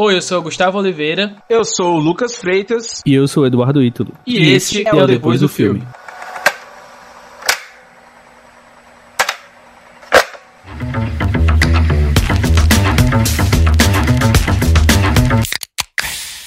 Oi, 0.00 0.14
eu 0.14 0.22
sou 0.22 0.38
o 0.38 0.42
Gustavo 0.42 0.78
Oliveira. 0.78 1.34
Eu 1.50 1.64
sou 1.64 1.96
o 1.96 1.98
Lucas 1.98 2.36
Freitas. 2.36 3.02
E 3.04 3.12
eu 3.12 3.26
sou 3.26 3.42
o 3.42 3.46
Eduardo 3.48 3.82
Ítalo. 3.82 4.12
E, 4.24 4.38
e 4.38 4.52
este 4.52 4.86
é, 4.86 4.90
é 4.90 4.94
o 4.94 5.04
Depois 5.08 5.40
do 5.40 5.48
Filme. 5.48 5.84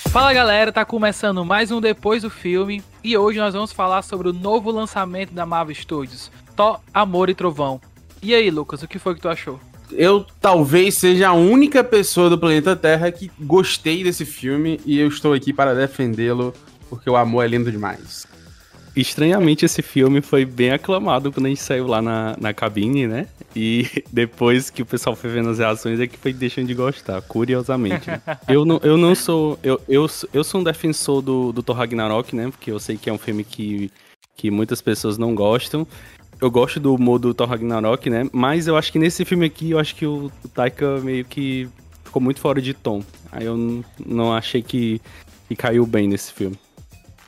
Fala 0.09 0.31
galera, 0.31 0.71
tá 0.71 0.85
começando 0.85 1.43
mais 1.43 1.73
um 1.73 1.81
Depois 1.81 2.21
do 2.21 2.29
Filme 2.29 2.81
e 3.03 3.17
hoje 3.17 3.37
nós 3.37 3.53
vamos 3.53 3.73
falar 3.73 4.01
sobre 4.03 4.29
o 4.29 4.33
novo 4.33 4.71
lançamento 4.71 5.33
da 5.33 5.45
Marvel 5.45 5.75
Studios, 5.75 6.31
Thor, 6.55 6.79
Amor 6.93 7.29
e 7.29 7.35
Trovão. 7.35 7.81
E 8.23 8.33
aí, 8.33 8.49
Lucas, 8.49 8.81
o 8.81 8.87
que 8.87 8.97
foi 8.97 9.13
que 9.13 9.19
tu 9.19 9.27
achou? 9.27 9.59
Eu 9.93 10.25
talvez 10.39 10.95
seja 10.95 11.29
a 11.29 11.33
única 11.33 11.83
pessoa 11.83 12.29
do 12.29 12.37
planeta 12.37 12.75
Terra 12.75 13.11
que 13.11 13.31
gostei 13.39 14.03
desse 14.03 14.25
filme 14.25 14.79
e 14.85 14.99
eu 14.99 15.07
estou 15.07 15.33
aqui 15.33 15.51
para 15.53 15.73
defendê-lo 15.73 16.53
porque 16.89 17.09
o 17.09 17.15
amor 17.15 17.45
é 17.45 17.47
lindo 17.47 17.71
demais. 17.71 18.27
Estranhamente, 18.93 19.63
esse 19.63 19.81
filme 19.81 20.19
foi 20.21 20.43
bem 20.43 20.71
aclamado 20.71 21.31
quando 21.31 21.45
a 21.45 21.49
gente 21.49 21.61
saiu 21.61 21.87
lá 21.87 22.01
na, 22.01 22.35
na 22.37 22.53
cabine, 22.53 23.07
né? 23.07 23.27
E 23.55 23.87
depois 24.11 24.69
que 24.69 24.81
o 24.81 24.85
pessoal 24.85 25.15
foi 25.15 25.29
vendo 25.29 25.49
as 25.49 25.59
reações 25.59 25.99
é 25.99 26.07
que 26.07 26.17
foi 26.17 26.33
deixando 26.33 26.67
de 26.67 26.73
gostar, 26.73 27.21
curiosamente. 27.21 28.09
Né? 28.09 28.21
eu, 28.49 28.65
não, 28.65 28.81
eu 28.83 28.97
não 28.97 29.15
sou. 29.15 29.57
Eu, 29.63 29.79
eu, 29.87 30.05
eu 30.33 30.43
sou 30.43 30.59
um 30.59 30.63
defensor 30.63 31.21
do, 31.21 31.53
do 31.53 31.63
Thor 31.63 31.77
Ragnarok, 31.77 32.35
né? 32.35 32.49
Porque 32.49 32.69
eu 32.69 32.79
sei 32.79 32.97
que 32.97 33.09
é 33.09 33.13
um 33.13 33.17
filme 33.17 33.45
que, 33.45 33.89
que 34.35 34.51
muitas 34.51 34.81
pessoas 34.81 35.17
não 35.17 35.33
gostam 35.33 35.87
eu 36.41 36.49
gosto 36.49 36.79
do 36.79 36.97
modo 36.97 37.35
Thor 37.35 37.47
Ragnarok, 37.47 38.09
né? 38.09 38.27
Mas 38.33 38.65
eu 38.65 38.75
acho 38.75 38.91
que 38.91 38.97
nesse 38.97 39.23
filme 39.23 39.45
aqui, 39.45 39.71
eu 39.71 39.79
acho 39.79 39.95
que 39.95 40.07
o, 40.07 40.31
Taika 40.53 40.99
meio 40.99 41.23
que 41.23 41.69
ficou 42.03 42.19
muito 42.19 42.41
fora 42.41 42.59
de 42.59 42.73
tom. 42.73 43.03
Aí 43.31 43.45
eu 43.45 43.83
não 44.03 44.33
achei 44.33 44.63
que, 44.63 44.99
que 45.47 45.55
caiu 45.55 45.85
bem 45.85 46.07
nesse 46.07 46.33
filme. 46.33 46.57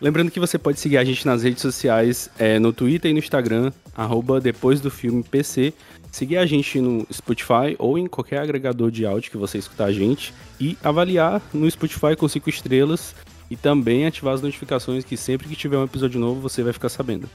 Lembrando 0.01 0.31
que 0.31 0.39
você 0.39 0.57
pode 0.57 0.79
seguir 0.79 0.97
a 0.97 1.03
gente 1.03 1.25
nas 1.27 1.43
redes 1.43 1.61
sociais, 1.61 2.29
é, 2.39 2.57
no 2.57 2.73
Twitter 2.73 3.11
e 3.11 3.13
no 3.13 3.19
Instagram, 3.19 3.71
arroba 3.95 4.41
depois 4.41 4.81
do 4.81 4.89
filme 4.89 5.23
PC. 5.23 5.73
Seguir 6.11 6.37
a 6.37 6.45
gente 6.45 6.81
no 6.81 7.07
Spotify 7.13 7.75
ou 7.77 7.97
em 7.97 8.07
qualquer 8.07 8.39
agregador 8.39 8.89
de 8.89 9.05
áudio 9.05 9.31
que 9.31 9.37
você 9.37 9.59
escutar 9.59 9.85
a 9.85 9.93
gente. 9.93 10.33
E 10.59 10.75
avaliar 10.83 11.41
no 11.53 11.69
Spotify 11.69 12.15
com 12.17 12.27
5 12.27 12.49
estrelas. 12.49 13.15
E 13.49 13.55
também 13.55 14.07
ativar 14.07 14.33
as 14.33 14.41
notificações 14.41 15.05
que 15.05 15.15
sempre 15.15 15.47
que 15.47 15.55
tiver 15.55 15.77
um 15.77 15.83
episódio 15.83 16.19
novo 16.19 16.41
você 16.41 16.63
vai 16.63 16.73
ficar 16.73 16.89
sabendo. 16.89 17.29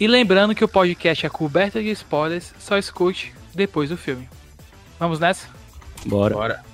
E 0.00 0.06
lembrando 0.06 0.54
que 0.54 0.64
o 0.64 0.68
podcast 0.68 1.26
é 1.26 1.28
coberto 1.28 1.80
de 1.80 1.90
spoilers, 1.90 2.54
só 2.58 2.78
escute 2.78 3.34
depois 3.52 3.90
do 3.90 3.96
filme. 3.96 4.28
Vamos 4.98 5.18
nessa? 5.18 5.48
Bora. 6.06 6.34
Bora. 6.34 6.64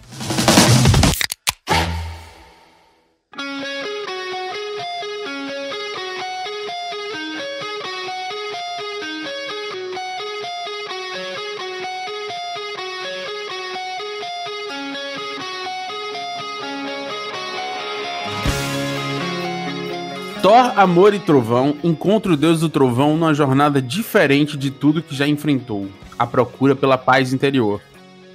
Thor, 20.45 20.79
Amor 20.79 21.15
e 21.15 21.19
Trovão 21.19 21.75
encontra 21.83 22.31
o 22.31 22.37
Deus 22.37 22.61
do 22.61 22.69
Trovão 22.69 23.17
numa 23.17 23.33
jornada 23.33 23.81
diferente 23.81 24.59
de 24.59 24.71
tudo 24.71 25.03
que 25.03 25.15
já 25.15 25.27
enfrentou 25.27 25.89
a 26.19 26.27
procura 26.27 26.77
pela 26.77 26.99
paz 26.99 27.33
interior. 27.33 27.81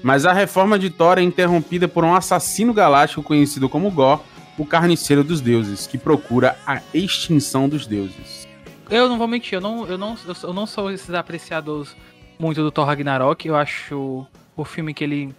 Mas 0.01 0.25
a 0.25 0.33
reforma 0.33 0.79
de 0.79 0.89
Thor 0.89 1.19
é 1.19 1.21
interrompida 1.21 1.87
por 1.87 2.03
um 2.03 2.15
assassino 2.15 2.73
galáctico 2.73 3.21
conhecido 3.21 3.69
como 3.69 3.91
Gor, 3.91 4.23
o 4.57 4.65
carniceiro 4.65 5.23
dos 5.23 5.39
deuses, 5.39 5.85
que 5.85 5.99
procura 5.99 6.57
a 6.65 6.81
extinção 6.95 7.69
dos 7.69 7.85
deuses. 7.85 8.47
Eu 8.89 9.07
não 9.07 9.19
vou 9.19 9.27
mentir, 9.27 9.53
eu 9.53 9.61
não, 9.61 9.85
eu 9.85 9.95
não, 9.99 10.17
eu 10.41 10.51
não 10.51 10.65
sou 10.65 10.89
esses 10.89 11.13
apreciadores 11.13 11.95
muito 12.39 12.63
do 12.63 12.71
Thor 12.71 12.87
Ragnarok. 12.87 13.47
Eu 13.47 13.55
acho 13.55 14.25
o 14.57 14.65
filme 14.65 14.95
que 14.95 15.03
ele 15.03 15.35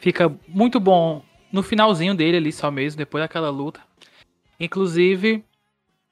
fica 0.00 0.30
muito 0.46 0.78
bom 0.78 1.22
no 1.50 1.62
finalzinho 1.62 2.14
dele 2.14 2.36
ali 2.36 2.52
só 2.52 2.70
mesmo, 2.70 2.98
depois 2.98 3.24
daquela 3.24 3.48
luta. 3.48 3.80
Inclusive, 4.60 5.42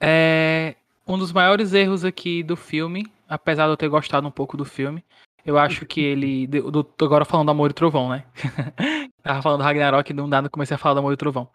é 0.04 0.74
um 1.06 1.16
dos 1.16 1.32
maiores 1.32 1.72
erros 1.72 2.04
aqui 2.04 2.42
do 2.42 2.56
filme, 2.56 3.06
apesar 3.28 3.66
de 3.66 3.72
eu 3.72 3.76
ter 3.76 3.88
gostado 3.88 4.26
um 4.26 4.32
pouco 4.32 4.56
do 4.56 4.64
filme. 4.64 5.04
Eu 5.46 5.56
acho 5.56 5.86
que 5.86 6.00
ele. 6.00 6.46
Do, 6.48 6.86
agora 7.00 7.24
falando 7.24 7.46
do 7.46 7.50
Amor 7.52 7.70
e 7.70 7.74
Trovão, 7.74 8.08
né? 8.08 8.24
Tava 9.22 9.40
falando 9.40 9.60
do 9.60 9.64
Ragnarok, 9.64 10.12
não 10.12 10.28
dá, 10.28 10.48
comecei 10.48 10.74
a 10.74 10.78
falar 10.78 10.94
do 10.94 10.98
Amor 11.00 11.12
e 11.12 11.16
Trovão. 11.16 11.48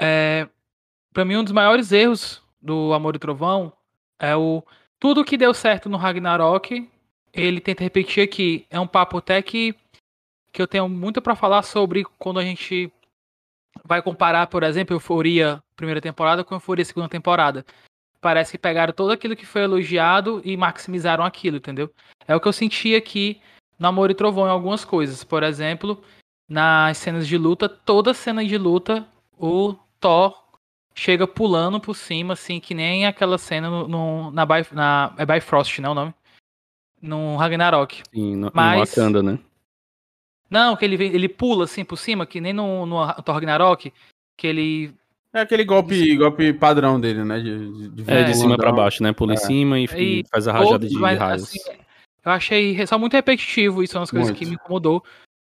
É, 0.00 0.48
pra 1.12 1.24
mim, 1.24 1.36
um 1.36 1.44
dos 1.44 1.52
maiores 1.52 1.92
erros 1.92 2.42
do 2.60 2.92
Amor 2.92 3.14
e 3.14 3.18
Trovão 3.20 3.72
é 4.18 4.34
o. 4.34 4.62
Tudo 4.98 5.24
que 5.24 5.36
deu 5.36 5.54
certo 5.54 5.88
no 5.88 5.96
Ragnarok, 5.96 6.90
ele 7.32 7.60
tenta 7.60 7.84
repetir 7.84 8.24
aqui. 8.24 8.66
É 8.68 8.80
um 8.80 8.86
papo 8.86 9.18
até 9.18 9.40
que, 9.42 9.74
que 10.52 10.60
eu 10.60 10.66
tenho 10.66 10.88
muito 10.88 11.22
para 11.22 11.36
falar 11.36 11.62
sobre 11.62 12.04
quando 12.18 12.40
a 12.40 12.44
gente 12.44 12.92
vai 13.84 14.00
comparar, 14.02 14.46
por 14.46 14.62
exemplo, 14.62 14.94
Euforia 14.94 15.62
primeira 15.76 16.00
temporada 16.00 16.44
com 16.44 16.54
Euforia 16.54 16.84
segunda 16.84 17.08
temporada. 17.08 17.64
Parece 18.20 18.52
que 18.52 18.58
pegaram 18.58 18.92
todo 18.92 19.12
aquilo 19.12 19.36
que 19.36 19.44
foi 19.44 19.62
elogiado 19.62 20.40
e 20.44 20.56
maximizaram 20.56 21.24
aquilo, 21.24 21.58
entendeu? 21.58 21.92
É 22.26 22.34
o 22.34 22.40
que 22.40 22.48
eu 22.48 22.52
senti 22.52 22.94
aqui 22.94 23.40
no 23.78 23.88
Amor 23.88 24.10
e 24.10 24.14
Trovão 24.14 24.46
em 24.46 24.50
algumas 24.50 24.84
coisas. 24.84 25.22
Por 25.22 25.42
exemplo, 25.42 26.02
nas 26.48 26.98
cenas 26.98 27.26
de 27.26 27.36
luta, 27.36 27.68
toda 27.68 28.14
cena 28.14 28.44
de 28.44 28.56
luta, 28.56 29.06
o 29.38 29.74
Thor 30.00 30.42
chega 30.94 31.26
pulando 31.26 31.80
por 31.80 31.94
cima, 31.94 32.34
assim, 32.34 32.60
que 32.60 32.72
nem 32.72 33.04
aquela 33.04 33.36
cena 33.36 33.68
no, 33.68 33.88
no 33.88 34.30
na, 34.30 34.46
na 34.72 35.14
é 35.18 35.26
Bifrost, 35.26 35.80
né, 35.80 35.88
o 35.88 35.94
nome? 35.94 36.14
No 37.02 37.36
Ragnarok. 37.36 38.02
Sim, 38.14 38.36
no, 38.36 38.50
Mas, 38.54 38.78
no 38.78 39.02
Wakanda, 39.02 39.22
né? 39.22 39.38
Não, 40.48 40.76
que 40.76 40.84
ele, 40.84 41.02
ele 41.04 41.28
pula 41.28 41.64
assim 41.64 41.84
por 41.84 41.96
cima, 41.96 42.24
que 42.24 42.40
nem 42.40 42.52
no, 42.52 42.86
no 42.86 43.12
Thor 43.22 43.34
Ragnarok, 43.34 43.92
que 44.36 44.46
ele. 44.46 44.94
É 45.34 45.40
aquele 45.40 45.64
golpe, 45.64 46.16
golpe 46.16 46.52
padrão 46.52 47.00
dele, 47.00 47.24
né? 47.24 47.40
De, 47.40 47.72
de, 47.72 47.88
de 47.88 48.10
é, 48.10 48.22
de 48.22 48.36
cima 48.36 48.56
para 48.56 48.70
baixo, 48.70 49.02
né? 49.02 49.12
Pula 49.12 49.32
é. 49.32 49.34
em 49.34 49.38
cima 49.38 49.80
e, 49.80 49.84
e, 49.84 50.24
faz 50.30 50.46
a 50.46 50.52
rajada 50.52 50.86
de, 50.86 50.94
mas, 50.94 51.18
raios. 51.18 51.42
Assim, 51.42 51.58
eu 52.24 52.30
achei 52.30 52.86
só 52.86 52.96
muito 52.96 53.14
repetitivo, 53.14 53.82
isso 53.82 53.96
é 53.96 53.98
uma 53.98 54.04
das 54.04 54.12
coisas 54.12 54.30
que 54.30 54.46
me 54.46 54.54
incomodou. 54.54 55.02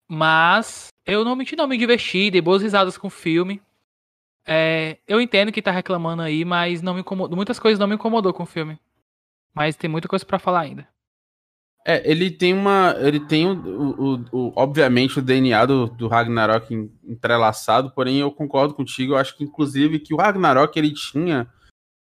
Mas 0.09 0.87
eu 1.05 1.23
não 1.23 1.35
menti, 1.35 1.55
não 1.55 1.67
me 1.67 1.77
diverti, 1.77 2.31
dei 2.31 2.41
boas 2.41 2.63
risadas 2.63 2.97
com 2.97 3.05
o 3.05 3.11
filme. 3.11 3.61
É, 4.47 4.97
eu 5.07 5.21
entendo 5.21 5.51
que 5.51 5.61
tá 5.61 5.69
reclamando 5.69 6.23
aí, 6.23 6.43
mas 6.43 6.81
não 6.81 6.95
me 6.95 7.01
incomodou. 7.01 7.35
Muitas 7.35 7.59
coisas 7.59 7.77
não 7.77 7.87
me 7.87 7.95
incomodou 7.95 8.33
com 8.33 8.43
o 8.43 8.47
filme. 8.47 8.79
Mas 9.53 9.75
tem 9.75 9.89
muita 9.89 10.07
coisa 10.07 10.25
para 10.25 10.39
falar 10.39 10.61
ainda. 10.61 10.87
É, 11.89 12.01
ele 12.03 12.29
tem 12.29 12.53
uma. 12.53 12.93
Ele 12.99 13.17
tem 13.17 13.47
o, 13.47 13.53
o, 13.53 14.25
o, 14.29 14.53
obviamente 14.57 15.19
o 15.19 15.21
DNA 15.21 15.65
do, 15.65 15.87
do 15.87 16.09
Ragnarok 16.09 16.91
entrelaçado, 17.05 17.91
porém 17.91 18.19
eu 18.19 18.29
concordo 18.29 18.73
contigo. 18.73 19.13
Eu 19.13 19.17
acho 19.17 19.37
que, 19.37 19.45
inclusive, 19.45 19.99
que 19.99 20.13
o 20.13 20.17
Ragnarok 20.17 20.77
ele 20.77 20.93
tinha 20.93 21.47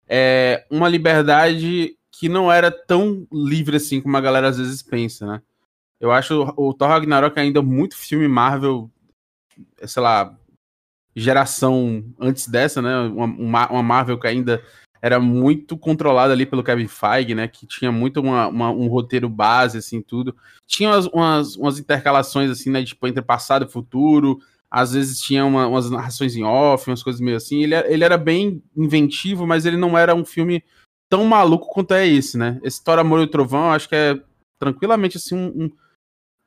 é, 0.09 0.67
uma 0.71 0.89
liberdade 0.89 1.99
que 2.11 2.31
não 2.31 2.51
era 2.51 2.71
tão 2.71 3.27
livre 3.31 3.77
assim 3.77 4.01
como 4.01 4.17
a 4.17 4.23
galera 4.23 4.49
às 4.49 4.57
vezes 4.57 4.83
pensa, 4.83 5.27
né? 5.27 5.43
Eu 6.01 6.11
acho 6.11 6.43
o, 6.57 6.69
o 6.69 6.73
Thor 6.73 6.89
Ragnarok 6.89 7.39
ainda 7.39 7.61
muito 7.61 7.95
filme 7.95 8.27
Marvel, 8.27 8.91
sei 9.83 10.03
lá, 10.03 10.35
geração 11.15 12.03
antes 12.19 12.49
dessa, 12.49 12.81
né? 12.81 13.01
Uma, 13.01 13.69
uma 13.71 13.83
Marvel 13.83 14.19
que 14.19 14.27
ainda 14.27 14.65
era 15.05 15.21
muito 15.21 15.77
controlado 15.77 16.33
ali 16.33 16.47
pelo 16.47 16.65
Kevin 16.65 16.89
Feige, 16.89 17.35
né? 17.35 17.47
Que 17.47 17.67
tinha 17.67 17.93
muito 17.93 18.23
uma, 18.23 18.49
uma, 18.49 18.71
um 18.71 18.87
roteiro 18.87 19.29
base, 19.29 19.77
assim, 19.77 20.01
tudo. 20.01 20.35
Tinha 20.67 20.89
umas, 20.89 21.07
umas, 21.09 21.57
umas, 21.57 21.79
intercalações, 21.79 22.51
assim, 22.51 22.71
né? 22.71 22.83
Tipo, 22.83 23.07
entre 23.07 23.21
passado 23.21 23.67
e 23.67 23.71
futuro. 23.71 24.41
Às 24.71 24.95
vezes 24.95 25.21
tinha 25.21 25.45
uma, 25.45 25.67
umas 25.67 25.91
narrações 25.91 26.35
em 26.37 26.43
off, 26.43 26.89
umas 26.89 27.03
coisas 27.03 27.21
meio 27.21 27.37
assim. 27.37 27.65
Ele, 27.65 27.75
ele 27.75 28.03
era 28.03 28.17
bem 28.17 28.63
inventivo, 28.75 29.47
mas 29.47 29.67
ele 29.67 29.77
não 29.77 29.97
era 29.97 30.15
um 30.15 30.25
filme 30.25 30.65
tão 31.11 31.23
maluco 31.27 31.69
quanto 31.69 31.93
é 31.93 32.07
esse, 32.07 32.39
né? 32.39 32.59
Esse 32.63 32.83
Thor, 32.83 32.99
Amor 32.99 33.21
e 33.21 33.25
o 33.25 33.29
Trovão, 33.29 33.73
acho 33.73 33.91
que 33.91 33.95
é 33.95 34.19
tranquilamente, 34.59 35.19
assim, 35.19 35.35
um, 35.37 35.65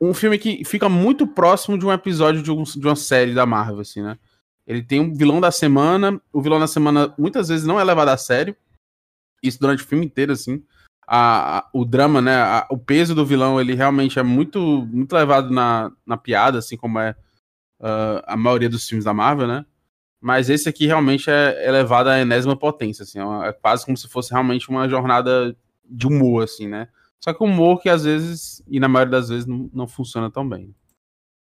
um, 0.00 0.08
um 0.08 0.12
filme 0.12 0.36
que 0.36 0.64
fica 0.64 0.88
muito 0.88 1.28
próximo 1.28 1.78
de 1.78 1.86
um 1.86 1.92
episódio 1.92 2.42
de, 2.42 2.50
um, 2.50 2.64
de 2.64 2.84
uma 2.88 2.96
série 2.96 3.34
da 3.34 3.46
Marvel, 3.46 3.78
assim, 3.78 4.02
né? 4.02 4.18
Ele 4.68 4.82
tem 4.82 5.00
um 5.00 5.14
vilão 5.14 5.40
da 5.40 5.50
semana. 5.50 6.20
O 6.30 6.42
vilão 6.42 6.60
da 6.60 6.66
semana 6.66 7.14
muitas 7.18 7.48
vezes 7.48 7.66
não 7.66 7.80
é 7.80 7.84
levado 7.84 8.10
a 8.10 8.18
sério. 8.18 8.54
Isso 9.42 9.58
durante 9.58 9.82
o 9.82 9.86
filme 9.86 10.04
inteiro, 10.04 10.32
assim. 10.32 10.62
A, 11.06 11.60
a 11.60 11.70
o 11.72 11.86
drama, 11.86 12.20
né? 12.20 12.36
A, 12.36 12.66
o 12.70 12.76
peso 12.76 13.14
do 13.14 13.24
vilão, 13.24 13.58
ele 13.58 13.74
realmente 13.74 14.18
é 14.18 14.22
muito, 14.22 14.86
muito 14.92 15.14
levado 15.14 15.50
na, 15.50 15.90
na 16.04 16.18
piada, 16.18 16.58
assim 16.58 16.76
como 16.76 16.98
é 16.98 17.12
uh, 17.80 18.20
a 18.26 18.36
maioria 18.36 18.68
dos 18.68 18.86
filmes 18.86 19.06
da 19.06 19.14
Marvel, 19.14 19.48
né? 19.48 19.64
Mas 20.20 20.50
esse 20.50 20.68
aqui 20.68 20.84
realmente 20.84 21.30
é, 21.30 21.64
é 21.64 21.70
levado 21.70 22.08
à 22.08 22.20
enésima 22.20 22.54
potência, 22.54 23.04
assim. 23.04 23.20
É, 23.20 23.48
é 23.48 23.52
quase 23.54 23.86
como 23.86 23.96
se 23.96 24.06
fosse 24.06 24.32
realmente 24.32 24.68
uma 24.68 24.86
jornada 24.86 25.56
de 25.82 26.06
humor, 26.06 26.44
assim, 26.44 26.68
né? 26.68 26.88
Só 27.24 27.32
que 27.32 27.42
humor 27.42 27.80
que 27.80 27.88
às 27.88 28.04
vezes, 28.04 28.62
e 28.68 28.78
na 28.78 28.86
maioria 28.86 29.12
das 29.12 29.30
vezes, 29.30 29.46
não, 29.46 29.70
não 29.72 29.88
funciona 29.88 30.30
tão 30.30 30.46
bem. 30.46 30.74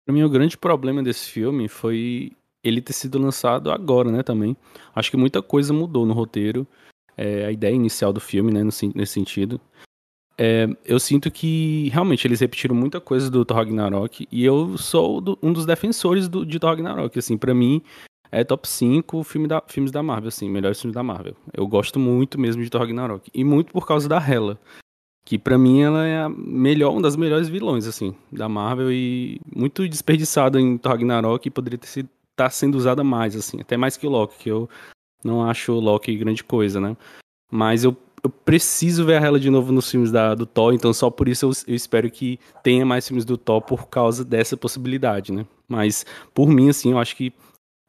Pra 0.05 0.15
mim, 0.15 0.23
o 0.23 0.31
grande 0.31 0.57
problema 0.57 1.03
desse 1.03 1.29
filme 1.29 1.69
foi 1.69 2.33
ele 2.69 2.81
ter 2.81 2.93
sido 2.93 3.19
lançado 3.19 3.71
agora, 3.71 4.11
né, 4.11 4.23
também. 4.23 4.57
Acho 4.95 5.11
que 5.11 5.17
muita 5.17 5.43
coisa 5.43 5.73
mudou 5.73 6.07
no 6.07 6.15
roteiro, 6.15 6.67
é, 7.17 7.47
a 7.47 7.53
ideia 7.53 7.75
inicial 7.75 8.13
do 8.13 8.21
filme, 8.21 8.53
né, 8.53 8.63
nesse, 8.63 9.07
sentido. 9.07 9.61
É, 10.41 10.69
eu 10.85 11.01
sinto 11.01 11.31
que 11.31 11.89
realmente 11.93 12.25
eles 12.27 12.39
repetiram 12.39 12.77
muita 12.77 13.01
coisa 13.01 13.29
do 13.29 13.45
Thor 13.45 13.57
Ragnarok 13.57 14.29
e 14.31 14.45
eu 14.45 14.79
sou 14.79 15.21
do, 15.21 15.37
um 15.43 15.53
dos 15.53 15.67
defensores 15.67 16.29
do, 16.29 16.47
de 16.47 16.61
Thor 16.61 16.71
Ragnarok, 16.71 17.19
assim, 17.19 17.37
para 17.37 17.53
mim 17.53 17.83
é 18.31 18.45
top 18.45 18.69
5 18.69 19.25
filme 19.25 19.49
da, 19.49 19.61
filmes 19.67 19.91
da 19.91 20.03
Marvel, 20.03 20.29
assim, 20.29 20.49
melhores 20.49 20.81
filmes 20.81 20.95
da 20.95 21.03
Marvel. 21.03 21.35
Eu 21.53 21.67
gosto 21.67 21.99
muito 21.99 22.39
mesmo 22.39 22.63
de 22.63 22.71
Thor 22.71 22.83
Ragnarok 22.83 23.29
e 23.35 23.43
muito 23.43 23.73
por 23.73 23.87
causa 23.87 24.09
da 24.09 24.19
Hela, 24.19 24.61
que 25.25 25.39
para 25.39 25.59
mim 25.59 25.83
ela 25.83 26.07
é 26.07 26.29
melhor, 26.29 26.93
uma 26.93 27.03
das 27.03 27.17
melhores 27.17 27.49
vilões, 27.49 27.87
assim, 27.87 28.15
da 28.31 28.49
Marvel 28.49 28.93
e 28.93 29.41
muito 29.55 29.89
desperdiçada 29.89 30.61
em 30.61 30.79
Thor 30.79 30.93
Ragnarok 30.93 31.47
e 31.47 31.51
poderia 31.51 31.79
ter 31.79 31.89
sido 31.89 32.09
tá 32.39 32.51
sendo 32.51 32.77
usada 32.77 33.03
mais, 33.03 33.35
assim, 33.37 33.61
até 33.61 33.77
mais 33.77 33.97
que 33.97 34.07
o 34.07 34.11
Loki, 34.11 34.39
que 34.39 34.51
eu 34.51 34.69
não 35.25 35.49
acho 35.49 35.73
o 35.73 35.81
Loki 35.81 36.17
grande 36.17 36.45
coisa, 36.45 36.81
né? 36.81 36.97
Mas 37.51 37.85
eu 37.85 37.97
eu 38.23 38.31
preciso 38.31 39.05
ver 39.05 39.23
ela 39.23 39.39
de 39.39 39.49
novo 39.49 39.73
nos 39.73 39.91
filmes 39.91 40.11
da, 40.11 40.35
do 40.35 40.45
Thor, 40.45 40.75
então 40.75 40.93
só 40.93 41.11
por 41.11 41.29
isso 41.29 41.47
eu, 41.47 41.53
eu, 41.69 41.75
espero 41.75 42.11
que 42.11 42.39
tenha 42.63 42.85
mais 42.85 43.07
filmes 43.07 43.25
do 43.25 43.39
Thor 43.39 43.63
por 43.63 43.89
causa 43.89 44.25
dessa 44.25 44.57
possibilidade, 44.57 45.33
né? 45.33 45.47
Mas, 45.69 46.05
por 46.35 46.49
mim, 46.49 46.69
assim, 46.69 46.91
eu 46.91 46.99
acho 46.99 47.15
que 47.15 47.33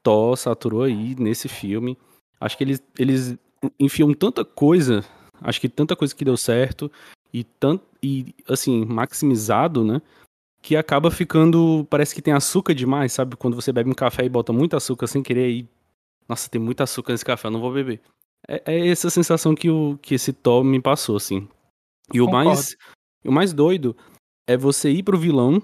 Thor 0.04 0.38
saturou 0.38 0.84
aí 0.84 1.16
nesse 1.18 1.48
filme. 1.48 1.98
Acho 2.40 2.58
que 2.58 2.64
eles, 2.64 2.84
eles 2.98 3.38
enfiam 3.80 4.14
tanta 4.14 4.46
coisa, 4.46 5.04
acho 5.42 5.60
que 5.60 5.68
tanta 5.68 5.96
coisa 5.96 6.16
que 6.16 6.26
deu 6.26 6.38
certo 6.38 6.92
e 7.34 7.44
tanto 7.44 7.84
e 8.02 8.34
assim, 8.48 8.86
maximizado, 8.86 9.84
né? 9.84 10.02
Que 10.62 10.76
acaba 10.76 11.10
ficando, 11.10 11.88
parece 11.90 12.14
que 12.14 12.22
tem 12.22 12.34
açúcar 12.34 12.74
demais, 12.74 13.14
sabe? 13.14 13.36
Quando 13.36 13.56
você 13.56 13.72
bebe 13.72 13.90
um 13.90 13.94
café 13.94 14.26
e 14.26 14.30
bota 14.30 14.52
muito 14.52 14.76
açúcar 14.76 15.08
sem 15.08 15.24
querer 15.24 15.50
e 15.50 15.70
nossa, 16.30 16.48
tem 16.48 16.62
muito 16.62 16.82
açúcar 16.82 17.12
nesse 17.14 17.26
café, 17.26 17.48
eu 17.48 17.52
não 17.52 17.60
vou 17.60 17.74
beber. 17.74 18.00
É, 18.48 18.62
é 18.66 18.88
essa 18.88 19.10
sensação 19.10 19.56
que, 19.56 19.68
o, 19.68 19.98
que 20.00 20.14
esse 20.14 20.32
Thor 20.32 20.64
me 20.64 20.80
passou, 20.80 21.18
assim. 21.18 21.48
E 22.14 22.22
o 22.22 22.30
mais, 22.30 22.76
o 23.26 23.32
mais 23.32 23.52
doido 23.52 23.98
é 24.48 24.56
você 24.56 24.92
ir 24.92 25.02
pro 25.02 25.18
vilão 25.18 25.62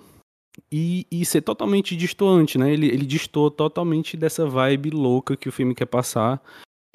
e, 0.72 1.06
e 1.12 1.24
ser 1.24 1.42
totalmente 1.42 1.96
distoante, 1.96 2.58
né? 2.58 2.74
Ele, 2.74 2.88
ele 2.88 3.06
distorce 3.06 3.56
totalmente 3.56 4.18
dessa 4.18 4.48
vibe 4.48 4.90
louca 4.90 5.38
que 5.38 5.48
o 5.48 5.52
filme 5.52 5.76
quer 5.76 5.86
passar. 5.86 6.42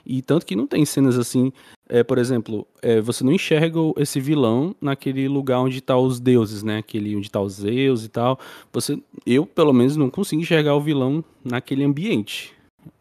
E 0.04 0.22
tanto 0.22 0.46
que 0.46 0.56
não 0.56 0.66
tem 0.66 0.84
cenas 0.84 1.18
assim, 1.18 1.52
é, 1.88 2.02
por 2.02 2.18
exemplo, 2.18 2.66
é, 2.82 3.00
você 3.00 3.24
não 3.24 3.32
enxerga 3.32 3.78
esse 3.96 4.20
vilão 4.20 4.74
naquele 4.80 5.28
lugar 5.28 5.60
onde 5.60 5.80
tá 5.80 5.96
os 5.96 6.20
deuses, 6.20 6.62
né? 6.62 6.78
Aquele 6.78 7.16
onde 7.16 7.30
tá 7.30 7.40
os 7.40 7.54
Zeus 7.54 8.04
e 8.04 8.08
tal. 8.08 8.38
Você, 8.72 9.00
eu, 9.26 9.44
pelo 9.44 9.72
menos, 9.72 9.96
não 9.96 10.10
consigo 10.10 10.42
enxergar 10.42 10.74
o 10.74 10.80
vilão 10.80 11.24
naquele 11.44 11.84
ambiente. 11.84 12.52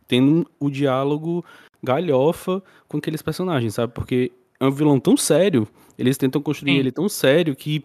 Tendo 0.08 0.46
o 0.60 0.70
diálogo 0.70 1.46
galhofa 1.84 2.62
com 2.88 2.98
aqueles 2.98 3.22
personagens, 3.22 3.76
sabe? 3.76 3.94
Porque 3.94 4.32
é 4.60 4.66
um 4.66 4.72
vilão 4.72 5.00
tão 5.00 5.16
sério, 5.16 5.68
eles 5.98 6.18
tentam 6.18 6.42
construir 6.42 6.74
Sim. 6.74 6.80
ele 6.80 6.92
tão 6.92 7.08
sério 7.08 7.56
que, 7.56 7.84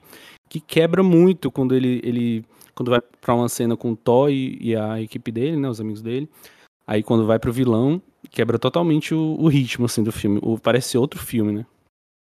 que 0.49 0.60
quebra 0.60 1.02
muito 1.02 1.50
quando 1.50 1.75
ele, 1.75 2.00
ele 2.02 2.44
quando 2.75 2.90
vai 2.90 3.00
para 3.20 3.34
uma 3.34 3.49
cena 3.49 3.76
com 3.76 3.93
o 3.93 3.96
Thor 3.96 4.31
e, 4.31 4.58
e, 4.60 4.76
a 4.76 5.00
equipe 5.00 5.31
dele, 5.31 5.56
né, 5.56 5.69
os 5.69 5.81
amigos 5.81 6.02
dele. 6.02 6.28
Aí 6.86 7.02
quando 7.02 7.26
vai 7.26 7.38
pro 7.38 7.52
vilão, 7.52 8.00
quebra 8.31 8.58
totalmente 8.58 9.14
o, 9.14 9.36
o 9.38 9.48
ritmo 9.48 9.86
assim 9.86 10.02
do 10.02 10.12
filme, 10.12 10.38
o, 10.42 10.58
parece 10.58 10.98
outro 10.98 11.20
filme, 11.20 11.52
né? 11.52 11.66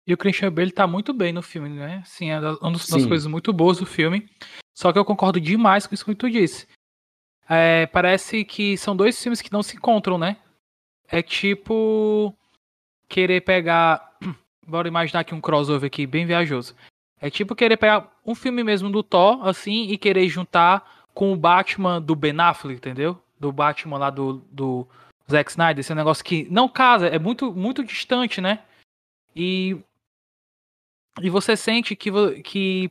E 0.06 0.14
o 0.14 0.16
Christian 0.16 0.52
Bale 0.52 0.70
tá 0.70 0.86
muito 0.86 1.12
bem 1.12 1.32
no 1.32 1.42
filme, 1.42 1.68
né? 1.68 2.02
Sim, 2.04 2.30
é 2.30 2.38
uma 2.38 2.72
das 2.72 2.82
Sim. 2.82 3.08
coisas 3.08 3.26
muito 3.26 3.52
boas 3.52 3.78
do 3.78 3.86
filme. 3.86 4.28
Só 4.72 4.92
que 4.92 4.98
eu 4.98 5.04
concordo 5.04 5.40
demais 5.40 5.86
com 5.86 5.94
isso 5.94 6.04
que 6.04 6.14
tu 6.14 6.30
disse. 6.30 6.68
É, 7.48 7.86
parece 7.86 8.44
que 8.44 8.76
são 8.76 8.94
dois 8.96 9.20
filmes 9.20 9.42
que 9.42 9.52
não 9.52 9.64
se 9.64 9.76
encontram, 9.76 10.16
né? 10.16 10.36
É 11.08 11.22
tipo 11.22 12.32
querer 13.08 13.40
pegar. 13.40 14.16
Bora 14.66 14.86
imaginar 14.86 15.20
aqui 15.20 15.34
um 15.34 15.40
crossover 15.40 15.86
aqui 15.86 16.06
bem 16.06 16.24
viajoso. 16.24 16.74
É 17.20 17.28
tipo 17.28 17.54
querer 17.54 17.76
pegar 17.76 18.12
um 18.24 18.34
filme 18.34 18.62
mesmo 18.62 18.90
do 18.90 19.02
Thor, 19.02 19.46
assim, 19.46 19.88
e 19.88 19.98
querer 19.98 20.28
juntar 20.28 21.04
com 21.14 21.32
o 21.32 21.36
Batman 21.36 22.00
do 22.00 22.14
Ben 22.14 22.38
Affleck, 22.38 22.76
entendeu? 22.76 23.20
Do 23.38 23.52
Batman 23.52 23.98
lá 23.98 24.10
do, 24.10 24.42
do 24.50 24.86
Zack 25.30 25.50
Snyder. 25.50 25.80
Esse 25.80 25.92
é 25.92 25.94
um 25.94 25.98
negócio 25.98 26.24
que 26.24 26.46
não 26.50 26.68
casa, 26.68 27.06
é 27.08 27.18
muito, 27.18 27.52
muito 27.52 27.84
distante, 27.84 28.40
né? 28.40 28.60
E. 29.34 29.76
E 31.20 31.30
você 31.30 31.56
sente 31.56 31.96
que, 31.96 32.10
que 32.42 32.90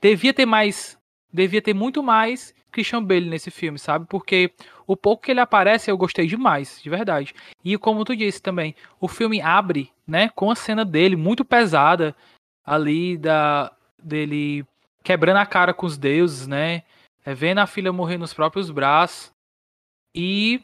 devia 0.00 0.32
ter 0.32 0.46
mais. 0.46 0.98
Devia 1.32 1.60
ter 1.60 1.74
muito 1.74 2.02
mais 2.02 2.54
Christian 2.70 3.02
Bale 3.02 3.28
nesse 3.28 3.50
filme, 3.50 3.78
sabe? 3.78 4.06
Porque 4.08 4.52
o 4.86 4.96
pouco 4.96 5.22
que 5.22 5.30
ele 5.30 5.40
aparece 5.40 5.90
eu 5.90 5.96
gostei 5.96 6.26
demais, 6.26 6.80
de 6.82 6.88
verdade. 6.88 7.34
E 7.64 7.76
como 7.76 8.04
tu 8.04 8.16
disse 8.16 8.40
também, 8.40 8.74
o 9.00 9.08
filme 9.08 9.40
abre, 9.40 9.92
né, 10.06 10.30
com 10.30 10.50
a 10.50 10.54
cena 10.54 10.84
dele 10.84 11.16
muito 11.16 11.44
pesada 11.44 12.16
ali 12.64 13.16
da 13.18 13.72
dele 14.02 14.64
quebrando 15.02 15.38
a 15.38 15.46
cara 15.46 15.74
com 15.74 15.86
os 15.86 15.98
deuses, 15.98 16.46
né? 16.46 16.82
É, 17.24 17.34
vendo 17.34 17.58
a 17.58 17.66
filha 17.66 17.92
morrer 17.92 18.18
nos 18.18 18.32
próprios 18.32 18.70
braços. 18.70 19.32
E 20.20 20.60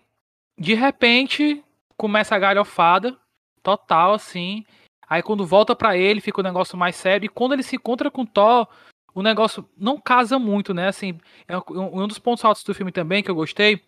de 0.58 0.74
repente 0.74 1.62
começa 1.96 2.34
a 2.34 2.38
galhofada 2.40 3.16
total 3.62 4.14
assim. 4.14 4.64
Aí 5.08 5.22
quando 5.22 5.46
volta 5.46 5.76
para 5.76 5.96
ele, 5.96 6.20
fica 6.20 6.40
o 6.40 6.40
um 6.40 6.44
negócio 6.44 6.76
mais 6.76 6.96
sério 6.96 7.26
e 7.26 7.28
quando 7.28 7.52
ele 7.52 7.62
se 7.62 7.76
encontra 7.76 8.10
com 8.10 8.26
Thor, 8.26 8.66
o 9.14 9.22
negócio 9.22 9.68
não 9.76 10.00
casa 10.00 10.40
muito, 10.40 10.74
né? 10.74 10.88
Assim, 10.88 11.20
é 11.46 11.56
um 11.70 12.08
dos 12.08 12.18
pontos 12.18 12.44
altos 12.44 12.64
do 12.64 12.74
filme 12.74 12.90
também 12.90 13.22
que 13.22 13.30
eu 13.30 13.34
gostei 13.34 13.80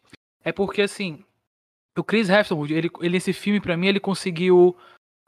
é 0.45 0.53
porque 0.53 0.83
assim, 0.83 1.25
o 1.99 2.05
Chris 2.05 2.31
Hemsworth, 2.31 2.71
ele, 2.71 2.89
ele 3.01 3.17
esse 3.17 3.33
filme 3.33 3.61
para 3.61 3.77
mim 3.77 3.89
ele 3.89 3.99
conseguiu 3.99 4.77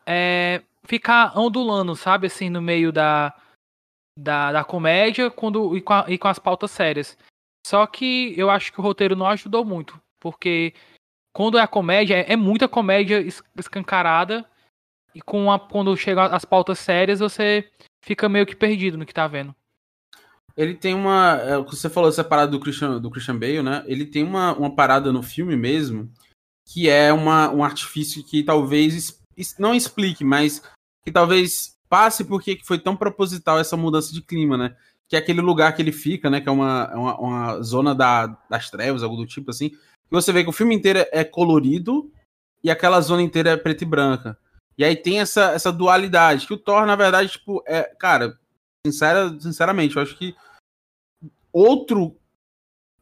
é, 0.06 0.62
ficar 0.84 1.36
ondulando, 1.36 1.96
sabe, 1.96 2.28
assim, 2.28 2.48
no 2.48 2.62
meio 2.62 2.92
da 2.92 3.34
da, 4.16 4.52
da 4.52 4.64
comédia 4.64 5.30
quando 5.30 5.76
e 5.76 5.80
com, 5.80 5.92
a, 5.94 6.04
e 6.06 6.16
com 6.16 6.28
as 6.28 6.38
pautas 6.38 6.70
sérias. 6.70 7.18
Só 7.66 7.84
que 7.88 8.32
eu 8.38 8.48
acho 8.48 8.72
que 8.72 8.78
o 8.78 8.82
roteiro 8.82 9.16
não 9.16 9.26
ajudou 9.26 9.64
muito, 9.64 10.00
porque 10.20 10.74
quando 11.32 11.58
é 11.58 11.62
a 11.62 11.68
comédia, 11.68 12.16
é, 12.16 12.32
é 12.32 12.36
muita 12.36 12.68
comédia 12.68 13.24
escancarada 13.56 14.44
e 15.14 15.20
com 15.20 15.50
a, 15.50 15.58
quando 15.58 15.96
chega 15.96 16.26
as 16.26 16.44
pautas 16.44 16.78
sérias, 16.78 17.20
você 17.20 17.70
fica 18.04 18.28
meio 18.28 18.46
que 18.46 18.56
perdido 18.56 18.98
no 18.98 19.06
que 19.06 19.14
tá 19.14 19.26
vendo 19.26 19.54
ele 20.58 20.74
tem 20.74 20.92
uma. 20.92 21.36
É, 21.40 21.56
você 21.58 21.88
falou 21.88 22.08
essa 22.08 22.24
parada 22.24 22.50
do 22.50 22.58
Christian, 22.58 23.00
do 23.00 23.08
Christian 23.12 23.38
Bale, 23.38 23.62
né? 23.62 23.84
Ele 23.86 24.04
tem 24.04 24.24
uma, 24.24 24.52
uma 24.54 24.74
parada 24.74 25.12
no 25.12 25.22
filme 25.22 25.56
mesmo 25.56 26.12
que 26.66 26.90
é 26.90 27.12
uma, 27.12 27.48
um 27.50 27.64
artifício 27.64 28.22
que 28.22 28.42
talvez 28.42 29.22
não 29.58 29.74
explique, 29.74 30.22
mas 30.22 30.60
que 31.02 31.10
talvez 31.10 31.78
passe 31.88 32.24
porque 32.24 32.60
foi 32.64 32.78
tão 32.78 32.94
proposital 32.94 33.58
essa 33.58 33.76
mudança 33.76 34.12
de 34.12 34.20
clima, 34.20 34.58
né? 34.58 34.76
Que 35.08 35.16
é 35.16 35.18
aquele 35.20 35.40
lugar 35.40 35.74
que 35.74 35.80
ele 35.80 35.92
fica, 35.92 36.28
né? 36.28 36.40
Que 36.40 36.48
é 36.48 36.52
uma, 36.52 36.92
uma, 36.92 37.20
uma 37.20 37.62
zona 37.62 37.94
da, 37.94 38.26
das 38.50 38.68
trevas, 38.68 39.04
algo 39.04 39.16
do 39.16 39.26
tipo 39.26 39.50
assim. 39.50 39.70
Você 40.10 40.32
vê 40.32 40.42
que 40.42 40.50
o 40.50 40.52
filme 40.52 40.74
inteiro 40.74 41.04
é 41.12 41.24
colorido 41.24 42.10
e 42.62 42.70
aquela 42.70 43.00
zona 43.00 43.22
inteira 43.22 43.50
é 43.50 43.56
preta 43.56 43.84
e 43.84 43.86
branca. 43.86 44.38
E 44.76 44.84
aí 44.84 44.96
tem 44.96 45.20
essa, 45.20 45.50
essa 45.52 45.72
dualidade, 45.72 46.46
que 46.46 46.54
o 46.54 46.58
Thor, 46.58 46.86
na 46.86 46.96
verdade, 46.96 47.30
tipo, 47.30 47.62
é. 47.66 47.82
Cara, 47.98 48.38
sincera, 48.86 49.36
sinceramente, 49.40 49.96
eu 49.96 50.02
acho 50.02 50.16
que 50.16 50.34
outro 51.52 52.16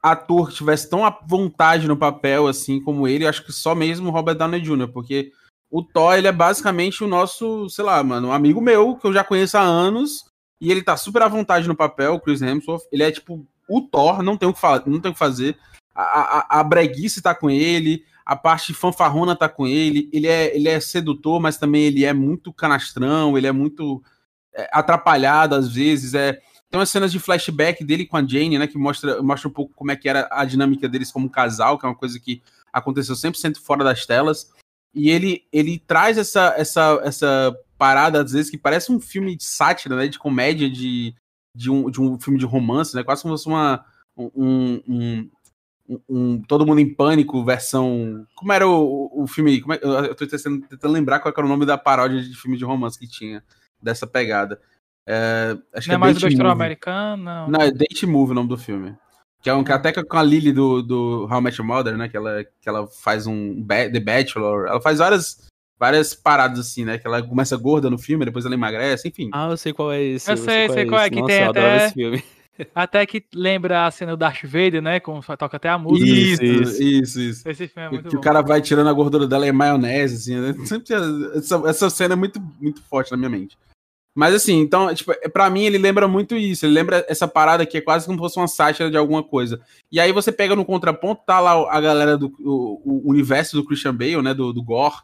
ator 0.02 0.48
que 0.48 0.54
tivesse 0.54 0.88
tão 0.88 1.04
à 1.04 1.10
vontade 1.26 1.88
no 1.88 1.96
papel 1.96 2.46
assim 2.46 2.80
como 2.80 3.08
ele, 3.08 3.26
acho 3.26 3.44
que 3.44 3.52
só 3.52 3.74
mesmo 3.74 4.10
Robert 4.10 4.36
Downey 4.36 4.60
Jr., 4.60 4.88
porque 4.88 5.32
o 5.70 5.82
Thor, 5.82 6.14
ele 6.14 6.28
é 6.28 6.32
basicamente 6.32 7.02
o 7.02 7.08
nosso, 7.08 7.68
sei 7.68 7.84
lá, 7.84 8.02
mano, 8.02 8.28
um 8.28 8.32
amigo 8.32 8.60
meu 8.60 8.96
que 8.96 9.06
eu 9.06 9.12
já 9.12 9.24
conheço 9.24 9.58
há 9.58 9.62
anos 9.62 10.24
e 10.60 10.70
ele 10.70 10.82
tá 10.82 10.96
super 10.96 11.22
à 11.22 11.28
vontade 11.28 11.66
no 11.66 11.76
papel, 11.76 12.14
o 12.14 12.20
Chris 12.20 12.40
Hemsworth, 12.40 12.84
ele 12.92 13.02
é 13.02 13.10
tipo 13.10 13.46
o 13.68 13.82
Thor, 13.82 14.22
não 14.22 14.36
tem 14.36 14.48
o 14.48 14.54
que, 14.54 14.60
não 14.88 15.00
tem 15.00 15.10
o 15.10 15.12
que 15.14 15.18
fazer. 15.18 15.58
A, 15.98 16.60
a, 16.60 16.64
breguice 16.64 17.22
tá 17.22 17.34
com 17.34 17.48
ele, 17.48 18.04
a 18.24 18.36
parte 18.36 18.74
fanfarrona 18.74 19.34
tá 19.34 19.48
com 19.48 19.66
ele, 19.66 20.10
ele 20.12 20.26
é, 20.26 20.54
ele 20.54 20.68
é 20.68 20.78
sedutor, 20.78 21.40
mas 21.40 21.56
também 21.56 21.84
ele 21.84 22.04
é 22.04 22.12
muito 22.12 22.52
canastrão, 22.52 23.38
ele 23.38 23.46
é 23.46 23.52
muito 23.52 24.02
é, 24.54 24.68
atrapalhado 24.72 25.54
às 25.54 25.72
vezes, 25.72 26.12
é 26.12 26.38
tem 26.70 26.80
umas 26.80 26.90
cenas 26.90 27.12
de 27.12 27.18
flashback 27.18 27.84
dele 27.84 28.06
com 28.06 28.16
a 28.16 28.26
Jane, 28.26 28.58
né? 28.58 28.66
Que 28.66 28.76
mostra, 28.76 29.22
mostra 29.22 29.48
um 29.48 29.52
pouco 29.52 29.72
como 29.74 29.90
é 29.90 29.96
que 29.96 30.08
era 30.08 30.28
a 30.30 30.44
dinâmica 30.44 30.88
deles 30.88 31.12
como 31.12 31.30
casal, 31.30 31.78
que 31.78 31.86
é 31.86 31.88
uma 31.88 31.94
coisa 31.94 32.18
que 32.18 32.42
aconteceu 32.72 33.14
100% 33.14 33.58
fora 33.58 33.84
das 33.84 34.04
telas. 34.04 34.50
E 34.92 35.10
ele, 35.10 35.44
ele 35.52 35.78
traz 35.78 36.18
essa, 36.18 36.54
essa, 36.56 37.00
essa 37.04 37.56
parada, 37.78 38.22
às 38.22 38.32
vezes, 38.32 38.50
que 38.50 38.58
parece 38.58 38.90
um 38.90 39.00
filme 39.00 39.36
de 39.36 39.44
sátira, 39.44 39.94
né? 39.96 40.08
De 40.08 40.18
comédia, 40.18 40.68
de, 40.68 41.14
de, 41.54 41.70
um, 41.70 41.88
de 41.90 42.00
um 42.00 42.18
filme 42.18 42.38
de 42.38 42.46
romance, 42.46 42.94
né? 42.96 43.04
Quase 43.04 43.22
como 43.22 43.36
se 43.38 43.44
fosse 43.44 43.54
uma, 43.54 43.84
um, 44.16 44.82
um, 44.88 45.30
um, 46.08 46.40
Todo 46.42 46.66
Mundo 46.66 46.80
em 46.80 46.94
Pânico, 46.94 47.44
versão. 47.44 48.26
Como 48.34 48.52
era 48.52 48.66
o, 48.66 49.22
o 49.22 49.26
filme? 49.26 49.60
Como 49.60 49.74
é, 49.74 49.80
eu 49.82 50.14
tô 50.14 50.26
tentando, 50.26 50.66
tentando 50.66 50.92
lembrar 50.92 51.20
qual 51.20 51.32
era 51.36 51.46
o 51.46 51.48
nome 51.48 51.66
da 51.66 51.78
paródia 51.78 52.20
de 52.20 52.34
filme 52.34 52.56
de 52.56 52.64
romance 52.64 52.98
que 52.98 53.08
tinha 53.08 53.42
dessa 53.80 54.06
pegada. 54.06 54.60
É, 55.06 55.56
acho 55.74 55.88
não 55.88 55.94
é, 55.94 55.96
é 55.96 55.98
mais 55.98 56.16
o 56.16 56.20
Besterol 56.20 56.50
americano? 56.50 57.22
Não. 57.22 57.48
não, 57.48 57.60
é 57.60 57.70
Date 57.70 58.06
Move 58.06 58.32
o 58.32 58.34
nome 58.34 58.48
do 58.48 58.58
filme. 58.58 58.96
Que 59.40 59.48
é 59.48 59.54
um 59.54 59.62
que 59.62 59.70
até 59.70 59.92
com 59.92 60.16
a 60.16 60.22
Lily 60.22 60.52
do, 60.52 60.82
do 60.82 61.28
How 61.30 61.38
I 61.38 61.42
Met 61.42 61.60
Your 61.60 61.68
Mother, 61.68 61.96
né? 61.96 62.08
Que 62.08 62.16
ela, 62.16 62.44
que 62.60 62.68
ela 62.68 62.86
faz 62.88 63.26
um 63.28 63.64
The 63.64 64.00
Bachelor. 64.00 64.66
Ela 64.66 64.80
faz 64.80 64.98
várias, 64.98 65.46
várias 65.78 66.14
paradas 66.14 66.58
assim, 66.58 66.84
né? 66.84 66.98
Que 66.98 67.06
ela 67.06 67.22
começa 67.22 67.56
gorda 67.56 67.88
no 67.88 67.98
filme, 67.98 68.24
depois 68.24 68.44
ela 68.44 68.54
emagrece, 68.54 69.06
enfim. 69.06 69.30
Ah, 69.32 69.48
eu 69.48 69.56
sei 69.56 69.72
qual 69.72 69.92
é 69.92 70.02
esse. 70.02 70.28
Eu, 70.28 70.36
sei, 70.36 70.68
sei 70.68 70.86
qual 70.86 71.00
é, 71.00 71.06
é 71.06 71.10
que 71.10 71.20
Nossa, 71.20 71.26
tem 71.28 71.42
eu 71.42 71.50
adoro 71.50 71.66
até... 71.66 71.86
esse 71.86 71.94
filme. 71.94 72.24
Até 72.74 73.04
que 73.06 73.24
lembra 73.34 73.86
a 73.86 73.90
cena 73.90 74.12
do 74.12 74.16
Darth 74.18 74.42
Vader, 74.44 74.80
né? 74.82 75.00
Como 75.00 75.22
toca 75.22 75.56
até 75.56 75.68
a 75.68 75.78
música. 75.78 76.06
Isso, 76.08 76.44
isso. 76.44 76.82
isso, 76.82 77.20
isso. 77.20 77.48
Esse 77.48 77.68
filme 77.68 77.86
é 77.86 77.88
Que, 77.88 77.94
muito 77.96 78.08
que 78.08 78.14
bom. 78.16 78.20
o 78.20 78.24
cara 78.24 78.40
vai 78.42 78.60
tirando 78.60 78.88
a 78.88 78.92
gordura 78.92 79.26
dela 79.26 79.46
em 79.46 79.52
maionese, 79.52 80.16
assim, 80.16 80.40
né? 80.40 80.66
Sempre 80.66 80.84
tinha- 80.84 81.00
essa, 81.34 81.62
essa 81.66 81.90
cena 81.90 82.14
é 82.14 82.16
muito, 82.16 82.40
muito 82.60 82.82
forte 82.82 83.10
na 83.10 83.16
minha 83.16 83.30
mente. 83.30 83.56
Mas 84.18 84.34
assim, 84.34 84.58
então, 84.60 84.94
tipo, 84.94 85.12
pra 85.30 85.50
mim 85.50 85.64
ele 85.64 85.76
lembra 85.76 86.08
muito 86.08 86.34
isso. 86.36 86.64
Ele 86.64 86.72
lembra 86.72 87.04
essa 87.06 87.28
parada 87.28 87.66
que 87.66 87.76
é 87.76 87.80
quase 87.82 88.06
como 88.06 88.16
se 88.16 88.22
fosse 88.22 88.38
uma 88.38 88.48
sátira 88.48 88.90
de 88.90 88.96
alguma 88.96 89.22
coisa. 89.22 89.60
E 89.92 90.00
aí 90.00 90.10
você 90.10 90.32
pega 90.32 90.56
no 90.56 90.64
contraponto, 90.64 91.20
tá 91.26 91.38
lá 91.38 91.70
a 91.70 91.78
galera 91.82 92.16
do 92.16 92.32
o, 92.40 92.80
o 93.04 93.10
universo 93.10 93.54
do 93.56 93.64
Christian 93.64 93.94
Bale, 93.94 94.22
né? 94.22 94.32
Do, 94.32 94.54
do 94.54 94.62
Gore, 94.62 94.96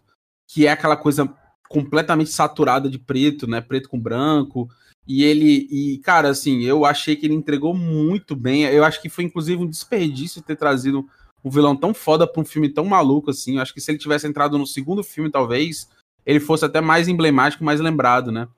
que 0.48 0.66
é 0.66 0.70
aquela 0.72 0.96
coisa 0.96 1.28
completamente 1.68 2.30
saturada 2.30 2.88
de 2.88 2.98
preto, 2.98 3.46
né? 3.46 3.60
Preto 3.60 3.90
com 3.90 4.00
branco. 4.00 4.66
E 5.06 5.24
ele, 5.24 5.66
e 5.70 5.98
cara, 5.98 6.28
assim, 6.28 6.62
eu 6.62 6.84
achei 6.84 7.16
que 7.16 7.26
ele 7.26 7.34
entregou 7.34 7.74
muito 7.74 8.36
bem. 8.36 8.62
Eu 8.64 8.84
acho 8.84 9.00
que 9.02 9.08
foi 9.08 9.24
inclusive 9.24 9.62
um 9.62 9.68
desperdício 9.68 10.42
ter 10.42 10.56
trazido 10.56 11.08
um 11.44 11.50
vilão 11.50 11.76
tão 11.76 11.92
foda 11.92 12.26
pra 12.26 12.40
um 12.40 12.44
filme 12.44 12.68
tão 12.68 12.84
maluco 12.84 13.30
assim. 13.30 13.56
Eu 13.56 13.62
acho 13.62 13.74
que 13.74 13.80
se 13.80 13.90
ele 13.90 13.98
tivesse 13.98 14.26
entrado 14.26 14.56
no 14.56 14.66
segundo 14.66 15.02
filme, 15.02 15.30
talvez 15.30 15.88
ele 16.24 16.38
fosse 16.38 16.64
até 16.64 16.80
mais 16.80 17.08
emblemático, 17.08 17.64
mais 17.64 17.80
lembrado, 17.80 18.30
né? 18.30 18.48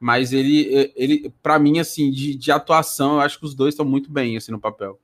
Mas 0.00 0.32
ele, 0.32 0.92
ele 0.96 1.32
para 1.42 1.58
mim, 1.58 1.78
assim, 1.78 2.10
de, 2.10 2.34
de 2.34 2.50
atuação, 2.50 3.14
eu 3.14 3.20
acho 3.20 3.38
que 3.38 3.46
os 3.46 3.54
dois 3.54 3.74
estão 3.74 3.86
muito 3.86 4.10
bem, 4.10 4.36
assim, 4.36 4.50
no 4.50 4.60
papel. 4.60 5.00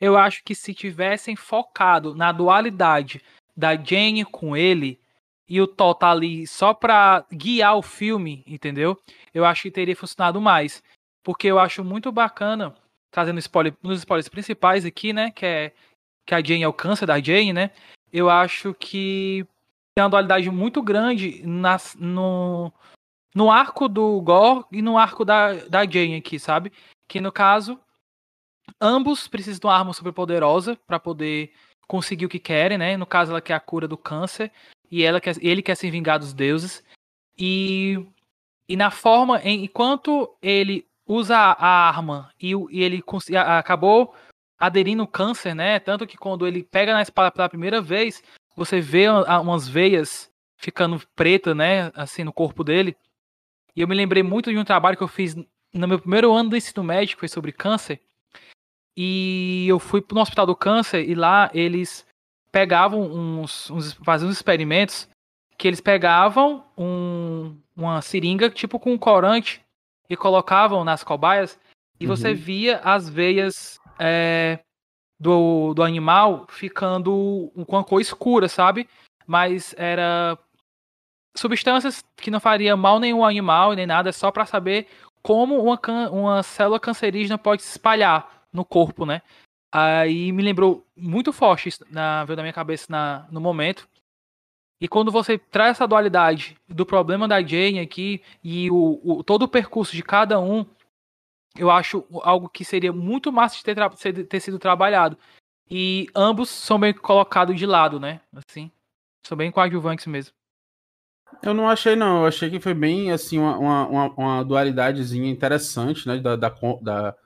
Eu 0.00 0.18
acho 0.18 0.42
que 0.44 0.54
se 0.54 0.74
tivessem 0.74 1.36
focado 1.36 2.14
na 2.14 2.32
dualidade 2.32 3.22
da 3.56 3.76
Jane 3.76 4.24
com 4.24 4.56
ele 4.56 4.98
e 5.48 5.60
o 5.60 5.66
Thor 5.66 5.94
tá 5.94 6.10
ali 6.10 6.46
só 6.46 6.72
pra 6.72 7.24
guiar 7.30 7.76
o 7.76 7.82
filme, 7.82 8.42
entendeu? 8.46 8.98
Eu 9.32 9.44
acho 9.44 9.62
que 9.62 9.70
teria 9.70 9.96
funcionado 9.96 10.40
mais. 10.40 10.82
Porque 11.22 11.46
eu 11.46 11.58
acho 11.58 11.84
muito 11.84 12.10
bacana, 12.12 12.74
trazendo 13.10 13.38
spoiler, 13.38 13.74
dos 13.82 14.00
spoilers 14.00 14.28
principais 14.28 14.84
aqui, 14.84 15.12
né? 15.12 15.30
Que 15.30 15.46
é 15.46 15.72
que 16.26 16.34
a 16.34 16.42
Jane 16.42 16.62
é 16.62 16.68
o 16.68 16.72
câncer 16.72 17.06
da 17.06 17.20
Jane, 17.20 17.52
né? 17.52 17.70
Eu 18.12 18.30
acho 18.30 18.72
que 18.74 19.46
tem 19.94 20.02
uma 20.02 20.10
dualidade 20.10 20.50
muito 20.50 20.82
grande 20.82 21.42
nas, 21.46 21.94
no, 21.98 22.72
no 23.34 23.50
arco 23.50 23.88
do 23.88 24.20
Gore 24.22 24.64
e 24.72 24.80
no 24.80 24.96
arco 24.96 25.24
da, 25.24 25.52
da 25.66 25.84
Jane 25.84 26.16
aqui, 26.16 26.38
sabe? 26.38 26.72
Que 27.06 27.20
no 27.20 27.30
caso, 27.30 27.78
ambos 28.80 29.28
precisam 29.28 29.60
de 29.60 29.66
uma 29.66 29.76
arma 29.76 29.92
superpoderosa 29.92 30.76
para 30.86 30.98
poder 30.98 31.52
conseguir 31.86 32.24
o 32.24 32.30
que 32.30 32.38
querem, 32.38 32.78
né? 32.78 32.96
No 32.96 33.06
caso, 33.06 33.30
ela 33.30 33.42
quer 33.42 33.54
a 33.54 33.60
cura 33.60 33.86
do 33.86 33.98
câncer 33.98 34.50
e 34.90 35.02
ela 35.02 35.20
quer, 35.20 35.36
ele 35.40 35.62
quer 35.62 35.76
se 35.76 35.90
vingar 35.90 36.18
dos 36.18 36.32
deuses. 36.32 36.84
E, 37.38 38.04
e 38.68 38.76
na 38.76 38.90
forma, 38.90 39.40
em, 39.42 39.64
enquanto 39.64 40.34
ele 40.40 40.86
usa 41.06 41.36
a 41.36 41.88
arma 41.88 42.30
e, 42.40 42.52
e 42.70 42.82
ele 42.82 43.02
a- 43.36 43.58
acabou 43.58 44.14
aderindo 44.58 45.02
ao 45.02 45.08
câncer, 45.08 45.54
né? 45.54 45.78
Tanto 45.78 46.06
que 46.06 46.16
quando 46.16 46.46
ele 46.46 46.62
pega 46.62 46.94
na 46.94 47.02
espada 47.02 47.30
pela 47.30 47.48
primeira 47.48 47.80
vez, 47.80 48.22
você 48.56 48.80
vê 48.80 49.08
umas 49.08 49.68
veias 49.68 50.30
ficando 50.56 51.02
preta, 51.14 51.54
né? 51.54 51.90
Assim, 51.94 52.24
no 52.24 52.32
corpo 52.32 52.64
dele. 52.64 52.96
E 53.76 53.80
eu 53.80 53.88
me 53.88 53.94
lembrei 53.94 54.22
muito 54.22 54.50
de 54.50 54.58
um 54.58 54.64
trabalho 54.64 54.96
que 54.96 55.02
eu 55.02 55.08
fiz 55.08 55.34
no 55.34 55.88
meu 55.88 55.98
primeiro 55.98 56.32
ano 56.32 56.50
do 56.50 56.56
ensino 56.56 56.84
médico, 56.84 57.20
foi 57.20 57.28
sobre 57.28 57.52
câncer. 57.52 58.00
E 58.96 59.66
eu 59.68 59.80
fui 59.80 60.04
no 60.12 60.20
hospital 60.20 60.46
do 60.46 60.54
câncer 60.54 61.08
e 61.08 61.14
lá 61.14 61.50
eles 61.52 62.06
pegavam 62.54 63.00
uns, 63.02 63.68
uns 63.68 63.94
faziam 63.94 64.28
uns 64.30 64.36
experimentos 64.36 65.08
que 65.58 65.66
eles 65.66 65.80
pegavam 65.80 66.64
um- 66.78 67.58
uma 67.76 68.00
seringa 68.00 68.48
tipo 68.48 68.78
com 68.78 68.92
um 68.92 68.98
corante 68.98 69.60
e 70.08 70.16
colocavam 70.16 70.84
nas 70.84 71.02
cobaias 71.02 71.58
e 71.98 72.06
você 72.06 72.28
Uhum. 72.28 72.36
via 72.36 72.78
as 72.84 73.08
veias 73.08 73.80
é, 73.98 74.60
do, 75.18 75.74
do 75.74 75.82
animal 75.82 76.46
ficando 76.48 77.50
com 77.66 77.76
a 77.76 77.82
cor 77.84 78.00
escura, 78.00 78.48
sabe? 78.48 78.88
Mas 79.26 79.74
era 79.76 80.38
substâncias 81.36 82.04
que 82.16 82.30
não 82.30 82.38
faria 82.38 82.76
mal 82.76 83.00
nenhum 83.00 83.24
animal 83.24 83.72
nem 83.72 83.86
nada, 83.86 84.10
é 84.10 84.12
só 84.12 84.30
para 84.30 84.46
saber 84.46 84.86
como 85.22 85.60
uma, 85.60 85.80
uma 86.10 86.42
célula 86.44 86.78
cancerígena 86.78 87.36
pode 87.36 87.62
se 87.62 87.70
espalhar 87.70 88.44
no 88.52 88.64
corpo, 88.64 89.04
né? 89.04 89.22
Aí 89.76 90.30
me 90.30 90.40
lembrou 90.40 90.86
muito 90.96 91.32
forte 91.32 91.68
isso 91.68 91.84
na, 91.90 92.24
veio 92.24 92.36
na 92.36 92.42
minha 92.44 92.52
cabeça 92.52 92.86
na, 92.88 93.26
no 93.28 93.40
momento. 93.40 93.88
E 94.80 94.86
quando 94.86 95.10
você 95.10 95.36
traz 95.36 95.72
essa 95.72 95.86
dualidade 95.88 96.56
do 96.68 96.86
problema 96.86 97.26
da 97.26 97.42
Jane 97.42 97.80
aqui 97.80 98.22
e 98.42 98.70
o, 98.70 99.00
o- 99.02 99.24
todo 99.24 99.42
o 99.42 99.48
percurso 99.48 99.96
de 99.96 100.02
cada 100.02 100.38
um, 100.38 100.64
eu 101.56 101.70
acho 101.72 102.04
algo 102.22 102.48
que 102.48 102.64
seria 102.64 102.92
muito 102.92 103.32
massa 103.32 103.56
de 103.56 103.64
ter, 103.64 104.26
ter 104.26 104.40
sido 104.40 104.58
trabalhado. 104.60 105.18
E 105.68 106.06
ambos 106.14 106.50
são 106.50 106.78
bem 106.78 106.92
colocados 106.92 107.56
de 107.56 107.66
lado, 107.66 107.98
né? 107.98 108.20
Assim, 108.32 108.70
são 109.26 109.36
bem 109.36 109.50
coadjuvantes 109.50 110.06
mesmo. 110.06 110.32
Eu 111.42 111.52
não 111.54 111.68
achei, 111.68 111.96
não. 111.96 112.20
Eu 112.22 112.26
achei 112.26 112.48
que 112.48 112.60
foi 112.60 112.74
bem, 112.74 113.10
assim, 113.10 113.38
uma, 113.38 113.56
uma, 113.88 114.08
uma- 114.10 114.44
dualidadezinha 114.44 115.28
interessante, 115.28 116.06
né? 116.06 116.18
Da, 116.18 116.36
da, 116.36 116.48
da- 116.80 117.16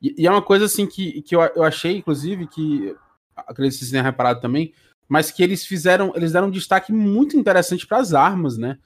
E, 0.00 0.14
e 0.22 0.26
é 0.26 0.30
uma 0.30 0.42
coisa, 0.42 0.64
assim, 0.64 0.86
que, 0.86 1.22
que 1.22 1.34
eu, 1.34 1.40
eu 1.40 1.62
achei, 1.62 1.96
inclusive, 1.96 2.46
que 2.46 2.94
acredito 3.36 3.74
que 3.74 3.78
vocês 3.78 3.90
tenham 3.90 4.04
reparado 4.04 4.40
também, 4.40 4.72
mas 5.08 5.30
que 5.30 5.42
eles 5.42 5.64
fizeram, 5.64 6.12
eles 6.14 6.32
deram 6.32 6.48
um 6.48 6.50
destaque 6.50 6.92
muito 6.92 7.36
interessante 7.36 7.86
para 7.86 7.98
as 7.98 8.12
armas, 8.12 8.58
né? 8.58 8.78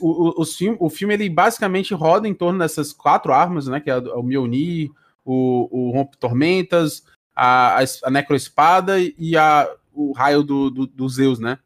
O, 0.00 0.08
o, 0.08 0.40
os 0.40 0.56
filme, 0.56 0.76
o 0.80 0.90
filme, 0.90 1.14
ele 1.14 1.28
basicamente 1.28 1.94
roda 1.94 2.26
em 2.26 2.34
torno 2.34 2.58
dessas 2.58 2.92
quatro 2.92 3.32
armas, 3.32 3.66
né? 3.66 3.80
Que 3.80 3.90
é 3.90 3.96
o 3.96 4.22
Mjolnir, 4.22 4.90
o, 5.24 5.68
o 5.70 5.90
Rompe-Tormentas, 5.92 7.04
a, 7.34 7.76
a, 7.76 7.82
es- 7.82 8.02
a 8.02 8.10
Necroespada 8.10 8.96
e 8.98 9.36
a, 9.36 9.70
o 9.92 10.12
raio 10.12 10.42
do, 10.42 10.70
do, 10.70 10.86
do 10.86 11.08
Zeus, 11.08 11.38
né? 11.38 11.58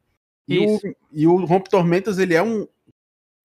E 0.47 0.59
o, 0.59 0.81
e 1.13 1.27
o 1.27 1.45
Rompe-Tormentas, 1.45 2.19
ele 2.19 2.35
é 2.35 2.43
um. 2.43 2.67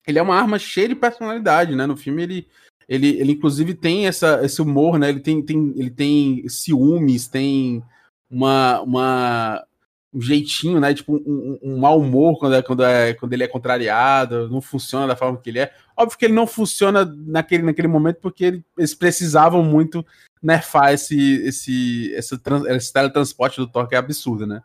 Ele 0.06 0.18
é 0.18 0.22
uma 0.22 0.34
arma 0.36 0.58
cheia 0.58 0.88
de 0.88 0.94
personalidade, 0.94 1.74
né? 1.74 1.86
No 1.86 1.96
filme, 1.96 2.22
ele, 2.22 2.48
ele, 2.90 3.08
ele 3.20 3.32
inclusive 3.32 3.72
tem 3.72 4.08
essa, 4.08 4.40
esse 4.44 4.60
humor, 4.60 4.98
né? 4.98 5.08
Ele 5.08 5.20
tem, 5.20 5.40
tem, 5.40 5.72
ele 5.76 5.90
tem 5.90 6.48
ciúmes, 6.48 7.28
tem 7.28 7.80
uma, 8.28 8.80
uma, 8.80 9.64
um 10.12 10.20
jeitinho, 10.20 10.80
né? 10.80 10.92
Tipo, 10.92 11.14
um, 11.16 11.58
um- 11.62 11.78
mau 11.78 12.00
humor 12.00 12.36
quando, 12.40 12.56
é, 12.56 12.62
quando, 12.62 12.82
é, 12.82 13.14
quando 13.14 13.32
ele 13.32 13.44
é 13.44 13.48
contrariado, 13.48 14.50
não 14.50 14.60
funciona 14.60 15.06
da 15.06 15.14
forma 15.14 15.38
que 15.38 15.50
ele 15.50 15.60
é. 15.60 15.72
Óbvio 15.96 16.18
que 16.18 16.24
ele 16.24 16.34
não 16.34 16.48
funciona 16.48 17.04
naquele, 17.04 17.62
naquele 17.62 17.86
momento 17.88 18.18
porque 18.20 18.44
ele- 18.44 18.64
eles 18.76 18.92
precisavam 18.92 19.62
muito 19.62 20.04
nerfar 20.42 20.92
esse, 20.92 21.42
esse, 21.44 22.12
trans- 22.38 22.66
esse 22.66 22.92
teletransporte 22.92 23.58
do 23.60 23.68
Thor, 23.68 23.86
que 23.86 23.94
é 23.94 23.98
absurdo, 23.98 24.46
né? 24.48 24.62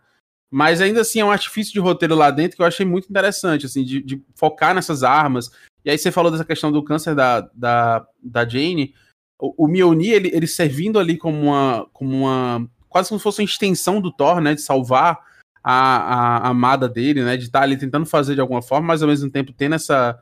Mas 0.51 0.79
ainda 0.79 1.01
assim 1.01 1.19
é 1.19 1.25
um 1.25 1.31
artifício 1.31 1.73
de 1.73 1.79
roteiro 1.79 2.15
lá 2.15 2.31
dentro 2.31 2.55
que 2.55 2.61
eu 2.61 2.67
achei 2.67 2.85
muito 2.85 3.09
interessante, 3.09 3.65
assim, 3.65 3.83
de, 3.83 4.01
de 4.01 4.23
focar 4.35 4.73
nessas 4.73 5.03
armas. 5.03 5.51
E 5.83 5.89
aí 5.89 5.97
você 5.97 6.11
falou 6.11 6.31
dessa 6.31 6.45
questão 6.45 6.71
do 6.71 6.83
câncer 6.83 7.13
da, 7.13 7.41
da, 7.53 8.07
da 8.23 8.47
Jane. 8.47 8.93
O, 9.39 9.65
o 9.65 9.67
Mjolnir, 9.67 10.13
ele, 10.13 10.31
ele 10.33 10.47
servindo 10.47 10.97
ali 10.97 11.17
como 11.17 11.39
uma, 11.41 11.87
como 11.91 12.15
uma. 12.25 12.67
quase 12.87 13.09
como 13.09 13.19
se 13.19 13.23
fosse 13.23 13.41
uma 13.41 13.45
extensão 13.45 13.99
do 13.99 14.11
Thor, 14.11 14.39
né? 14.39 14.55
De 14.55 14.61
salvar 14.61 15.19
a, 15.63 15.73
a, 15.73 16.37
a 16.37 16.47
amada 16.49 16.87
dele, 16.87 17.23
né? 17.23 17.35
De 17.35 17.45
estar 17.45 17.61
ali 17.61 17.75
tentando 17.77 18.05
fazer 18.05 18.35
de 18.35 18.41
alguma 18.41 18.61
forma, 18.61 18.87
mas 18.87 19.01
ao 19.01 19.09
mesmo 19.09 19.29
tempo 19.29 19.51
tendo 19.51 19.75
essa. 19.75 20.17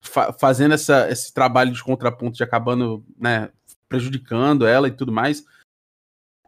fa- 0.00 0.32
fazendo 0.32 0.74
essa, 0.74 1.08
esse 1.10 1.32
trabalho 1.32 1.72
de 1.72 1.82
contraponto, 1.82 2.36
de 2.36 2.42
acabando, 2.42 3.04
né? 3.18 3.50
Prejudicando 3.88 4.66
ela 4.66 4.88
e 4.88 4.92
tudo 4.92 5.12
mais. 5.12 5.44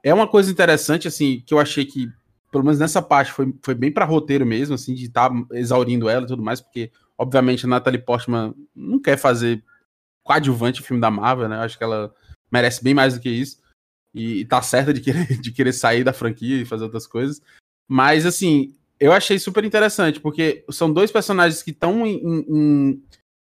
É 0.03 0.13
uma 0.13 0.27
coisa 0.27 0.51
interessante, 0.51 1.07
assim, 1.07 1.41
que 1.47 1.55
eu 1.55 1.61
achei 1.61 1.85
que 1.85 2.11
pelo 2.53 2.65
menos 2.65 2.79
nessa 2.79 3.01
parte, 3.01 3.33
foi, 3.33 3.53
foi 3.63 3.75
bem 3.75 3.91
pra 3.91 4.05
roteiro 4.05 4.45
mesmo, 4.45 4.75
assim, 4.75 4.95
de 4.95 5.07
estar 5.07 5.33
exaurindo 5.53 6.07
ela 6.07 6.25
e 6.25 6.29
tudo 6.29 6.43
mais, 6.43 6.61
porque, 6.61 6.93
obviamente, 7.17 7.65
a 7.65 7.69
Natalie 7.69 7.99
Portman 7.99 8.55
não 8.77 9.01
quer 9.01 9.17
fazer 9.17 9.65
coadjuvante 10.23 10.83
filme 10.83 11.01
da 11.01 11.11
Marvel, 11.11 11.49
né? 11.49 11.57
Eu 11.57 11.63
acho 11.63 11.79
que 11.79 11.83
ela 11.83 12.15
merece 12.51 12.85
bem 12.85 12.93
mais 12.93 13.15
do 13.15 13.21
que 13.21 13.31
isso. 13.31 13.59
E, 14.15 14.41
e 14.41 14.45
tá 14.45 14.61
certa 14.61 14.93
de 14.93 15.01
querer, 15.01 15.27
de 15.41 15.51
querer 15.51 15.73
sair 15.73 16.05
da 16.05 16.13
franquia 16.13 16.61
e 16.61 16.67
fazer 16.67 16.85
outras 16.85 17.07
coisas. 17.07 17.41
Mas, 17.89 18.27
assim, 18.27 18.75
eu 19.01 19.13
achei 19.15 19.39
super 19.39 19.65
interessante, 19.65 20.21
porque 20.21 20.63
são 20.71 20.93
dois 20.93 21.11
personagens 21.11 21.63
que 21.63 21.71
estão 21.71 22.05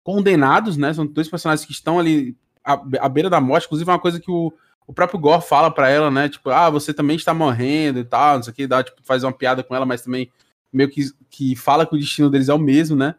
condenados, 0.04 0.78
né? 0.78 0.94
São 0.94 1.08
dois 1.08 1.28
personagens 1.28 1.66
que 1.66 1.74
estão 1.74 1.98
ali 1.98 2.38
à, 2.64 2.74
à 3.00 3.10
beira 3.10 3.30
da 3.30 3.42
morte. 3.42 3.66
Inclusive, 3.66 3.90
é 3.90 3.94
uma 3.94 4.00
coisa 4.00 4.20
que 4.20 4.30
o, 4.30 4.54
o 4.90 4.94
próprio 4.94 5.20
Gore 5.20 5.44
fala 5.44 5.70
pra 5.70 5.88
ela, 5.88 6.10
né? 6.10 6.28
Tipo, 6.28 6.50
ah, 6.50 6.68
você 6.68 6.92
também 6.92 7.16
está 7.16 7.32
morrendo 7.32 8.00
e 8.00 8.04
tal, 8.04 8.38
não 8.38 8.44
sei 8.44 8.52
o 8.52 8.56
que, 8.56 8.66
dá, 8.66 8.84
tipo, 8.84 9.00
faz 9.04 9.24
uma 9.24 9.32
piada 9.32 9.64
com 9.64 9.76
ela, 9.76 9.86
mas 9.86 10.02
também 10.02 10.32
meio 10.74 10.90
que, 10.90 11.04
que 11.30 11.56
fala 11.56 11.86
que 11.86 11.94
o 11.94 12.00
destino 12.00 12.28
deles 12.28 12.50
é 12.50 12.54
o 12.56 12.58
mesmo, 12.58 12.98
né? 12.98 13.14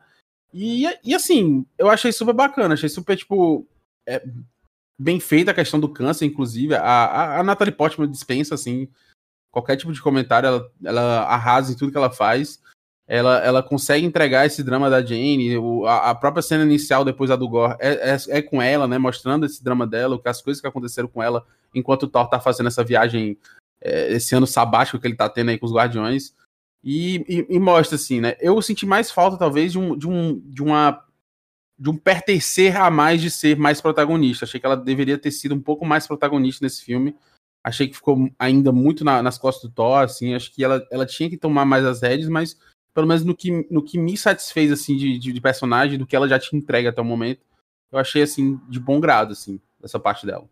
E, 0.52 0.84
e 1.04 1.14
assim, 1.14 1.64
eu 1.78 1.88
achei 1.88 2.10
super 2.10 2.34
bacana, 2.34 2.74
achei 2.74 2.88
super, 2.88 3.16
tipo, 3.16 3.64
é, 4.04 4.20
bem 4.98 5.20
feita 5.20 5.52
a 5.52 5.54
questão 5.54 5.78
do 5.78 5.88
câncer, 5.88 6.24
inclusive. 6.24 6.74
A, 6.74 6.82
a, 6.82 7.38
a 7.38 7.44
Natalie 7.44 7.72
Portman 7.72 8.10
dispensa, 8.10 8.56
assim, 8.56 8.88
qualquer 9.52 9.76
tipo 9.76 9.92
de 9.92 10.02
comentário, 10.02 10.48
ela, 10.48 10.72
ela 10.82 11.22
arrasa 11.22 11.72
em 11.72 11.76
tudo 11.76 11.92
que 11.92 11.98
ela 11.98 12.10
faz. 12.10 12.60
Ela, 13.12 13.38
ela 13.38 13.60
consegue 13.60 14.06
entregar 14.06 14.46
esse 14.46 14.62
drama 14.62 14.88
da 14.88 15.04
Jane, 15.04 15.58
o, 15.58 15.84
a, 15.84 16.10
a, 16.10 16.14
própria 16.14 16.40
cena 16.40 16.62
inicial, 16.62 17.04
depois 17.04 17.28
a 17.28 17.34
do 17.34 17.48
Gore, 17.48 17.74
é, 17.80 18.12
é, 18.12 18.38
é, 18.38 18.40
com 18.40 18.62
ela, 18.62 18.86
né? 18.86 18.98
Mostrando 18.98 19.44
esse 19.44 19.64
drama 19.64 19.84
dela, 19.84 20.20
as 20.24 20.40
coisas 20.40 20.60
que 20.60 20.66
aconteceram 20.68 21.08
com 21.08 21.20
ela 21.20 21.44
enquanto 21.74 22.04
o 22.04 22.08
Thor 22.08 22.28
tá 22.28 22.38
fazendo 22.38 22.68
essa 22.68 22.84
viagem, 22.84 23.36
é, 23.80 24.12
esse 24.12 24.32
ano 24.32 24.46
sabático 24.46 25.00
que 25.00 25.08
ele 25.08 25.16
tá 25.16 25.28
tendo 25.28 25.48
aí 25.48 25.58
com 25.58 25.66
os 25.66 25.72
Guardiões. 25.72 26.32
E, 26.84 27.16
e, 27.28 27.56
e, 27.56 27.58
mostra, 27.58 27.96
assim, 27.96 28.20
né? 28.20 28.36
Eu 28.40 28.62
senti 28.62 28.86
mais 28.86 29.10
falta, 29.10 29.36
talvez, 29.36 29.72
de, 29.72 29.78
um, 29.80 29.98
de, 29.98 30.08
um, 30.08 30.38
de 30.38 30.62
uma 30.62 31.04
de 31.76 31.90
um 31.90 31.96
pertencer 31.96 32.76
a 32.76 32.90
mais 32.92 33.20
de 33.20 33.28
ser 33.28 33.56
mais 33.56 33.80
protagonista. 33.80 34.44
Achei 34.44 34.60
que 34.60 34.66
ela 34.66 34.76
deveria 34.76 35.18
ter 35.18 35.32
sido 35.32 35.54
um 35.56 35.60
pouco 35.60 35.84
mais 35.84 36.06
protagonista 36.06 36.64
nesse 36.64 36.84
filme. 36.84 37.16
Achei 37.64 37.88
que 37.88 37.96
ficou 37.96 38.30
ainda 38.38 38.70
muito 38.70 39.04
na, 39.04 39.20
nas 39.20 39.36
costas 39.36 39.68
do 39.68 39.74
Thor, 39.74 40.04
assim. 40.04 40.32
Acho 40.32 40.52
que 40.52 40.62
ela, 40.62 40.86
ela 40.92 41.04
tinha 41.04 41.28
que 41.28 41.36
tomar 41.36 41.64
mais 41.64 41.84
as 41.84 42.02
rédeas, 42.02 42.28
mas 42.28 42.56
pelo 42.94 43.06
menos 43.06 43.24
no 43.24 43.36
que, 43.36 43.66
no 43.70 43.82
que 43.82 43.98
me 43.98 44.16
satisfez, 44.16 44.72
assim, 44.72 44.96
de, 44.96 45.18
de, 45.18 45.32
de 45.32 45.40
personagem, 45.40 45.98
do 45.98 46.06
que 46.06 46.16
ela 46.16 46.28
já 46.28 46.38
te 46.38 46.54
entrega 46.56 46.90
até 46.90 47.00
o 47.00 47.04
momento, 47.04 47.40
eu 47.90 47.98
achei, 47.98 48.22
assim, 48.22 48.60
de 48.68 48.78
bom 48.78 49.00
grado, 49.00 49.32
assim, 49.32 49.60
essa 49.82 49.98
parte 49.98 50.26
dela. 50.26 50.48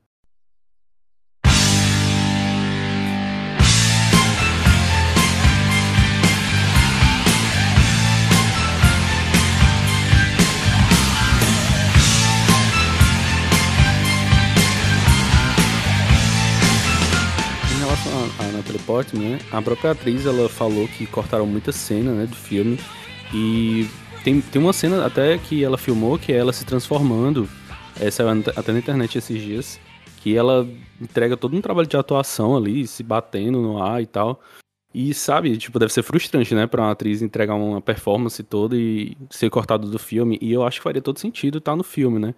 Natalie 18.52 18.80
Portman, 18.80 19.30
né? 19.30 19.38
A 19.50 19.62
própria 19.62 19.92
atriz, 19.92 20.26
ela 20.26 20.48
falou 20.48 20.86
que 20.88 21.06
cortaram 21.06 21.46
muita 21.46 21.72
cena, 21.72 22.12
né, 22.12 22.26
do 22.26 22.36
filme. 22.36 22.78
E 23.34 23.86
tem, 24.24 24.40
tem 24.40 24.60
uma 24.60 24.72
cena 24.72 25.04
até 25.04 25.38
que 25.38 25.62
ela 25.62 25.78
filmou 25.78 26.18
que 26.18 26.32
é 26.32 26.36
ela 26.36 26.52
se 26.52 26.64
transformando. 26.64 27.48
Essa 28.00 28.22
é 28.22 28.26
até 28.56 28.72
na 28.72 28.78
internet 28.78 29.18
esses 29.18 29.40
dias. 29.40 29.80
Que 30.20 30.36
ela 30.36 30.68
entrega 31.00 31.36
todo 31.36 31.56
um 31.56 31.60
trabalho 31.60 31.86
de 31.86 31.96
atuação 31.96 32.56
ali, 32.56 32.86
se 32.86 33.02
batendo 33.02 33.60
no 33.60 33.82
ar 33.82 34.02
e 34.02 34.06
tal. 34.06 34.40
E 34.92 35.12
sabe, 35.12 35.56
tipo, 35.56 35.78
deve 35.78 35.92
ser 35.92 36.02
frustrante, 36.02 36.54
né, 36.54 36.66
pra 36.66 36.82
uma 36.82 36.90
atriz 36.90 37.20
entregar 37.22 37.54
uma 37.54 37.80
performance 37.80 38.42
toda 38.42 38.76
e 38.76 39.16
ser 39.30 39.50
cortado 39.50 39.90
do 39.90 39.98
filme. 39.98 40.38
E 40.40 40.52
eu 40.52 40.64
acho 40.64 40.78
que 40.78 40.84
faria 40.84 41.02
todo 41.02 41.18
sentido 41.18 41.58
estar 41.58 41.72
tá 41.72 41.76
no 41.76 41.84
filme, 41.84 42.18
né? 42.18 42.34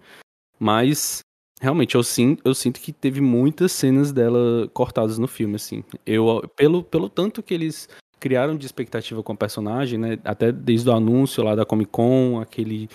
Mas 0.59 1.21
Realmente, 1.61 1.93
eu, 1.93 2.01
sim, 2.01 2.39
eu 2.43 2.55
sinto 2.55 2.81
que 2.81 2.91
teve 2.91 3.21
muitas 3.21 3.71
cenas 3.71 4.11
dela 4.11 4.67
cortadas 4.73 5.19
no 5.19 5.27
filme, 5.27 5.57
assim. 5.57 5.83
Eu, 6.03 6.41
pelo, 6.55 6.83
pelo 6.83 7.07
tanto 7.07 7.43
que 7.43 7.53
eles 7.53 7.87
criaram 8.19 8.57
de 8.57 8.65
expectativa 8.65 9.21
com 9.21 9.33
a 9.33 9.35
personagem, 9.35 9.99
né? 9.99 10.17
Até 10.25 10.51
desde 10.51 10.89
o 10.89 10.93
anúncio 10.93 11.43
lá 11.43 11.53
da 11.53 11.63
Comic 11.63 11.91
Con, 11.91 12.41
aquele, 12.41 12.89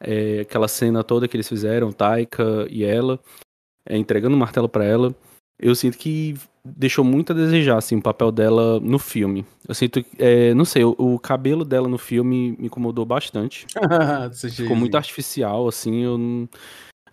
é, 0.00 0.42
aquela 0.42 0.68
cena 0.68 1.02
toda 1.02 1.26
que 1.26 1.36
eles 1.36 1.48
fizeram, 1.48 1.90
Taika 1.90 2.68
e 2.70 2.84
ela, 2.84 3.18
é, 3.84 3.96
entregando 3.96 4.36
o 4.36 4.38
martelo 4.38 4.68
para 4.68 4.84
ela. 4.84 5.12
Eu 5.58 5.74
sinto 5.74 5.98
que 5.98 6.34
deixou 6.64 7.04
muito 7.04 7.32
a 7.32 7.36
desejar, 7.36 7.78
assim, 7.78 7.96
o 7.96 8.02
papel 8.02 8.30
dela 8.30 8.78
no 8.78 8.98
filme. 9.00 9.44
Eu 9.66 9.74
sinto, 9.74 10.04
é, 10.20 10.54
não 10.54 10.64
sei, 10.64 10.84
o, 10.84 10.94
o, 10.96 11.18
cabelo 11.18 11.64
dela 11.64 11.88
no 11.88 11.98
filme 11.98 12.56
me 12.56 12.66
incomodou 12.66 13.04
bastante. 13.04 13.66
Ficou 14.54 14.76
muito 14.76 14.96
artificial, 14.96 15.66
assim, 15.66 16.04
eu 16.04 16.16
não 16.16 16.48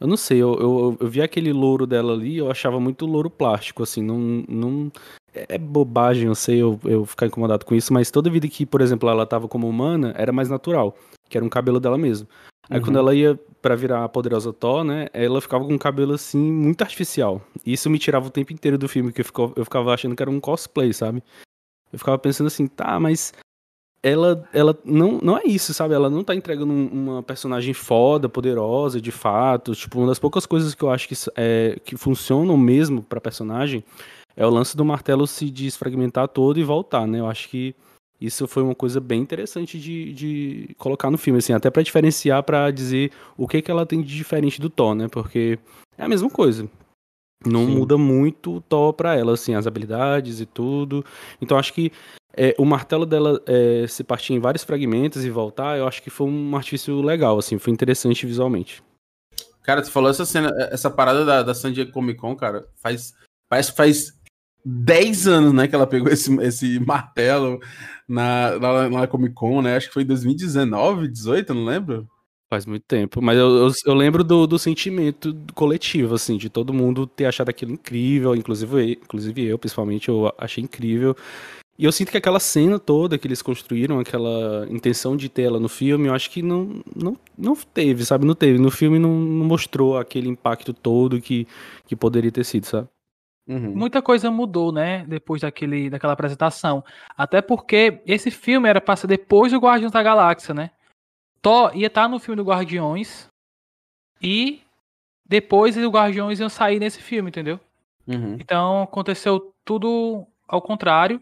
eu 0.02 0.08
não 0.08 0.18
sei, 0.18 0.40
eu, 0.40 0.56
eu, 0.56 0.98
eu, 1.00 1.08
vi 1.08 1.22
aquele 1.22 1.54
louro 1.54 1.86
dela 1.86 2.14
ali, 2.14 2.36
eu 2.36 2.50
achava 2.50 2.80
muito 2.80 3.06
louro 3.06 3.30
plástico, 3.30 3.84
assim, 3.84 4.02
não. 4.02 4.44
não 4.50 4.92
é 5.32 5.60
bobagem, 5.60 6.26
eu 6.26 6.34
sei, 6.34 6.58
eu, 6.58 6.80
eu 6.84 7.06
ficar 7.06 7.28
incomodado 7.28 7.66
com 7.66 7.76
isso, 7.76 7.94
mas 7.94 8.10
toda 8.10 8.30
vida 8.30 8.48
que, 8.48 8.66
por 8.66 8.82
exemplo, 8.82 9.08
ela 9.08 9.28
tava 9.28 9.48
como 9.48 9.70
humana, 9.70 10.12
era 10.18 10.32
mais 10.34 10.50
natural, 10.50 10.98
que 11.30 11.38
era 11.38 11.46
um 11.46 11.50
cabelo 11.50 11.80
dela 11.80 12.00
mesmo. 12.00 12.28
Aí 12.68 12.80
uhum. 12.80 12.84
quando 12.84 12.98
ela 12.98 13.14
ia 13.14 13.40
para 13.62 13.76
virar 13.76 14.04
a 14.04 14.10
poderosa 14.10 14.52
Thor, 14.52 14.84
né, 14.84 15.08
ela 15.14 15.40
ficava 15.40 15.64
com 15.64 15.74
um 15.74 15.78
cabelo 15.78 16.14
assim, 16.14 16.52
muito 16.52 16.82
artificial. 16.82 17.40
Isso 17.64 17.88
me 17.88 18.00
tirava 18.00 18.26
o 18.26 18.32
tempo 18.32 18.52
inteiro 18.52 18.80
do 18.80 18.90
filme, 18.90 19.14
que 19.14 19.22
eu 19.22 19.26
ficava, 19.26 19.54
eu 19.56 19.64
ficava 19.64 19.94
achando 19.94 20.16
que 20.16 20.24
era 20.24 20.32
um 20.32 20.40
cosplay, 20.40 20.92
sabe? 20.92 21.24
Eu 21.94 22.00
ficava 22.00 22.18
pensando 22.18 22.48
assim, 22.48 22.66
tá, 22.66 23.00
mas 23.00 23.34
ela, 24.04 24.48
ela 24.52 24.78
não, 24.84 25.20
não 25.22 25.38
é 25.38 25.44
isso, 25.46 25.74
sabe? 25.74 25.94
Ela 25.94 26.10
não 26.10 26.24
tá 26.24 26.34
entregando 26.34 26.74
uma 26.74 27.22
personagem 27.22 27.74
foda, 27.74 28.28
poderosa, 28.28 29.00
de 29.00 29.12
fato. 29.12 29.76
Tipo, 29.76 30.00
uma 30.00 30.08
das 30.08 30.20
poucas 30.20 30.46
coisas 30.46 30.74
que 30.74 30.84
eu 30.84 30.90
acho 30.90 31.08
que, 31.08 31.16
é, 31.36 31.80
que 31.86 31.96
funcionam 31.96 32.58
mesmo 32.58 33.04
pra 33.04 33.22
personagem 33.22 33.84
é 34.36 34.46
o 34.46 34.50
lance 34.50 34.76
do 34.76 34.86
martelo 34.86 35.28
se 35.28 35.52
desfragmentar 35.52 36.28
todo 36.28 36.60
e 36.60 36.64
voltar, 36.64 37.06
né? 37.06 37.20
Eu 37.20 37.28
acho 37.28 37.50
que 37.50 37.76
isso 38.20 38.48
foi 38.48 38.64
uma 38.64 38.76
coisa 38.76 39.00
bem 39.00 39.22
interessante 39.22 39.80
de, 39.80 40.14
de 40.14 40.76
colocar 40.78 41.12
no 41.12 41.18
filme, 41.18 41.40
assim, 41.40 41.54
até 41.54 41.70
para 41.70 41.84
diferenciar, 41.84 42.44
para 42.44 42.72
dizer 42.72 43.12
o 43.38 43.48
que, 43.48 43.62
que 43.62 43.70
ela 43.70 43.86
tem 43.86 44.02
de 44.02 44.16
diferente 44.16 44.62
do 44.62 44.70
Thor, 44.70 44.96
né? 44.96 45.08
Porque 45.08 45.60
é 45.98 46.04
a 46.04 46.10
mesma 46.10 46.30
coisa. 46.30 46.68
Não 47.46 47.66
Sim. 47.66 47.76
muda 47.76 47.98
muito 47.98 48.58
o 48.58 48.62
Thor 48.62 48.94
pra 48.94 49.16
ela, 49.16 49.34
assim, 49.34 49.56
as 49.56 49.66
habilidades 49.66 50.40
e 50.40 50.46
tudo. 50.46 51.04
Então 51.42 51.58
acho 51.58 51.74
que 51.74 51.92
é, 52.34 52.56
o 52.58 52.66
martelo 52.66 53.06
dela 53.06 53.42
é, 53.46 53.86
se 53.88 54.04
partir 54.04 54.34
em 54.34 54.40
vários 54.40 54.64
fragmentos 54.64 55.26
e 55.26 55.30
voltar, 55.30 55.78
eu 55.78 55.88
acho 55.88 56.02
que 56.02 56.10
foi 56.10 56.28
um 56.28 56.56
artifício 56.56 57.02
legal, 57.02 57.38
assim, 57.38 57.58
foi 57.58 57.74
interessante 57.74 58.26
visualmente. 58.26 58.84
Cara, 59.64 59.84
você 59.84 59.92
falou 59.92 60.10
essa 60.10 60.26
cena, 60.26 60.52
essa 60.72 60.90
parada 60.90 61.26
da, 61.26 61.44
da 61.44 61.54
San 61.54 61.72
Diego 61.72 61.92
Comic 61.92 62.20
Con, 62.20 62.36
cara, 62.36 62.68
faz. 62.76 63.14
Que 63.50 63.72
faz 63.76 64.14
10 64.64 65.28
anos, 65.28 65.54
né, 65.54 65.68
que 65.68 65.76
ela 65.76 65.88
pegou 65.88 66.10
esse, 66.10 66.34
esse 66.42 66.80
martelo 66.80 67.60
na, 68.08 68.58
na, 68.60 68.90
na 68.90 69.08
Comic 69.08 69.36
Con, 69.36 69.62
né? 69.62 69.76
Acho 69.76 69.88
que 69.88 69.94
foi 69.94 70.04
em 70.04 70.08
2019, 70.08 71.08
18, 71.08 71.54
não 71.54 71.66
lembro. 71.66 72.08
Faz 72.52 72.66
muito 72.66 72.84
tempo, 72.84 73.22
mas 73.22 73.38
eu, 73.38 73.50
eu, 73.50 73.72
eu 73.86 73.94
lembro 73.94 74.26
do, 74.26 74.46
do, 74.46 74.60
sentimento 74.60 75.34
coletivo, 75.56 76.16
assim, 76.16 76.36
de 76.36 76.50
todo 76.50 76.74
mundo 76.74 77.08
ter 77.08 77.26
achado 77.26 77.48
aquilo 77.48 77.72
incrível, 77.72 78.36
inclusive, 78.36 79.00
inclusive 79.02 79.46
eu, 79.46 79.58
principalmente, 79.58 80.10
eu 80.10 80.30
achei 80.38 80.62
incrível. 80.62 81.16
E 81.80 81.86
eu 81.86 81.92
sinto 81.94 82.12
que 82.12 82.18
aquela 82.18 82.42
cena 82.42 82.78
toda 82.78 83.18
que 83.18 83.26
eles 83.26 83.42
construíram, 83.42 84.00
aquela 84.02 84.68
intenção 84.70 85.16
de 85.16 85.30
tela 85.30 85.62
no 85.62 85.70
filme, 85.70 86.10
eu 86.10 86.14
acho 86.14 86.30
que 86.30 86.42
não, 86.42 86.84
não, 86.94 87.18
não 87.38 87.56
teve, 87.56 88.04
sabe? 88.04 88.26
Não 88.26 88.36
teve. 88.36 88.60
No 88.60 88.70
filme 88.70 89.00
não, 89.00 89.18
não 89.18 89.46
mostrou 89.46 89.98
aquele 89.98 90.28
impacto 90.28 90.74
todo 90.74 91.22
que, 91.22 91.48
que 91.88 91.96
poderia 91.96 92.34
ter 92.34 92.44
sido, 92.44 92.66
sabe? 92.66 92.90
Uhum. 93.48 93.74
Muita 93.74 94.02
coisa 94.02 94.30
mudou, 94.30 94.74
né? 94.74 95.06
Depois 95.08 95.42
daquele, 95.42 95.90
daquela 95.90 96.12
apresentação. 96.12 96.84
Até 97.18 97.42
porque 97.42 98.02
esse 98.06 98.30
filme 98.30 98.68
era 98.68 98.82
para 98.82 98.98
ser 98.98 99.08
depois 99.08 99.54
do 99.54 99.58
Guardiões 99.58 99.94
da 99.94 100.04
Galáxia, 100.04 100.54
né? 100.54 100.72
Thor 101.42 101.76
ia 101.76 101.88
estar 101.88 102.04
tá 102.04 102.08
no 102.08 102.20
filme 102.20 102.42
do 102.42 102.48
Guardiões 102.48 103.28
e 104.22 104.62
depois 105.26 105.76
os 105.78 105.86
Guardiões 105.86 106.40
iam 106.40 106.50
sair 106.50 106.80
nesse 106.80 107.02
filme, 107.02 107.30
entendeu? 107.30 107.60
Uhum. 108.08 108.36
Então 108.40 108.84
aconteceu 108.84 109.54
tudo 109.66 110.26
ao 110.48 110.62
contrário. 110.62 111.22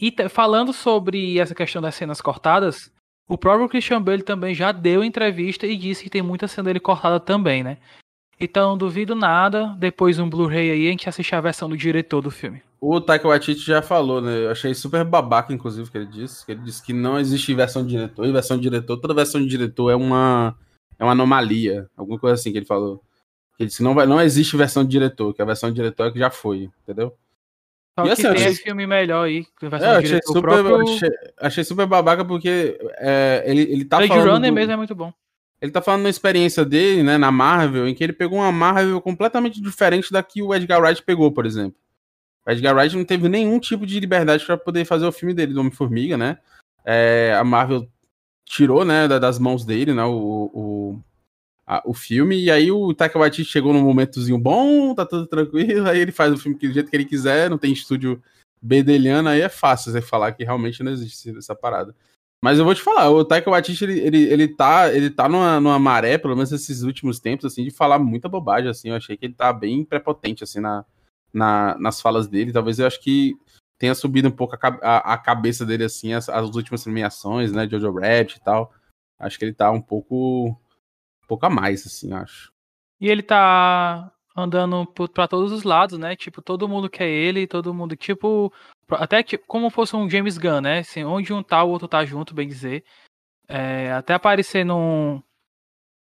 E 0.00 0.14
falando 0.30 0.72
sobre 0.72 1.38
essa 1.38 1.54
questão 1.54 1.82
das 1.82 1.94
cenas 1.94 2.20
cortadas, 2.20 2.90
o 3.28 3.36
próprio 3.36 3.68
Christian 3.68 4.00
Bale 4.00 4.22
também 4.22 4.54
já 4.54 4.72
deu 4.72 5.04
entrevista 5.04 5.66
e 5.66 5.76
disse 5.76 6.02
que 6.02 6.10
tem 6.10 6.22
muita 6.22 6.48
cena 6.48 6.66
dele 6.66 6.80
cortada 6.80 7.20
também, 7.20 7.62
né? 7.62 7.76
Então, 8.40 8.76
duvido 8.76 9.14
nada, 9.14 9.76
depois 9.78 10.18
um 10.18 10.28
Blu-ray 10.28 10.70
aí, 10.70 10.88
a 10.88 10.90
gente 10.90 11.08
assistir 11.08 11.34
a 11.34 11.40
versão 11.42 11.68
do 11.68 11.76
diretor 11.76 12.22
do 12.22 12.30
filme. 12.30 12.62
O 12.80 12.98
Taika 12.98 13.28
Waititi 13.28 13.60
já 13.60 13.82
falou, 13.82 14.22
né? 14.22 14.44
Eu 14.44 14.50
achei 14.50 14.72
super 14.72 15.04
babaca, 15.04 15.52
inclusive, 15.52 15.90
que 15.90 15.98
ele 15.98 16.06
disse. 16.06 16.46
Que 16.46 16.52
ele 16.52 16.62
disse 16.62 16.82
que 16.82 16.94
não 16.94 17.18
existe 17.18 17.52
versão 17.52 17.82
de 17.84 17.90
diretor, 17.90 18.26
e 18.26 18.32
versão 18.32 18.56
de 18.56 18.62
diretor, 18.62 18.96
toda 18.96 19.12
versão 19.12 19.40
de 19.40 19.46
diretor 19.46 19.90
é 19.90 19.96
uma, 19.96 20.56
é 20.98 21.04
uma 21.04 21.12
anomalia. 21.12 21.88
Alguma 21.94 22.18
coisa 22.18 22.34
assim 22.34 22.50
que 22.50 22.58
ele 22.58 22.66
falou. 22.66 23.02
Ele 23.58 23.66
disse 23.66 23.78
que 23.78 23.84
não, 23.84 23.94
vai, 23.94 24.06
não 24.06 24.18
existe 24.18 24.56
versão 24.56 24.82
de 24.82 24.90
diretor, 24.90 25.34
que 25.34 25.42
a 25.42 25.44
versão 25.44 25.68
de 25.68 25.76
diretor 25.76 26.06
é 26.06 26.10
que 26.10 26.18
já 26.18 26.30
foi, 26.30 26.70
entendeu? 26.82 27.14
Só 27.98 28.06
e 28.06 28.10
assim, 28.10 28.22
tem 28.22 28.30
achei... 28.30 28.54
filme 28.54 28.86
melhor 28.86 29.26
aí. 29.26 29.44
É, 29.62 29.86
achei, 29.96 30.20
super, 30.24 30.40
próprio... 30.40 30.80
achei, 30.80 31.10
achei, 31.38 31.64
super 31.64 31.86
babaca 31.86 32.24
porque 32.24 32.78
é, 32.96 33.42
ele, 33.46 33.60
ele 33.62 33.84
tá 33.84 33.98
Blade 33.98 34.12
falando... 34.14 34.30
Runner 34.30 34.50
do... 34.50 34.54
mesmo 34.54 34.72
é 34.72 34.76
muito 34.76 34.94
bom. 34.94 35.12
Ele 35.60 35.70
tá 35.70 35.82
falando 35.82 36.00
uma 36.00 36.08
experiência 36.08 36.64
dele, 36.64 37.02
né, 37.02 37.18
na 37.18 37.30
Marvel, 37.30 37.86
em 37.86 37.94
que 37.94 38.02
ele 38.02 38.14
pegou 38.14 38.38
uma 38.38 38.50
Marvel 38.50 38.98
completamente 39.02 39.60
diferente 39.60 40.10
da 40.10 40.22
que 40.22 40.42
o 40.42 40.54
Edgar 40.54 40.80
Wright 40.80 41.02
pegou, 41.02 41.30
por 41.30 41.44
exemplo. 41.44 41.78
O 42.46 42.50
Edgar 42.50 42.74
Wright 42.74 42.96
não 42.96 43.04
teve 43.04 43.28
nenhum 43.28 43.58
tipo 43.58 43.86
de 43.86 44.00
liberdade 44.00 44.44
para 44.44 44.56
poder 44.56 44.84
fazer 44.84 45.06
o 45.06 45.12
filme 45.12 45.34
dele, 45.34 45.52
do 45.52 45.60
Homem-Formiga, 45.60 46.16
né? 46.16 46.38
É, 46.84 47.36
a 47.38 47.44
Marvel 47.44 47.86
tirou, 48.50 48.84
né, 48.84 49.06
das 49.06 49.38
mãos 49.38 49.64
dele, 49.64 49.94
né, 49.94 50.02
o, 50.04 50.50
o, 50.52 51.00
a, 51.64 51.80
o 51.84 51.94
filme, 51.94 52.36
e 52.36 52.50
aí 52.50 52.72
o 52.72 52.92
Taika 52.92 53.16
Waititi 53.16 53.48
chegou 53.48 53.72
num 53.72 53.82
momentozinho 53.82 54.36
bom, 54.36 54.92
tá 54.92 55.06
tudo 55.06 55.24
tranquilo, 55.26 55.88
aí 55.88 56.00
ele 56.00 56.10
faz 56.10 56.32
o 56.32 56.36
filme 56.36 56.58
do 56.58 56.72
jeito 56.72 56.90
que 56.90 56.96
ele 56.96 57.04
quiser, 57.04 57.48
não 57.48 57.58
tem 57.58 57.72
estúdio 57.72 58.20
bedeliano, 58.60 59.28
aí 59.28 59.40
é 59.40 59.48
fácil 59.48 59.92
você 59.92 60.02
falar 60.02 60.32
que 60.32 60.42
realmente 60.42 60.82
não 60.82 60.90
existe 60.90 61.36
essa 61.38 61.54
parada. 61.54 61.94
Mas 62.42 62.58
eu 62.58 62.64
vou 62.64 62.74
te 62.74 62.82
falar, 62.82 63.08
o 63.10 63.24
Taika 63.24 63.50
Waititi, 63.50 63.84
ele, 63.84 64.00
ele, 64.00 64.22
ele 64.24 64.48
tá, 64.48 64.92
ele 64.92 65.10
tá 65.10 65.28
numa, 65.28 65.60
numa 65.60 65.78
maré, 65.78 66.18
pelo 66.18 66.34
menos 66.34 66.50
nesses 66.50 66.82
últimos 66.82 67.20
tempos, 67.20 67.44
assim, 67.44 67.62
de 67.62 67.70
falar 67.70 68.00
muita 68.00 68.28
bobagem, 68.28 68.68
assim, 68.68 68.88
eu 68.88 68.96
achei 68.96 69.16
que 69.16 69.26
ele 69.26 69.34
tá 69.34 69.52
bem 69.52 69.84
prepotente, 69.84 70.42
assim, 70.42 70.58
na, 70.58 70.84
na, 71.32 71.76
nas 71.78 72.00
falas 72.00 72.28
dele, 72.28 72.52
talvez 72.52 72.78
eu 72.78 72.86
acho 72.86 73.00
que 73.00 73.36
tenha 73.78 73.94
subido 73.94 74.28
um 74.28 74.32
pouco 74.32 74.56
a, 74.56 74.68
a, 74.82 75.14
a 75.14 75.18
cabeça 75.18 75.64
dele, 75.64 75.84
assim, 75.84 76.12
as, 76.12 76.28
as, 76.28 76.54
últimas 76.54 76.84
premiações, 76.84 77.50
né, 77.52 77.68
Jojo 77.68 77.92
Rabbit 77.92 78.36
e 78.36 78.40
tal, 78.40 78.72
acho 79.18 79.38
que 79.38 79.44
ele 79.44 79.54
tá 79.54 79.70
um 79.70 79.80
pouco, 79.80 80.48
um 80.48 81.26
pouco 81.26 81.46
a 81.46 81.50
mais, 81.50 81.86
assim, 81.86 82.12
acho. 82.12 82.52
E 83.00 83.08
ele 83.08 83.22
tá 83.22 84.12
andando 84.36 84.86
para 84.86 85.26
todos 85.26 85.50
os 85.52 85.62
lados, 85.62 85.98
né? 85.98 86.14
Tipo, 86.14 86.42
todo 86.42 86.68
mundo 86.68 86.90
quer 86.90 87.08
ele, 87.08 87.46
todo 87.46 87.74
mundo, 87.74 87.96
tipo, 87.96 88.52
até 88.90 89.22
tipo, 89.22 89.46
como 89.46 89.70
fosse 89.70 89.96
um 89.96 90.08
James 90.08 90.36
Gunn, 90.36 90.60
né? 90.60 90.78
Assim, 90.80 91.04
onde 91.04 91.32
um 91.32 91.42
tá, 91.42 91.62
o 91.64 91.70
outro 91.70 91.88
tá 91.88 92.04
junto, 92.04 92.34
bem 92.34 92.46
dizer. 92.46 92.84
É, 93.48 93.92
até 93.92 94.14
aparecer 94.14 94.64
num, 94.64 95.22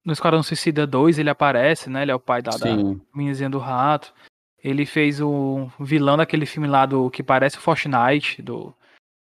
no 0.05 0.13
Esquadrão 0.13 0.43
Suicida 0.43 0.85
2, 0.85 1.17
ele 1.17 1.29
aparece, 1.29 1.89
né? 1.89 2.03
Ele 2.03 2.11
é 2.11 2.15
o 2.15 2.19
pai 2.19 2.41
da, 2.41 2.51
da 2.51 2.67
meninazinha 3.13 3.49
do 3.49 3.57
rato. 3.57 4.13
Ele 4.65 4.85
fez 4.85 5.21
o 5.21 5.69
vilão 5.79 6.17
daquele 6.17 6.45
filme 6.45 6.67
lá 6.67 6.85
do 6.85 7.09
que 7.11 7.21
parece 7.21 7.57
o 7.57 7.61
Fortnite, 7.61 8.41
do 8.41 8.73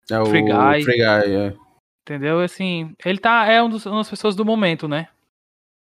é 0.09 0.25
Free 0.27 0.43
Guy. 0.43 0.85
Free 0.85 0.97
Guy 0.99 1.37
é. 1.37 1.55
Entendeu? 2.03 2.41
Assim, 2.41 2.95
ele 3.05 3.19
tá, 3.19 3.47
é 3.47 3.63
um 3.63 3.69
dos, 3.69 3.85
uma 3.87 3.99
das 3.99 4.11
pessoas 4.11 4.37
do 4.37 4.45
momento, 4.45 4.87
né? 4.87 5.09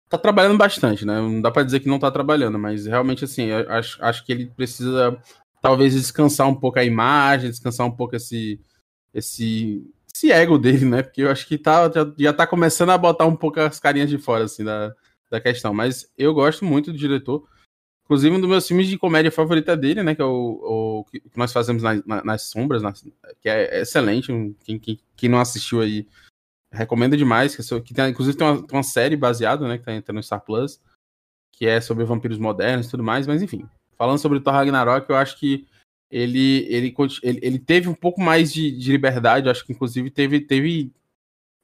tá 0.09 0.17
trabalhando 0.17 0.57
bastante, 0.57 1.05
né? 1.05 1.21
Não 1.21 1.41
dá 1.41 1.51
para 1.51 1.63
dizer 1.63 1.81
que 1.81 1.89
não 1.89 1.99
tá 1.99 2.11
trabalhando, 2.11 2.59
mas 2.59 2.87
realmente 2.87 3.25
assim, 3.25 3.51
acho, 3.53 4.03
acho 4.03 4.25
que 4.25 4.33
ele 4.33 4.47
precisa 4.47 5.21
talvez 5.61 5.93
descansar 5.93 6.49
um 6.49 6.55
pouco 6.55 6.79
a 6.79 6.85
imagem, 6.85 7.51
descansar 7.51 7.87
um 7.87 7.91
pouco 7.91 8.17
esse 8.17 8.61
esse 9.13 9.85
esse 10.13 10.33
ego 10.33 10.59
dele, 10.59 10.85
né? 10.87 11.03
Porque 11.03 11.23
eu 11.23 11.31
acho 11.31 11.47
que 11.47 11.59
tá 11.59 11.91
já, 11.91 12.11
já 12.19 12.33
tá 12.33 12.47
começando 12.47 12.91
a 12.91 12.99
botar 12.99 13.27
um 13.27 13.37
pouco 13.37 13.61
as 13.61 13.79
carinhas 13.79 14.09
de 14.09 14.19
fora 14.19 14.45
assim 14.45 14.65
da, 14.65 14.95
da 15.31 15.41
questão, 15.41 15.75
mas 15.75 16.11
eu 16.17 16.33
gosto 16.33 16.65
muito 16.65 16.91
do 16.91 16.99
diretor. 16.99 17.47
Inclusive, 18.09 18.35
um 18.35 18.41
dos 18.41 18.49
meus 18.49 18.67
filmes 18.67 18.89
de 18.89 18.97
comédia 18.97 19.31
favorita 19.31 19.77
dele, 19.77 20.03
né? 20.03 20.15
Que 20.15 20.23
é 20.23 20.25
o, 20.25 20.31
o 20.31 21.05
que 21.13 21.21
nós 21.37 21.53
fazemos 21.53 21.83
na, 21.83 22.03
na, 22.07 22.25
nas 22.25 22.43
sombras, 22.45 22.83
que 23.39 23.51
é 23.51 23.83
excelente. 23.83 24.33
Quem, 24.65 24.79
quem, 24.79 24.99
quem 25.15 25.29
não 25.29 25.39
assistiu 25.39 25.83
aí, 25.83 26.09
recomendo 26.73 27.19
demais, 27.19 27.55
que, 27.55 27.81
que 27.83 27.93
tem, 27.93 28.09
inclusive 28.09 28.35
tem 28.35 28.47
uma, 28.47 28.67
tem 28.67 28.79
uma, 28.79 28.83
série 28.83 29.15
baseada, 29.15 29.69
né, 29.69 29.77
que 29.77 29.85
tá 29.85 29.93
entrando 29.93 30.17
no 30.17 30.23
Star 30.23 30.41
Plus, 30.41 30.81
que 31.53 31.67
é 31.67 31.83
sobre 31.83 32.03
vampiros 32.03 32.39
modernos 32.39 32.87
e 32.87 32.91
tudo 32.91 33.05
mais, 33.05 33.27
mas 33.27 33.43
enfim. 33.43 33.69
Falando 33.99 34.19
sobre 34.19 34.41
Thor 34.41 34.55
Ragnarok, 34.55 35.11
eu 35.11 35.17
acho 35.17 35.39
que 35.39 35.67
ele, 36.11 36.67
ele, 36.71 36.95
ele, 37.23 37.41
ele 37.43 37.59
teve 37.59 37.91
um 37.91 37.95
pouco 37.95 38.23
mais 38.23 38.51
de, 38.51 38.73
de 38.73 38.91
liberdade, 38.91 39.51
acho 39.51 39.67
que 39.67 39.73
inclusive 39.75 40.11
teve, 40.11 40.41
teve 40.41 40.91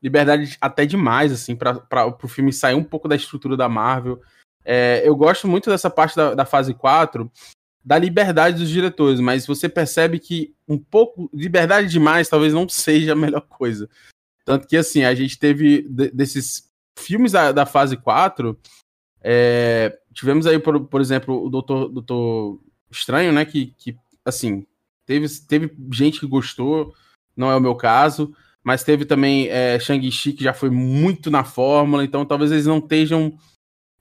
liberdade 0.02 0.59
até 0.61 0.85
demais, 0.85 1.33
assim, 1.33 1.57
para 1.57 2.07
o 2.07 2.28
filme 2.28 2.52
sair 2.52 2.74
um 2.74 2.85
pouco 2.85 3.09
da 3.09 3.16
estrutura 3.16 3.57
da 3.57 3.66
Marvel. 3.66 4.20
É, 4.64 5.03
eu 5.07 5.14
gosto 5.14 5.46
muito 5.46 5.68
dessa 5.68 5.90
parte 5.90 6.16
da, 6.16 6.35
da 6.35 6.44
fase 6.44 6.72
4, 6.72 7.31
da 7.85 7.98
liberdade 7.98 8.59
dos 8.59 8.70
diretores, 8.70 9.20
mas 9.20 9.46
você 9.46 9.68
percebe 9.68 10.18
que 10.18 10.55
um 10.66 10.79
pouco, 10.79 11.29
liberdade 11.35 11.88
demais 11.88 12.29
talvez 12.29 12.55
não 12.55 12.68
seja 12.68 13.12
a 13.12 13.16
melhor 13.16 13.42
coisa. 13.42 13.88
Tanto 14.44 14.66
que, 14.66 14.77
assim, 14.77 15.05
a 15.05 15.14
gente 15.14 15.38
teve 15.38 15.83
desses 15.88 16.70
filmes 16.98 17.33
da, 17.33 17.53
da 17.53 17.66
fase 17.66 17.96
4, 17.96 18.59
é, 19.22 19.98
tivemos 20.12 20.46
aí, 20.46 20.59
por, 20.59 20.81
por 20.87 21.00
exemplo, 21.00 21.44
o 21.44 21.48
Doutor, 21.48 21.88
Doutor 21.88 22.61
Estranho, 22.90 23.33
né? 23.33 23.44
Que, 23.44 23.74
que 23.79 23.96
assim, 24.24 24.66
teve, 25.07 25.27
teve 25.48 25.74
gente 25.90 26.20
que 26.20 26.27
gostou, 26.27 26.94
não 27.35 27.50
é 27.50 27.57
o 27.57 27.61
meu 27.61 27.74
caso, 27.74 28.35
mas 28.62 28.85
teve 28.85 29.05
também 29.05 29.48
é, 29.48 29.79
Shang-Chi, 29.79 30.35
que 30.35 30.44
já 30.44 30.53
foi 30.53 30.70
muito 30.70 31.31
na 31.31 31.42
fórmula, 31.42 32.05
então 32.05 32.24
talvez 32.24 32.53
eles 32.53 32.66
não 32.66 32.79
estejam 32.79 33.38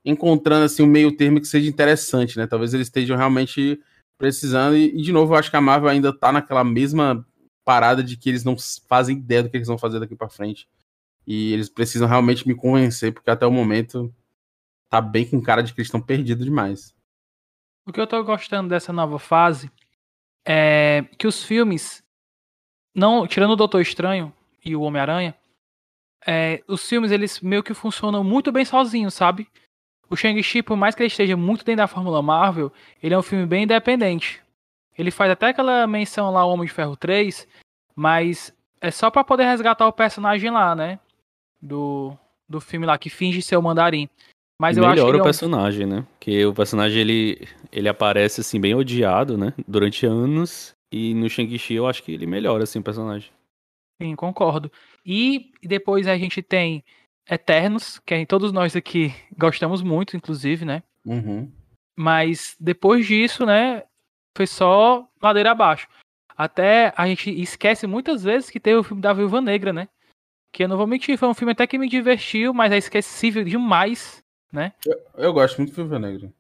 encontrando 0.05 0.65
assim 0.65 0.83
um 0.83 0.87
meio 0.87 1.15
termo 1.15 1.39
que 1.39 1.47
seja 1.47 1.69
interessante, 1.69 2.37
né? 2.37 2.47
Talvez 2.47 2.73
eles 2.73 2.87
estejam 2.87 3.17
realmente 3.17 3.79
precisando, 4.17 4.75
e, 4.75 5.01
de 5.01 5.11
novo, 5.11 5.33
eu 5.33 5.37
acho 5.37 5.49
que 5.49 5.57
a 5.57 5.61
Marvel 5.61 5.89
ainda 5.89 6.17
tá 6.17 6.31
naquela 6.31 6.63
mesma 6.63 7.25
parada 7.63 8.03
de 8.03 8.17
que 8.17 8.29
eles 8.29 8.43
não 8.43 8.55
fazem 8.87 9.17
ideia 9.17 9.43
do 9.43 9.49
que 9.49 9.57
eles 9.57 9.67
vão 9.67 9.77
fazer 9.77 9.99
daqui 9.99 10.15
para 10.15 10.29
frente. 10.29 10.67
E 11.25 11.53
eles 11.53 11.69
precisam 11.69 12.07
realmente 12.07 12.47
me 12.47 12.55
convencer, 12.55 13.13
porque 13.13 13.29
até 13.29 13.45
o 13.45 13.51
momento 13.51 14.13
tá 14.89 15.01
bem 15.01 15.27
com 15.27 15.41
cara 15.41 15.63
de 15.63 15.73
que 15.73 15.79
eles 15.79 15.87
estão 15.87 16.01
perdidos 16.01 16.45
demais. 16.45 16.93
O 17.85 17.91
que 17.91 17.99
eu 17.99 18.07
tô 18.07 18.21
gostando 18.23 18.69
dessa 18.69 18.93
nova 18.93 19.17
fase 19.17 19.71
é 20.45 21.05
que 21.17 21.27
os 21.27 21.43
filmes, 21.43 22.03
não 22.95 23.25
tirando 23.25 23.51
o 23.51 23.55
Doutor 23.55 23.81
Estranho 23.81 24.33
e 24.63 24.75
o 24.75 24.81
Homem-Aranha, 24.81 25.35
é, 26.25 26.63
os 26.67 26.87
filmes 26.87 27.11
eles 27.11 27.41
meio 27.41 27.63
que 27.63 27.73
funcionam 27.73 28.23
muito 28.23 28.51
bem 28.51 28.63
sozinhos, 28.63 29.13
sabe? 29.13 29.47
O 30.13 30.15
Shang-Chi, 30.15 30.61
por 30.61 30.77
mais 30.77 30.93
que 30.93 31.01
ele 31.01 31.07
esteja 31.07 31.35
muito 31.35 31.65
dentro 31.65 31.77
da 31.77 31.87
Fórmula 31.87 32.21
Marvel, 32.21 32.71
ele 33.01 33.15
é 33.15 33.17
um 33.17 33.23
filme 33.23 33.47
bem 33.47 33.63
independente. 33.63 34.43
Ele 34.95 35.09
faz 35.09 35.31
até 35.31 35.47
aquela 35.47 35.87
menção 35.87 36.29
lá, 36.29 36.45
o 36.45 36.51
Homem 36.51 36.67
de 36.67 36.71
Ferro 36.71 36.95
3, 36.95 37.47
mas 37.95 38.53
é 38.79 38.91
só 38.91 39.09
para 39.09 39.23
poder 39.23 39.45
resgatar 39.45 39.87
o 39.87 39.91
personagem 39.91 40.51
lá, 40.51 40.75
né? 40.75 40.99
Do, 41.59 42.15
do 42.47 42.61
filme 42.61 42.85
lá, 42.85 42.95
que 42.95 43.09
finge 43.09 43.41
ser 43.41 43.57
o 43.57 43.61
Mandarim. 43.63 44.07
Mas 44.61 44.77
eu 44.77 44.87
Melhora 44.87 45.01
acho 45.01 45.11
que 45.13 45.19
o 45.19 45.23
personagem, 45.23 45.87
né? 45.87 46.05
Que 46.19 46.45
o 46.45 46.53
personagem 46.53 47.01
ele, 47.01 47.47
ele 47.71 47.89
aparece 47.89 48.41
assim 48.41 48.61
bem 48.61 48.75
odiado, 48.75 49.35
né? 49.35 49.51
Durante 49.67 50.05
anos. 50.05 50.75
E 50.91 51.15
no 51.15 51.27
Shang-Chi 51.27 51.73
eu 51.73 51.87
acho 51.87 52.03
que 52.03 52.11
ele 52.11 52.27
melhora 52.27 52.65
assim 52.65 52.77
o 52.77 52.83
personagem. 52.83 53.31
Sim, 53.99 54.15
concordo. 54.15 54.71
E 55.03 55.51
depois 55.63 56.07
a 56.07 56.15
gente 56.19 56.43
tem 56.43 56.83
Eternos, 57.29 57.99
que 57.99 58.25
todos 58.25 58.51
nós 58.51 58.75
aqui 58.75 59.13
gostamos 59.37 59.81
muito, 59.81 60.17
inclusive, 60.17 60.65
né? 60.65 60.83
Uhum. 61.05 61.51
Mas 61.95 62.55
depois 62.59 63.05
disso, 63.05 63.45
né? 63.45 63.83
foi 64.35 64.47
só 64.47 65.07
ladeira 65.21 65.51
abaixo. 65.51 65.87
Até 66.35 66.93
a 66.97 67.07
gente 67.07 67.29
esquece 67.29 67.85
muitas 67.85 68.23
vezes 68.23 68.49
que 68.49 68.59
teve 68.59 68.77
o 68.77 68.83
filme 68.83 69.01
da 69.01 69.13
Viúva 69.13 69.39
Negra, 69.39 69.71
né? 69.71 69.87
Que 70.51 70.63
eu 70.63 70.67
não 70.67 70.77
vou 70.77 70.87
mentir, 70.87 71.17
foi 71.17 71.29
um 71.29 71.33
filme 71.33 71.51
até 71.51 71.65
que 71.65 71.77
me 71.77 71.87
divertiu, 71.87 72.53
mas 72.53 72.71
é 72.71 72.77
esquecível 72.77 73.43
demais, 73.43 74.23
né? 74.51 74.73
Eu, 74.85 74.99
eu 75.15 75.33
gosto 75.33 75.57
muito 75.57 75.69
de 75.69 75.75
Viúva 75.75 75.99
Negra. 75.99 76.33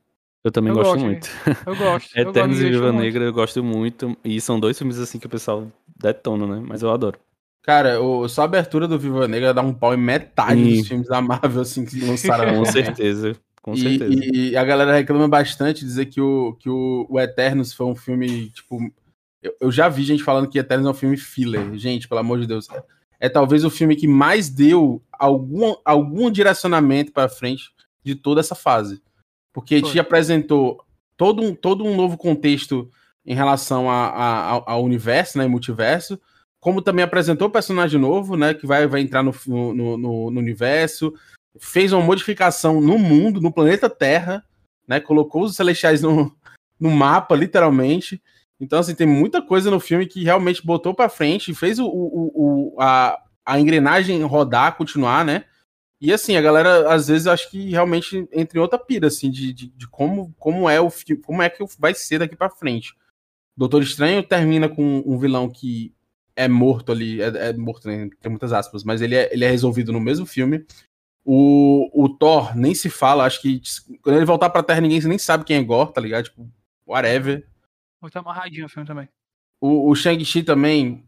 Eu 0.43 0.51
também 0.51 0.71
eu 0.71 0.75
gosto, 0.75 0.93
gosto, 0.93 1.05
muito. 1.05 1.29
Eu 1.65 1.75
gosto. 1.75 2.11
Eternos 2.17 2.59
e 2.59 2.69
Viúva 2.69 2.91
Negra 2.91 3.23
eu 3.23 3.33
gosto 3.33 3.63
muito. 3.63 4.17
E 4.23 4.41
são 4.41 4.59
dois 4.59 4.77
filmes 4.77 4.99
assim 4.99 5.19
que 5.19 5.27
o 5.27 5.29
pessoal 5.29 5.71
detona, 5.95 6.47
né? 6.47 6.65
Mas 6.67 6.81
eu 6.81 6.91
adoro. 6.91 7.19
Cara, 7.63 8.01
o, 8.01 8.27
só 8.27 8.41
a 8.41 8.45
abertura 8.45 8.89
do 8.89 8.99
Viúva 8.99 9.25
Negra 9.25 9.53
dá 9.53 9.61
um 9.61 9.73
pau 9.73 9.93
em 9.93 9.97
metade 9.97 10.59
e... 10.59 10.77
dos 10.77 10.87
filmes 10.87 11.07
da 11.07 11.21
Marvel, 11.21 11.61
assim, 11.61 11.85
que 11.85 11.99
lançaram. 12.05 12.55
Com 12.55 12.65
certeza. 12.65 13.35
Com 13.61 13.75
certeza. 13.77 14.13
E, 14.13 14.49
e, 14.49 14.57
a 14.57 14.63
galera 14.65 14.93
reclama 14.93 15.27
bastante, 15.29 15.85
dizer 15.85 16.07
que 16.07 16.19
o, 16.19 16.53
que 16.59 16.69
o, 16.69 17.07
o 17.09 17.17
Eternos 17.17 17.73
foi 17.73 17.85
um 17.85 17.95
filme, 17.95 18.49
tipo. 18.49 18.77
Eu, 19.41 19.55
eu, 19.61 19.71
já 19.71 19.87
vi 19.87 20.03
gente 20.03 20.23
falando 20.23 20.49
que 20.49 20.59
Eternos 20.59 20.85
é 20.85 20.89
um 20.89 20.93
filme 20.93 21.15
filler. 21.15 21.73
Gente, 21.75 22.07
pelo 22.07 22.19
amor 22.19 22.39
de 22.41 22.47
Deus. 22.47 22.67
É, 22.69 22.83
é 23.21 23.29
talvez 23.29 23.63
o 23.63 23.69
filme 23.69 23.95
que 23.95 24.07
mais 24.07 24.49
deu 24.49 25.01
algum, 25.13 25.75
algum 25.85 26.29
direcionamento 26.29 27.13
para 27.13 27.29
frente 27.29 27.71
de 28.03 28.15
toda 28.15 28.41
essa 28.41 28.55
fase. 28.55 29.01
Porque 29.53 29.79
foi. 29.79 29.91
te 29.91 29.99
apresentou 29.99 30.83
todo 31.15 31.41
um, 31.41 31.55
todo 31.55 31.85
um 31.85 31.95
novo 31.95 32.17
contexto 32.17 32.89
em 33.25 33.33
relação 33.33 33.89
a, 33.89 34.07
a, 34.07 34.71
ao 34.73 34.83
universo, 34.83 35.37
né? 35.37 35.47
Multiverso. 35.47 36.19
Como 36.63 36.81
também 36.81 37.03
apresentou 37.03 37.49
personagem 37.49 37.99
novo, 37.99 38.37
né? 38.37 38.53
Que 38.53 38.65
vai, 38.65 38.87
vai 38.87 39.01
entrar 39.01 39.21
no, 39.21 39.33
no, 39.45 39.97
no, 39.97 40.31
no 40.31 40.39
universo 40.39 41.13
fez 41.59 41.93
uma 41.93 42.01
modificação 42.01 42.81
no 42.81 42.97
mundo, 42.97 43.41
no 43.41 43.51
planeta 43.51 43.89
Terra, 43.89 44.43
né? 44.87 44.99
Colocou 44.99 45.43
os 45.43 45.55
celestiais 45.55 46.01
no, 46.01 46.35
no 46.79 46.89
mapa, 46.89 47.35
literalmente. 47.35 48.21
Então, 48.59 48.79
assim, 48.79 48.95
tem 48.95 49.07
muita 49.07 49.41
coisa 49.41 49.69
no 49.69 49.79
filme 49.79 50.05
que 50.05 50.23
realmente 50.23 50.65
botou 50.65 50.93
para 50.93 51.09
frente, 51.09 51.53
fez 51.53 51.79
o, 51.79 51.85
o, 51.85 52.31
o, 52.75 52.81
a, 52.81 53.19
a 53.45 53.59
engrenagem 53.59 54.21
rodar, 54.23 54.75
continuar, 54.75 55.25
né? 55.25 55.45
E 55.99 56.11
assim, 56.11 56.35
a 56.35 56.41
galera, 56.41 56.93
às 56.93 57.07
vezes, 57.07 57.27
acho 57.27 57.49
que 57.49 57.69
realmente 57.69 58.27
entra 58.31 58.57
em 58.57 58.61
outra 58.61 58.77
pira, 58.77 59.07
assim, 59.07 59.31
de, 59.31 59.53
de, 59.53 59.67
de 59.69 59.87
como, 59.87 60.33
como 60.37 60.69
é 60.69 60.79
o 60.81 60.91
como 61.23 61.41
é 61.41 61.49
que 61.49 61.63
vai 61.79 61.93
ser 61.93 62.19
daqui 62.19 62.35
para 62.35 62.49
frente. 62.49 62.93
Doutor 63.55 63.81
Estranho 63.83 64.21
termina 64.23 64.67
com 64.67 65.03
um 65.05 65.17
vilão 65.17 65.49
que 65.49 65.93
é 66.35 66.47
morto 66.47 66.91
ali, 66.91 67.21
é, 67.21 67.49
é 67.49 67.53
morto, 67.53 67.87
né? 67.87 68.09
Tem 68.21 68.29
muitas 68.29 68.53
aspas, 68.53 68.83
mas 68.83 69.01
ele 69.01 69.15
é, 69.15 69.33
ele 69.33 69.45
é 69.45 69.49
resolvido 69.49 69.91
no 69.91 69.99
mesmo 69.99 70.25
filme. 70.25 70.65
O, 71.25 71.89
o 71.93 72.09
Thor 72.09 72.55
nem 72.55 72.75
se 72.75 72.89
fala, 72.89 73.25
acho 73.25 73.41
que 73.41 73.61
quando 74.01 74.17
ele 74.17 74.25
voltar 74.25 74.49
pra 74.49 74.63
Terra 74.63 74.81
ninguém 74.81 75.01
nem 75.01 75.17
sabe 75.17 75.45
quem 75.45 75.57
é 75.57 75.63
Gore, 75.63 75.93
tá 75.93 76.01
ligado? 76.01 76.25
Tipo, 76.25 76.49
whatever. 76.85 77.47
Muito 78.01 78.17
amarradinho 78.17 78.65
o 78.65 78.69
filme 78.69 78.85
também. 78.85 79.07
O, 79.61 79.89
o 79.89 79.95
Shang-Chi 79.95 80.43
também 80.43 81.07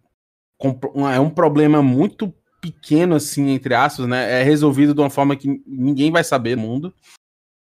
é 1.14 1.20
um 1.20 1.30
problema 1.30 1.82
muito 1.82 2.34
pequeno, 2.62 3.16
assim, 3.16 3.50
entre 3.50 3.76
aspas, 3.76 4.08
né? 4.08 4.40
É 4.40 4.44
resolvido 4.44 4.94
de 4.94 5.02
uma 5.02 5.10
forma 5.10 5.36
que 5.36 5.62
ninguém 5.68 6.12
vai 6.12 6.24
saber 6.24 6.56
no 6.56 6.64
mundo. 6.64 6.94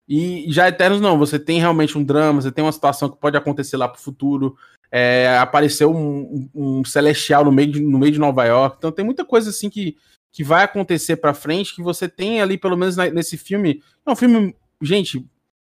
E 0.08 0.46
já 0.52 0.68
Eternos 0.68 1.00
não, 1.00 1.18
você 1.18 1.40
tem 1.40 1.60
realmente 1.60 1.98
um 1.98 2.04
drama, 2.04 2.42
você 2.42 2.52
tem 2.52 2.64
uma 2.64 2.72
situação 2.72 3.10
que 3.10 3.18
pode 3.18 3.38
acontecer 3.38 3.78
lá 3.78 3.88
pro 3.88 4.02
futuro. 4.02 4.58
É, 4.96 5.40
apareceu 5.40 5.92
um, 5.92 6.48
um, 6.54 6.86
celestial 6.86 7.44
no 7.44 7.52
meio, 7.52 7.72
de, 7.72 7.82
no 7.82 7.98
meio 7.98 8.12
de 8.12 8.20
Nova 8.20 8.46
York. 8.46 8.76
Então 8.78 8.92
tem 8.92 9.04
muita 9.04 9.26
coisa 9.26 9.50
assim 9.50 9.68
que, 9.68 9.98
que 10.32 10.44
vai 10.44 10.64
acontecer 10.64 11.16
pra 11.16 11.34
frente, 11.34 11.74
que 11.74 11.82
você 11.82 12.08
tem 12.08 12.42
ali, 12.42 12.60
pelo 12.60 12.78
menos 12.78 12.96
na, 12.96 13.10
nesse 13.10 13.36
filme. 13.36 13.82
É 14.06 14.12
um 14.12 14.16
filme, 14.16 14.56
gente, 14.80 15.26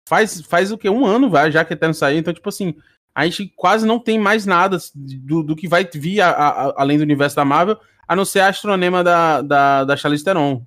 faz, 0.08 0.40
faz 0.40 0.72
o 0.72 0.78
que? 0.78 0.90
Um 0.90 1.06
ano 1.06 1.30
vai, 1.30 1.52
já 1.52 1.64
que 1.64 1.72
Eterno 1.72 1.94
saiu. 1.94 2.18
Então, 2.18 2.34
tipo 2.34 2.48
assim, 2.48 2.74
a 3.14 3.24
gente 3.24 3.52
quase 3.54 3.86
não 3.86 4.00
tem 4.00 4.18
mais 4.18 4.44
nada 4.44 4.76
do, 4.94 5.44
do 5.44 5.54
que 5.54 5.68
vai 5.68 5.88
vir 5.94 6.20
a, 6.20 6.30
a, 6.30 6.82
além 6.82 6.98
do 6.98 7.02
universo 7.02 7.36
da 7.36 7.44
Marvel, 7.44 7.78
a 8.08 8.16
não 8.16 8.24
ser 8.24 8.40
a 8.40 8.48
astronema 8.48 9.04
da, 9.04 9.40
da, 9.40 9.84
da 9.84 9.96
Charlize 9.96 10.24
Theron, 10.24 10.66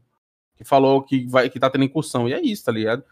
que 0.55 0.63
falou 0.63 1.03
que, 1.03 1.27
vai, 1.27 1.49
que 1.49 1.59
tá 1.59 1.69
tendo 1.69 1.83
incursão. 1.83 2.29
E 2.29 2.33
é 2.33 2.41
isso, 2.41 2.63
tá 2.63 2.71
ligado? 2.71 3.03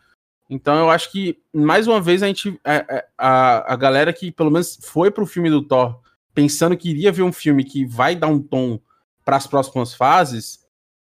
Então 0.49 0.77
eu 0.77 0.89
acho 0.89 1.11
que, 1.11 1.41
mais 1.53 1.87
uma 1.87 2.01
vez, 2.01 2.21
a 2.21 2.27
gente. 2.27 2.59
A, 2.63 2.73
é, 2.73 2.85
é, 2.89 3.07
a, 3.17 3.73
a 3.73 3.75
galera 3.75 4.13
que 4.13 4.31
pelo 4.31 4.51
menos 4.51 4.77
foi 4.81 5.09
pro 5.09 5.25
filme 5.25 5.49
do 5.49 5.61
Thor 5.61 5.99
pensando 6.33 6.75
que 6.75 6.89
iria 6.89 7.11
ver 7.11 7.21
um 7.21 7.31
filme 7.31 7.63
que 7.63 7.85
vai 7.85 8.15
dar 8.15 8.27
um 8.27 8.41
tom 8.41 8.79
para 9.23 9.37
as 9.37 9.47
próximas 9.47 9.93
fases, 9.93 10.59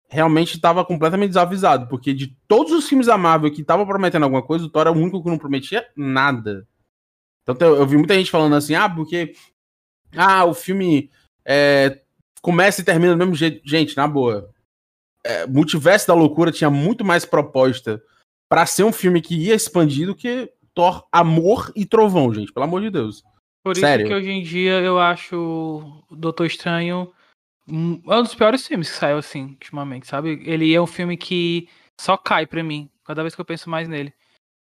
realmente 0.09 0.55
estava 0.55 0.85
completamente 0.85 1.31
desavisado, 1.31 1.88
porque 1.88 2.14
de 2.14 2.37
todos 2.46 2.72
os 2.72 2.88
filmes 2.88 3.09
da 3.09 3.18
Marvel 3.18 3.53
que 3.53 3.61
estavam 3.61 3.85
prometendo 3.85 4.22
alguma 4.22 4.42
coisa, 4.42 4.64
o 4.64 4.70
Thor 4.70 4.87
é 4.87 4.90
o 4.90 4.94
único 4.94 5.22
que 5.22 5.29
não 5.29 5.38
prometia 5.38 5.87
nada. 5.96 6.66
Então 7.42 7.57
eu, 7.61 7.77
eu 7.77 7.87
vi 7.87 7.96
muita 7.96 8.14
gente 8.14 8.31
falando 8.31 8.55
assim, 8.55 8.75
ah, 8.75 8.88
porque 8.88 9.35
ah, 10.16 10.44
o 10.44 10.55
filme 10.55 11.11
é, 11.44 12.01
começa 12.40 12.81
e 12.81 12.85
termina 12.85 13.12
do 13.12 13.18
mesmo 13.18 13.35
jeito. 13.35 13.61
Gente, 13.68 13.96
na 13.96 14.07
boa. 14.07 14.51
É, 15.25 15.46
Multiverso 15.46 16.07
da 16.07 16.14
Loucura 16.14 16.53
tinha 16.53 16.70
muito 16.70 17.05
mais 17.05 17.25
proposta 17.25 18.01
para 18.49 18.67
ser 18.67 18.85
um 18.85 18.93
filme 18.93 19.21
que 19.21 19.37
ia 19.37 19.55
expandir 19.55 20.07
do 20.07 20.15
que 20.15 20.53
Thor 20.75 21.07
Amor 21.11 21.73
e 21.75 21.85
Trovão, 21.85 22.33
gente, 22.33 22.53
pelo 22.53 22.65
amor 22.65 22.83
de 22.83 22.91
Deus. 22.91 23.23
Por 23.65 23.77
Sério. 23.77 24.05
isso 24.05 24.09
que 24.09 24.15
hoje 24.15 24.31
em 24.31 24.43
dia 24.43 24.81
eu 24.81 24.99
acho 24.99 25.37
o 26.09 26.17
Doutor 26.17 26.47
Estranho 26.47 27.13
um, 27.69 28.01
é 28.07 28.17
um 28.17 28.23
dos 28.23 28.35
piores 28.35 28.67
filmes 28.67 28.91
que 28.91 28.97
saiu 28.97 29.19
assim, 29.19 29.47
ultimamente, 29.47 30.07
sabe? 30.07 30.41
Ele 30.45 30.73
é 30.73 30.81
um 30.81 30.87
filme 30.87 31.17
que 31.17 31.69
só 32.01 32.17
cai 32.17 32.47
pra 32.47 32.63
mim, 32.63 32.89
cada 33.05 33.23
vez 33.23 33.35
que 33.35 33.41
eu 33.41 33.45
penso 33.45 33.69
mais 33.69 33.89
nele. 33.89 34.15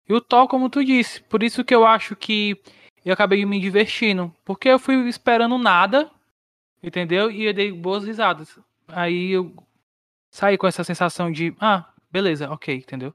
E 0.09 0.15
o 0.15 0.21
Thor, 0.21 0.49
como 0.49 0.71
tu 0.71 0.85
disse, 0.85 1.23
por 1.23 1.43
isso 1.43 1.65
que 1.65 1.75
eu 1.75 1.87
acho 1.87 2.17
que 2.17 2.59
eu 3.05 3.13
acabei 3.13 3.45
me 3.45 3.61
divertindo, 3.61 4.35
porque 4.45 4.69
eu 4.69 4.79
fui 4.79 4.97
esperando 5.09 5.59
nada, 5.59 6.11
entendeu? 6.83 7.31
E 7.31 7.45
eu 7.45 7.53
dei 7.53 7.73
boas 7.73 8.05
risadas. 8.05 8.59
Aí 8.89 9.33
eu 9.33 9.55
saí 10.31 10.57
com 10.57 10.67
essa 10.67 10.85
sensação 10.85 11.31
de, 11.31 11.55
ah, 11.61 11.93
beleza, 12.11 12.51
ok, 12.51 12.75
entendeu? 12.77 13.15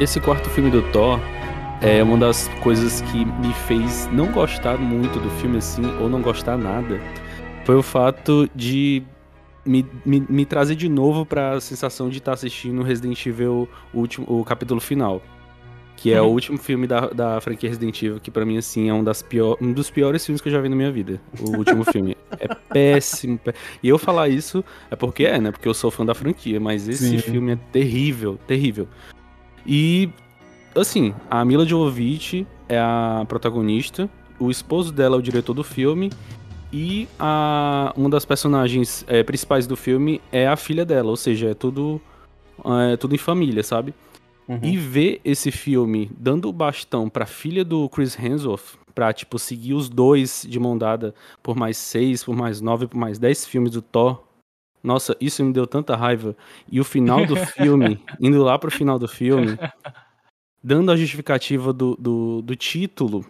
Esse 0.00 0.18
quarto 0.18 0.48
filme 0.48 0.70
do 0.70 0.80
Thor 0.92 1.20
é 1.82 2.02
uma 2.02 2.16
das 2.16 2.48
coisas 2.62 3.02
que 3.02 3.22
me 3.22 3.52
fez 3.68 4.08
não 4.10 4.32
gostar 4.32 4.78
muito 4.78 5.20
do 5.20 5.28
filme 5.32 5.58
assim, 5.58 5.84
ou 6.00 6.08
não 6.08 6.22
gostar 6.22 6.56
nada, 6.56 6.98
foi 7.66 7.74
o 7.76 7.82
fato 7.82 8.48
de 8.54 9.02
me, 9.62 9.86
me, 10.06 10.24
me 10.26 10.46
trazer 10.46 10.74
de 10.74 10.88
novo 10.88 11.26
para 11.26 11.52
a 11.52 11.60
sensação 11.60 12.08
de 12.08 12.16
estar 12.16 12.30
tá 12.30 12.34
assistindo 12.34 12.82
Resident 12.82 13.26
Evil, 13.26 13.68
o, 13.92 13.98
último, 13.98 14.26
o 14.26 14.42
capítulo 14.42 14.80
final. 14.80 15.20
Que 15.98 16.14
é 16.14 16.22
uhum. 16.22 16.28
o 16.28 16.30
último 16.30 16.56
filme 16.56 16.86
da, 16.86 17.08
da 17.08 17.38
franquia 17.42 17.68
Resident 17.68 18.02
Evil, 18.02 18.20
que 18.20 18.30
para 18.30 18.46
mim, 18.46 18.56
assim, 18.56 18.88
é 18.88 18.94
um, 18.94 19.04
das 19.04 19.20
pior, 19.20 19.58
um 19.60 19.70
dos 19.70 19.90
piores 19.90 20.24
filmes 20.24 20.40
que 20.40 20.48
eu 20.48 20.52
já 20.52 20.62
vi 20.62 20.70
na 20.70 20.76
minha 20.76 20.90
vida. 20.90 21.20
O 21.38 21.58
último 21.58 21.84
filme. 21.84 22.16
É 22.38 22.48
péssimo, 22.72 23.38
E 23.82 23.88
eu 23.90 23.98
falar 23.98 24.30
isso 24.30 24.64
é 24.90 24.96
porque 24.96 25.26
é, 25.26 25.38
né? 25.38 25.50
Porque 25.50 25.68
eu 25.68 25.74
sou 25.74 25.90
fã 25.90 26.06
da 26.06 26.14
franquia, 26.14 26.58
mas 26.58 26.88
esse 26.88 27.06
Sim. 27.06 27.18
filme 27.18 27.52
é 27.52 27.56
terrível, 27.70 28.38
terrível. 28.46 28.88
E, 29.66 30.08
assim, 30.74 31.14
a 31.30 31.44
Mila 31.44 31.66
Jovovich 31.66 32.46
é 32.68 32.78
a 32.78 33.24
protagonista, 33.28 34.08
o 34.38 34.50
esposo 34.50 34.92
dela 34.92 35.16
é 35.16 35.18
o 35.18 35.22
diretor 35.22 35.54
do 35.54 35.64
filme, 35.64 36.10
e 36.72 37.08
a, 37.18 37.92
uma 37.96 38.08
das 38.08 38.24
personagens 38.24 39.04
é, 39.08 39.22
principais 39.22 39.66
do 39.66 39.76
filme 39.76 40.20
é 40.30 40.46
a 40.46 40.56
filha 40.56 40.84
dela, 40.84 41.10
ou 41.10 41.16
seja, 41.16 41.50
é 41.50 41.54
tudo, 41.54 42.00
é, 42.64 42.96
tudo 42.96 43.14
em 43.14 43.18
família, 43.18 43.62
sabe? 43.62 43.92
Uhum. 44.48 44.60
E 44.62 44.76
ver 44.76 45.20
esse 45.24 45.50
filme 45.50 46.10
dando 46.16 46.48
o 46.48 46.52
bastão 46.52 47.08
pra 47.08 47.26
filha 47.26 47.64
do 47.64 47.88
Chris 47.88 48.18
Hemsworth, 48.18 48.78
pra, 48.94 49.12
tipo, 49.12 49.38
seguir 49.38 49.74
os 49.74 49.88
dois 49.88 50.44
de 50.48 50.58
mão 50.58 50.76
dada 50.76 51.14
por 51.42 51.56
mais 51.56 51.76
seis, 51.76 52.24
por 52.24 52.36
mais 52.36 52.60
nove, 52.60 52.86
por 52.86 52.96
mais 52.96 53.18
dez 53.18 53.46
filmes 53.46 53.72
do 53.72 53.82
Thor, 53.82 54.22
nossa, 54.82 55.16
isso 55.20 55.44
me 55.44 55.52
deu 55.52 55.66
tanta 55.66 55.96
raiva. 55.96 56.36
E 56.70 56.80
o 56.80 56.84
final 56.84 57.26
do 57.26 57.36
filme, 57.36 58.02
indo 58.20 58.42
lá 58.42 58.58
pro 58.58 58.70
final 58.70 58.98
do 58.98 59.08
filme, 59.08 59.58
dando 60.62 60.90
a 60.90 60.96
justificativa 60.96 61.72
do, 61.72 61.96
do, 61.96 62.42
do 62.42 62.56
título, 62.56 63.24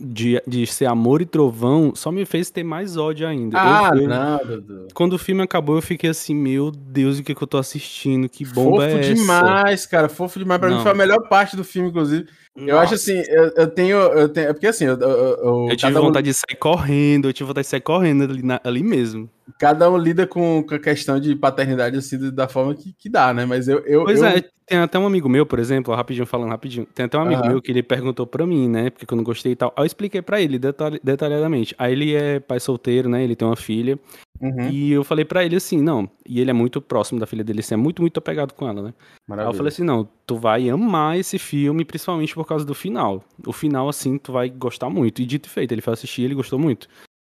de, 0.00 0.42
de 0.46 0.66
ser 0.66 0.86
Amor 0.86 1.22
e 1.22 1.26
Trovão 1.26 1.94
só 1.94 2.10
me 2.10 2.24
fez 2.24 2.50
ter 2.50 2.64
mais 2.64 2.96
ódio 2.96 3.26
ainda. 3.26 3.56
Ah, 3.58 3.90
eu, 3.94 4.60
Dudu. 4.60 4.88
Quando 4.92 5.12
o 5.12 5.18
filme 5.18 5.42
acabou, 5.42 5.76
eu 5.76 5.82
fiquei 5.82 6.10
assim, 6.10 6.34
meu 6.34 6.70
Deus, 6.70 7.18
o 7.18 7.22
que, 7.22 7.34
que 7.34 7.42
eu 7.42 7.46
tô 7.46 7.58
assistindo? 7.58 8.28
Que 8.28 8.44
bomba 8.44 8.82
fofo 8.82 8.82
é 8.82 9.00
essa? 9.00 9.08
Fofo 9.10 9.20
demais, 9.20 9.86
cara. 9.86 10.08
Fofo 10.08 10.38
demais. 10.38 10.60
Pra 10.60 10.68
não. 10.68 10.78
mim 10.78 10.82
foi 10.82 10.90
a 10.90 10.94
melhor 10.94 11.28
parte 11.28 11.56
do 11.56 11.62
filme, 11.62 11.88
inclusive. 11.90 12.26
Nossa. 12.56 12.70
Eu 12.70 12.78
acho 12.78 12.94
assim, 12.94 13.22
eu, 13.28 13.52
eu, 13.56 13.66
tenho, 13.68 13.96
eu 13.96 14.28
tenho. 14.28 14.48
É 14.48 14.52
porque 14.52 14.66
assim, 14.66 14.84
eu, 14.84 14.98
eu, 14.98 15.68
eu 15.70 15.76
tive 15.76 15.92
vontade 15.92 16.28
um... 16.28 16.32
de 16.32 16.34
sair 16.34 16.56
correndo, 16.58 17.28
eu 17.28 17.32
tive 17.32 17.46
vontade 17.46 17.64
de 17.64 17.70
sair 17.70 17.80
correndo 17.80 18.24
ali, 18.24 18.42
na, 18.42 18.60
ali 18.64 18.82
mesmo. 18.82 19.30
Cada 19.58 19.90
um 19.90 19.98
lida 19.98 20.26
com, 20.26 20.64
com 20.66 20.74
a 20.74 20.78
questão 20.78 21.20
de 21.20 21.36
paternidade 21.36 21.96
assim 21.96 22.18
da 22.30 22.48
forma 22.48 22.74
que, 22.74 22.92
que 22.92 23.08
dá, 23.08 23.32
né? 23.34 23.44
Mas 23.44 23.68
eu. 23.68 23.80
eu 23.80 24.04
pois 24.04 24.20
eu... 24.20 24.26
é, 24.26 24.44
tem 24.66 24.78
até 24.78 24.98
um 24.98 25.06
amigo 25.06 25.28
meu, 25.28 25.44
por 25.44 25.58
exemplo, 25.58 25.94
rapidinho 25.94 26.26
falando 26.26 26.50
rapidinho. 26.50 26.86
Tem 26.86 27.04
até 27.04 27.18
um 27.18 27.22
amigo 27.22 27.42
uhum. 27.42 27.48
meu 27.48 27.62
que 27.62 27.70
ele 27.70 27.82
perguntou 27.82 28.26
pra 28.26 28.46
mim, 28.46 28.68
né? 28.68 28.88
Porque 28.88 29.12
eu 29.12 29.16
não 29.16 29.24
gostei 29.24 29.52
e 29.52 29.56
tal. 29.56 29.72
Aí 29.76 29.82
eu 29.82 29.86
expliquei 29.86 30.22
pra 30.22 30.40
ele 30.40 30.58
detalhadamente. 31.02 31.74
Aí 31.78 31.92
ele 31.92 32.14
é 32.14 32.40
pai 32.40 32.58
solteiro, 32.58 33.08
né? 33.08 33.22
Ele 33.22 33.36
tem 33.36 33.46
uma 33.46 33.56
filha. 33.56 33.98
Uhum. 34.40 34.70
E 34.70 34.92
eu 34.92 35.04
falei 35.04 35.24
para 35.24 35.44
ele 35.44 35.56
assim, 35.56 35.82
não. 35.82 36.08
E 36.26 36.40
ele 36.40 36.50
é 36.50 36.54
muito 36.54 36.80
próximo 36.80 37.20
da 37.20 37.26
filha 37.26 37.44
dele, 37.44 37.60
assim, 37.60 37.74
é 37.74 37.76
muito, 37.76 38.02
muito 38.02 38.18
apegado 38.18 38.52
com 38.52 38.66
ela, 38.66 38.82
né? 38.82 38.94
Maravilha. 39.28 39.48
Aí 39.48 39.54
eu 39.54 39.56
falei 39.56 39.68
assim, 39.68 39.84
não, 39.84 40.08
tu 40.26 40.36
vai 40.36 40.68
amar 40.68 41.18
esse 41.18 41.38
filme, 41.38 41.84
principalmente 41.84 42.34
por 42.34 42.46
causa 42.46 42.64
do 42.64 42.74
final. 42.74 43.22
O 43.46 43.52
final, 43.52 43.88
assim, 43.88 44.18
tu 44.18 44.32
vai 44.32 44.48
gostar 44.48 44.88
muito. 44.88 45.20
E 45.20 45.26
dito 45.26 45.46
e 45.46 45.50
feito, 45.50 45.72
ele 45.72 45.82
foi 45.82 45.92
assistir 45.92 46.22
ele 46.22 46.34
gostou 46.34 46.58
muito. 46.58 46.88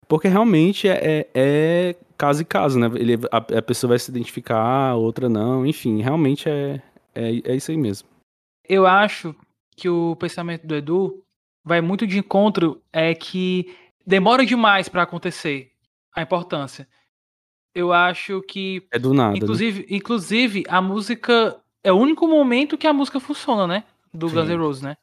Porque 0.08 0.28
realmente 0.28 0.88
é, 0.88 0.98
é, 1.02 1.28
é 1.34 1.96
caso 2.18 2.42
e 2.42 2.46
caso, 2.46 2.80
né? 2.80 2.88
Ele, 2.96 3.16
a, 3.32 3.38
a, 3.38 3.62
pessoa 3.62 3.90
vai 3.90 4.00
se 4.00 4.10
identificar, 4.10 4.90
a 4.90 4.96
outra 4.96 5.30
não. 5.30 5.66
Enfim, 5.66 6.02
realmente 6.02 6.50
é, 6.50 6.82
é, 7.14 7.52
é 7.52 7.56
isso 7.56 7.72
aí 7.72 7.78
mesmo. 7.78 8.08
Eu 8.68 8.88
acho 8.88 9.36
que 9.76 9.90
o 9.90 10.16
pensamento 10.16 10.66
do 10.66 10.76
Edu 10.76 11.24
vai 11.64 11.82
muito 11.82 12.06
de 12.06 12.20
encontro 12.20 12.82
é 12.92 13.14
que 13.14 13.76
demora 14.06 14.46
demais 14.46 14.90
para 14.90 15.04
acontecer 15.04 15.72
a 16.16 16.22
importância. 16.22 16.88
Eu 17.74 17.92
acho 17.92 18.42
que. 18.44 18.86
É 18.92 19.00
do 19.00 19.14
nada. 19.14 19.32
Né? 19.32 19.38
Inclusive, 19.38 19.80
né? 19.82 19.86
inclusive 19.90 20.64
a 20.68 20.82
música. 20.82 21.60
É 21.84 21.92
o 21.92 21.98
único 21.98 22.28
momento 22.28 22.78
que 22.78 22.88
a 22.88 22.94
música 22.94 23.20
funciona, 23.20 23.68
né? 23.68 23.84
Do 24.14 24.30
Sim. 24.30 24.36
Guns 24.36 24.50
N' 24.50 24.58
Roses, 24.58 24.82
né? 24.84 24.98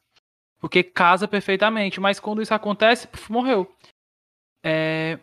Porque 0.59 0.81
casa 0.81 1.27
perfeitamente. 1.27 1.99
Mas 1.99 2.19
quando 2.19 2.41
isso 2.41 2.53
acontece, 2.53 3.07
puf, 3.07 3.31
morreu. 3.31 3.69
É... 4.63 5.19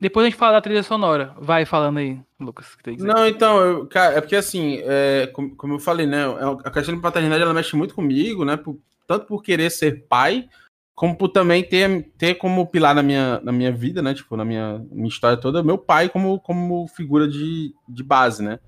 Depois 0.00 0.24
a 0.24 0.28
gente 0.28 0.38
fala 0.38 0.54
da 0.54 0.60
trilha 0.60 0.82
sonora. 0.82 1.32
Vai 1.38 1.64
falando 1.64 1.98
aí, 1.98 2.20
Lucas. 2.40 2.76
Não, 2.98 3.26
então, 3.26 3.60
eu, 3.60 3.86
cara, 3.86 4.16
é 4.16 4.20
porque 4.20 4.34
assim, 4.34 4.80
é, 4.82 5.28
como, 5.32 5.54
como, 5.54 5.74
eu 5.74 5.78
falei, 5.78 6.06
né? 6.06 6.22
É 6.22 6.68
a 6.68 6.70
questão 6.72 6.92
de 6.92 7.00
paternidade 7.00 7.40
ela 7.40 7.54
mexe 7.54 7.76
muito 7.76 7.94
comigo, 7.94 8.44
né? 8.44 8.56
Por, 8.56 8.80
tanto 9.06 9.26
por 9.26 9.44
querer 9.44 9.70
ser 9.70 10.08
pai, 10.08 10.48
como 10.92 11.16
por 11.16 11.28
também 11.28 11.62
ter, 11.62 12.10
ter 12.18 12.34
como 12.34 12.66
pilar 12.66 12.96
na 12.96 13.02
minha, 13.02 13.40
na 13.44 13.52
minha 13.52 13.70
vida, 13.70 14.02
né? 14.02 14.12
Tipo, 14.12 14.36
na 14.36 14.44
minha, 14.44 14.84
minha 14.90 15.08
história 15.08 15.36
toda, 15.36 15.62
meu 15.62 15.78
pai 15.78 16.08
como, 16.08 16.40
como 16.40 16.88
figura 16.88 17.28
de, 17.28 17.72
de 17.88 18.02
base, 18.02 18.42
né? 18.42 18.58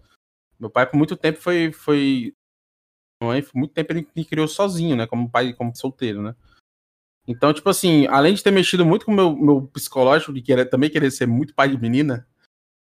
Meu 0.58 0.70
pai, 0.70 0.87
por 0.87 0.96
muito 0.96 1.16
tempo, 1.16 1.40
foi. 1.40 1.72
foi 1.72 2.32
mãe, 3.22 3.42
por 3.42 3.56
muito 3.56 3.72
tempo 3.72 3.92
ele 3.92 4.06
me 4.14 4.24
criou 4.24 4.46
sozinho, 4.46 4.94
né? 4.94 5.06
Como 5.06 5.28
pai, 5.28 5.52
como 5.52 5.74
solteiro, 5.74 6.22
né? 6.22 6.34
Então, 7.26 7.52
tipo 7.52 7.68
assim, 7.70 8.06
além 8.08 8.34
de 8.34 8.42
ter 8.42 8.50
mexido 8.50 8.84
muito 8.84 9.06
com 9.06 9.12
o 9.12 9.14
meu, 9.14 9.34
meu 9.34 9.62
psicológico, 9.72 10.32
de 10.32 10.42
querer, 10.42 10.66
também 10.66 10.90
querer 10.90 11.10
ser 11.10 11.26
muito 11.26 11.54
pai 11.54 11.68
de 11.68 11.80
menina, 11.80 12.26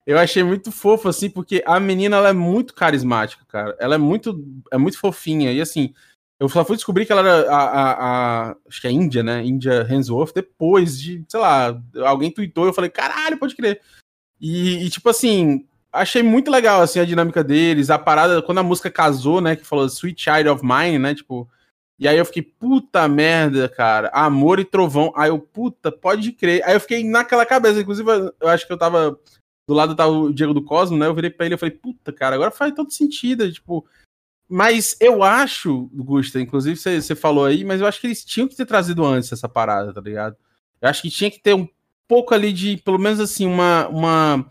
eu 0.05 0.17
achei 0.17 0.43
muito 0.43 0.71
fofo, 0.71 1.09
assim, 1.09 1.29
porque 1.29 1.63
a 1.65 1.79
menina, 1.79 2.17
ela 2.17 2.29
é 2.29 2.33
muito 2.33 2.73
carismática, 2.73 3.43
cara. 3.47 3.75
Ela 3.79 3.95
é 3.95 3.97
muito, 3.97 4.41
é 4.71 4.77
muito 4.77 4.97
fofinha. 4.97 5.51
E, 5.51 5.59
assim, 5.59 5.93
eu 6.39 6.47
só 6.47 6.63
fui 6.63 6.75
descobrir 6.75 7.05
que 7.05 7.11
ela 7.11 7.21
era 7.21 7.51
a, 7.51 7.57
a, 7.57 7.91
a 8.51 8.55
acho 8.67 8.79
que 8.79 8.87
é 8.87 8.91
Índia, 8.91 9.23
né? 9.23 9.43
Índia 9.43 9.85
Hemsworth, 9.89 10.33
depois 10.33 10.99
de, 10.99 11.25
sei 11.27 11.39
lá, 11.39 11.81
alguém 12.05 12.31
tweetou 12.31 12.65
eu 12.65 12.73
falei, 12.73 12.89
caralho, 12.89 13.37
pode 13.37 13.55
crer. 13.55 13.81
E, 14.39 14.85
e, 14.85 14.89
tipo 14.89 15.09
assim, 15.09 15.65
achei 15.91 16.21
muito 16.21 16.51
legal, 16.51 16.81
assim, 16.81 16.99
a 16.99 17.05
dinâmica 17.05 17.43
deles, 17.43 17.89
a 17.89 17.97
parada, 17.97 18.41
quando 18.41 18.59
a 18.59 18.63
música 18.63 18.91
casou, 18.91 19.41
né, 19.41 19.55
que 19.55 19.65
falou 19.65 19.87
Sweet 19.87 20.21
Child 20.21 20.49
of 20.49 20.63
Mine, 20.63 20.99
né, 20.99 21.15
tipo, 21.15 21.49
E 21.99 22.07
aí 22.07 22.17
eu 22.17 22.25
fiquei, 22.25 22.43
puta 22.43 23.07
merda, 23.07 23.67
cara. 23.67 24.09
Amor 24.09 24.59
e 24.59 24.65
Trovão. 24.65 25.11
Aí 25.15 25.29
eu, 25.29 25.39
puta, 25.39 25.91
pode 25.91 26.31
crer. 26.31 26.63
Aí 26.63 26.75
eu 26.75 26.79
fiquei 26.79 27.03
naquela 27.03 27.45
cabeça. 27.45 27.81
Inclusive, 27.81 28.09
eu 28.39 28.47
acho 28.47 28.67
que 28.67 28.73
eu 28.73 28.77
tava. 28.77 29.19
Do 29.67 29.73
lado 29.73 29.95
tava 29.95 30.11
o 30.11 30.33
Diego 30.33 30.53
do 30.53 30.63
Cosmo, 30.63 30.95
né? 30.95 31.07
Eu 31.07 31.15
virei 31.15 31.29
pra 31.29 31.45
ele 31.45 31.55
e 31.55 31.57
falei, 31.57 31.75
puta, 31.75 32.13
cara, 32.13 32.35
agora 32.35 32.51
faz 32.51 32.73
todo 32.73 32.91
sentido. 32.91 33.51
Tipo. 33.51 33.85
Mas 34.49 34.95
eu 35.01 35.23
acho, 35.23 35.89
Gusta, 35.93 36.39
inclusive 36.39 36.77
você, 36.77 37.15
falou 37.15 37.43
aí, 37.43 37.65
mas 37.65 37.81
eu 37.81 37.87
acho 37.87 37.99
que 37.99 38.07
eles 38.07 38.23
tinham 38.23 38.47
que 38.47 38.55
ter 38.55 38.65
trazido 38.65 39.03
antes 39.05 39.29
essa 39.33 39.49
parada, 39.49 39.93
tá 39.93 39.99
ligado? 39.99 40.37
Eu 40.79 40.87
acho 40.87 41.01
que 41.01 41.09
tinha 41.09 41.29
que 41.29 41.41
ter 41.41 41.53
um 41.53 41.67
pouco 42.07 42.33
ali 42.33 42.53
de, 42.53 42.77
pelo 42.77 42.99
menos 42.99 43.19
assim, 43.19 43.45
uma. 43.45 43.87
uma 43.89 44.49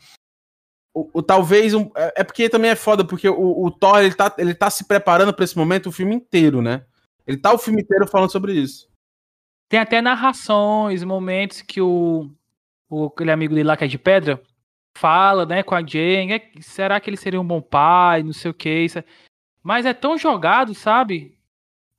o, 0.93 1.09
o 1.15 1.23
talvez 1.23 1.73
um, 1.73 1.91
é, 1.95 2.15
é 2.17 2.25
porque 2.25 2.49
também 2.51 2.73
é 2.73 2.77
foda, 2.77 3.05
porque 3.05 3.29
o, 3.29 3.65
o 3.65 3.71
Thor 3.71 4.01
ele 4.01 4.15
tá, 4.15 4.35
ele 4.37 4.55
tá 4.55 4.69
se 4.69 4.85
preparando 4.85 5.33
para 5.33 5.45
esse 5.45 5.57
momento 5.57 5.87
o 5.89 5.93
filme 5.93 6.15
inteiro, 6.15 6.61
né? 6.61 6.85
Ele 7.27 7.37
tá 7.37 7.53
o 7.53 7.59
filme 7.59 7.83
inteiro 7.83 8.07
falando 8.07 8.31
sobre 8.31 8.53
isso. 8.53 8.89
Tem 9.69 9.81
até 9.81 10.01
narrações, 10.01 11.03
momentos 11.03 11.61
que 11.61 11.81
o, 11.81 12.31
o 12.89 13.07
aquele 13.07 13.33
amigo 13.33 13.55
dele 13.55 13.67
lá 13.67 13.77
que 13.77 13.85
é 13.85 13.89
de 13.89 13.99
pedra 13.99 14.41
fala, 14.97 15.45
né, 15.45 15.63
com 15.63 15.75
a 15.75 15.85
Jane, 15.85 16.33
é, 16.33 16.51
será 16.61 16.99
que 16.99 17.11
ele 17.11 17.17
seria 17.17 17.41
um 17.41 17.47
bom 17.47 17.61
pai, 17.61 18.23
não 18.23 18.33
sei 18.33 18.51
o 18.51 18.55
que, 18.55 18.85
isso 18.85 18.99
é... 18.99 19.05
mas 19.63 19.85
é 19.85 19.93
tão 19.93 20.17
jogado, 20.17 20.75
sabe? 20.75 21.37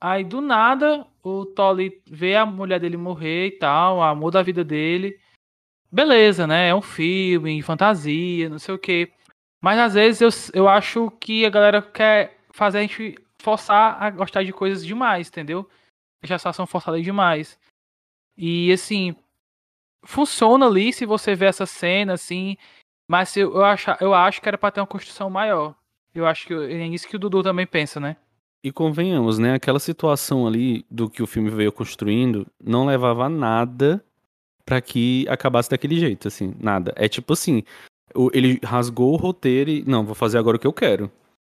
Aí 0.00 0.24
do 0.24 0.40
nada 0.40 1.06
o 1.22 1.44
Tolly 1.44 2.02
vê 2.06 2.34
a 2.34 2.46
mulher 2.46 2.80
dele 2.80 2.96
morrer 2.96 3.46
e 3.48 3.50
tal, 3.52 3.98
o 3.98 4.02
amor 4.02 4.30
da 4.30 4.42
vida 4.42 4.64
dele. 4.64 5.18
Beleza, 5.90 6.46
né? 6.46 6.68
É 6.68 6.74
um 6.74 6.82
filme, 6.82 7.62
fantasia, 7.62 8.48
não 8.48 8.58
sei 8.58 8.74
o 8.74 8.78
que. 8.78 9.10
Mas 9.60 9.78
às 9.78 9.94
vezes 9.94 10.52
eu, 10.54 10.60
eu 10.62 10.68
acho 10.68 11.10
que 11.20 11.44
a 11.44 11.50
galera 11.50 11.82
quer 11.82 12.38
fazer 12.52 12.78
a 12.78 12.82
gente 12.82 13.16
forçar 13.40 14.02
a 14.02 14.10
gostar 14.10 14.42
de 14.42 14.52
coisas 14.52 14.84
demais, 14.84 15.28
entendeu? 15.28 15.68
Deixar 16.20 16.36
a 16.36 16.38
situação 16.38 16.66
forçada 16.66 17.00
demais. 17.00 17.58
E 18.36 18.72
assim, 18.72 19.14
funciona 20.04 20.66
ali 20.66 20.92
se 20.92 21.06
você 21.06 21.34
vê 21.34 21.46
essa 21.46 21.66
cena, 21.66 22.14
assim. 22.14 22.56
Mas 23.08 23.36
eu, 23.36 23.54
eu, 23.54 23.64
acho, 23.64 23.90
eu 24.00 24.14
acho 24.14 24.40
que 24.40 24.48
era 24.48 24.58
pra 24.58 24.70
ter 24.70 24.80
uma 24.80 24.86
construção 24.86 25.30
maior. 25.30 25.74
Eu 26.14 26.26
acho 26.26 26.46
que 26.46 26.54
é 26.54 26.86
isso 26.88 27.08
que 27.08 27.16
o 27.16 27.18
Dudu 27.18 27.42
também 27.42 27.66
pensa, 27.66 28.00
né? 28.00 28.16
E 28.62 28.72
convenhamos, 28.72 29.38
né? 29.38 29.54
Aquela 29.54 29.78
situação 29.78 30.46
ali 30.46 30.84
do 30.90 31.08
que 31.08 31.22
o 31.22 31.26
filme 31.26 31.48
veio 31.48 31.70
construindo 31.72 32.46
não 32.62 32.86
levava 32.86 33.28
nada 33.28 34.04
para 34.64 34.80
que 34.80 35.26
acabasse 35.28 35.70
daquele 35.70 35.98
jeito, 35.98 36.28
assim, 36.28 36.54
nada. 36.60 36.92
É 36.96 37.08
tipo 37.08 37.32
assim, 37.32 37.62
ele 38.32 38.58
rasgou 38.62 39.14
o 39.14 39.16
roteiro 39.16 39.70
e 39.70 39.84
não, 39.86 40.04
vou 40.04 40.14
fazer 40.14 40.38
agora 40.38 40.56
o 40.56 40.60
que 40.60 40.66
eu 40.66 40.72
quero. 40.72 41.10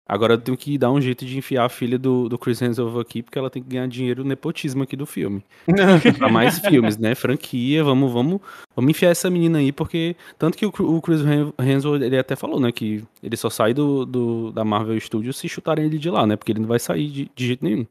Agora 0.06 0.34
eu 0.34 0.38
tenho 0.38 0.58
que 0.58 0.78
dar 0.78 0.92
um 0.92 1.00
jeito 1.00 1.26
de 1.26 1.38
enfiar 1.38 1.66
a 1.66 1.70
filha 1.70 1.98
do, 1.98 2.28
do 2.28 2.38
Chris 2.38 2.62
Hemsworth 2.62 3.00
aqui, 3.00 3.24
porque 3.24 3.39
ela 3.39 3.50
tem 3.50 3.63
que 3.63 3.70
ganhar 3.70 3.88
dinheiro 3.88 4.22
no 4.24 4.30
nepotismo 4.30 4.84
aqui 4.84 4.98
do 4.98 5.06
filme. 5.06 5.42
pra 6.18 6.28
mais 6.28 6.60
filmes, 6.60 6.98
né? 6.98 7.16
Franquia, 7.16 7.84
vamos, 7.84 8.12
vamos, 8.12 8.42
vamos 8.76 8.92
enfiar 8.92 9.12
essa 9.12 9.30
menina 9.30 9.60
aí, 9.60 9.72
porque. 9.72 10.16
Tanto 10.38 10.58
que 10.58 10.66
o, 10.66 10.74
o 10.78 11.02
Chris 11.02 11.22
Hemsworth, 11.58 12.02
ele 12.02 12.18
até 12.18 12.36
falou, 12.36 12.60
né? 12.60 12.72
Que 12.72 13.04
ele 13.22 13.38
só 13.38 13.50
sai 13.50 13.74
do, 13.74 14.06
do, 14.06 14.52
da 14.52 14.66
Marvel 14.66 15.00
Studios 15.00 15.38
se 15.38 15.48
chutarem 15.48 15.86
ele 15.86 15.98
de 15.98 16.10
lá, 16.10 16.28
né? 16.28 16.36
Porque 16.36 16.52
ele 16.52 16.60
não 16.60 16.68
vai 16.68 16.80
sair 16.80 17.08
de, 17.08 17.32
de 17.34 17.48
jeito 17.48 17.63
nenhum. 17.63 17.86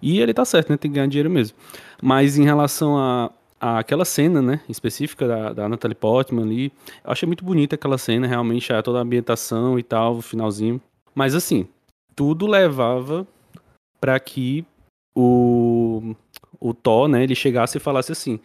E 0.00 0.18
ele 0.18 0.32
tá 0.32 0.46
certo, 0.46 0.70
né? 0.70 0.78
Tem 0.78 0.90
que 0.90 0.94
ganhar 0.94 1.08
dinheiro 1.08 1.28
mesmo. 1.28 1.56
Mas 2.02 2.38
em 2.38 2.44
relação 2.44 2.96
a, 2.96 3.30
aquela 3.60 4.06
cena, 4.06 4.40
né, 4.40 4.60
específica 4.68 5.28
da, 5.28 5.52
da 5.52 5.68
Natalie 5.68 5.94
Portman 5.94 6.42
ali, 6.42 6.72
eu 7.04 7.12
achei 7.12 7.26
muito 7.26 7.44
bonita 7.44 7.74
aquela 7.74 7.98
cena, 7.98 8.26
realmente, 8.26 8.68
toda 8.82 8.98
a 8.98 9.02
ambientação 9.02 9.78
e 9.78 9.82
tal, 9.82 10.16
o 10.16 10.22
finalzinho. 10.22 10.80
Mas 11.14 11.34
assim, 11.34 11.66
tudo 12.14 12.46
levava 12.46 13.26
para 14.00 14.18
que 14.18 14.64
o, 15.14 16.14
o 16.58 16.72
Thor, 16.72 17.08
né, 17.08 17.22
ele 17.22 17.34
chegasse 17.34 17.78
e 17.78 17.80
falasse 17.80 18.12
assim: 18.12 18.40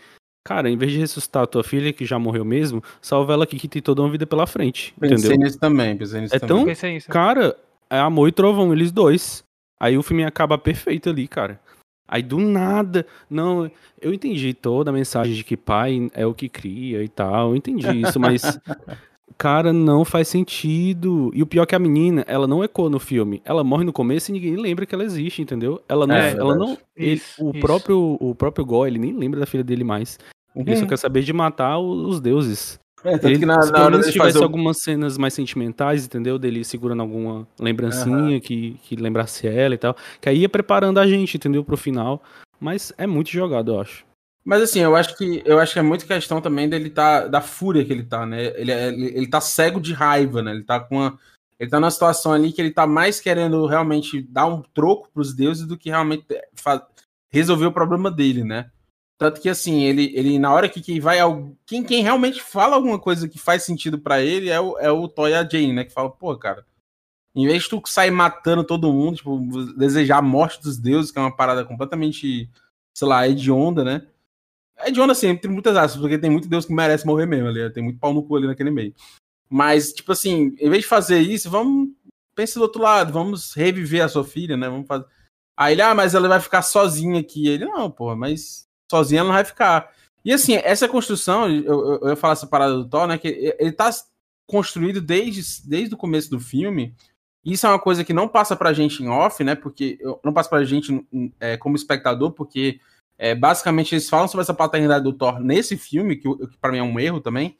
Cara, 0.45 0.69
em 0.69 0.78
vez 0.78 0.91
de 0.91 0.99
ressuscitar 0.99 1.43
a 1.43 1.47
tua 1.47 1.63
filha, 1.63 1.91
que 1.91 2.06
já 2.06 2.19
morreu 2.19 2.45
mesmo, 2.45 2.84
salva 3.01 3.34
ela 3.34 3.45
aqui 3.45 3.58
que 3.58 3.67
tem 3.67 3.82
toda 3.82 4.04
uma 4.04 4.12
vida 4.12 4.28
pela 4.28 4.45
frente. 4.45 4.93
Pensei 4.99 5.17
entendeu? 5.17 5.45
nisso 5.45 5.60
também, 5.60 5.97
pensei 5.97 6.21
nisso 6.21 6.36
é 6.36 6.39
também. 6.39 6.75
Tão, 6.75 7.06
cara, 7.10 7.58
é 7.89 7.97
amor 7.97 8.28
e 8.28 8.32
trovão, 8.32 8.71
eles 8.71 8.91
dois. 8.91 9.43
Aí 9.80 9.97
o 9.97 10.04
filme 10.04 10.23
acaba 10.23 10.56
perfeito 10.58 11.10
ali, 11.10 11.28
cara. 11.28 11.60
Aí 12.08 12.21
do 12.21 12.39
nada, 12.39 13.08
não, 13.28 13.69
eu 13.99 14.13
entendi 14.13 14.54
toda 14.54 14.91
a 14.91 14.93
mensagem 14.93 15.34
de 15.34 15.43
que 15.43 15.58
pai 15.58 16.12
é 16.13 16.25
o 16.28 16.36
que 16.36 16.47
cria 16.47 17.04
e 17.04 17.10
tal, 17.10 17.49
eu 17.49 17.56
entendi 17.56 18.01
isso, 18.01 18.19
mas 18.19 18.43
Cara, 19.38 19.73
não 19.73 20.05
faz 20.05 20.27
sentido. 20.27 21.31
E 21.33 21.41
o 21.41 21.45
pior 21.45 21.63
é 21.63 21.65
que 21.65 21.75
a 21.75 21.79
menina, 21.79 22.23
ela 22.27 22.47
não 22.47 22.63
ecoa 22.63 22.89
no 22.89 22.99
filme. 22.99 23.41
Ela 23.43 23.63
morre 23.63 23.83
no 23.83 23.91
começo 23.91 24.31
e 24.31 24.33
ninguém 24.33 24.55
lembra 24.55 24.85
que 24.85 24.95
ela 24.95 25.03
existe, 25.03 25.41
entendeu? 25.41 25.81
Ela 25.89 26.07
não. 26.07 26.15
É, 26.15 26.31
ela 26.31 26.55
não 26.55 26.77
ele, 26.95 27.13
isso, 27.13 27.43
o, 27.43 27.51
isso. 27.51 27.59
Próprio, 27.59 28.17
o 28.19 28.35
próprio 28.35 28.65
Gó, 28.65 28.85
ele 28.85 28.99
nem 28.99 29.13
lembra 29.13 29.39
da 29.39 29.45
filha 29.45 29.63
dele 29.63 29.83
mais. 29.83 30.17
Uhum. 30.55 30.63
Ele 30.65 30.77
só 30.77 30.85
quer 30.85 30.97
saber 30.97 31.21
de 31.23 31.33
matar 31.33 31.79
os 31.79 32.21
deuses. 32.21 32.79
É, 33.03 33.11
tanto 33.11 33.27
ele, 33.27 33.39
que 33.39 33.45
na, 33.45 33.61
se 33.61 33.71
na 33.71 33.85
hora 33.85 34.01
se 34.01 34.11
tivesse 34.11 34.41
algumas 34.41 34.81
cenas 34.81 35.17
mais 35.17 35.33
sentimentais, 35.33 36.05
entendeu? 36.05 36.39
Dele 36.39 36.63
segurando 36.63 37.01
alguma 37.01 37.47
lembrancinha 37.59 38.35
uhum. 38.35 38.39
que, 38.39 38.77
que 38.83 38.95
lembrasse 38.95 39.47
ela 39.47 39.75
e 39.75 39.77
tal. 39.77 39.95
Que 40.21 40.29
aí 40.29 40.39
ia 40.39 40.49
preparando 40.49 40.99
a 40.99 41.05
gente, 41.05 41.35
entendeu? 41.38 41.63
Pro 41.63 41.77
final. 41.77 42.23
Mas 42.59 42.93
é 42.97 43.05
muito 43.05 43.29
jogado, 43.29 43.73
eu 43.73 43.79
acho. 43.81 44.05
Mas 44.45 44.62
assim, 44.62 44.79
eu 44.79 44.95
acho 44.95 45.17
que 45.17 45.41
eu 45.43 45.60
acho 45.60 45.73
que 45.73 45.79
é 45.79 45.81
muito 45.81 46.05
questão 46.05 46.39
também 46.39 46.69
dele 46.69 46.91
tá 46.91 47.27
da 47.27 47.41
fúria 47.41 47.84
que 47.84 47.91
ele 47.91 48.03
tá, 48.03 48.27
né? 48.27 48.53
Ele, 48.55 48.71
é, 48.71 48.88
ele, 48.89 49.05
ele 49.08 49.27
tá 49.27 49.41
cego 49.41 49.81
de 49.81 49.91
raiva, 49.91 50.43
né? 50.43 50.51
Ele 50.51 50.63
tá 50.63 50.79
com 50.79 50.97
uma, 50.97 51.19
ele 51.60 51.69
tá 51.69 51.79
numa 51.79 51.89
situação 51.89 52.31
ali 52.31 52.53
que 52.53 52.62
ele 52.62 52.71
tá 52.71 52.86
mais 52.86 53.19
querendo 53.19 53.65
realmente 53.65 54.21
dar 54.21 54.45
um 54.45 54.62
troco 54.62 55.10
pros 55.12 55.34
deuses 55.34 55.65
do 55.65 55.75
que 55.75 55.89
realmente 55.89 56.25
resolver 57.31 57.65
o 57.65 57.71
problema 57.71 58.12
dele, 58.12 58.43
né? 58.43 58.69
Tanto 59.17 59.41
que 59.41 59.49
assim, 59.49 59.84
ele, 59.84 60.12
ele 60.15 60.38
na 60.38 60.53
hora 60.53 60.69
que 60.69 60.81
quem 60.81 60.99
vai 60.99 61.17
quem, 61.65 61.84
quem 61.84 62.03
realmente 62.03 62.41
fala 62.41 62.75
alguma 62.75 62.99
coisa 62.99 63.27
que 63.27 63.39
faz 63.39 63.63
sentido 63.63 63.97
para 63.97 64.21
ele 64.21 64.49
é 64.49 64.60
o, 64.60 64.77
é 64.77 64.91
o 64.91 65.08
Toy 65.08 65.31
Jane, 65.31 65.73
né? 65.73 65.86
Que 65.86 65.93
fala, 65.93 66.10
pô, 66.12 66.38
cara, 66.38 66.65
em 67.34 67.47
vez 67.47 67.63
de 67.63 67.69
tu 67.69 67.81
sair 67.88 68.12
matando 68.12 68.63
todo 68.63 68.93
mundo, 68.93 69.17
tipo, 69.17 69.39
desejar 69.75 70.19
a 70.19 70.21
morte 70.21 70.62
dos 70.62 70.77
deuses, 70.77 71.12
que 71.12 71.17
é 71.17 71.21
uma 71.21 71.36
parada 71.36 71.65
completamente, 71.65 72.49
sei 72.93 73.08
lá, 73.08 73.27
hedionda, 73.27 73.84
né? 73.84 74.05
É 74.77 74.91
de 74.91 74.99
onda 74.99 75.13
assim, 75.13 75.27
entre 75.27 75.49
muitas 75.49 75.75
aspas, 75.77 76.01
porque 76.01 76.17
tem 76.17 76.29
muito 76.29 76.49
Deus 76.49 76.65
que 76.65 76.73
merece 76.73 77.05
morrer 77.05 77.25
mesmo 77.25 77.47
ali. 77.47 77.69
Tem 77.71 77.83
muito 77.83 77.99
pau 77.99 78.13
no 78.13 78.23
cu 78.23 78.35
ali 78.35 78.47
naquele 78.47 78.71
meio. 78.71 78.93
Mas, 79.49 79.93
tipo 79.93 80.11
assim, 80.11 80.55
em 80.59 80.69
vez 80.69 80.83
de 80.83 80.89
fazer 80.89 81.19
isso, 81.19 81.49
vamos. 81.49 81.89
Pense 82.35 82.55
do 82.55 82.63
outro 82.63 82.81
lado, 82.81 83.13
vamos 83.13 83.53
reviver 83.53 84.03
a 84.03 84.09
sua 84.09 84.25
filha, 84.25 84.57
né? 84.57 84.67
Vamos 84.67 84.88
fazer. 84.88 85.05
Aí 85.57 85.73
ele, 85.73 85.81
ah, 85.81 85.95
mas 85.95 86.13
ela 86.13 86.27
vai 86.27 86.39
ficar 86.41 86.61
sozinha 86.61 87.19
aqui. 87.19 87.47
Ele, 87.47 87.65
não, 87.65 87.89
porra, 87.89 88.15
mas 88.15 88.67
sozinha 88.91 89.21
ela 89.21 89.29
não 89.29 89.35
vai 89.35 89.45
ficar. 89.45 89.89
E 90.23 90.33
assim, 90.33 90.55
essa 90.55 90.88
construção, 90.88 91.49
eu, 91.49 91.63
eu, 91.63 91.99
eu 92.01 92.09
ia 92.09 92.15
falar 92.15 92.33
essa 92.33 92.47
parada 92.47 92.73
do 92.73 92.89
Thor, 92.89 93.07
né? 93.07 93.17
Que 93.17 93.55
ele 93.57 93.71
tá 93.71 93.89
construído 94.47 95.01
desde, 95.01 95.41
desde 95.67 95.93
o 95.93 95.97
começo 95.97 96.29
do 96.29 96.39
filme. 96.39 96.93
Isso 97.43 97.65
é 97.65 97.69
uma 97.69 97.79
coisa 97.79 98.03
que 98.03 98.11
não 98.11 98.27
passa 98.27 98.55
pra 98.55 98.73
gente 98.73 99.03
em 99.03 99.07
off, 99.07 99.43
né? 99.43 99.55
Porque 99.55 99.99
não 100.23 100.33
passa 100.33 100.49
pra 100.49 100.63
gente 100.63 101.05
é, 101.39 101.55
como 101.55 101.75
espectador, 101.75 102.31
porque 102.31 102.79
é, 103.17 103.34
basicamente, 103.34 103.93
eles 103.93 104.10
falam 104.10 104.28
sobre 104.28 104.43
essa 104.43 104.54
paternidade 104.54 105.04
do 105.04 105.13
Thor 105.13 105.39
nesse 105.39 105.78
filme, 105.78 106.17
que, 106.17 106.30
que 106.30 106.58
para 106.58 106.71
mim 106.71 106.80
é 106.80 106.84
um 106.84 106.99
erro 106.99 107.21
também. 107.21 107.58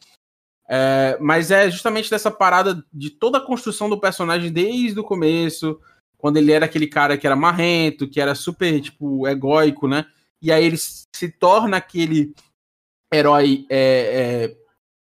É, 0.68 1.18
mas 1.22 1.52
é 1.52 1.70
justamente 1.70 2.10
dessa 2.10 2.32
parada 2.32 2.84
de 2.91 3.10
toda 3.10 3.38
a 3.38 3.46
construção 3.46 3.89
do 3.89 4.00
personagem 4.00 4.52
desde 4.52 5.00
o 5.00 5.04
começo, 5.04 5.80
quando 6.18 6.38
ele 6.38 6.52
era 6.52 6.65
aquele 6.65 6.88
cara 6.88 7.18
que 7.18 7.28
era 7.28 7.36
marrento, 7.36 8.10
que 8.10 8.20
era 8.20 8.36
super, 8.36 8.82
tipo, 8.82 9.28
egóico, 9.28 9.88
né? 9.88 10.06
E 10.41 10.52
aí 10.52 10.65
ele 10.65 10.78
se 10.78 11.30
torna 11.39 11.78
aquele 11.78 12.34
herói 13.13 13.65
é, 13.70 13.80
é, 14.50 14.58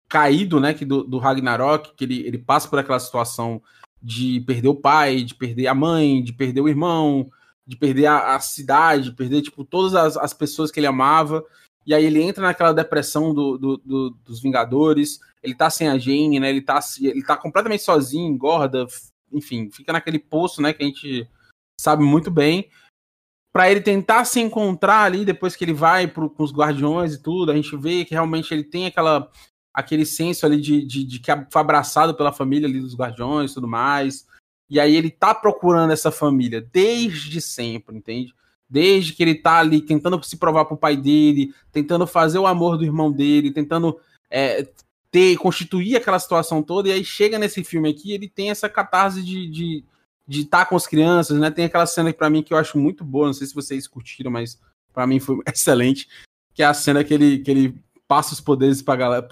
caído, 0.09 0.61
né? 0.61 0.73
Que 0.73 0.85
do, 0.85 1.03
do 1.05 1.19
Ragnarok, 1.19 1.95
que 1.95 2.05
ele, 2.05 2.27
ele 2.27 2.39
passa 2.39 2.69
por 2.69 2.79
aquela 2.79 3.01
situação 3.01 3.61
de 4.01 4.41
perder 4.43 4.69
o 4.69 4.77
pai, 4.77 5.23
de 5.23 5.35
perder 5.35 5.67
a 5.67 5.75
mãe, 5.75 6.23
de 6.23 6.33
perder 6.33 6.61
o 6.61 6.69
irmão, 6.69 7.29
de 7.69 7.77
perder 7.77 8.07
a, 8.07 8.35
a 8.35 8.41
cidade, 8.41 9.13
perder 9.13 9.43
tipo 9.43 9.63
todas 9.63 9.95
as, 9.95 10.17
as, 10.17 10.33
pessoas 10.33 10.71
que 10.71 10.81
ele 10.81 10.87
amava. 10.87 11.45
E 11.87 11.93
aí 11.93 12.03
ele 12.03 12.23
entra 12.23 12.43
naquela 12.43 12.73
depressão 12.73 13.35
do, 13.35 13.59
do, 13.59 13.77
do, 13.77 14.11
dos 14.25 14.41
Vingadores. 14.41 15.21
Ele 15.43 15.55
tá 15.55 15.69
sem 15.69 15.87
a 15.87 15.99
Jane, 15.99 16.41
né? 16.41 16.49
Ele 16.49 16.63
tá, 16.63 16.81
ele 16.99 17.23
tá 17.23 17.37
completamente 17.37 17.83
sozinho, 17.83 18.27
engorda, 18.27 18.87
enfim, 19.31 19.71
fica 19.71 19.93
naquele 19.93 20.19
poço, 20.19 20.63
né? 20.63 20.73
Que 20.73 20.83
a 20.83 20.87
gente 20.87 21.29
sabe 21.79 22.03
muito 22.03 22.31
bem. 22.31 22.71
Para 23.53 23.71
ele 23.71 23.83
tentar 23.83 24.25
se 24.25 24.41
encontrar 24.41 25.03
ali 25.03 25.27
depois 25.27 25.55
que 25.55 25.63
ele 25.63 25.75
vai 25.75 26.07
pro, 26.07 26.31
com 26.31 26.43
os 26.43 26.53
Guardiões 26.53 27.15
e 27.15 27.23
tudo, 27.23 27.53
a 27.53 27.55
gente 27.55 27.77
vê 27.77 28.03
que 28.07 28.15
realmente 28.15 28.53
ele 28.53 28.65
tem 28.65 28.87
aquela 28.87 29.31
aquele 29.75 30.07
senso 30.07 30.47
ali 30.47 30.59
de, 30.59 30.85
de, 30.85 31.05
de 31.05 31.21
que 31.21 31.31
foi 31.53 31.61
abraçado 31.61 32.15
pela 32.15 32.33
família 32.33 32.67
ali 32.67 32.81
dos 32.81 32.97
Guardiões 32.97 33.51
e 33.51 33.55
tudo 33.55 33.69
mais. 33.69 34.27
E 34.69 34.79
aí 34.79 34.95
ele 34.95 35.11
tá 35.11 35.35
procurando 35.35 35.93
essa 35.93 36.11
família 36.11 36.61
desde 36.61 37.41
sempre, 37.41 37.97
entende? 37.97 38.35
Desde 38.69 39.15
que 39.15 39.23
ele 39.23 39.35
tá 39.35 39.59
ali 39.59 39.81
tentando 39.81 40.23
se 40.23 40.37
provar 40.37 40.67
pro 40.67 40.77
pai 40.77 40.97
dele, 40.97 41.55
tentando 41.73 42.07
fazer 42.07 42.39
o 42.39 42.47
amor 42.47 42.77
do 42.77 42.85
irmão 42.85 43.11
dele, 43.11 43.51
tentando 43.51 43.99
é, 44.31 44.69
ter, 45.11 45.37
constituir 45.39 45.97
aquela 45.97 46.19
situação 46.19 46.63
toda, 46.63 46.89
e 46.89 46.93
aí 46.93 47.05
chega 47.05 47.39
nesse 47.39 47.65
filme 47.65 47.89
aqui, 47.89 48.13
ele 48.13 48.29
tem 48.29 48.51
essa 48.51 48.69
catarse 48.69 49.23
de, 49.23 49.49
de, 49.49 49.85
de 50.27 50.41
estar 50.43 50.61
tá 50.61 50.67
com 50.67 50.77
as 50.77 50.87
crianças, 50.87 51.39
né? 51.39 51.51
Tem 51.51 51.65
aquela 51.65 51.87
cena 51.87 52.13
para 52.13 52.29
mim 52.29 52.43
que 52.43 52.53
eu 52.53 52.59
acho 52.59 52.79
muito 52.79 53.05
boa, 53.05 53.27
não 53.27 53.33
sei 53.33 53.47
se 53.47 53.55
vocês 53.55 53.87
curtiram, 53.87 54.31
mas 54.31 54.61
para 54.93 55.07
mim 55.07 55.19
foi 55.19 55.39
excelente, 55.51 56.09
que 56.53 56.63
é 56.63 56.67
a 56.67 56.75
cena 56.75 57.03
que 57.03 57.15
ele, 57.15 57.39
que 57.39 57.51
ele 57.51 57.75
passa 58.09 58.33
os 58.33 58.41
poderes 58.41 58.81
para 58.83 59.23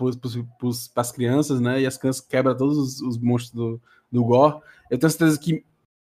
as 0.96 1.10
crianças, 1.10 1.58
né? 1.60 1.80
E 1.80 1.86
as 1.86 1.96
crianças 1.96 2.20
quebram 2.20 2.56
todos 2.56 2.76
os, 2.76 3.00
os 3.00 3.18
monstros 3.18 3.52
do, 3.52 3.80
do 4.12 4.22
Gore. 4.22 4.60
Eu 4.90 4.98
tenho 4.98 5.10
certeza 5.10 5.38
que, 5.40 5.64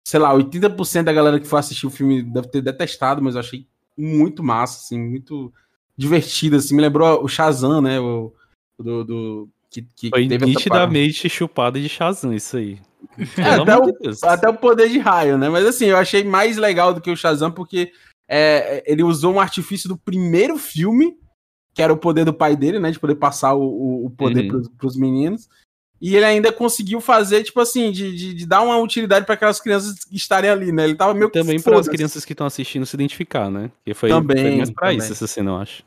sei 0.07 0.19
lá, 0.19 0.33
80% 0.33 1.03
da 1.03 1.11
galera 1.11 1.39
que 1.39 1.47
foi 1.47 1.59
assistir 1.59 1.87
o 1.87 1.91
filme 1.91 2.21
deve 2.21 2.47
ter 2.47 2.61
detestado, 2.61 3.21
mas 3.21 3.33
eu 3.33 3.39
achei 3.39 3.67
muito 3.97 4.43
massa, 4.43 4.77
assim, 4.77 4.99
muito 4.99 5.51
divertido, 5.97 6.55
assim. 6.55 6.75
Me 6.75 6.83
lembrou 6.83 7.23
o 7.23 7.27
Shazam, 7.27 7.81
né? 7.81 7.99
O, 7.99 8.31
do, 8.77 9.03
do 9.03 9.49
que, 9.69 9.81
que 9.95 10.09
Foi 10.09 10.27
teve 10.27 10.45
nitidamente 10.45 11.27
chupado 11.27 11.79
de 11.79 11.89
Shazam 11.89 12.33
isso 12.33 12.57
aí. 12.57 12.79
É, 13.37 13.55
até, 13.55 13.77
o, 13.77 13.93
até, 14.23 14.49
o, 14.49 14.53
poder 14.53 14.87
de 14.87 14.99
raio, 14.99 15.37
né? 15.37 15.49
Mas 15.49 15.65
assim, 15.65 15.85
eu 15.85 15.97
achei 15.97 16.23
mais 16.23 16.57
legal 16.57 16.93
do 16.93 17.01
que 17.01 17.09
o 17.09 17.17
Shazam 17.17 17.51
porque 17.51 17.91
é, 18.27 18.83
ele 18.85 19.01
usou 19.01 19.33
um 19.33 19.39
artifício 19.39 19.89
do 19.89 19.97
primeiro 19.97 20.57
filme, 20.57 21.17
que 21.73 21.81
era 21.81 21.93
o 21.93 21.97
poder 21.97 22.25
do 22.25 22.33
pai 22.33 22.55
dele, 22.55 22.79
né? 22.79 22.91
De 22.91 22.99
poder 22.99 23.15
passar 23.15 23.53
o, 23.53 24.05
o 24.05 24.09
poder 24.09 24.43
uhum. 24.43 24.47
pros, 24.49 24.67
pros 24.77 24.97
meninos. 24.97 25.47
E 26.01 26.15
ele 26.15 26.25
ainda 26.25 26.51
conseguiu 26.51 26.99
fazer, 26.99 27.43
tipo 27.43 27.59
assim, 27.59 27.91
de, 27.91 28.15
de, 28.15 28.33
de 28.33 28.45
dar 28.47 28.61
uma 28.63 28.75
utilidade 28.77 29.23
para 29.23 29.35
aquelas 29.35 29.59
crianças 29.59 29.97
estarem 30.11 30.49
ali, 30.49 30.71
né? 30.71 30.85
Ele 30.85 30.95
tava 30.95 31.13
meio 31.13 31.29
que. 31.29 31.39
Também 31.39 31.61
para 31.61 31.79
as 31.79 31.87
crianças 31.87 32.25
que 32.25 32.33
estão 32.33 32.47
assistindo 32.47 32.87
se 32.87 32.95
identificar, 32.95 33.51
né? 33.51 33.69
Que 33.85 33.93
foi, 33.93 34.09
também, 34.09 34.37
foi 34.37 34.55
mais 34.57 34.71
pra 34.71 34.93
isso 34.93 35.11
essa 35.11 35.27
cena, 35.27 35.51
eu 35.51 35.57
acho. 35.57 35.83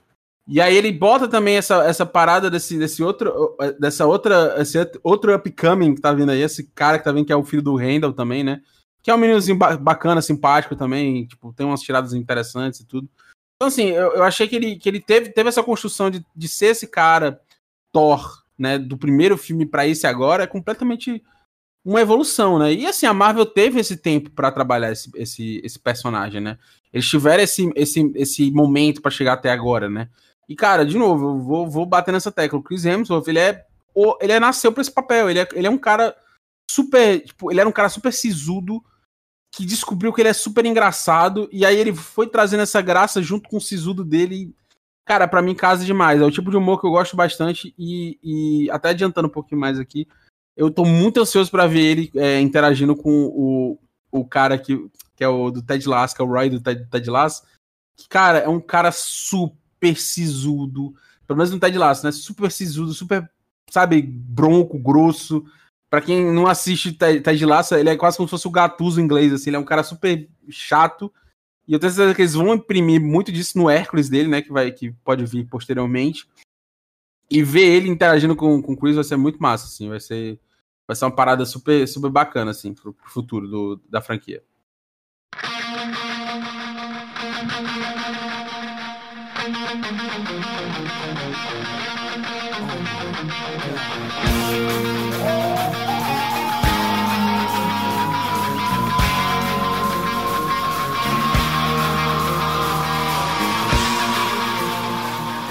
E 0.46 0.60
aí 0.60 0.76
ele 0.76 0.92
bota 0.92 1.26
também 1.26 1.56
essa, 1.56 1.82
essa 1.84 2.04
parada 2.06 2.50
desse, 2.50 2.78
desse 2.78 3.02
outro, 3.02 3.56
dessa 3.80 4.06
outra, 4.06 4.54
esse 4.58 4.78
outro 5.02 5.34
upcoming 5.34 5.94
que 5.94 6.02
tá 6.02 6.12
vindo 6.12 6.30
aí, 6.30 6.42
esse 6.42 6.64
cara 6.74 6.98
que 6.98 7.04
tá 7.04 7.10
vindo, 7.10 7.24
que 7.24 7.32
é 7.32 7.36
o 7.36 7.42
filho 7.42 7.62
do 7.62 7.76
Randall 7.76 8.12
também, 8.12 8.44
né? 8.44 8.60
Que 9.02 9.10
é 9.10 9.14
um 9.14 9.18
meninozinho 9.18 9.58
bacana, 9.58 10.22
simpático 10.22 10.76
também, 10.76 11.26
tipo, 11.26 11.52
tem 11.54 11.66
umas 11.66 11.80
tiradas 11.80 12.12
interessantes 12.12 12.80
e 12.80 12.86
tudo. 12.86 13.08
Então, 13.56 13.68
assim, 13.68 13.86
eu, 13.90 14.12
eu 14.14 14.22
achei 14.22 14.48
que 14.48 14.56
ele, 14.56 14.76
que 14.76 14.88
ele 14.88 15.00
teve, 15.00 15.30
teve 15.30 15.48
essa 15.48 15.62
construção 15.62 16.10
de, 16.10 16.24
de 16.34 16.48
ser 16.48 16.66
esse 16.66 16.86
cara 16.86 17.40
Thor, 17.92 18.42
né, 18.58 18.78
do 18.78 18.96
primeiro 18.96 19.36
filme 19.36 19.64
para 19.64 19.86
esse 19.86 20.06
agora, 20.06 20.44
é 20.44 20.46
completamente 20.46 21.22
uma 21.84 22.00
evolução, 22.00 22.58
né? 22.58 22.72
E 22.72 22.86
assim, 22.86 23.06
a 23.06 23.12
Marvel 23.12 23.44
teve 23.44 23.78
esse 23.78 23.96
tempo 23.96 24.30
para 24.30 24.50
trabalhar 24.50 24.90
esse, 24.90 25.10
esse, 25.14 25.60
esse 25.62 25.78
personagem, 25.78 26.40
né? 26.40 26.58
Eles 26.92 27.06
tiveram 27.06 27.42
esse, 27.42 27.70
esse, 27.76 28.12
esse 28.14 28.50
momento 28.50 29.02
para 29.02 29.10
chegar 29.10 29.34
até 29.34 29.50
agora, 29.50 29.90
né? 29.90 30.08
E, 30.48 30.54
cara, 30.54 30.84
de 30.84 30.96
novo, 30.96 31.30
eu 31.30 31.38
vou, 31.38 31.70
vou 31.70 31.86
bater 31.86 32.12
nessa 32.12 32.32
tecla. 32.32 32.58
O 32.58 32.62
Chris 32.62 32.84
Hemsworth, 32.84 33.28
ele 33.28 33.38
é. 33.38 33.66
Ele 34.20 34.32
é, 34.32 34.40
nasceu 34.40 34.72
pra 34.72 34.80
esse 34.80 34.90
papel. 34.90 35.30
Ele 35.30 35.40
é, 35.40 35.48
ele 35.54 35.66
é 35.66 35.70
um 35.70 35.78
cara 35.78 36.16
super. 36.70 37.20
Tipo, 37.20 37.50
ele 37.50 37.60
era 37.60 37.68
um 37.68 37.72
cara 37.72 37.88
super 37.88 38.12
sisudo 38.12 38.82
que 39.56 39.64
descobriu 39.64 40.12
que 40.12 40.20
ele 40.20 40.28
é 40.28 40.32
super 40.32 40.66
engraçado. 40.66 41.48
E 41.52 41.64
aí 41.64 41.78
ele 41.78 41.94
foi 41.94 42.26
trazendo 42.26 42.62
essa 42.62 42.82
graça 42.82 43.22
junto 43.22 43.48
com 43.48 43.58
o 43.58 43.60
sisudo 43.60 44.04
dele. 44.04 44.52
Cara, 45.04 45.28
para 45.28 45.42
mim 45.42 45.54
casa 45.54 45.84
demais. 45.84 46.20
É 46.20 46.24
o 46.24 46.30
tipo 46.30 46.50
de 46.50 46.56
humor 46.56 46.80
que 46.80 46.86
eu 46.86 46.90
gosto 46.90 47.16
bastante. 47.16 47.72
E, 47.78 48.18
e 48.22 48.70
até 48.70 48.88
adiantando 48.88 49.28
um 49.28 49.30
pouquinho 49.30 49.60
mais 49.60 49.78
aqui, 49.78 50.08
eu 50.56 50.70
tô 50.70 50.84
muito 50.84 51.20
ansioso 51.20 51.50
para 51.50 51.68
ver 51.68 51.82
ele 51.82 52.10
é, 52.16 52.40
interagindo 52.40 52.96
com 52.96 53.26
o, 53.26 53.78
o 54.10 54.24
cara 54.24 54.58
que, 54.58 54.88
que 55.14 55.22
é 55.22 55.28
o 55.28 55.50
do 55.50 55.62
Ted 55.62 55.88
Lasso, 55.88 56.16
que 56.16 56.22
é 56.22 56.24
o 56.24 56.28
Roy 56.28 56.50
do 56.50 56.60
Ted, 56.60 56.86
Ted 56.90 57.08
Lasso. 57.08 57.44
Que, 57.96 58.08
cara, 58.08 58.38
é 58.38 58.48
um 58.48 58.60
cara 58.60 58.90
super 58.90 59.96
sisudo. 59.96 60.94
Pelo 61.28 61.36
menos 61.36 61.52
no 61.52 61.60
Ted 61.60 61.78
Lasso, 61.78 62.04
né? 62.04 62.10
Super 62.10 62.50
sisudo, 62.50 62.92
super, 62.92 63.30
sabe, 63.70 64.02
bronco, 64.02 64.78
grosso. 64.78 65.44
Pra 65.94 66.00
quem 66.00 66.24
não 66.24 66.48
assiste 66.48 66.92
Ted 66.92 67.46
Lasso, 67.46 67.76
ele 67.76 67.88
é 67.88 67.96
quase 67.96 68.16
como 68.16 68.26
se 68.26 68.32
fosse 68.32 68.48
o 68.48 68.50
Gatuso 68.50 69.00
inglês, 69.00 69.32
assim. 69.32 69.50
Ele 69.50 69.56
é 69.58 69.60
um 69.60 69.64
cara 69.64 69.84
super 69.84 70.28
chato. 70.50 71.08
E 71.68 71.72
eu 71.72 71.78
tenho 71.78 71.92
certeza 71.92 72.16
que 72.16 72.22
eles 72.22 72.34
vão 72.34 72.52
imprimir 72.52 73.00
muito 73.00 73.30
disso 73.30 73.56
no 73.56 73.70
Hércules 73.70 74.08
dele, 74.08 74.26
né? 74.28 74.42
Que, 74.42 74.50
vai, 74.50 74.72
que 74.72 74.90
pode 75.04 75.24
vir 75.24 75.44
posteriormente. 75.46 76.28
E 77.30 77.44
ver 77.44 77.76
ele 77.76 77.88
interagindo 77.88 78.34
com, 78.34 78.60
com 78.60 78.72
o 78.72 78.76
Chris 78.76 78.96
vai 78.96 79.04
ser 79.04 79.16
muito 79.16 79.40
massa, 79.40 79.66
assim. 79.66 79.88
Vai 79.88 80.00
ser, 80.00 80.36
vai 80.84 80.96
ser 80.96 81.04
uma 81.04 81.14
parada 81.14 81.46
super, 81.46 81.86
super 81.86 82.10
bacana, 82.10 82.50
assim, 82.50 82.74
pro, 82.74 82.92
pro 82.92 83.08
futuro 83.08 83.46
do, 83.46 83.80
da 83.88 84.02
franquia. 84.02 84.42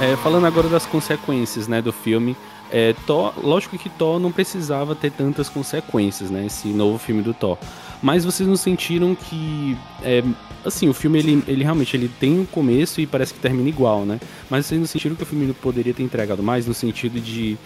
É, 0.04 0.18
falando 0.18 0.46
agora 0.46 0.68
das 0.68 0.86
consequências 0.86 1.66
né, 1.66 1.82
do 1.82 1.94
filme, 1.94 2.36
é, 2.70 2.94
Thor, 3.08 3.34
lógico 3.42 3.78
que 3.78 3.90
Thor 3.90 4.20
não 4.20 4.34
precisava 4.34 4.94
ter 4.94 5.10
tantas 5.10 5.48
consequências, 5.48 6.30
né? 6.30 6.46
Esse 6.46 6.68
novo 6.68 6.98
filme 6.98 7.22
do 7.22 7.34
Thor. 7.34 7.58
Mas 8.02 8.26
vocês 8.26 8.50
não 8.50 8.58
sentiram 8.58 9.16
que. 9.16 9.78
É, 10.02 10.22
assim, 10.66 10.90
o 10.90 10.94
filme 10.94 11.20
ele, 11.20 11.44
ele 11.48 11.64
realmente 11.64 11.96
ele 11.96 12.12
tem 12.20 12.38
um 12.38 12.46
começo 12.46 13.00
e 13.00 13.08
parece 13.08 13.34
que 13.34 13.40
termina 13.40 13.70
igual, 13.70 14.04
né? 14.04 14.20
Mas 14.50 14.66
vocês 14.66 14.78
não 14.78 14.88
sentiram 14.88 15.16
que 15.16 15.24
o 15.24 15.26
filme 15.26 15.54
poderia 15.54 15.94
ter 15.94 16.04
entregado 16.04 16.44
mais 16.44 16.68
no 16.68 16.74
sentido 16.74 17.22
de. 17.22 17.58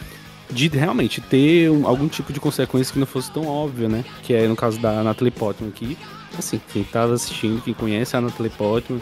De 0.50 0.70
realmente 0.70 1.20
ter 1.20 1.70
um, 1.70 1.86
algum 1.86 2.08
tipo 2.08 2.32
de 2.32 2.40
consequência 2.40 2.94
que 2.94 3.00
não 3.00 3.06
fosse 3.06 3.30
tão 3.32 3.48
óbvia, 3.48 3.90
né? 3.90 4.06
Que 4.24 4.34
é 4.34 4.48
no 4.48 4.56
caso 4.56 4.80
da 4.80 5.04
Natalie 5.04 5.32
Portman 5.32 5.70
aqui. 5.70 5.98
Assim, 6.38 6.62
quem 6.72 6.84
tá 6.84 7.04
assistindo, 7.04 7.62
quem 7.62 7.74
conhece 7.74 8.16
a 8.16 8.22
Natalie 8.22 8.52
Portman, 8.52 9.02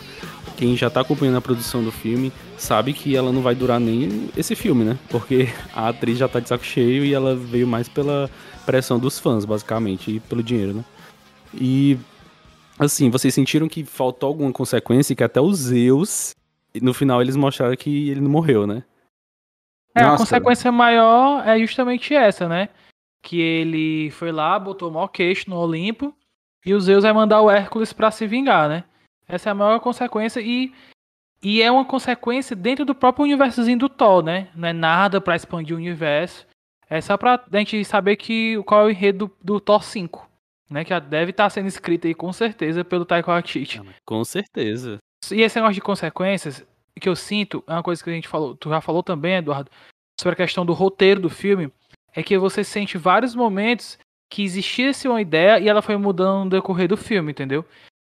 quem 0.55 0.75
já 0.75 0.89
tá 0.89 1.01
acompanhando 1.01 1.37
a 1.37 1.41
produção 1.41 1.83
do 1.83 1.91
filme, 1.91 2.31
sabe 2.57 2.93
que 2.93 3.15
ela 3.15 3.31
não 3.31 3.41
vai 3.41 3.53
durar 3.53 3.79
nem 3.79 4.29
esse 4.35 4.55
filme, 4.55 4.83
né? 4.83 4.97
Porque 5.09 5.49
a 5.73 5.89
atriz 5.89 6.17
já 6.17 6.27
tá 6.27 6.39
de 6.39 6.49
saco 6.49 6.63
cheio 6.63 7.03
e 7.03 7.13
ela 7.13 7.35
veio 7.35 7.67
mais 7.67 7.87
pela 7.87 8.29
pressão 8.65 8.97
dos 8.97 9.19
fãs, 9.19 9.45
basicamente, 9.45 10.15
e 10.15 10.19
pelo 10.19 10.41
dinheiro, 10.41 10.73
né? 10.73 10.85
E 11.53 11.97
assim, 12.79 13.09
vocês 13.09 13.33
sentiram 13.33 13.67
que 13.67 13.83
faltou 13.83 14.27
alguma 14.27 14.51
consequência 14.51 15.15
que 15.15 15.23
até 15.23 15.39
os 15.39 15.57
Zeus, 15.57 16.35
no 16.81 16.93
final 16.93 17.21
eles 17.21 17.35
mostraram 17.35 17.75
que 17.75 18.09
ele 18.09 18.21
não 18.21 18.29
morreu, 18.29 18.65
né? 18.65 18.83
É, 19.95 20.01
Nossa, 20.01 20.15
a 20.15 20.17
consequência 20.17 20.71
maior 20.71 21.47
é 21.47 21.57
justamente 21.59 22.13
essa, 22.13 22.49
né? 22.49 22.69
Que 23.23 23.39
ele 23.39 24.11
foi 24.11 24.31
lá, 24.31 24.59
botou 24.59 24.89
o 24.89 24.93
maior 24.93 25.07
queixo 25.07 25.49
no 25.49 25.57
Olimpo 25.57 26.13
e 26.65 26.73
o 26.73 26.79
Zeus 26.79 27.03
vai 27.03 27.13
mandar 27.13 27.41
o 27.41 27.49
Hércules 27.49 27.93
para 27.93 28.11
se 28.11 28.27
vingar, 28.27 28.67
né? 28.67 28.83
Essa 29.27 29.49
é 29.49 29.51
a 29.51 29.55
maior 29.55 29.79
consequência 29.79 30.39
e 30.39 30.73
e 31.41 31.61
é 31.61 31.69
uma 31.69 31.85
consequência 31.85 32.55
dentro 32.55 32.83
do 32.83 32.95
próprio 32.95 33.25
universozinho 33.25 33.77
do 33.77 33.89
Thor, 33.89 34.23
né? 34.23 34.47
Não 34.55 34.67
é 34.67 34.73
nada 34.73 35.21
para 35.21 35.35
expandir 35.35 35.75
o 35.75 35.79
universo. 35.79 36.47
É 36.89 36.99
só 37.01 37.17
pra 37.17 37.43
gente 37.53 37.83
saber 37.85 38.15
que 38.15 38.61
qual 38.63 38.81
é 38.81 38.85
o 38.85 38.89
enredo 38.89 39.27
do, 39.27 39.55
do 39.55 39.59
Thor 39.59 39.83
5 39.83 40.27
né? 40.69 40.83
Que 40.83 40.89
já 40.89 40.99
deve 40.99 41.31
estar 41.31 41.45
tá 41.45 41.49
sendo 41.49 41.67
escrita 41.67 42.07
aí 42.07 42.13
com 42.13 42.31
certeza 42.33 42.83
pelo 42.83 43.05
Taika 43.05 43.31
Waititi. 43.31 43.81
Com 44.05 44.23
certeza. 44.23 44.97
E 45.31 45.41
esse 45.41 45.55
negócio 45.55 45.75
de 45.75 45.81
consequências 45.81 46.65
que 46.99 47.09
eu 47.09 47.15
sinto, 47.15 47.63
é 47.67 47.73
uma 47.73 47.83
coisa 47.83 48.03
que 48.03 48.09
a 48.09 48.13
gente 48.13 48.27
falou, 48.27 48.55
tu 48.55 48.69
já 48.69 48.79
falou 48.79 49.03
também, 49.03 49.35
Eduardo, 49.35 49.69
sobre 50.19 50.33
a 50.33 50.45
questão 50.45 50.65
do 50.65 50.73
roteiro 50.73 51.19
do 51.19 51.29
filme, 51.29 51.71
é 52.13 52.23
que 52.23 52.37
você 52.37 52.63
sente 52.63 52.97
vários 52.97 53.35
momentos 53.35 53.97
que 54.29 54.43
existisse 54.43 55.07
uma 55.07 55.21
ideia 55.21 55.59
e 55.59 55.67
ela 55.67 55.81
foi 55.81 55.97
mudando 55.97 56.45
no 56.45 56.49
decorrer 56.49 56.87
do 56.87 56.95
filme, 56.95 57.31
entendeu? 57.31 57.65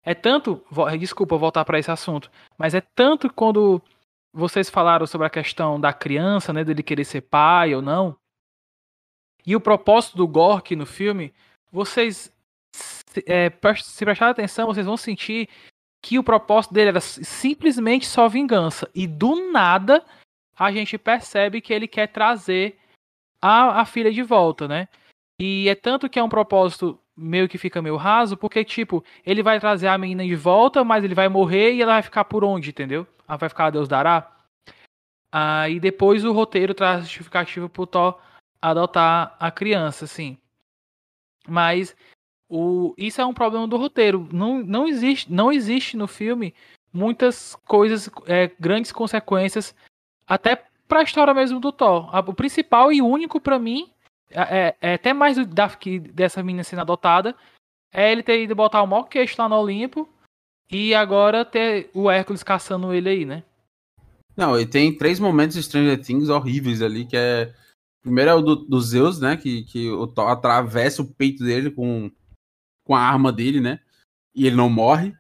É 0.05 0.15
tanto, 0.15 0.65
desculpa 0.99 1.37
voltar 1.37 1.65
para 1.65 1.79
esse 1.79 1.91
assunto, 1.91 2.31
mas 2.59 2.75
é 2.75 2.81
tanto 2.81 3.33
quando 3.33 3.81
vocês 4.33 4.69
falaram 4.69 5.07
sobre 5.07 5.27
a 5.27 5.31
questão 5.31 5.81
da 5.81 5.93
criança, 5.93 6.53
né, 6.53 6.65
dele 6.65 6.83
querer 6.83 7.05
ser 7.05 7.21
pai 7.21 7.75
ou 7.75 7.83
não, 7.83 8.17
e 9.47 9.55
o 9.55 9.61
propósito 9.61 10.17
do 10.17 10.27
Gork 10.27 10.75
no 10.75 10.87
filme, 10.87 11.33
vocês 11.71 12.33
se, 12.75 13.25
é, 13.27 13.51
se 13.77 14.05
prestar 14.05 14.31
atenção, 14.31 14.67
vocês 14.67 14.87
vão 14.87 14.97
sentir 14.97 15.49
que 16.03 16.19
o 16.19 16.25
propósito 16.25 16.75
dele 16.75 16.91
era 16.91 17.01
simplesmente 17.01 18.07
só 18.07 18.29
vingança. 18.29 18.91
E 18.95 19.07
do 19.07 19.53
nada 19.53 20.05
a 20.57 20.73
gente 20.73 20.99
percebe 20.99 21.61
que 21.61 21.73
ele 21.73 21.87
quer 21.87 22.09
trazer 22.09 22.79
a, 23.41 23.81
a 23.81 23.85
filha 23.85 24.13
de 24.13 24.23
volta, 24.23 24.67
né? 24.67 24.89
E 25.41 25.69
é 25.69 25.75
tanto 25.75 26.09
que 26.09 26.19
é 26.19 26.23
um 26.23 26.29
propósito 26.29 26.99
meio 27.17 27.49
que 27.49 27.59
fica 27.59 27.83
meio 27.83 27.97
raso, 27.97 28.37
porque, 28.37 28.65
tipo, 28.65 29.05
ele 29.25 29.43
vai 29.43 29.61
trazer 29.61 29.89
a 29.89 29.99
menina 29.99 30.25
de 30.25 30.35
volta, 30.35 30.83
mas 30.83 31.05
ele 31.05 31.15
vai 31.15 31.29
morrer 31.29 31.75
e 31.75 31.83
ela 31.83 31.95
vai 31.95 32.03
ficar 32.03 32.25
por 32.25 32.45
onde, 32.45 32.71
entendeu? 32.71 33.07
Ela 33.29 33.37
vai 33.37 33.49
ficar 33.49 33.67
a 33.67 33.71
Deus 33.71 33.89
dará. 33.89 34.31
Ah, 35.31 35.69
e 35.69 35.81
depois 35.81 36.25
o 36.25 36.33
roteiro 36.33 36.75
traz 36.75 37.05
justificativa 37.05 37.69
pro 37.69 37.87
Thor 37.87 38.19
adotar 38.61 39.37
a 39.39 39.51
criança, 39.51 40.05
assim. 40.05 40.39
Mas 41.49 41.97
o, 42.49 42.95
isso 42.97 43.21
é 43.21 43.27
um 43.27 43.35
problema 43.35 43.67
do 43.67 43.77
roteiro. 43.77 44.29
Não, 44.33 44.63
não, 44.63 44.87
existe, 44.87 45.33
não 45.33 45.51
existe 45.51 45.97
no 45.97 46.07
filme 46.07 46.55
muitas 46.93 47.57
coisas, 47.67 48.11
é, 48.27 48.51
grandes 48.61 48.93
consequências, 48.93 49.75
até 50.27 50.63
para 50.87 51.01
a 51.01 51.03
história 51.03 51.33
mesmo 51.33 51.59
do 51.59 51.73
Thor. 51.73 52.11
O 52.29 52.35
principal 52.35 52.93
e 52.93 53.01
único 53.01 53.41
para 53.41 53.59
mim 53.59 53.91
é, 54.35 54.59
é, 54.59 54.77
é, 54.81 54.95
até 54.95 55.13
mais 55.13 55.37
da, 55.47 55.69
que 55.71 55.99
dessa 55.99 56.43
menina 56.43 56.65
sendo 56.65 56.81
adotada 56.81 57.35
é 57.93 58.11
ele 58.11 58.23
ter 58.23 58.43
ido 58.43 58.55
botar 58.55 58.83
o 58.83 58.87
maior 58.87 59.05
queixo 59.05 59.37
lá 59.39 59.49
no 59.49 59.57
Olimpo 59.57 60.09
e 60.71 60.95
agora 60.95 61.45
ter 61.45 61.91
o 61.93 62.11
Hércules 62.11 62.43
caçando 62.43 62.93
ele 62.95 63.09
aí, 63.09 63.25
né? 63.25 63.45
Não, 64.37 64.59
e 64.59 64.67
tem 64.67 64.97
três 64.97 65.21
momentos 65.21 65.57
de 65.57 65.63
Stranger 65.63 66.01
Things 66.03 66.31
horríveis 66.31 66.81
ali, 66.81 67.05
que 67.05 67.17
é. 67.17 67.55
Primeiro 68.01 68.31
é 68.31 68.35
o 68.35 68.41
do, 68.41 68.57
do 68.57 68.81
Zeus, 68.81 69.21
né? 69.21 69.37
Que, 69.37 69.63
que 69.65 69.91
o 69.91 70.05
atravessa 70.23 71.03
o 71.03 71.07
peito 71.15 71.45
dele 71.45 71.71
com, 71.71 72.11
com 72.85 72.97
a 72.97 73.01
arma 73.01 73.31
dele, 73.31 73.61
né? 73.61 73.79
E 74.35 74.47
ele 74.47 74.57
não 74.57 74.71
morre. 74.71 75.15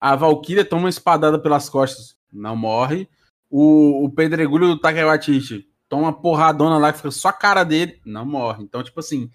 A 0.00 0.14
Valkyria 0.14 0.64
toma 0.64 0.82
uma 0.82 0.88
espadada 0.88 1.38
pelas 1.38 1.68
costas, 1.68 2.16
não 2.32 2.54
morre. 2.54 3.08
O, 3.50 4.04
o 4.04 4.10
pedregulho 4.10 4.68
do 4.68 4.78
Takewatiti 4.78 5.68
toma 5.88 6.04
uma 6.04 6.20
porradona 6.20 6.78
lá 6.78 6.92
que 6.92 6.98
fica 6.98 7.10
só 7.10 7.28
a 7.28 7.32
cara 7.32 7.64
dele, 7.64 8.00
não 8.04 8.26
morre. 8.26 8.62
Então, 8.62 8.82
tipo 8.82 9.00
assim, 9.00 9.30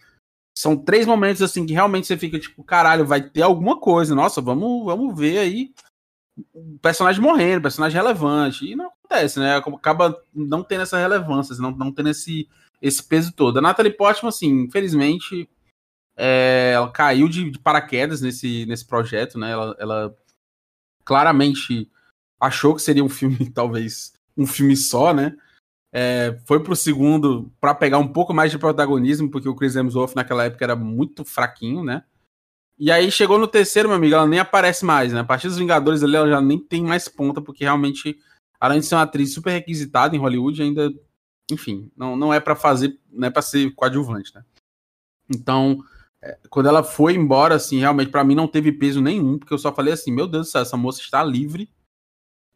são 0.57 0.77
três 0.77 1.05
momentos 1.07 1.41
assim 1.41 1.65
que 1.65 1.73
realmente 1.73 2.07
você 2.07 2.17
fica 2.17 2.39
tipo, 2.39 2.63
caralho, 2.63 3.05
vai 3.05 3.21
ter 3.21 3.41
alguma 3.41 3.79
coisa. 3.79 4.13
Nossa, 4.13 4.39
vamos, 4.39 4.85
vamos 4.85 5.17
ver 5.17 5.39
aí 5.39 5.73
o 6.53 6.77
personagem 6.79 7.21
morrendo, 7.21 7.63
personagem 7.63 7.99
relevante. 7.99 8.65
E 8.65 8.75
não 8.75 8.87
acontece, 8.87 9.39
né? 9.39 9.57
Acaba 9.57 10.21
não 10.33 10.63
tendo 10.63 10.81
essa 10.81 10.97
relevância, 10.97 11.55
não, 11.57 11.71
não 11.71 11.91
tendo 11.91 12.09
esse, 12.09 12.47
esse 12.81 13.03
peso 13.03 13.33
todo. 13.33 13.57
A 13.57 13.61
Natalie 13.61 13.91
Portman, 13.91 14.29
assim, 14.29 14.63
infelizmente, 14.63 15.49
é, 16.15 16.73
ela 16.75 16.91
caiu 16.91 17.27
de, 17.27 17.49
de, 17.49 17.59
paraquedas 17.59 18.21
nesse, 18.21 18.65
nesse 18.67 18.85
projeto, 18.85 19.39
né? 19.39 19.51
Ela, 19.51 19.75
ela 19.79 20.17
claramente 21.03 21.89
achou 22.39 22.75
que 22.75 22.81
seria 22.81 23.03
um 23.03 23.09
filme, 23.09 23.49
talvez, 23.51 24.13
um 24.37 24.45
filme 24.45 24.75
só, 24.75 25.13
né? 25.13 25.35
É, 25.95 26.39
foi 26.47 26.59
pro 26.59 26.75
segundo 26.75 27.53
para 27.61 27.75
pegar 27.75 27.99
um 27.99 28.07
pouco 28.07 28.33
mais 28.33 28.51
de 28.51 28.57
protagonismo, 28.57 29.29
porque 29.29 29.47
o 29.47 29.55
Chris 29.55 29.75
Hemsworth 29.75 30.15
naquela 30.15 30.45
época 30.45 30.65
era 30.65 30.75
muito 30.75 31.23
fraquinho, 31.23 31.83
né? 31.83 32.03
E 32.79 32.91
aí 32.91 33.11
chegou 33.11 33.37
no 33.37 33.47
terceiro, 33.47 33.87
meu 33.87 33.97
amigo, 33.97 34.15
ela 34.15 34.25
nem 34.25 34.39
aparece 34.39 34.83
mais, 34.83 35.13
né? 35.13 35.19
A 35.19 35.23
partir 35.23 35.47
dos 35.47 35.59
Vingadores 35.59 36.01
ali, 36.01 36.15
ela 36.15 36.27
já 36.27 36.41
nem 36.41 36.57
tem 36.57 36.83
mais 36.83 37.07
ponta, 37.07 37.39
porque 37.39 37.63
realmente, 37.63 38.17
além 38.59 38.79
de 38.79 38.87
ser 38.87 38.95
uma 38.95 39.03
atriz 39.03 39.31
super 39.31 39.51
requisitada 39.51 40.15
em 40.15 40.19
Hollywood, 40.19 40.63
ainda, 40.63 40.91
enfim, 41.51 41.91
não, 41.95 42.15
não 42.15 42.33
é 42.33 42.39
para 42.39 42.55
fazer, 42.55 42.99
não 43.11 43.27
é 43.27 43.29
pra 43.29 43.43
ser 43.43 43.69
coadjuvante, 43.75 44.33
né? 44.33 44.43
Então, 45.29 45.77
é, 46.23 46.39
quando 46.49 46.69
ela 46.69 46.83
foi 46.83 47.13
embora, 47.13 47.53
assim, 47.53 47.77
realmente, 47.77 48.09
para 48.09 48.23
mim 48.23 48.33
não 48.33 48.47
teve 48.47 48.71
peso 48.71 48.99
nenhum, 48.99 49.37
porque 49.37 49.53
eu 49.53 49.59
só 49.59 49.71
falei 49.71 49.93
assim, 49.93 50.11
meu 50.11 50.27
Deus 50.27 50.47
do 50.47 50.51
céu, 50.51 50.63
essa 50.63 50.75
moça 50.75 51.01
está 51.01 51.23
livre, 51.23 51.69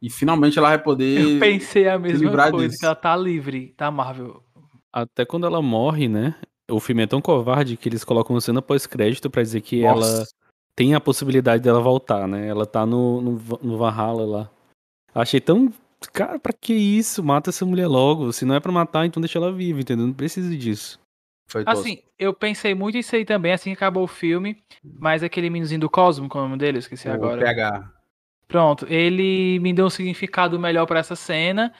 e 0.01 0.09
finalmente 0.09 0.57
ela 0.57 0.69
vai 0.69 0.79
poder. 0.79 1.21
Eu 1.21 1.39
pensei 1.39 1.87
a 1.87 1.97
mesma 1.97 2.31
coisa, 2.51 2.67
disso. 2.67 2.79
que 2.79 2.85
ela 2.85 2.95
tá 2.95 3.15
livre 3.15 3.73
da 3.77 3.89
Marvel. 3.89 4.43
Até 4.93 5.25
quando 5.25 5.45
ela 5.45 5.61
morre, 5.61 6.07
né? 6.07 6.35
O 6.69 6.79
filme 6.79 7.03
é 7.03 7.07
tão 7.07 7.21
covarde 7.21 7.77
que 7.77 7.87
eles 7.87 8.03
colocam 8.03 8.39
cena 8.39 8.61
pós-crédito 8.61 9.29
para 9.29 9.41
dizer 9.41 9.61
que 9.61 9.81
Nossa. 9.81 10.17
ela 10.17 10.25
tem 10.75 10.93
a 10.93 11.01
possibilidade 11.01 11.63
dela 11.63 11.79
voltar, 11.79 12.27
né? 12.27 12.47
Ela 12.47 12.65
tá 12.65 12.85
no, 12.85 13.21
no, 13.21 13.59
no 13.61 13.77
Valhalla 13.77 14.25
lá. 14.25 14.51
Achei 15.15 15.39
tão. 15.39 15.71
Cara, 16.13 16.37
pra 16.37 16.53
que 16.53 16.73
isso? 16.73 17.23
Mata 17.23 17.49
essa 17.49 17.65
mulher 17.65 17.87
logo. 17.87 18.31
Se 18.31 18.45
não 18.45 18.53
é 18.53 18.59
pra 18.59 18.71
matar, 18.71 19.05
então 19.05 19.21
deixa 19.21 19.39
ela 19.39 19.51
viva, 19.51 19.79
entendeu? 19.79 20.05
Não 20.05 20.13
precisa 20.13 20.55
disso. 20.55 20.99
Foi 21.49 21.63
assim, 21.65 21.99
eu 22.19 22.33
pensei 22.33 22.75
muito 22.75 22.97
isso 22.97 23.15
aí 23.15 23.23
também, 23.23 23.53
assim 23.53 23.69
que 23.71 23.77
acabou 23.77 24.03
o 24.03 24.07
filme. 24.07 24.61
Mas 24.83 25.23
aquele 25.23 25.49
meninozinho 25.49 25.79
do 25.81 25.89
Cosmo, 25.89 26.27
qual 26.27 26.43
é 26.43 26.45
o 26.45 26.49
nome 26.49 26.59
dele? 26.59 26.77
Eu 26.77 26.79
esqueci 26.79 27.07
o 27.07 27.13
agora. 27.13 27.41
PH. 27.41 27.96
Pronto, 28.47 28.85
ele 28.89 29.59
me 29.59 29.73
deu 29.73 29.85
um 29.85 29.89
significado 29.89 30.59
melhor 30.59 30.85
para 30.85 30.99
essa 30.99 31.15
cena. 31.15 31.73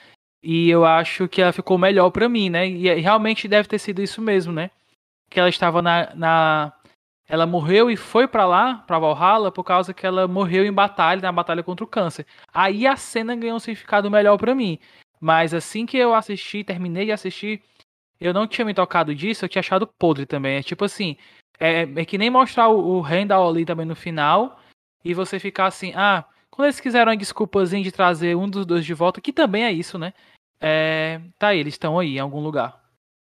E 0.43 0.70
eu 0.70 0.86
acho 0.86 1.28
que 1.28 1.41
ela 1.41 1.51
ficou 1.51 1.78
melhor 1.78 2.09
para 2.11 2.30
mim, 2.30 2.49
né? 2.49 2.68
E 2.68 2.93
realmente 2.99 3.47
deve 3.47 3.68
ter 3.68 3.80
sido 3.80 4.01
isso 4.01 4.22
mesmo, 4.22 4.53
né? 4.53 4.70
Que 5.30 5.39
ela 5.39 5.49
estava 5.49 5.82
na. 5.82 6.13
na... 6.15 6.74
Ela 7.30 7.45
morreu 7.45 7.91
e 7.91 7.97
foi 7.97 8.26
para 8.26 8.45
lá, 8.45 8.76
pra 8.88 8.99
Valhalla, 8.99 9.51
por 9.51 9.63
causa 9.63 9.93
que 9.93 10.05
ela 10.05 10.28
morreu 10.30 10.65
em 10.65 10.72
batalha, 10.72 11.22
na 11.22 11.32
batalha 11.32 11.61
contra 11.61 11.84
o 11.84 11.88
câncer. 11.88 12.26
Aí 12.53 12.88
a 12.88 12.95
cena 12.95 13.36
ganhou 13.36 13.57
um 13.57 13.59
significado 13.59 14.09
melhor 14.09 14.38
para 14.38 14.55
mim. 14.55 14.80
Mas 15.20 15.53
assim 15.53 15.86
que 15.86 15.97
eu 15.97 16.13
assisti, 16.13 16.63
terminei 16.63 17.05
de 17.05 17.11
assistir, 17.11 17.61
eu 18.20 18.34
não 18.34 18.47
tinha 18.47 18.63
me 18.63 18.74
tocado 18.74 19.13
disso, 19.13 19.43
eu 19.43 19.49
tinha 19.49 19.59
achado 19.59 19.86
podre 19.86 20.26
também. 20.26 20.57
É 20.57 20.63
tipo 20.63 20.86
assim, 20.86 21.18
é, 21.59 21.82
é 21.82 22.05
que 22.05 22.18
nem 22.18 22.30
mostrar 22.30 22.70
o, 22.70 22.97
o 22.97 23.01
Randall 23.01 23.49
ali 23.49 23.65
também 23.65 23.86
no 23.86 23.95
final, 23.95 24.59
e 25.03 25.13
você 25.13 25.38
ficar 25.39 25.65
assim, 25.65 25.91
ah, 25.95 26.24
quando 26.58 26.66
eles 26.66 26.80
quiseram 26.80 27.12
a 27.12 27.16
desculpazinha 27.16 27.84
de 27.84 27.91
trazer 27.91 28.36
um 28.36 28.49
dos 28.49 28.66
dois 28.66 28.84
de 28.84 28.91
volta, 28.91 29.22
que 29.22 29.32
também 29.32 29.64
é 29.64 29.72
isso, 29.72 29.99
né? 29.99 30.12
É, 30.60 31.22
tá 31.38 31.49
aí, 31.49 31.60
eles 31.60 31.76
estão 31.76 31.99
aí 31.99 32.16
em 32.16 32.20
algum 32.20 32.39
lugar. 32.39 32.84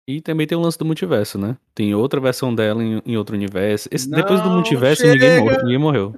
E 0.06 0.20
também 0.20 0.46
tem 0.46 0.58
o 0.58 0.60
lance 0.60 0.78
do 0.78 0.84
multiverso, 0.84 1.38
né? 1.38 1.56
Tem 1.74 1.94
outra 1.94 2.20
versão 2.20 2.54
dela 2.54 2.84
em, 2.84 3.00
em 3.06 3.16
outro 3.16 3.34
universo. 3.34 3.88
Esse, 3.90 4.10
Não, 4.10 4.18
depois 4.18 4.42
do 4.42 4.50
multiverso, 4.50 5.06
ninguém, 5.06 5.40
mor 5.40 5.62
ninguém, 5.62 5.78
morreu. 5.78 6.14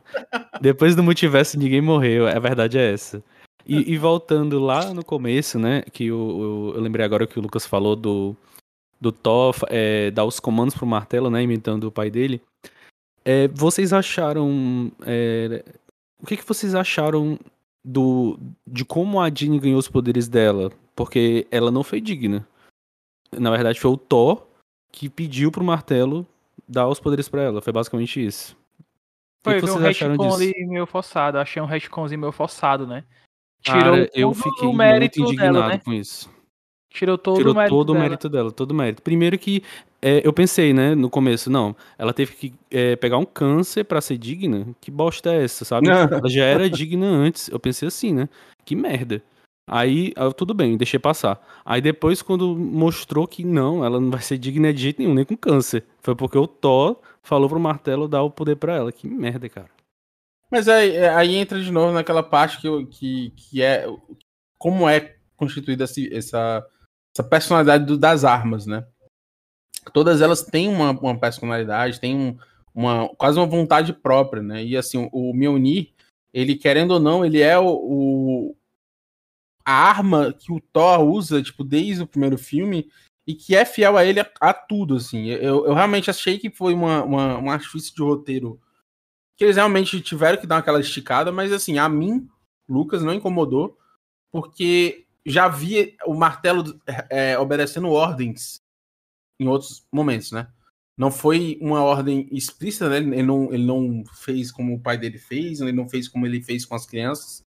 depois 0.60 0.96
do 0.96 1.02
multiverso, 1.04 1.56
ninguém 1.56 1.80
morreu. 1.80 2.26
A 2.26 2.40
verdade 2.40 2.76
é 2.76 2.92
essa. 2.92 3.22
E, 3.64 3.92
e 3.92 3.96
voltando 3.96 4.58
lá 4.58 4.92
no 4.92 5.04
começo, 5.04 5.60
né? 5.60 5.82
Que 5.92 6.10
o, 6.10 6.18
o, 6.18 6.72
eu 6.74 6.80
lembrei 6.80 7.06
agora 7.06 7.24
que 7.24 7.38
o 7.38 7.42
Lucas 7.42 7.64
falou 7.64 7.94
do, 7.94 8.34
do 9.00 9.12
Thor 9.12 9.54
é, 9.68 10.10
dar 10.10 10.24
os 10.24 10.40
comandos 10.40 10.74
pro 10.74 10.84
martelo, 10.84 11.30
né? 11.30 11.40
Imitando 11.40 11.84
o 11.84 11.92
pai 11.92 12.10
dele. 12.10 12.42
É, 13.24 13.46
vocês 13.46 13.92
acharam 13.92 14.90
é, 15.06 15.64
o 16.20 16.26
que, 16.26 16.36
que 16.36 16.46
vocês 16.46 16.74
acharam 16.74 17.38
do 17.84 18.38
de 18.66 18.84
como 18.84 19.20
a 19.20 19.30
Jean 19.30 19.58
ganhou 19.58 19.78
os 19.78 19.88
poderes 19.88 20.28
dela? 20.28 20.72
Porque 20.94 21.46
ela 21.50 21.70
não 21.70 21.82
foi 21.82 22.00
digna. 22.00 22.46
Na 23.32 23.50
verdade, 23.50 23.78
foi 23.78 23.90
o 23.90 23.96
Thor 23.96 24.46
que 24.90 25.08
pediu 25.08 25.52
pro 25.52 25.64
martelo 25.64 26.26
dar 26.66 26.88
os 26.88 26.98
poderes 26.98 27.28
para 27.28 27.42
ela. 27.42 27.60
Foi 27.60 27.72
basicamente 27.72 28.24
isso. 28.24 28.56
Foi, 29.44 29.58
o 29.58 29.60
que, 29.60 29.66
que 29.66 29.72
vocês 29.72 29.84
um 29.84 29.88
acharam 29.88 30.16
disso? 30.16 30.34
ali 30.34 30.66
meio 30.66 30.86
forçado. 30.86 31.38
Achei 31.38 31.60
um 31.60 31.66
retconzinho 31.66 32.20
meio 32.20 32.32
forçado, 32.32 32.86
né? 32.86 33.04
Tirou 33.60 33.80
Cara, 33.80 34.10
eu 34.14 34.32
fiquei 34.34 34.68
o 34.68 34.72
mérito 34.72 35.20
muito 35.20 35.32
indignado 35.32 35.54
dela, 35.54 35.68
né? 35.68 35.78
com 35.78 35.92
isso. 35.92 36.30
Tirou 36.96 37.18
todo 37.18 37.36
Tirou 37.36 37.52
o 37.52 37.56
mérito 37.56 37.76
todo 37.76 37.86
dela. 37.92 37.98
o 37.98 38.02
mérito 38.02 38.28
dela, 38.30 38.50
todo 38.50 38.70
o 38.70 38.74
mérito. 38.74 39.02
Primeiro 39.02 39.38
que 39.38 39.62
é, 40.00 40.26
eu 40.26 40.32
pensei, 40.32 40.72
né, 40.72 40.94
no 40.94 41.10
começo, 41.10 41.50
não, 41.50 41.76
ela 41.98 42.14
teve 42.14 42.32
que 42.32 42.54
é, 42.70 42.96
pegar 42.96 43.18
um 43.18 43.24
câncer 43.26 43.84
para 43.84 44.00
ser 44.00 44.16
digna. 44.16 44.66
Que 44.80 44.90
bosta 44.90 45.30
é 45.30 45.44
essa, 45.44 45.62
sabe? 45.66 45.88
ela 45.90 46.28
já 46.30 46.44
era 46.44 46.70
digna 46.70 47.06
antes. 47.06 47.48
Eu 47.48 47.60
pensei 47.60 47.86
assim, 47.88 48.14
né? 48.14 48.30
Que 48.64 48.74
merda. 48.74 49.22
Aí, 49.68 50.14
tudo 50.36 50.54
bem, 50.54 50.76
deixei 50.76 50.98
passar. 50.98 51.44
Aí 51.64 51.82
depois, 51.82 52.22
quando 52.22 52.56
mostrou 52.56 53.26
que 53.26 53.44
não, 53.44 53.84
ela 53.84 54.00
não 54.00 54.10
vai 54.10 54.22
ser 54.22 54.38
digna 54.38 54.72
de 54.72 54.80
jeito 54.80 55.00
nenhum, 55.00 55.12
nem 55.12 55.24
com 55.24 55.36
câncer. 55.36 55.84
Foi 56.00 56.14
porque 56.14 56.38
o 56.38 56.46
Thor 56.46 56.96
falou 57.22 57.48
pro 57.48 57.60
martelo 57.60 58.08
dar 58.08 58.22
o 58.22 58.30
poder 58.30 58.56
para 58.56 58.74
ela. 58.74 58.90
Que 58.90 59.06
merda, 59.06 59.48
cara. 59.50 59.68
Mas 60.50 60.66
aí, 60.66 60.96
é, 60.96 61.10
aí 61.10 61.34
entra 61.34 61.60
de 61.60 61.70
novo 61.70 61.92
naquela 61.92 62.22
parte 62.22 62.58
que, 62.58 62.86
que, 62.86 63.30
que 63.36 63.62
é. 63.62 63.86
Como 64.56 64.88
é 64.88 65.16
constituída 65.36 65.84
essa, 65.84 66.66
essa 67.16 67.24
personalidade 67.24 67.86
do, 67.86 67.96
das 67.96 68.24
armas, 68.24 68.66
né? 68.66 68.86
Todas 69.92 70.20
elas 70.20 70.42
têm 70.42 70.68
uma, 70.68 70.90
uma 70.90 71.18
personalidade, 71.18 72.00
têm 72.00 72.14
um, 72.14 72.38
uma 72.74 73.08
quase 73.16 73.38
uma 73.38 73.46
vontade 73.46 73.92
própria, 73.94 74.42
né? 74.42 74.62
E 74.62 74.76
assim, 74.76 75.08
o 75.10 75.32
Mjolnir, 75.32 75.92
ele 76.32 76.56
querendo 76.56 76.90
ou 76.92 77.00
não, 77.00 77.24
ele 77.24 77.40
é 77.40 77.58
o, 77.58 77.68
o, 77.68 78.56
a 79.64 79.72
arma 79.72 80.32
que 80.32 80.52
o 80.52 80.60
Thor 80.60 81.00
usa, 81.00 81.42
tipo, 81.42 81.64
desde 81.64 82.02
o 82.02 82.06
primeiro 82.06 82.36
filme 82.36 82.90
e 83.26 83.34
que 83.34 83.56
é 83.56 83.64
fiel 83.64 83.96
a 83.96 84.04
ele 84.04 84.20
a, 84.20 84.30
a 84.40 84.52
tudo, 84.52 84.96
assim. 84.96 85.26
Eu, 85.28 85.66
eu, 85.66 85.72
realmente 85.72 86.10
achei 86.10 86.38
que 86.38 86.50
foi 86.50 86.74
uma, 86.74 87.02
uma, 87.02 87.38
um 87.38 87.50
artifício 87.50 87.94
de 87.94 88.02
roteiro 88.02 88.60
que 89.36 89.44
eles 89.44 89.56
realmente 89.56 90.00
tiveram 90.00 90.38
que 90.38 90.46
dar 90.46 90.58
aquela 90.58 90.80
esticada, 90.80 91.32
mas 91.32 91.52
assim, 91.52 91.78
a 91.78 91.88
mim, 91.88 92.28
Lucas, 92.68 93.02
não 93.02 93.12
incomodou, 93.12 93.78
porque 94.30 95.05
já 95.26 95.48
vi 95.48 95.96
o 96.06 96.14
martelo 96.14 96.80
é, 97.10 97.36
obedecendo 97.36 97.90
ordens 97.90 98.60
em 99.40 99.48
outros 99.48 99.84
momentos, 99.92 100.30
né? 100.30 100.48
Não 100.96 101.10
foi 101.10 101.58
uma 101.60 101.82
ordem 101.82 102.28
explícita, 102.30 102.88
né? 102.88 102.98
Ele 102.98 103.22
não, 103.22 103.52
ele 103.52 103.66
não 103.66 104.04
fez 104.14 104.50
como 104.52 104.74
o 104.74 104.80
pai 104.80 104.96
dele 104.96 105.18
fez, 105.18 105.60
ele 105.60 105.72
não 105.72 105.88
fez 105.88 106.08
como 106.08 106.24
ele 106.24 106.40
fez 106.40 106.64
com 106.64 106.74
as 106.74 106.86
crianças, 106.86 107.42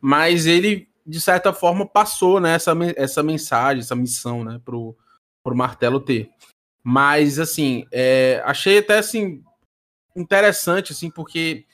mas 0.00 0.46
ele, 0.46 0.88
de 1.06 1.20
certa 1.20 1.52
forma, 1.52 1.86
passou 1.86 2.40
né, 2.40 2.54
essa, 2.54 2.72
essa 2.96 3.22
mensagem, 3.22 3.80
essa 3.80 3.94
missão, 3.94 4.44
né, 4.44 4.60
pro, 4.64 4.96
pro 5.42 5.56
martelo 5.56 6.00
ter. 6.00 6.28
Mas, 6.82 7.38
assim, 7.38 7.86
é, 7.92 8.42
achei 8.44 8.78
até, 8.78 8.98
assim, 8.98 9.42
interessante, 10.16 10.92
assim, 10.92 11.10
porque 11.10 11.64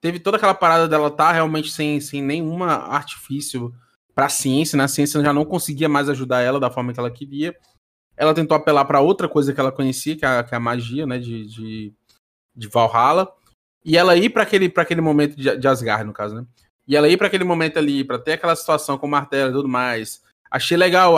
teve 0.00 0.18
toda 0.18 0.36
aquela 0.36 0.54
parada 0.54 0.88
dela 0.88 1.08
estar 1.08 1.28
tá 1.28 1.32
realmente 1.32 1.70
sem, 1.70 2.00
sem 2.00 2.22
nenhuma 2.22 2.74
artifício 2.74 3.74
para 4.14 4.26
a 4.26 4.30
ciência, 4.30 4.76
né? 4.76 4.84
A 4.84 4.88
ciência 4.88 5.22
já 5.22 5.32
não 5.32 5.44
conseguia 5.44 5.88
mais 5.88 6.08
ajudar 6.08 6.40
ela 6.40 6.60
da 6.60 6.70
forma 6.70 6.92
que 6.92 7.00
ela 7.00 7.10
queria. 7.10 7.56
Ela 8.16 8.34
tentou 8.34 8.56
apelar 8.56 8.84
para 8.84 9.00
outra 9.00 9.28
coisa 9.28 9.52
que 9.52 9.58
ela 9.58 9.72
conhecia, 9.72 10.16
que 10.16 10.24
é 10.24 10.28
a, 10.28 10.44
que 10.44 10.54
é 10.54 10.56
a 10.56 10.60
magia, 10.60 11.06
né? 11.06 11.18
De, 11.18 11.46
de, 11.46 11.92
de, 12.54 12.68
Valhalla. 12.68 13.32
E 13.84 13.96
ela 13.96 14.16
ir 14.16 14.30
para 14.30 14.44
aquele, 14.44 14.72
aquele 14.76 15.00
momento 15.00 15.36
de, 15.36 15.56
de 15.56 15.68
Asgard, 15.68 16.04
no 16.04 16.12
caso, 16.12 16.36
né? 16.36 16.46
E 16.86 16.96
ela 16.96 17.08
ir 17.08 17.16
para 17.16 17.26
aquele 17.26 17.44
momento 17.44 17.78
ali, 17.78 18.04
para 18.04 18.18
ter 18.18 18.32
aquela 18.32 18.54
situação 18.54 18.96
com 18.96 19.06
o 19.06 19.10
martelo 19.10 19.50
e 19.50 19.54
tudo 19.54 19.68
mais. 19.68 20.22
Achei 20.50 20.76
legal. 20.76 21.16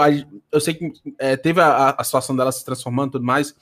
Eu 0.50 0.60
sei 0.60 0.74
que 0.74 0.92
é, 1.18 1.36
teve 1.36 1.60
a, 1.60 1.90
a 1.90 2.04
situação 2.04 2.34
dela 2.34 2.50
se 2.50 2.64
transformando 2.64 3.10
e 3.10 3.12
tudo 3.12 3.24
mais. 3.24 3.54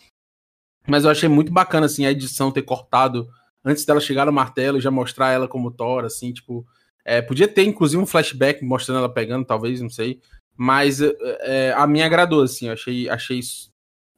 Mas 0.87 1.05
eu 1.05 1.11
achei 1.11 1.29
muito 1.29 1.53
bacana, 1.53 1.87
assim, 1.87 2.07
a 2.07 2.11
edição 2.11 2.53
ter 2.53 2.63
cortado 2.63 3.29
antes 3.65 3.85
dela 3.85 4.01
chegar 4.01 4.27
no 4.27 4.33
martelo, 4.33 4.81
já 4.81 4.91
mostrar 4.91 5.31
ela 5.31 5.49
como 5.49 5.71
Thor, 5.71 6.05
assim, 6.05 6.33
tipo. 6.33 6.65
É, 7.05 7.21
podia 7.21 7.47
ter, 7.47 7.65
inclusive, 7.65 8.03
um 8.03 8.07
flashback 8.07 8.65
mostrando 8.65 8.99
ela 8.99 9.09
pegando, 9.09 9.45
talvez, 9.45 9.81
não 9.81 9.91
sei. 9.91 10.21
Mas 10.57 11.01
é, 11.01 11.73
a 11.77 11.87
minha 11.87 12.07
agradou, 12.07 12.43
assim. 12.43 12.69
Achei, 12.69 13.09
achei, 13.09 13.41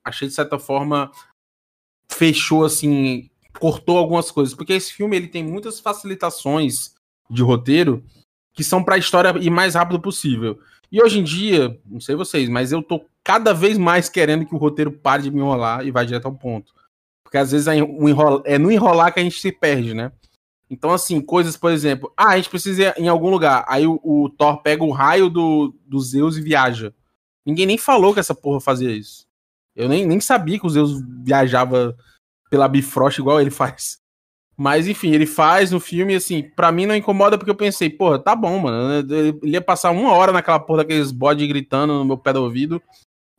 achei, 0.04 0.28
de 0.28 0.34
certa 0.34 0.58
forma, 0.58 1.10
fechou, 2.10 2.64
assim, 2.64 3.28
cortou 3.58 3.98
algumas 3.98 4.30
coisas. 4.30 4.54
Porque 4.54 4.72
esse 4.72 4.92
filme, 4.92 5.16
ele 5.16 5.28
tem 5.28 5.42
muitas 5.42 5.80
facilitações 5.80 6.94
de 7.28 7.42
roteiro 7.42 8.04
que 8.52 8.64
são 8.64 8.82
para 8.82 8.94
a 8.94 8.98
história 8.98 9.36
ir 9.38 9.50
mais 9.50 9.74
rápido 9.74 10.00
possível. 10.00 10.58
E 10.90 11.02
hoje 11.02 11.18
em 11.18 11.24
dia, 11.24 11.78
não 11.84 12.00
sei 12.00 12.14
vocês, 12.14 12.48
mas 12.48 12.72
eu 12.72 12.82
tô 12.82 13.04
cada 13.22 13.52
vez 13.52 13.76
mais 13.76 14.08
querendo 14.08 14.46
que 14.46 14.54
o 14.54 14.58
roteiro 14.58 14.92
pare 14.92 15.24
de 15.24 15.30
me 15.30 15.40
enrolar 15.40 15.84
e 15.84 15.90
vá 15.90 16.04
direto 16.04 16.26
ao 16.26 16.34
ponto. 16.34 16.72
Porque 17.24 17.36
às 17.36 17.50
vezes 17.50 17.66
é, 17.66 17.76
é 18.44 18.56
no 18.56 18.70
enrolar 18.70 19.12
que 19.12 19.18
a 19.18 19.22
gente 19.22 19.40
se 19.40 19.50
perde, 19.50 19.92
né? 19.92 20.12
Então, 20.68 20.90
assim, 20.90 21.20
coisas, 21.20 21.56
por 21.56 21.70
exemplo, 21.70 22.12
ah, 22.16 22.30
a 22.30 22.36
gente 22.36 22.50
precisa 22.50 22.82
ir 22.82 22.94
em 22.98 23.08
algum 23.08 23.30
lugar. 23.30 23.64
Aí 23.68 23.86
o, 23.86 24.00
o 24.02 24.28
Thor 24.30 24.62
pega 24.62 24.82
o 24.82 24.90
raio 24.90 25.30
do, 25.30 25.74
do 25.86 26.00
Zeus 26.00 26.36
e 26.36 26.42
viaja. 26.42 26.92
Ninguém 27.44 27.66
nem 27.66 27.78
falou 27.78 28.12
que 28.12 28.20
essa 28.20 28.34
porra 28.34 28.60
fazia 28.60 28.90
isso. 28.90 29.26
Eu 29.74 29.88
nem, 29.88 30.04
nem 30.04 30.20
sabia 30.20 30.58
que 30.58 30.66
o 30.66 30.70
Zeus 30.70 31.00
viajava 31.22 31.96
pela 32.50 32.66
Bifrost 32.66 33.18
igual 33.18 33.40
ele 33.40 33.50
faz. 33.52 33.98
Mas 34.56 34.88
enfim, 34.88 35.10
ele 35.10 35.26
faz 35.26 35.70
no 35.70 35.78
filme, 35.78 36.14
assim, 36.14 36.42
pra 36.42 36.72
mim 36.72 36.86
não 36.86 36.96
incomoda 36.96 37.36
porque 37.36 37.50
eu 37.50 37.54
pensei, 37.54 37.90
porra, 37.90 38.18
tá 38.18 38.34
bom, 38.34 38.58
mano. 38.58 39.06
Ele 39.14 39.38
ia 39.42 39.60
passar 39.60 39.90
uma 39.90 40.12
hora 40.12 40.32
naquela 40.32 40.58
porra 40.58 40.78
daqueles 40.78 41.12
bode 41.12 41.46
gritando 41.46 41.92
no 41.92 42.04
meu 42.04 42.16
pé 42.16 42.32
do 42.32 42.42
ouvido 42.42 42.82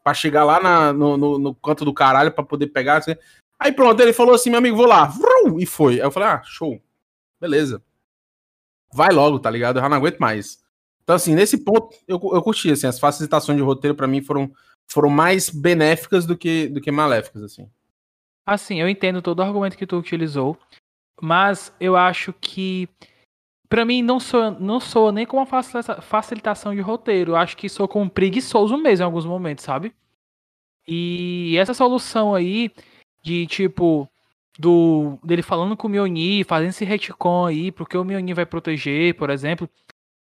pra 0.03 0.13
chegar 0.13 0.45
lá 0.45 0.61
na, 0.61 0.93
no, 0.93 1.17
no, 1.17 1.39
no, 1.39 1.55
canto 1.55 1.83
do 1.83 1.93
caralho 1.93 2.31
pra 2.31 2.43
poder 2.43 2.67
pegar. 2.67 2.97
Assim. 2.97 3.15
Aí 3.59 3.71
pronto, 3.73 3.99
ele 3.99 4.13
falou 4.13 4.35
assim, 4.35 4.51
meu 4.51 4.59
amigo, 4.59 4.77
vou 4.77 4.85
lá. 4.85 5.11
E 5.59 5.65
foi. 5.65 5.95
Aí 5.95 5.99
eu 6.01 6.11
falei, 6.11 6.29
ah, 6.29 6.41
show. 6.45 6.79
Beleza. 7.39 7.83
Vai 8.93 9.11
logo, 9.11 9.39
tá 9.39 9.49
ligado? 9.49 9.77
Eu 9.77 9.81
já 9.81 9.89
não 9.89 9.97
aguento 9.97 10.19
mais. 10.19 10.63
Então, 11.03 11.15
assim, 11.15 11.35
nesse 11.35 11.63
ponto, 11.63 11.95
eu, 12.07 12.19
eu 12.33 12.41
curti, 12.41 12.71
assim, 12.71 12.87
as 12.87 12.99
facilitações 12.99 13.57
de 13.57 13.63
roteiro 13.63 13.95
para 13.95 14.07
mim 14.07 14.21
foram, 14.21 14.51
foram 14.87 15.09
mais 15.09 15.49
benéficas 15.49 16.25
do 16.25 16.37
que, 16.37 16.67
do 16.67 16.81
que 16.81 16.91
maléficas, 16.91 17.43
assim. 17.43 17.69
Assim, 18.45 18.81
eu 18.81 18.89
entendo 18.89 19.21
todo 19.21 19.39
o 19.39 19.43
argumento 19.43 19.77
que 19.77 19.87
tu 19.87 19.97
utilizou. 19.97 20.57
Mas 21.21 21.73
eu 21.79 21.95
acho 21.95 22.33
que 22.33 22.87
para 23.67 23.83
mim 23.83 24.01
não 24.01 24.19
sou 24.19 24.51
não 24.51 24.79
sou 24.79 25.11
nem 25.11 25.25
com 25.25 25.37
uma 25.37 25.45
facilitação 26.01 26.73
de 26.73 26.81
roteiro, 26.81 27.31
eu 27.31 27.35
acho 27.35 27.57
que 27.57 27.67
sou 27.67 27.87
com 27.87 28.03
um 28.03 28.09
preguiçoso 28.09 28.77
mesmo 28.77 29.03
em 29.03 29.05
alguns 29.05 29.25
momentos, 29.25 29.63
sabe? 29.65 29.93
E 30.87 31.55
essa 31.57 31.73
solução 31.73 32.33
aí 32.33 32.71
de 33.21 33.45
tipo 33.47 34.09
do 34.57 35.17
dele 35.23 35.41
falando 35.41 35.77
com 35.77 35.87
o 35.87 35.89
Mjolnir, 35.89 36.45
fazendo 36.45 36.69
esse 36.69 36.85
retcon 36.85 37.45
aí, 37.45 37.71
porque 37.71 37.97
o 37.97 38.03
Mjolnir 38.03 38.35
vai 38.35 38.45
proteger, 38.45 39.13
por 39.15 39.29
exemplo, 39.29 39.69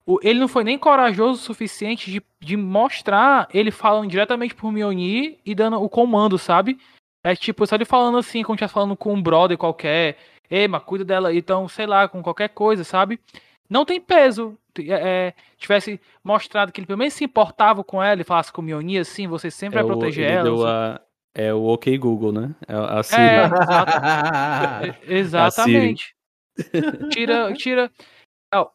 o, 0.06 0.20
ele 0.22 0.40
não 0.40 0.48
foi 0.48 0.64
nem 0.64 0.78
corajoso 0.78 1.42
o 1.42 1.44
suficiente 1.44 2.12
de, 2.12 2.22
de 2.40 2.58
mostrar 2.58 3.48
ele 3.54 3.72
falando 3.72 4.10
diretamente 4.10 4.56
por 4.56 4.72
Mjolnir 4.72 5.38
e 5.46 5.54
dando 5.56 5.82
o 5.82 5.90
comando, 5.90 6.38
sabe? 6.38 6.78
É 7.24 7.36
tipo, 7.36 7.66
só 7.66 7.76
ele 7.76 7.86
falando 7.86 8.18
assim, 8.18 8.44
como 8.44 8.58
tivesse 8.58 8.74
falando 8.74 8.98
com 8.98 9.14
um 9.14 9.22
brother 9.22 9.58
qualquer, 9.58 10.18
Ei, 10.50 10.68
mas 10.68 10.84
cuida 10.84 11.04
dela. 11.04 11.34
Então, 11.34 11.68
sei 11.68 11.88
lá, 11.88 12.08
com 12.08 12.22
qualquer 12.22 12.50
coisa, 12.50 12.84
sabe? 12.84 13.20
Não 13.68 13.86
tem 13.86 14.00
peso. 14.00 14.56
É, 14.78 14.84
é, 14.92 15.34
tivesse 15.58 16.00
mostrado 16.24 16.72
que 16.72 16.80
ele 16.80 16.86
pelo 16.86 17.00
menos 17.00 17.14
se 17.14 17.24
importava 17.24 17.84
com 17.84 18.02
ela 18.02 18.22
e 18.22 18.24
falasse 18.24 18.54
com 18.54 18.62
Mionia, 18.62 19.02
assim, 19.02 19.28
você 19.28 19.50
sempre 19.50 19.80
é 19.80 19.84
vai 19.84 19.92
proteger 19.92 20.30
ela. 20.30 20.70
A, 20.70 21.02
é 21.34 21.54
o 21.54 21.64
OK 21.66 21.98
Google, 21.98 22.32
né? 22.32 22.56
É 22.68 22.76
a 22.76 23.04
Siri. 23.04 23.22
É, 23.22 23.44
exata, 23.46 25.02
exatamente. 25.08 26.16
A 26.58 27.10
tira, 27.10 27.54
tira, 27.54 27.92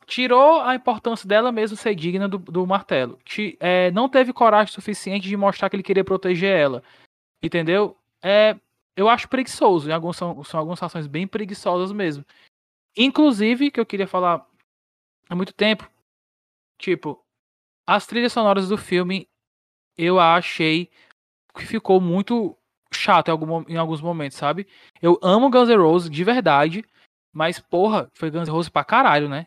tirou 0.06 0.60
a 0.60 0.74
importância 0.74 1.28
dela 1.28 1.52
mesmo 1.52 1.76
ser 1.76 1.94
digna 1.94 2.28
do, 2.28 2.38
do 2.38 2.66
martelo. 2.66 3.18
É, 3.60 3.90
não 3.92 4.08
teve 4.08 4.32
coragem 4.32 4.72
suficiente 4.72 5.28
de 5.28 5.36
mostrar 5.36 5.70
que 5.70 5.76
ele 5.76 5.82
queria 5.82 6.04
proteger 6.04 6.50
ela. 6.50 6.82
Entendeu? 7.42 7.96
É, 8.22 8.56
eu 8.96 9.08
acho 9.08 9.28
preguiçoso. 9.28 9.88
Em 9.88 9.92
alguns, 9.92 10.16
são, 10.16 10.42
são 10.42 10.58
algumas 10.58 10.82
ações 10.82 11.06
bem 11.06 11.26
preguiçosas 11.26 11.92
mesmo. 11.92 12.24
Inclusive, 12.96 13.70
que 13.70 13.78
eu 13.78 13.86
queria 13.86 14.08
falar 14.08 14.44
há 15.28 15.36
muito 15.36 15.52
tempo. 15.52 15.88
Tipo, 16.76 17.24
as 17.86 18.06
trilhas 18.06 18.32
sonoras 18.32 18.68
do 18.68 18.76
filme 18.76 19.28
eu 19.96 20.20
achei 20.20 20.90
ficou 21.64 22.00
muito 22.00 22.56
chato 22.92 23.28
em, 23.28 23.30
algum, 23.30 23.64
em 23.68 23.76
alguns 23.76 24.00
momentos, 24.00 24.36
sabe? 24.38 24.66
Eu 25.00 25.18
amo 25.22 25.50
Guns 25.50 25.68
N' 25.68 25.76
Roses 25.76 26.10
de 26.10 26.24
verdade, 26.24 26.84
mas 27.32 27.58
porra, 27.58 28.08
foi 28.14 28.30
Guns 28.30 28.48
N' 28.48 28.52
Roses 28.52 28.68
pra 28.68 28.84
caralho, 28.84 29.28
né? 29.28 29.46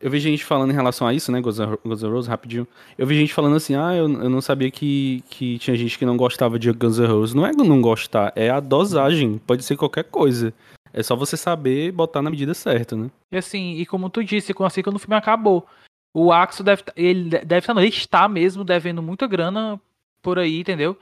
Eu 0.00 0.10
vi 0.10 0.18
gente 0.18 0.44
falando 0.44 0.72
em 0.72 0.74
relação 0.74 1.06
a 1.06 1.14
isso, 1.14 1.30
né, 1.30 1.40
Guns 1.40 1.58
N' 1.60 2.10
Roses, 2.10 2.28
rapidinho. 2.28 2.66
Eu 2.98 3.06
vi 3.06 3.14
gente 3.14 3.32
falando 3.32 3.54
assim, 3.54 3.76
ah, 3.76 3.94
eu, 3.94 4.10
eu 4.10 4.28
não 4.28 4.40
sabia 4.40 4.68
que, 4.68 5.22
que 5.30 5.58
tinha 5.60 5.76
gente 5.76 5.96
que 5.96 6.04
não 6.04 6.16
gostava 6.16 6.58
de 6.58 6.72
Guns 6.72 6.98
N' 6.98 7.06
Roses. 7.06 7.34
Não 7.34 7.46
é 7.46 7.52
não 7.52 7.80
gostar, 7.80 8.32
é 8.34 8.50
a 8.50 8.58
dosagem. 8.58 9.38
Pode 9.38 9.62
ser 9.62 9.76
qualquer 9.76 10.04
coisa. 10.04 10.52
É 10.92 11.02
só 11.02 11.14
você 11.14 11.36
saber 11.36 11.92
botar 11.92 12.20
na 12.20 12.30
medida 12.30 12.52
certa, 12.52 12.96
né? 12.96 13.10
E 13.30 13.36
assim, 13.36 13.76
e 13.76 13.86
como 13.86 14.10
tu 14.10 14.24
disse, 14.24 14.52
assim 14.58 14.82
quando 14.82 14.96
o 14.96 14.98
filme 14.98 15.14
acabou, 15.14 15.66
o 16.12 16.32
Axel 16.32 16.64
deve, 16.64 16.82
ele 16.96 17.30
deve 17.30 17.58
estar, 17.58 17.76
ele 17.78 17.88
está 17.88 18.28
mesmo 18.28 18.64
devendo 18.64 19.02
muita 19.02 19.26
grana 19.28 19.80
por 20.20 20.38
aí, 20.38 20.60
entendeu? 20.60 20.98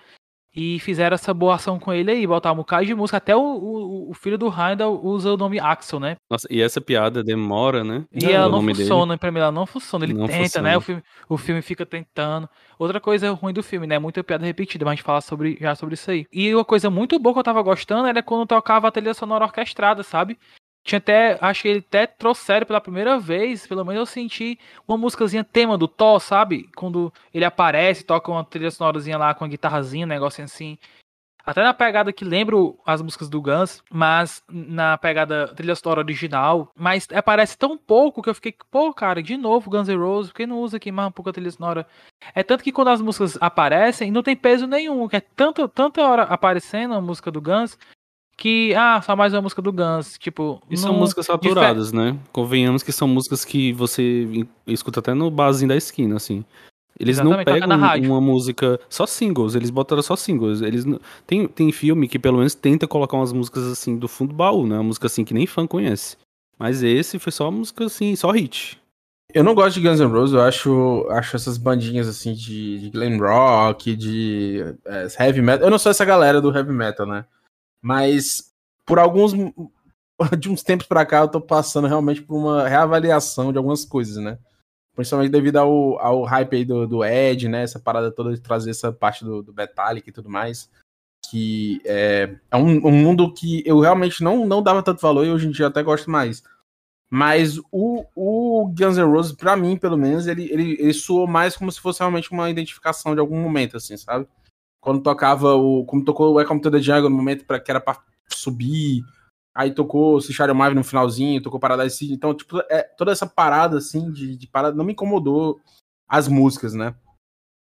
E 0.55 0.80
fizeram 0.80 1.14
essa 1.14 1.32
boa 1.32 1.55
ação 1.55 1.78
com 1.78 1.92
ele 1.92 2.11
aí, 2.11 2.26
botar 2.26 2.53
um 2.53 2.57
bocado 2.57 2.84
de 2.84 2.94
música. 2.94 3.18
Até 3.18 3.36
o, 3.36 3.40
o, 3.40 4.11
o 4.11 4.14
filho 4.14 4.36
do 4.36 4.48
Heindel 4.48 5.01
usa 5.03 5.32
o 5.32 5.36
nome 5.36 5.61
Axel, 5.61 6.01
né? 6.01 6.16
Nossa, 6.28 6.46
e 6.51 6.61
essa 6.61 6.80
piada 6.80 7.22
demora, 7.22 7.84
né? 7.84 8.05
E 8.12 8.24
não, 8.24 8.30
ela 8.32 8.48
não 8.48 8.62
funciona, 8.62 9.12
dele. 9.12 9.18
pra 9.18 9.30
mim 9.30 9.38
ela 9.38 9.53
não 9.53 9.66
funciona. 9.66 10.05
Ele 10.05 10.14
não 10.14 10.26
tenta, 10.26 10.42
funciona. 10.42 10.68
né? 10.68 10.76
O 10.76 10.80
filme, 10.80 11.03
o 11.28 11.36
filme 11.36 11.62
fica 11.62 11.86
tentando. 11.86 12.48
Outra 12.78 12.98
coisa 13.01 13.30
ruim 13.32 13.53
do 13.53 13.62
filme, 13.62 13.86
né? 13.86 13.98
Muita 13.98 14.24
piada 14.24 14.44
repetida, 14.44 14.84
mas 14.84 14.92
a 14.92 14.94
gente 14.96 15.05
fala 15.05 15.20
sobre, 15.20 15.57
já 15.61 15.74
sobre 15.74 15.94
isso 15.94 16.11
aí. 16.11 16.26
E 16.32 16.53
uma 16.55 16.64
coisa 16.64 16.90
muito 16.90 17.18
boa 17.18 17.32
que 17.34 17.38
eu 17.38 17.44
tava 17.44 17.62
gostando 17.62 18.09
era 18.09 18.22
quando 18.22 18.46
tocava 18.46 18.88
a 18.88 18.90
trilha 18.90 19.14
sonora 19.14 19.44
orquestrada, 19.44 20.03
sabe? 20.03 20.36
Tinha 20.83 20.99
até, 20.99 21.39
acho 21.41 21.62
que 21.62 21.68
ele 21.68 21.85
até 21.87 22.07
trouxeram 22.07 22.66
pela 22.66 22.81
primeira 22.81 23.18
vez, 23.18 23.66
pelo 23.66 23.85
menos 23.85 24.01
eu 24.01 24.07
senti 24.07 24.59
uma 24.89 24.97
músicazinha 24.97 25.45
tema 25.45 25.76
do 25.76 25.87
Thor, 25.87 26.18
sabe? 26.20 26.68
Quando 26.74 27.12
ele 27.33 27.45
aparece, 27.45 28.05
toca 28.05 28.31
uma 28.31 28.45
trilha 28.45 28.70
sonorazinha 28.70 29.18
lá 29.18 29.35
com 29.35 29.45
a 29.45 29.49
guitarrazinha, 29.49 30.07
um 30.07 30.09
negócio 30.09 30.43
assim. 30.43 30.78
Até 31.45 31.62
na 31.62 31.74
pegada 31.74 32.12
que 32.12 32.24
lembro 32.24 32.78
as 32.87 33.01
músicas 33.01 33.28
do 33.28 33.41
Guns, 33.41 33.83
mas 33.91 34.43
na 34.49 34.97
pegada 34.99 35.49
trilha 35.55 35.74
sonora 35.74 36.01
original. 36.01 36.70
Mas 36.76 37.09
aparece 37.14 37.57
tão 37.57 37.76
pouco 37.76 38.22
que 38.22 38.28
eu 38.28 38.35
fiquei, 38.35 38.55
pô, 38.70 38.93
cara, 38.93 39.22
de 39.22 39.37
novo 39.37 39.70
Guns 39.70 39.89
N' 39.89 39.97
Roses, 39.97 40.31
por 40.31 40.37
que 40.37 40.47
não 40.47 40.61
usa 40.61 40.76
aqui 40.76 40.93
mais 40.93 41.09
um 41.09 41.12
pouco 41.12 41.31
a 41.31 41.33
trilha 41.33 41.51
sonora? 41.51 41.87
É 42.35 42.43
tanto 42.43 42.62
que 42.62 42.72
quando 42.72 42.89
as 42.89 43.01
músicas 43.01 43.39
aparecem, 43.41 44.11
não 44.11 44.22
tem 44.22 44.37
peso 44.37 44.66
nenhum, 44.66 45.09
que 45.09 45.16
é 45.16 45.20
tanto, 45.20 45.66
tanta 45.68 46.03
hora 46.03 46.22
aparecendo 46.24 46.95
a 46.95 47.01
música 47.01 47.31
do 47.31 47.41
Guns, 47.41 47.78
que, 48.41 48.74
ah, 48.74 49.03
só 49.03 49.14
mais 49.14 49.34
uma 49.34 49.43
música 49.43 49.61
do 49.61 49.70
Guns, 49.70 50.16
tipo... 50.18 50.62
E 50.70 50.74
são 50.74 50.95
músicas 50.95 51.26
saturadas, 51.26 51.93
né? 51.93 52.16
Convenhamos 52.32 52.82
que 52.82 52.91
são 52.91 53.07
músicas 53.07 53.45
que 53.45 53.70
você 53.74 54.26
escuta 54.66 55.01
até 55.01 55.12
no 55.12 55.30
barzinho 55.30 55.68
da 55.68 55.76
esquina, 55.76 56.16
assim. 56.16 56.43
Eles 56.99 57.18
Exatamente, 57.18 57.68
não 57.68 57.78
pegam 57.91 58.11
uma 58.12 58.20
música 58.20 58.80
só 58.88 59.05
singles, 59.05 59.55
eles 59.55 59.68
botaram 59.68 60.01
só 60.03 60.16
singles. 60.16 60.62
Eles 60.62 60.86
tem, 61.26 61.47
tem 61.47 61.70
filme 61.70 62.09
que 62.09 62.18
pelo 62.18 62.38
menos 62.38 62.55
tenta 62.55 62.88
colocar 62.88 63.18
umas 63.18 63.30
músicas 63.30 63.64
assim 63.64 63.99
do 63.99 64.09
fundo 64.09 64.30
do 64.30 64.36
baú, 64.36 64.66
né? 64.66 64.76
Uma 64.76 64.84
música 64.84 65.07
assim 65.07 65.22
que 65.22 65.34
nem 65.34 65.47
fã 65.47 65.66
conhece. 65.66 66.16
Mas 66.59 66.82
esse 66.82 67.18
foi 67.18 67.32
só 67.32 67.51
música 67.51 67.84
assim, 67.84 68.16
só 68.16 68.30
hit. 68.30 68.80
Eu 69.34 69.45
não 69.45 69.55
gosto 69.55 69.78
de 69.78 69.86
Guns 69.86 70.01
N' 70.01 70.07
Roses, 70.07 70.34
eu 70.34 70.41
acho, 70.41 71.07
acho 71.11 71.36
essas 71.36 71.59
bandinhas 71.59 72.09
assim 72.09 72.32
de, 72.32 72.78
de 72.78 72.91
glam 72.91 73.18
rock, 73.18 73.95
de 73.95 74.64
é, 74.86 75.07
heavy 75.20 75.43
metal. 75.43 75.66
Eu 75.66 75.70
não 75.70 75.78
sou 75.78 75.91
essa 75.91 76.07
galera 76.07 76.41
do 76.41 76.55
heavy 76.57 76.72
metal, 76.72 77.07
né? 77.07 77.26
Mas 77.83 78.53
por 78.85 78.99
alguns 78.99 79.33
de 80.39 80.51
uns 80.51 80.62
tempos 80.62 80.87
para 80.87 81.07
cá 81.07 81.20
eu 81.20 81.28
tô 81.28 81.41
passando 81.41 81.87
realmente 81.89 82.22
por 82.22 82.37
uma 82.37 82.68
reavaliação 82.68 83.53
de 83.53 83.59
algumas 83.59 83.85
coisas, 83.85 84.16
né? 84.22 84.39
Principalmente 84.95 85.31
devido 85.31 85.57
ao, 85.57 85.99
ao 85.99 86.24
hype 86.24 86.57
aí 86.57 86.64
do, 86.64 86.87
do 86.87 87.05
Ed, 87.05 87.49
né? 87.49 87.62
Essa 87.62 87.78
parada 87.78 88.11
toda 88.11 88.35
de 88.35 88.41
trazer 88.41 88.70
essa 88.70 88.93
parte 88.93 89.24
do, 89.24 89.43
do 89.43 89.55
Metallic 89.55 90.09
e 90.09 90.12
tudo 90.12 90.28
mais. 90.28 90.68
Que 91.31 91.81
é, 91.85 92.35
é 92.51 92.57
um, 92.57 92.87
um, 92.87 92.91
mundo 92.91 93.33
que 93.33 93.62
eu 93.64 93.78
realmente 93.78 94.22
não, 94.22 94.47
não 94.47 94.62
dava 94.62 94.83
tanto 94.83 95.01
valor 95.01 95.24
e 95.24 95.31
hoje 95.31 95.47
em 95.47 95.51
dia 95.51 95.68
até 95.68 95.83
gosto 95.83 96.11
mais. 96.11 96.43
Mas 97.09 97.59
o, 97.72 98.05
o 98.14 98.68
Guns 98.68 98.97
N' 98.97 99.05
Roses, 99.05 99.33
pra 99.33 99.57
mim, 99.57 99.76
pelo 99.76 99.97
menos, 99.97 100.26
ele, 100.26 100.45
ele, 100.51 100.76
ele 100.78 100.95
soou 100.95 101.26
mais 101.26 101.57
como 101.57 101.70
se 101.70 101.81
fosse 101.81 101.99
realmente 101.99 102.31
uma 102.31 102.49
identificação 102.49 103.14
de 103.14 103.20
algum 103.20 103.41
momento, 103.41 103.76
assim, 103.76 103.97
sabe? 103.97 104.28
Quando 104.81 105.03
tocava 105.03 105.55
o. 105.55 105.85
Como 105.85 106.05
tocou 106.05 106.33
o 106.33 106.35
Welcome 106.35 106.61
to 106.61 106.70
the 106.70 106.81
Jungle 106.81 107.11
no 107.11 107.16
momento 107.16 107.45
pra, 107.45 107.61
que 107.61 107.70
era 107.70 107.81
pra 107.81 108.03
subir. 108.28 109.03
Aí 109.55 109.72
tocou 109.72 110.20
Cicharo 110.20 110.55
Mave 110.55 110.74
no 110.74 110.85
finalzinho, 110.85 111.43
tocou 111.43 111.61
Paradise 111.61 111.97
City. 111.97 112.12
Então, 112.12 112.35
tipo, 112.35 112.61
é, 112.70 112.83
toda 112.83 113.12
essa 113.12 113.26
parada, 113.26 113.78
assim, 113.78 114.11
de, 114.11 114.37
de 114.37 114.47
parada, 114.47 114.76
não 114.76 114.85
me 114.85 114.93
incomodou 114.93 115.61
as 116.09 116.28
músicas, 116.28 116.72
né? 116.72 116.95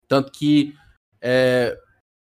Tanto 0.08 0.32
que 0.32 0.76
é, 1.22 1.78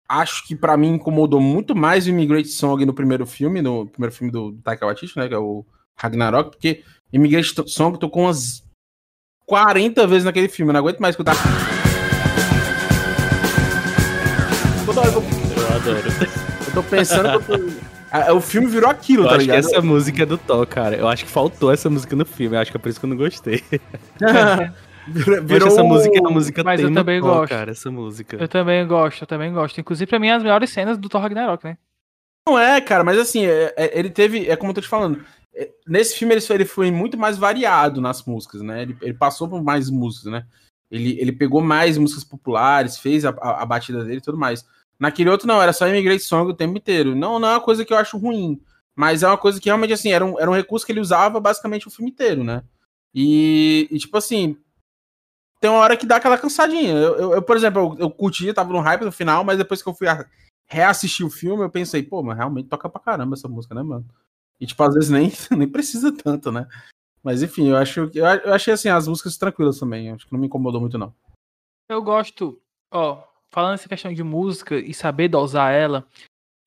acho 0.08 0.46
que 0.46 0.56
para 0.56 0.76
mim 0.76 0.94
incomodou 0.94 1.40
muito 1.40 1.74
mais 1.74 2.06
o 2.06 2.10
Immigrant 2.10 2.46
Song 2.46 2.84
no 2.86 2.94
primeiro 2.94 3.26
filme, 3.26 3.60
no 3.60 3.86
primeiro 3.86 4.14
filme 4.14 4.32
do 4.32 4.52
Taika 4.62 4.86
Waititi, 4.86 5.18
né? 5.18 5.28
Que 5.28 5.34
é 5.34 5.38
o 5.38 5.66
Ragnarok, 5.96 6.50
porque 6.50 6.84
Immigrant 7.12 7.44
Song 7.66 7.98
tocou 7.98 8.24
umas 8.24 8.64
40 9.46 10.06
vezes 10.06 10.24
naquele 10.24 10.48
filme, 10.48 10.70
eu 10.70 10.74
não 10.74 10.80
aguento 10.80 11.00
mais 11.00 11.14
escutar. 11.14 11.34
Adoro. 15.78 16.08
eu 16.66 16.72
tô 16.74 16.82
pensando 16.82 17.44
que 17.44 17.52
eu 17.52 17.58
tô... 17.58 17.70
Ah, 18.10 18.32
O 18.32 18.40
filme 18.40 18.66
virou 18.68 18.88
aquilo, 18.88 19.24
Eu 19.24 19.28
tá 19.28 19.34
acho 19.36 19.44
que 19.44 19.50
ligado? 19.52 19.66
essa 19.70 19.82
música 19.82 20.22
é 20.22 20.26
do 20.26 20.38
Thor, 20.38 20.66
cara. 20.66 20.96
Eu 20.96 21.06
acho 21.08 21.24
que 21.26 21.30
faltou 21.30 21.70
essa 21.72 21.90
música 21.90 22.16
no 22.16 22.24
filme. 22.24 22.56
Eu 22.56 22.60
acho 22.60 22.70
que 22.70 22.76
é 22.76 22.80
por 22.80 22.88
isso 22.88 22.98
que 22.98 23.04
eu 23.04 23.10
não 23.10 23.16
gostei. 23.16 23.62
virou, 25.44 25.68
essa 25.68 25.82
música 25.82 26.16
é 26.16 26.20
uma 26.20 26.30
música 26.30 26.62
Mas 26.64 26.80
eu 26.80 26.92
também 26.92 27.20
Thor, 27.20 27.30
gosto. 27.40 27.50
cara, 27.50 27.70
essa 27.70 27.90
música. 27.90 28.36
Eu 28.40 28.48
também 28.48 28.86
gosto, 28.86 29.22
eu 29.22 29.26
também 29.26 29.52
gosto. 29.52 29.80
Inclusive, 29.80 30.08
pra 30.08 30.18
mim, 30.18 30.30
as 30.30 30.42
melhores 30.42 30.70
cenas 30.70 30.98
do 30.98 31.08
Thor 31.08 31.20
Ragnarok, 31.20 31.64
né? 31.64 31.76
Não 32.46 32.58
é, 32.58 32.80
cara, 32.80 33.04
mas 33.04 33.18
assim, 33.18 33.44
é- 33.44 33.74
é- 33.76 33.98
ele 33.98 34.08
teve, 34.10 34.48
é 34.48 34.56
como 34.56 34.70
eu 34.70 34.74
tô 34.74 34.80
te 34.80 34.88
falando, 34.88 35.22
é, 35.54 35.68
nesse 35.86 36.16
filme 36.16 36.32
ele 36.32 36.40
foi, 36.40 36.56
ele 36.56 36.64
foi 36.64 36.90
muito 36.90 37.18
mais 37.18 37.36
variado 37.36 38.00
nas 38.00 38.24
músicas, 38.24 38.62
né? 38.62 38.82
Ele, 38.82 38.96
ele 39.02 39.12
passou 39.14 39.46
por 39.48 39.62
mais 39.62 39.90
músicas, 39.90 40.32
né? 40.32 40.46
Ele, 40.90 41.18
ele 41.20 41.32
pegou 41.32 41.60
mais 41.60 41.98
músicas 41.98 42.24
populares, 42.24 42.96
fez 42.98 43.26
a, 43.26 43.30
a, 43.38 43.62
a 43.62 43.66
batida 43.66 44.02
dele 44.02 44.18
e 44.18 44.22
tudo 44.22 44.38
mais. 44.38 44.64
Naquele 44.98 45.30
outro 45.30 45.46
não, 45.46 45.60
era 45.62 45.72
só 45.72 45.86
Immigrant 45.88 46.20
Song 46.20 46.50
o 46.50 46.54
tempo 46.54 46.76
inteiro. 46.76 47.14
Não, 47.14 47.38
não 47.38 47.48
é 47.48 47.52
uma 47.54 47.60
coisa 47.60 47.84
que 47.84 47.92
eu 47.92 47.96
acho 47.98 48.18
ruim, 48.18 48.60
mas 48.96 49.22
é 49.22 49.28
uma 49.28 49.38
coisa 49.38 49.60
que 49.60 49.66
realmente, 49.68 49.92
assim, 49.92 50.10
era 50.12 50.24
um, 50.24 50.38
era 50.40 50.50
um 50.50 50.54
recurso 50.54 50.84
que 50.84 50.90
ele 50.92 51.00
usava 51.00 51.38
basicamente 51.40 51.86
o 51.86 51.90
filme 51.90 52.10
inteiro, 52.10 52.42
né? 52.42 52.62
E, 53.14 53.88
e, 53.90 53.98
tipo 53.98 54.16
assim, 54.16 54.56
tem 55.60 55.70
uma 55.70 55.80
hora 55.80 55.96
que 55.96 56.06
dá 56.06 56.16
aquela 56.16 56.38
cansadinha. 56.38 56.92
Eu, 56.94 57.16
eu- 57.16 57.32
eu, 57.34 57.42
por 57.42 57.56
exemplo, 57.56 57.94
eu, 57.98 58.06
eu 58.06 58.10
curti, 58.10 58.52
tava 58.52 58.72
no 58.72 58.80
hype 58.80 59.04
no 59.04 59.12
final, 59.12 59.44
mas 59.44 59.58
depois 59.58 59.82
que 59.82 59.88
eu 59.88 59.94
fui 59.94 60.06
reassistir 60.66 61.24
o 61.24 61.30
filme, 61.30 61.62
eu 61.64 61.70
pensei, 61.70 62.02
pô, 62.02 62.22
mas 62.22 62.36
realmente 62.36 62.68
toca 62.68 62.88
pra 62.88 63.00
caramba 63.00 63.34
essa 63.34 63.48
música, 63.48 63.74
né, 63.74 63.82
mano? 63.82 64.06
E, 64.60 64.66
tipo, 64.66 64.82
às 64.82 64.94
vezes 64.94 65.10
nem, 65.10 65.30
nem 65.56 65.68
precisa 65.68 66.12
tanto, 66.12 66.50
né? 66.52 66.66
Mas, 67.22 67.42
enfim, 67.42 67.68
eu 67.68 67.76
acho 67.76 68.10
eu, 68.14 68.24
eu 68.24 68.54
achei, 68.54 68.72
assim, 68.74 68.88
as 68.88 69.08
músicas 69.08 69.36
tranquilas 69.36 69.78
também. 69.78 70.10
Acho 70.10 70.26
que 70.26 70.32
não 70.32 70.40
me 70.40 70.46
incomodou 70.46 70.80
muito, 70.80 70.98
não. 70.98 71.14
Eu 71.88 72.02
gosto, 72.02 72.60
ó, 72.92 73.22
falando 73.50 73.74
essa 73.74 73.88
questão 73.88 74.12
de 74.12 74.22
música 74.22 74.76
e 74.76 74.92
saber 74.94 75.28
dosar 75.28 75.72
ela, 75.72 76.06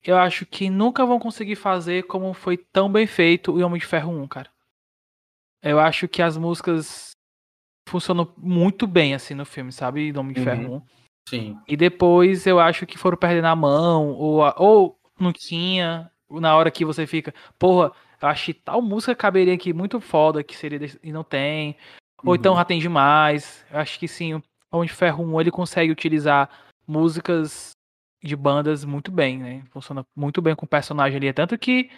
eu 0.04 0.16
acho 0.16 0.44
que 0.44 0.68
nunca 0.68 1.06
vão 1.06 1.18
conseguir 1.18 1.56
fazer 1.56 2.04
como 2.04 2.32
foi 2.34 2.56
tão 2.56 2.90
bem 2.90 3.06
feito 3.06 3.52
o 3.52 3.64
Homem 3.64 3.78
de 3.80 3.86
Ferro 3.86 4.12
1, 4.12 4.26
cara. 4.28 4.50
Eu 5.62 5.78
acho 5.78 6.08
que 6.08 6.20
as 6.20 6.36
músicas 6.36 7.10
funcionam 7.88 8.32
muito 8.36 8.86
bem, 8.86 9.14
assim, 9.14 9.34
no 9.34 9.44
filme, 9.44 9.70
sabe? 9.72 10.12
Do 10.12 10.20
Homem 10.20 10.32
de 10.32 10.40
Uhum. 10.40 10.44
Ferro 10.44 10.74
1. 10.76 10.82
Sim. 11.28 11.58
E 11.68 11.76
depois 11.76 12.46
eu 12.46 12.58
acho 12.58 12.84
que 12.84 12.98
foram 12.98 13.16
perdendo 13.16 13.46
a 13.46 13.54
mão, 13.54 14.10
ou, 14.10 14.44
a- 14.44 14.54
ou 14.58 14.98
não 15.20 15.32
tinha, 15.32 16.10
na 16.28 16.56
hora 16.56 16.70
que 16.70 16.84
você 16.84 17.06
fica, 17.06 17.32
porra, 17.58 17.92
eu 18.20 18.28
achei 18.28 18.52
tal 18.52 18.82
música 18.82 19.14
caberia 19.14 19.54
aqui 19.54 19.72
muito 19.72 20.00
foda, 20.00 20.42
que 20.42 20.56
seria 20.56 20.78
desse- 20.80 20.98
e 21.02 21.12
não 21.12 21.22
tem. 21.22 21.76
Ou 22.24 22.34
então 22.34 22.52
Uhum. 22.52 22.58
já 22.58 22.64
tem 22.64 22.80
demais. 22.80 23.64
Eu 23.70 23.78
acho 23.78 23.98
que 24.00 24.08
sim, 24.08 24.34
o 24.34 24.42
Homem 24.72 24.88
de 24.88 24.94
Ferro 24.94 25.24
1 25.24 25.40
ele 25.40 25.50
consegue 25.52 25.92
utilizar 25.92 26.50
músicas 26.86 27.70
de 28.22 28.36
bandas 28.36 28.84
muito 28.84 29.10
bem, 29.10 29.38
né? 29.38 29.62
Funciona 29.70 30.04
muito 30.14 30.40
bem 30.40 30.54
com 30.54 30.64
o 30.64 30.68
personagem 30.68 31.16
ali. 31.16 31.28
É 31.28 31.32
Tanto 31.32 31.58
que 31.58 31.90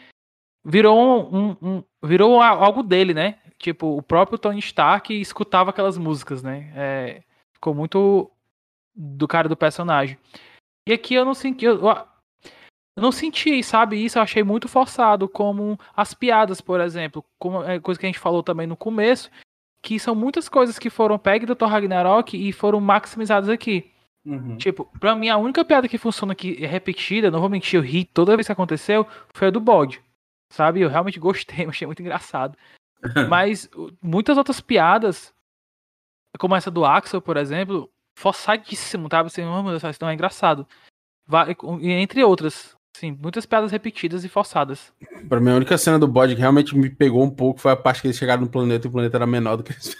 virou 0.64 1.32
um, 1.34 1.56
um- 1.62 1.84
virou 2.02 2.40
algo 2.40 2.82
dele, 2.82 3.12
né? 3.12 3.38
Tipo, 3.58 3.96
o 3.96 4.02
próprio 4.02 4.38
Tony 4.38 4.58
Stark 4.58 5.18
escutava 5.18 5.70
aquelas 5.70 5.98
músicas, 5.98 6.42
né? 6.42 6.72
É, 6.74 7.22
ficou 7.54 7.74
muito 7.74 8.30
do 8.94 9.28
cara 9.28 9.48
do 9.48 9.56
personagem. 9.56 10.18
E 10.88 10.92
aqui 10.92 11.14
eu 11.14 11.24
não 11.24 11.34
senti. 11.34 11.64
Eu, 11.64 11.80
eu 12.96 13.02
não 13.02 13.10
senti, 13.12 13.62
sabe? 13.62 14.02
Isso 14.02 14.18
eu 14.18 14.22
achei 14.22 14.42
muito 14.42 14.68
forçado, 14.68 15.28
como 15.28 15.78
as 15.96 16.14
piadas, 16.14 16.60
por 16.60 16.80
exemplo. 16.80 17.24
Como 17.38 17.62
é 17.64 17.80
coisa 17.80 17.98
que 17.98 18.06
a 18.06 18.08
gente 18.08 18.18
falou 18.18 18.42
também 18.42 18.66
no 18.66 18.76
começo, 18.76 19.30
que 19.82 19.98
são 19.98 20.14
muitas 20.14 20.48
coisas 20.48 20.78
que 20.78 20.88
foram 20.90 21.18
pegas 21.18 21.46
do 21.46 21.56
Thor 21.56 21.68
Ragnarok 21.68 22.36
e 22.36 22.52
foram 22.52 22.80
maximizadas 22.80 23.48
aqui. 23.48 23.90
Uhum. 24.24 24.56
Tipo, 24.56 24.86
pra 24.98 25.14
mim, 25.14 25.28
a 25.28 25.36
única 25.36 25.64
piada 25.64 25.88
que 25.88 25.98
funciona 25.98 26.32
aqui 26.32 26.56
é 26.62 26.66
repetida, 26.66 27.30
não 27.30 27.40
vou 27.40 27.50
mentir, 27.50 27.78
eu 27.78 27.82
ri 27.82 28.04
toda 28.04 28.36
vez 28.36 28.46
que 28.46 28.52
aconteceu, 28.52 29.06
foi 29.34 29.48
a 29.48 29.50
do 29.50 29.60
bode. 29.60 30.02
Sabe? 30.52 30.80
Eu 30.80 30.88
realmente 30.88 31.20
gostei, 31.20 31.66
achei 31.68 31.86
muito 31.86 32.00
engraçado. 32.00 32.56
Mas 33.28 33.68
muitas 34.02 34.38
outras 34.38 34.60
piadas, 34.60 35.32
como 36.38 36.56
essa 36.56 36.70
do 36.70 36.84
Axel, 36.84 37.20
por 37.20 37.36
exemplo, 37.36 37.90
forçadíssimo, 38.18 39.08
sabe? 39.10 39.26
Assim, 39.26 39.42
oh, 39.44 39.62
meu 39.62 39.78
Deus, 39.78 39.82
isso 39.82 39.98
não 40.00 40.08
é 40.08 40.14
engraçado. 40.14 40.66
E 41.80 41.90
entre 41.90 42.24
outras, 42.24 42.74
sim, 42.96 43.18
muitas 43.20 43.44
piadas 43.44 43.72
repetidas 43.72 44.24
e 44.24 44.28
forçadas. 44.28 44.92
Pra 45.28 45.40
mim, 45.40 45.50
a 45.50 45.56
única 45.56 45.76
cena 45.76 45.98
do 45.98 46.08
bode 46.08 46.34
que 46.34 46.40
realmente 46.40 46.76
me 46.76 46.88
pegou 46.88 47.22
um 47.22 47.30
pouco 47.30 47.60
foi 47.60 47.72
a 47.72 47.76
parte 47.76 48.00
que 48.00 48.06
eles 48.06 48.16
chegaram 48.16 48.42
no 48.42 48.50
planeta 48.50 48.86
e 48.86 48.88
o 48.88 48.92
planeta 48.92 49.18
era 49.18 49.26
menor 49.26 49.56
do 49.56 49.64
que 49.64 49.72
eles 49.72 49.94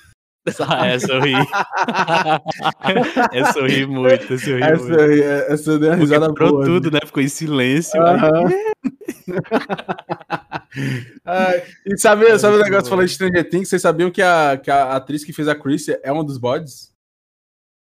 Ah, 0.68 0.86
essa 0.88 1.12
eu 1.12 1.20
ri. 1.22 1.32
essa 3.32 3.58
eu 3.58 3.66
ri 3.66 3.86
muito, 3.86 4.34
essa 4.34 4.50
eu 4.50 4.56
ri 4.56 4.62
Essa, 4.62 4.84
muito. 4.84 5.00
aí, 5.00 5.20
essa 5.22 5.70
eu 5.70 5.78
dei 5.78 5.88
uma 5.90 5.96
risada 5.96 6.32
boa. 6.32 6.64
tudo, 6.64 6.90
né? 6.90 7.00
Ficou 7.04 7.22
em 7.22 7.28
silêncio. 7.28 8.00
Aham. 8.02 8.48
Ai, 11.24 11.62
e 11.86 11.96
sabe, 11.98 12.38
sabe 12.38 12.56
o 12.56 12.62
negócio 12.62 12.88
falando 12.90 13.06
de 13.06 13.12
Stranger 13.14 13.48
Things? 13.48 13.68
Vocês 13.68 13.82
sabiam 13.82 14.10
que 14.10 14.22
a, 14.22 14.58
que 14.62 14.70
a 14.70 14.96
atriz 14.96 15.24
que 15.24 15.32
fez 15.32 15.48
a 15.48 15.54
Chris 15.54 15.88
é 15.88 16.10
uma 16.12 16.24
dos 16.24 16.38
bodes? 16.38 16.92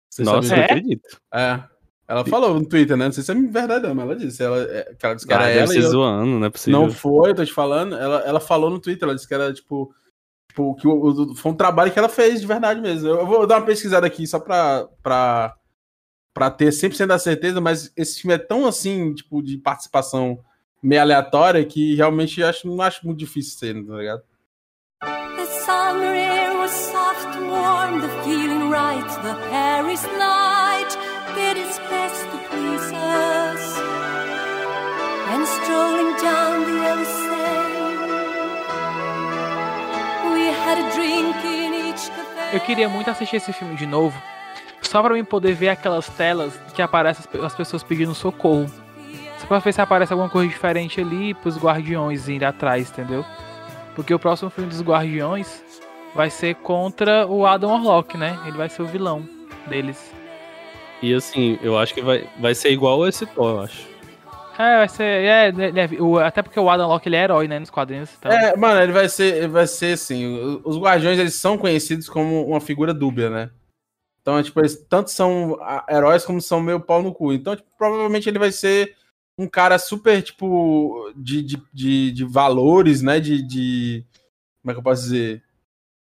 Vocês 0.10 0.26
Nossa, 0.28 0.47
sabiam? 0.47 0.58
eu 0.58 0.62
É? 0.62 0.66
acredito. 0.72 1.18
É. 1.34 1.64
Ela 2.08 2.24
falou 2.24 2.53
no 2.60 2.66
Twitter, 2.68 2.95
né? 2.95 3.06
Não 3.06 3.12
sei 3.12 3.24
se 3.24 3.32
é 3.32 3.36
verdade, 3.36 3.88
não, 3.88 3.95
mas 3.95 4.06
ela 4.06 4.16
disse. 4.16 4.43
Ela, 4.43 4.62
é, 4.62 4.93
que 4.97 5.06
ela 5.06 5.16
disse 5.16 5.28
que 5.28 5.34
Ah, 5.34 5.38
era 5.38 5.45
deve 5.47 5.58
ela 5.60 5.68
ser 5.68 5.82
zoando, 5.82 6.39
não 6.39 6.45
é 6.45 6.49
possível. 6.51 6.80
Não 6.82 6.91
foi, 6.91 7.32
eu 7.32 7.36
tô 7.36 7.43
te 7.43 7.51
falando. 7.51 7.95
Ela, 7.95 8.20
ela 8.20 8.39
falou 8.39 8.70
no 8.70 8.80
Twitter, 8.80 9.06
ela 9.08 9.16
disse 9.16 9.28
que 9.28 9.34
era, 9.34 9.51
tipo, 9.51 9.91
tipo 10.56 10.76
que 10.76 10.88
o, 10.88 10.91
o- 11.32 11.36
foi 11.36 11.51
um 11.51 11.56
trabalho 11.56 11.91
que 11.91 11.99
ela 11.99 12.08
fez 12.10 12.39
de 12.39 12.47
verdade 12.47 12.80
mesmo. 12.80 13.10
Eu, 13.10 13.26
vou 13.28 13.45
dar 13.45 13.58
uma 13.58 13.66
pesquisada 13.66 14.08
aqui 14.08 14.26
só 14.26 14.39
pra, 14.39 14.88
pra, 15.03 15.53
pra 16.34 16.49
ter 16.49 16.70
100% 16.70 17.08
da 17.08 17.20
certeza, 17.20 17.60
mas 17.60 17.91
esse 17.95 18.22
filme 18.22 18.36
é 18.36 18.38
tão 18.38 18.66
assim, 18.66 19.14
tipo, 19.14 19.41
de 19.43 19.58
participação 19.58 20.39
meio 20.82 21.01
aleatória 21.01 21.64
que 21.66 21.95
realmente 21.95 22.41
acho, 22.43 22.68
não 22.68 22.82
acho 22.82 23.06
muito 23.06 23.20
difícil 23.20 23.58
ser, 23.60 23.74
tá 23.86 23.93
ligado? 23.95 24.22
The 25.01 25.45
summer 25.66 26.14
air 26.16 26.58
was 26.58 26.72
soft 26.72 27.36
warm, 27.41 27.99
the 28.01 28.10
feeling 28.24 28.70
right, 28.70 29.08
the 29.24 29.36
Paris 29.49 30.03
night 30.18 30.97
did 31.36 31.58
its 31.58 31.78
best 31.89 32.22
to 32.32 32.38
please 32.49 32.93
us. 32.93 33.78
And 35.34 35.43
strolling 35.45 36.16
down 36.22 36.64
the 36.66 36.82
yellow 36.84 37.35
Eu 42.53 42.59
queria 42.61 42.88
muito 42.89 43.09
assistir 43.09 43.38
esse 43.38 43.51
filme 43.53 43.76
de 43.76 43.86
novo, 43.86 44.20
só 44.82 45.01
pra 45.01 45.13
mim 45.13 45.24
poder 45.24 45.53
ver 45.53 45.70
aquelas 45.70 46.07
telas 46.09 46.57
que 46.74 46.82
aparecem 46.82 47.22
as 47.22 47.26
pe- 47.28 47.45
as 47.45 47.55
pessoas 47.55 47.84
pedindo 47.84 48.13
socorro. 48.16 48.66
Só 49.39 49.47
pra 49.47 49.59
ver 49.59 49.74
se 49.74 49.82
aparece 49.82 50.13
alguma 50.13 50.30
coisa 50.30 50.47
diferente 50.49 51.01
ali 51.01 51.34
pros 51.34 51.57
guardiões 51.57 52.28
ir 52.28 52.43
atrás, 52.45 52.89
entendeu? 52.89 53.26
Porque 53.95 54.13
o 54.13 54.20
próximo 54.20 54.49
filme 54.49 54.70
dos 54.70 54.82
guardiões 54.82 55.63
vai 56.13 56.30
ser 56.30 56.55
contra 56.55 57.28
o 57.28 57.45
Adam 57.45 57.72
Warlock, 57.72 58.18
né? 58.18 58.38
Ele 58.45 58.57
vai 58.57 58.70
ser 58.70 58.82
o 58.82 58.86
vilão 58.86 59.28
deles. 59.68 60.13
E 61.01 61.13
assim, 61.13 61.59
eu 61.61 61.78
acho 61.78 61.93
que 61.93 62.01
vai, 62.01 62.28
vai 62.39 62.55
ser 62.55 62.70
igual 62.72 63.05
esse 63.07 63.26
Thor, 63.26 63.49
eu 63.57 63.61
acho. 63.61 63.95
É, 64.58 64.78
vai 64.78 64.89
ser. 64.89 65.03
É, 65.03 65.47
ele 65.49 65.80
é- 65.80 66.01
o- 66.01 66.18
até 66.20 66.41
porque 66.41 66.60
o 66.60 66.70
Adam 66.70 66.88
Warlock 66.88 67.08
ele 67.08 67.16
é 67.16 67.24
herói, 67.24 67.47
né? 67.47 67.60
Nos 67.60 67.70
quadrinhos. 67.70 68.10
Então, 68.18 68.32
É, 68.32 68.56
mano, 68.56 68.82
ele 68.82 68.91
vai 68.93 69.10
ser, 69.10 69.36
ele 69.36 69.47
vai 69.47 69.68
ser 69.68 69.93
assim. 69.93 70.62
Os 70.64 70.78
Guardiões 70.78 71.20
eles 71.20 71.36
são 71.36 71.58
conhecidos 71.58 72.08
como 72.10 72.45
uma 72.47 72.62
figura 72.62 72.93
dúbia, 72.93 73.30
né? 73.30 73.49
Então, 74.22 74.38
é, 74.39 74.43
tipo, 74.43 74.60
eles 74.60 74.76
tanto 74.89 75.12
são 75.12 75.58
heróis 75.89 76.26
como 76.26 76.41
são 76.41 76.60
meio 76.60 76.80
pau 76.80 77.03
no 77.03 77.14
cu. 77.14 77.32
Então, 77.34 77.56
tipo, 77.56 77.68
provavelmente 77.78 78.28
ele 78.28 78.39
vai 78.39 78.51
ser 78.51 78.95
um 79.38 79.47
cara 79.47 79.78
super, 79.78 80.22
tipo, 80.24 81.12
de, 81.16 81.43
de, 81.43 81.62
de, 81.74 82.12
de 82.12 82.24
valores, 82.26 83.01
né? 83.01 83.20
De, 83.20 83.41
de. 83.41 84.03
Como 84.62 84.72
é 84.72 84.74
que 84.74 84.80
eu 84.80 84.84
posso 84.84 85.03
dizer? 85.03 85.43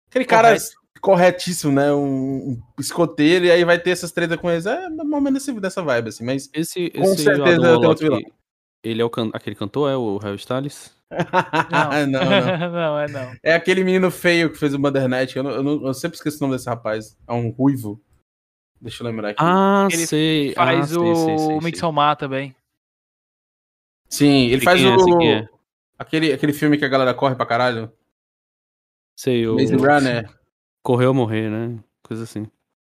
Aquele 0.08 0.24
cara 0.26 0.48
Correto. 0.48 0.66
corretíssimo, 1.00 1.72
né? 1.72 1.92
Um, 1.92 2.50
um 2.50 2.62
escoteiro, 2.78 3.46
e 3.46 3.50
aí 3.50 3.64
vai 3.64 3.78
ter 3.78 3.90
essas 3.90 4.12
tretas 4.12 4.38
com 4.38 4.50
eles. 4.50 4.66
É 4.66 4.88
mais 4.90 5.10
ou 5.10 5.20
menos 5.20 5.46
dessa 5.60 5.82
vibe, 5.82 6.10
assim. 6.10 6.24
Mas 6.24 6.48
Esse, 6.54 6.90
Com 6.90 7.02
esse 7.02 7.22
certeza 7.24 7.78
tem 7.80 7.88
outro 7.88 8.04
vilão. 8.04 8.20
Ele 8.82 9.00
é 9.00 9.04
o 9.04 9.10
can... 9.10 9.30
aquele 9.32 9.56
cantor, 9.56 9.90
é 9.90 9.96
o 9.96 10.18
Harry 10.18 10.36
Styles? 10.36 10.94
Não. 11.70 12.06
não, 12.08 12.20
não. 12.20 12.70
não, 12.70 12.98
é 12.98 13.08
não. 13.08 13.36
É 13.42 13.54
aquele 13.54 13.84
menino 13.84 14.10
feio 14.10 14.50
que 14.50 14.58
fez 14.58 14.74
o 14.74 14.78
Mothernet. 14.78 15.36
Eu, 15.36 15.42
não- 15.42 15.50
eu, 15.50 15.62
não- 15.62 15.86
eu 15.86 15.94
sempre 15.94 16.16
esqueço 16.16 16.38
o 16.38 16.40
nome 16.46 16.56
desse 16.56 16.68
rapaz. 16.68 17.16
É 17.26 17.32
um 17.32 17.50
ruivo. 17.50 18.00
Deixa 18.80 19.02
eu 19.02 19.06
lembrar 19.06 19.30
aqui. 19.30 19.38
Ah, 19.40 19.86
Ele 19.90 20.06
sei. 20.06 20.52
Faz 20.54 20.96
ah, 20.96 21.00
o 21.00 21.14
sei, 21.14 21.24
sei, 21.24 21.38
sei. 21.38 21.60
Midsommar 21.60 22.16
também. 22.16 22.54
Sim, 24.08 24.46
ele 24.48 24.60
Sei 24.60 24.64
faz 24.64 24.82
é, 24.82 24.88
o. 24.88 25.22
é. 25.22 25.48
aquele, 25.98 26.32
aquele 26.32 26.52
filme 26.52 26.76
que 26.76 26.84
a 26.84 26.88
galera 26.88 27.14
corre 27.14 27.34
pra 27.34 27.46
caralho. 27.46 27.90
Sei, 29.16 29.46
o... 29.46 29.54
Maze 29.54 29.74
Runner. 29.74 30.28
Correu 30.82 31.08
ou 31.08 31.14
morrer, 31.14 31.48
né? 31.48 31.78
Coisa 32.02 32.24
assim. 32.24 32.46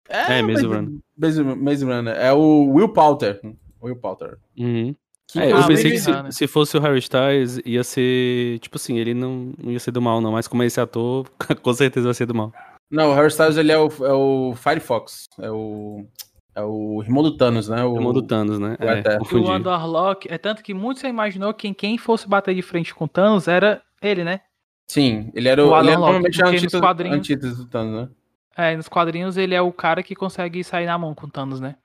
É, 0.09 0.41
Maze 0.41 0.65
Runner. 0.65 0.99
Maze, 1.17 1.43
Maze 1.43 1.85
Runner. 1.85 2.17
É 2.17 2.33
o 2.33 2.73
Will 2.73 2.89
Poulter. 2.93 3.39
Will 3.83 3.97
Poulter. 3.97 4.39
Uhum. 4.57 4.95
Que, 5.33 5.39
É, 5.39 5.53
eu 5.53 5.67
pensei 5.67 5.93
que 5.93 5.99
se, 5.99 6.11
Hannah. 6.11 6.33
se 6.33 6.47
fosse 6.47 6.77
o 6.77 6.81
Harry 6.81 6.99
Styles, 6.99 7.61
ia 7.65 7.85
ser. 7.85 8.59
Tipo 8.61 8.77
assim, 8.77 8.99
ele 8.99 9.15
não, 9.15 9.53
não 9.63 9.71
ia 9.71 9.79
ser 9.79 9.91
do 9.91 10.03
mal, 10.03 10.21
não. 10.21 10.33
Mas 10.33 10.49
como 10.49 10.63
é 10.63 10.67
esse 10.67 10.81
ator, 10.81 11.31
com 11.63 11.73
certeza 11.73 12.07
vai 12.07 12.15
ser 12.15 12.27
do 12.27 12.35
mal. 12.35 12.53
Não, 12.91 13.11
o 13.11 13.15
Harry 13.15 13.29
Styles 13.29 13.57
ele 13.57 13.71
é 13.71 13.79
o, 13.79 13.89
é 14.05 14.13
o 14.13 14.55
Firefox. 14.57 15.29
É 15.39 15.51
o. 15.51 16.05
É 16.53 16.63
o 16.63 17.01
irmão 17.01 17.23
do 17.23 17.37
Thanos, 17.37 17.69
né? 17.69 17.85
O, 17.85 17.95
irmão 17.95 18.13
do 18.13 18.23
Thanos, 18.23 18.59
né? 18.59 18.77
o 18.81 18.85
É. 18.85 19.03
E 19.33 19.37
o. 19.37 19.55
Underlock, 19.55 20.27
é 20.29 20.37
tanto 20.37 20.63
que 20.63 20.75
muito 20.75 20.99
você 20.99 21.09
imaginou 21.09 21.55
que 21.55 21.73
quem 21.73 21.97
fosse 21.97 22.29
bater 22.29 22.55
de 22.55 22.63
frente 22.63 22.93
com 22.93 23.05
o 23.05 23.09
Thanos 23.09 23.47
era 23.47 23.81
ele, 24.03 24.25
né? 24.25 24.41
Sim, 24.89 25.31
ele 25.33 25.49
era 25.49 25.65
O 25.65 25.71
o. 25.71 25.79
Ele 25.79 25.91
era 25.91 25.99
normalmente 25.99 26.43
a 26.43 26.49
antítese, 26.49 27.57
do 27.57 27.67
Thanos, 27.67 27.95
né? 27.95 28.09
É, 28.57 28.77
nos 28.77 28.89
quadrinhos 28.89 29.37
ele 29.37 29.55
é 29.55 29.63
o 29.63 29.73
cara 29.73 30.03
que 30.03 30.17
consegue 30.17 30.65
sair 30.65 30.87
na 30.87 30.99
mão 30.99 31.15
com 31.15 31.27
o 31.27 31.31
Thanos, 31.31 31.61
né? 31.61 31.77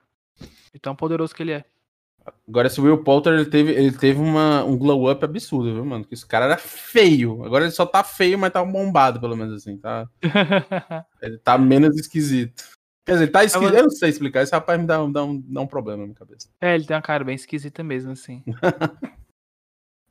De 0.74 0.80
tão 0.80 0.96
poderoso 0.96 1.34
que 1.34 1.44
ele 1.44 1.52
é. 1.52 1.64
Agora, 2.48 2.68
esse 2.68 2.82
Will 2.82 3.04
Poulter, 3.04 3.34
ele 3.34 3.46
teve, 3.46 3.72
ele 3.72 3.92
teve 3.92 4.20
uma, 4.20 4.64
um 4.64 4.78
glow 4.78 5.12
up 5.12 5.24
absurdo, 5.24 5.74
viu, 5.74 5.86
mano? 5.86 6.06
Que 6.06 6.14
esse 6.14 6.26
cara 6.26 6.46
era 6.46 6.58
feio. 6.58 7.44
Agora 7.44 7.66
ele 7.66 7.72
só 7.72 7.86
tá 7.86 8.04
feio, 8.04 8.38
mas 8.40 8.52
tá 8.52 8.64
bombado, 8.64 9.20
pelo 9.20 9.36
menos 9.36 9.54
assim, 9.62 9.78
tá? 9.78 10.08
Ele 11.22 11.38
tá 11.40 11.58
menos 11.58 11.96
esquisito. 11.98 12.64
Quer 13.06 13.14
dizer, 13.14 13.24
ele 13.26 13.32
tá 13.32 13.44
esquisito. 13.44 13.74
Eu 13.76 13.84
não 13.84 13.90
sei 13.92 14.10
explicar. 14.10 14.42
Esse 14.42 14.52
rapaz 14.52 14.80
me 14.80 14.88
dá, 14.88 15.04
um- 15.04 15.12
dá, 15.12 15.24
um, 15.24 15.40
dá 15.40 15.62
um 15.62 15.68
problema 15.68 16.00
na 16.02 16.06
minha 16.06 16.16
cabeça. 16.16 16.50
é, 16.60 16.74
ele 16.74 16.86
tem 16.86 16.96
uma 16.96 17.02
cara 17.04 17.24
bem 17.24 17.36
esquisita 17.36 17.84
mesmo, 17.84 18.12
assim. 18.12 18.44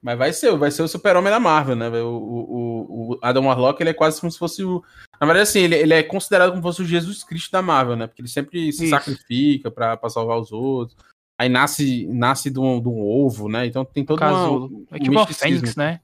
Mas 0.00 0.18
vai 0.18 0.32
ser, 0.34 0.54
vai 0.56 0.70
ser 0.70 0.82
o 0.82 0.88
super-homem 0.88 1.30
da 1.32 1.40
Marvel, 1.40 1.74
né? 1.74 1.88
O, 1.88 2.08
o, 2.08 3.12
o 3.14 3.18
Adam 3.22 3.46
Warlock, 3.46 3.80
ele 3.82 3.88
é 3.90 3.94
quase 3.94 4.20
como 4.20 4.30
se 4.30 4.38
fosse 4.38 4.62
o... 4.62 4.84
Na 5.18 5.26
verdade, 5.26 5.48
assim, 5.48 5.60
ele, 5.60 5.76
ele 5.76 5.94
é 5.94 6.02
considerado 6.02 6.50
como 6.50 6.60
se 6.60 6.68
fosse 6.68 6.82
o 6.82 6.84
Jesus 6.84 7.24
Cristo 7.24 7.50
da 7.50 7.62
Marvel, 7.62 7.96
né? 7.96 8.06
Porque 8.06 8.20
ele 8.20 8.28
sempre 8.28 8.70
se 8.70 8.84
Isso. 8.84 8.90
sacrifica 8.90 9.70
pra, 9.70 9.96
pra 9.96 10.10
salvar 10.10 10.38
os 10.38 10.52
outros. 10.52 10.96
Aí 11.38 11.48
nasce, 11.48 12.06
nasce 12.06 12.50
de, 12.50 12.60
um, 12.60 12.80
de 12.80 12.88
um 12.88 13.00
ovo, 13.00 13.48
né? 13.48 13.66
Então 13.66 13.84
tem 13.84 14.04
todo. 14.04 14.22
É 14.22 14.26
um 14.26 14.98
tipo 14.98 15.10
o 15.10 15.14
misticismo. 15.14 15.36
Fênix, 15.36 15.76
né? 15.76 16.00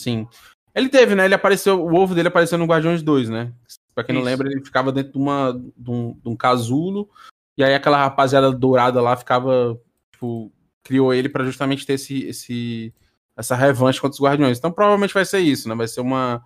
Sim. 0.00 0.26
Ele 0.74 0.88
teve, 0.88 1.14
né? 1.14 1.24
Ele 1.24 1.34
apareceu, 1.34 1.82
o 1.82 1.94
ovo 1.94 2.14
dele 2.14 2.28
apareceu 2.28 2.58
no 2.58 2.66
Guardiões 2.66 3.02
2, 3.02 3.30
né? 3.30 3.52
Pra 3.94 4.04
quem 4.04 4.14
não 4.14 4.20
Isso. 4.20 4.30
lembra, 4.30 4.50
ele 4.50 4.62
ficava 4.62 4.92
dentro 4.92 5.12
de, 5.12 5.18
uma, 5.18 5.52
de, 5.74 5.90
um, 5.90 6.12
de 6.22 6.28
um 6.28 6.36
casulo, 6.36 7.08
e 7.56 7.64
aí 7.64 7.74
aquela 7.74 7.96
rapaziada 7.96 8.52
dourada 8.52 9.00
lá 9.00 9.16
ficava, 9.16 9.80
tipo, 10.12 10.52
criou 10.84 11.14
ele 11.14 11.30
pra 11.30 11.44
justamente 11.44 11.86
ter 11.86 11.94
esse, 11.94 12.24
esse, 12.24 12.94
essa 13.34 13.56
revanche 13.56 13.98
contra 14.00 14.14
os 14.14 14.20
Guardiões. 14.20 14.58
Então 14.58 14.70
provavelmente 14.70 15.14
vai 15.14 15.24
ser 15.24 15.38
isso, 15.38 15.66
né? 15.66 15.74
Vai 15.74 15.88
ser 15.88 16.02
uma, 16.02 16.44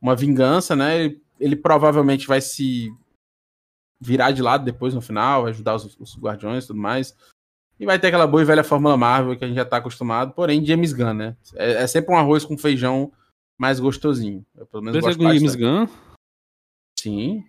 uma 0.00 0.14
vingança, 0.14 0.76
né? 0.76 0.96
Ele, 1.00 1.22
ele 1.40 1.56
provavelmente 1.56 2.28
vai 2.28 2.40
se 2.40 2.94
virar 4.00 4.30
de 4.30 4.40
lado 4.40 4.64
depois 4.64 4.94
no 4.94 5.00
final, 5.00 5.46
ajudar 5.46 5.74
os, 5.74 5.98
os 5.98 6.16
Guardiões 6.16 6.62
e 6.62 6.66
tudo 6.68 6.78
mais. 6.78 7.16
E 7.78 7.84
vai 7.86 7.98
ter 7.98 8.08
aquela 8.08 8.26
boa 8.26 8.42
e 8.42 8.44
velha 8.44 8.62
Fórmula 8.64 8.96
Marvel 8.96 9.36
que 9.36 9.44
a 9.44 9.48
gente 9.48 9.56
já 9.56 9.64
tá 9.64 9.78
acostumado, 9.78 10.32
porém 10.32 10.64
James 10.64 10.92
Gunn, 10.92 11.12
né? 11.14 11.36
É, 11.56 11.72
é 11.82 11.86
sempre 11.86 12.14
um 12.14 12.16
arroz 12.18 12.44
com 12.44 12.56
feijão 12.56 13.12
mais 13.58 13.80
gostosinho. 13.80 14.44
Eu 14.56 14.66
pelo 14.66 14.82
menos 14.82 14.96
Pensa 14.96 15.08
gosto 15.08 15.18
com 15.18 15.26
o 15.26 15.34
James. 15.34 15.54
Gunn? 15.56 15.86
Sim. 16.98 17.44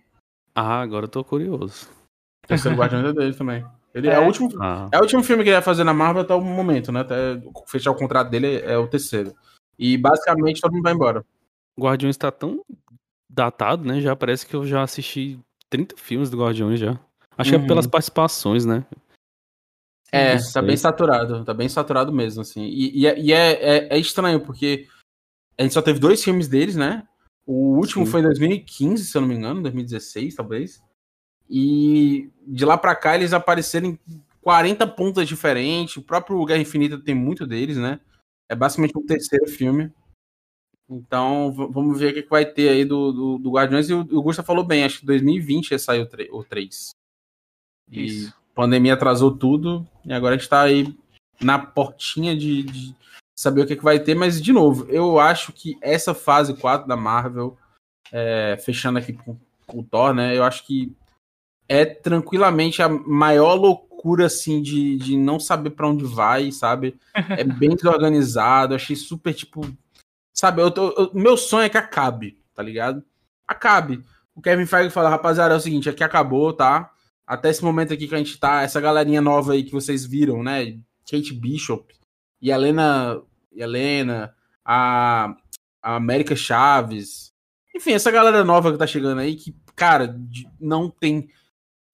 Ah, 0.54 0.80
agora 0.80 1.04
eu 1.04 1.08
tô 1.10 1.22
curioso. 1.24 1.88
O 2.44 2.48
terceiro 2.48 2.76
Guardiões 2.76 3.06
é 3.06 3.12
dele 3.12 3.34
também. 3.34 3.64
Ele 3.94 4.08
é, 4.08 4.14
É. 4.14 4.18
o 4.20 4.24
último. 4.26 4.50
Ah, 4.60 4.88
É 4.92 4.98
o 4.98 5.02
último 5.02 5.22
filme 5.22 5.42
que 5.42 5.48
ele 5.48 5.56
vai 5.56 5.62
fazer 5.62 5.84
na 5.84 5.94
Marvel 5.94 6.22
até 6.22 6.34
o 6.34 6.40
momento, 6.40 6.92
né? 6.92 7.00
Até 7.00 7.40
fechar 7.66 7.90
o 7.92 7.96
contrato 7.96 8.28
dele 8.30 8.60
é 8.60 8.76
o 8.76 8.86
terceiro. 8.88 9.34
E 9.78 9.96
basicamente 9.96 10.60
todo 10.60 10.72
mundo 10.72 10.82
vai 10.82 10.92
embora. 10.92 11.24
Guardiões 11.78 12.16
tá 12.16 12.30
tão 12.30 12.62
datado, 13.30 13.84
né? 13.86 14.00
Já 14.00 14.14
parece 14.16 14.46
que 14.46 14.54
eu 14.54 14.66
já 14.66 14.82
assisti 14.82 15.38
30 15.70 15.96
filmes 15.96 16.30
do 16.30 16.38
Guardiões 16.38 16.80
já. 16.80 16.98
Acho 17.38 17.50
que 17.50 17.56
Uhum. 17.56 17.64
é 17.64 17.66
pelas 17.68 17.86
participações, 17.86 18.64
né? 18.64 18.84
É, 20.12 20.36
tá 20.52 20.62
bem 20.62 20.76
saturado. 20.76 21.44
Tá 21.44 21.52
bem 21.52 21.68
saturado 21.68 22.12
mesmo, 22.12 22.42
assim. 22.42 22.64
E, 22.64 23.00
e 23.00 23.06
é, 23.06 23.18
e 23.18 23.32
é- 23.32 23.52
é- 23.52 23.88
é 23.96 23.98
estranho, 23.98 24.40
porque 24.40 24.86
a 25.58 25.62
gente 25.62 25.72
só 25.72 25.82
teve 25.82 25.98
dois 25.98 26.22
filmes 26.22 26.48
deles, 26.48 26.76
né? 26.76 27.06
O 27.46 27.76
último 27.76 28.04
Sim. 28.04 28.10
foi 28.12 28.20
em 28.20 28.24
2015, 28.24 29.04
se 29.04 29.16
eu 29.16 29.20
não 29.20 29.28
me 29.28 29.34
engano, 29.34 29.62
2016, 29.62 30.34
talvez. 30.34 30.82
E 31.48 32.30
de 32.46 32.64
lá 32.64 32.76
pra 32.76 32.96
cá 32.96 33.14
eles 33.14 33.32
apareceram 33.32 33.88
em 33.88 33.98
40 34.40 34.86
pontas 34.86 35.28
diferentes. 35.28 35.96
O 35.96 36.02
próprio 36.02 36.44
Guerra 36.44 36.60
Infinita 36.60 36.98
tem 36.98 37.14
muito 37.14 37.46
deles, 37.46 37.76
né? 37.76 38.00
É 38.48 38.54
basicamente 38.54 38.96
o 38.96 39.02
terceiro 39.02 39.46
filme. 39.46 39.92
Então, 40.88 41.52
vamos 41.52 41.98
ver 41.98 42.12
o 42.12 42.14
que, 42.14 42.28
vai 42.28 42.46
ter 42.46 42.68
aí 42.68 42.84
do, 42.84 43.12
do, 43.12 43.38
do 43.38 43.50
Guardiões. 43.50 43.88
E 43.88 43.94
o, 43.94 44.00
o 44.00 44.22
Gusta 44.22 44.42
falou 44.42 44.64
bem, 44.64 44.84
acho 44.84 45.00
que 45.00 45.06
2020 45.06 45.72
ia 45.72 45.78
sair 45.78 46.00
o, 46.00 46.38
o 46.38 46.44
3. 46.44 46.90
E 47.90 48.04
Isso. 48.04 48.45
Pandemia 48.56 48.94
atrasou 48.94 49.30
tudo. 49.36 49.86
E 50.04 50.12
agora 50.12 50.34
a 50.34 50.38
gente 50.38 50.48
tá 50.48 50.62
aí 50.62 50.96
na 51.40 51.58
portinha 51.58 52.34
de, 52.36 52.62
de 52.64 52.96
saber 53.38 53.60
o 53.60 53.66
que, 53.66 53.76
que 53.76 53.84
vai 53.84 54.00
ter. 54.00 54.14
Mas, 54.16 54.40
de 54.42 54.52
novo, 54.52 54.86
eu 54.88 55.20
acho 55.20 55.52
que 55.52 55.76
essa 55.82 56.14
fase 56.14 56.54
4 56.54 56.88
da 56.88 56.96
Marvel, 56.96 57.56
é, 58.10 58.56
fechando 58.64 58.98
aqui 58.98 59.12
com, 59.12 59.36
com 59.66 59.80
o 59.80 59.84
Thor, 59.84 60.14
né? 60.14 60.36
Eu 60.36 60.42
acho 60.42 60.66
que 60.66 60.92
é 61.68 61.84
tranquilamente 61.84 62.80
a 62.82 62.88
maior 62.88 63.54
loucura, 63.54 64.26
assim, 64.26 64.62
de, 64.62 64.96
de 64.96 65.16
não 65.16 65.38
saber 65.38 65.70
pra 65.70 65.88
onde 65.88 66.04
vai, 66.04 66.50
sabe? 66.50 66.98
É 67.12 67.44
bem 67.44 67.76
desorganizado, 67.76 68.74
achei 68.74 68.96
super, 68.96 69.34
tipo. 69.34 69.60
Sabe, 70.34 70.62
eu 70.62 70.70
tô- 70.70 70.90
eu- 70.92 71.10
meu 71.14 71.36
sonho 71.36 71.64
é 71.64 71.68
que 71.68 71.78
acabe, 71.78 72.38
tá 72.54 72.62
ligado? 72.62 73.02
Acabe. 73.48 74.02
O 74.34 74.42
Kevin 74.42 74.66
Feige 74.66 74.90
fala, 74.90 75.08
rapaziada, 75.08 75.54
é 75.54 75.56
o 75.56 75.60
seguinte, 75.60 75.88
aqui 75.88 76.04
acabou, 76.04 76.52
tá? 76.52 76.92
Até 77.26 77.50
esse 77.50 77.64
momento 77.64 77.92
aqui 77.92 78.06
que 78.06 78.14
a 78.14 78.18
gente 78.18 78.38
tá, 78.38 78.62
essa 78.62 78.80
galerinha 78.80 79.20
nova 79.20 79.52
aí 79.52 79.64
que 79.64 79.72
vocês 79.72 80.06
viram, 80.06 80.42
né? 80.42 80.78
Kate 81.10 81.34
Bishop 81.34 81.94
e 82.40 82.50
Helena, 82.50 83.20
Helena, 83.52 84.34
a, 84.64 85.34
a 85.82 85.96
América 85.96 86.36
Chaves. 86.36 87.32
Enfim, 87.74 87.92
essa 87.92 88.10
galera 88.10 88.44
nova 88.44 88.70
que 88.70 88.78
tá 88.78 88.86
chegando 88.86 89.20
aí, 89.20 89.34
que, 89.34 89.56
cara, 89.74 90.18
não 90.60 90.88
tem 90.88 91.28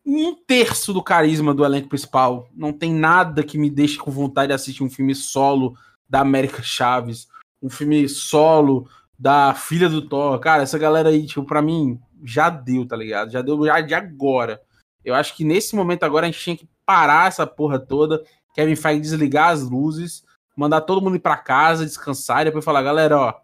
um 0.04 0.34
terço 0.34 0.92
do 0.92 1.02
carisma 1.02 1.54
do 1.54 1.64
elenco 1.64 1.88
principal. 1.88 2.48
Não 2.54 2.72
tem 2.72 2.92
nada 2.92 3.42
que 3.42 3.56
me 3.56 3.70
deixe 3.70 3.96
com 3.96 4.10
vontade 4.10 4.48
de 4.48 4.54
assistir 4.54 4.82
um 4.82 4.90
filme 4.90 5.14
solo 5.14 5.76
da 6.08 6.20
América 6.20 6.62
Chaves, 6.62 7.28
um 7.62 7.70
filme 7.70 8.08
solo 8.08 8.88
da 9.18 9.54
filha 9.54 9.88
do 9.88 10.02
Thor. 10.02 10.38
Cara, 10.40 10.62
essa 10.62 10.78
galera 10.78 11.08
aí, 11.08 11.26
tipo, 11.26 11.44
pra 11.44 11.62
mim, 11.62 11.98
já 12.24 12.50
deu, 12.50 12.86
tá 12.86 12.96
ligado? 12.96 13.30
Já 13.30 13.40
deu 13.40 13.64
já 13.64 13.80
de 13.80 13.94
agora. 13.94 14.60
Eu 15.04 15.14
acho 15.14 15.36
que 15.36 15.44
nesse 15.44 15.74
momento 15.74 16.04
agora 16.04 16.26
a 16.26 16.30
gente 16.30 16.42
tinha 16.42 16.56
que 16.56 16.68
parar 16.84 17.28
essa 17.28 17.46
porra 17.46 17.78
toda. 17.78 18.22
Kevin 18.54 18.76
Feige 18.76 19.00
desligar 19.00 19.50
as 19.50 19.62
luzes, 19.62 20.24
mandar 20.56 20.82
todo 20.82 21.02
mundo 21.02 21.16
ir 21.16 21.20
pra 21.20 21.36
casa, 21.36 21.84
descansar 21.84 22.42
e 22.42 22.44
depois 22.46 22.64
falar, 22.64 22.82
galera, 22.82 23.18
ó, 23.18 23.34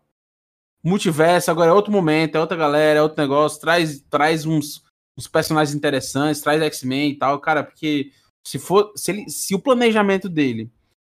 multiverso 0.82 1.50
agora 1.50 1.70
é 1.70 1.74
outro 1.74 1.92
momento, 1.92 2.36
é 2.36 2.40
outra 2.40 2.56
galera, 2.56 2.98
é 3.00 3.02
outro 3.02 3.20
negócio, 3.20 3.61
traz, 3.61 4.00
traz 4.11 4.44
uns, 4.44 4.82
uns 5.16 5.26
personagens 5.26 5.74
interessantes, 5.74 6.40
traz 6.40 6.62
X-Men 6.62 7.11
e 7.11 7.18
tal, 7.18 7.40
cara, 7.40 7.64
porque 7.64 8.12
se 8.44 8.59
for, 8.59 8.92
se, 8.96 9.11
ele, 9.11 9.28
se 9.28 9.54
o 9.54 9.59
planejamento 9.59 10.28
dele 10.28 10.70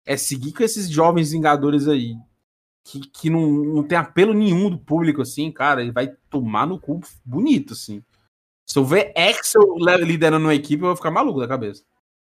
é 0.04 0.16
seguir 0.16 0.52
com 0.52 0.62
esses 0.62 0.88
jovens 0.88 1.32
vingadores 1.32 1.86
aí, 1.86 2.16
que, 2.84 3.00
que 3.00 3.30
não, 3.30 3.48
não 3.50 3.82
tem 3.82 3.96
apelo 3.96 4.34
nenhum 4.34 4.68
do 4.68 4.78
público, 4.78 5.22
assim, 5.22 5.50
cara, 5.50 5.80
ele 5.80 5.92
vai 5.92 6.08
tomar 6.28 6.66
no 6.66 6.80
cu 6.80 7.00
bonito, 7.24 7.74
assim. 7.74 8.02
Se 8.72 8.78
eu 8.78 8.86
ver 8.86 9.12
Axel 9.14 9.76
liderando 10.00 10.46
uma 10.46 10.54
equipe, 10.54 10.82
eu 10.82 10.86
vou 10.86 10.96
ficar 10.96 11.10
maluco 11.10 11.38
da 11.38 11.46
cabeça. 11.46 11.84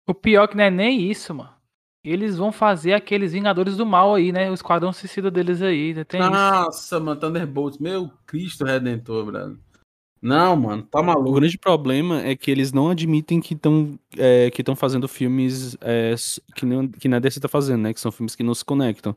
O 0.06 0.14
pior 0.14 0.46
que 0.46 0.58
não 0.58 0.66
é 0.66 0.70
nem 0.70 1.10
isso, 1.10 1.34
mano. 1.34 1.52
Eles 2.04 2.36
vão 2.36 2.52
fazer 2.52 2.92
aqueles 2.92 3.32
Vingadores 3.32 3.78
do 3.78 3.86
Mal 3.86 4.14
aí, 4.14 4.34
né? 4.34 4.52
O 4.52 4.54
Esquadrão 4.54 4.92
Suicida 4.92 5.32
deles 5.32 5.62
aí. 5.62 5.94
né? 5.94 6.04
Tem 6.04 6.20
isso. 6.20 6.30
Nossa, 6.30 7.00
mano, 7.00 7.18
Thunderbolts, 7.18 7.80
meu 7.80 8.12
Cristo 8.26 8.66
Redentor, 8.66 9.26
brother. 9.26 9.56
Não, 10.22 10.58
mano, 10.58 10.84
tá 10.84 11.00
O 11.00 11.04
maluco. 11.06 11.32
grande 11.32 11.58
problema 11.58 12.22
é 12.22 12.36
que 12.36 12.52
eles 12.52 12.74
não 12.74 12.90
admitem 12.90 13.40
que 13.40 13.54
estão 13.54 13.98
é, 14.18 14.52
que 14.52 14.62
estão 14.62 14.76
fazendo 14.76 15.08
filmes 15.08 15.78
é, 15.80 16.14
que, 16.56 16.66
não, 16.66 16.90
que 16.90 17.08
na 17.08 17.20
DC 17.20 17.40
tá 17.40 17.48
fazendo, 17.48 17.84
né? 17.84 17.94
Que 17.94 18.02
são 18.02 18.12
filmes 18.12 18.36
que 18.36 18.44
não 18.44 18.54
se 18.54 18.66
conectam. 18.66 19.16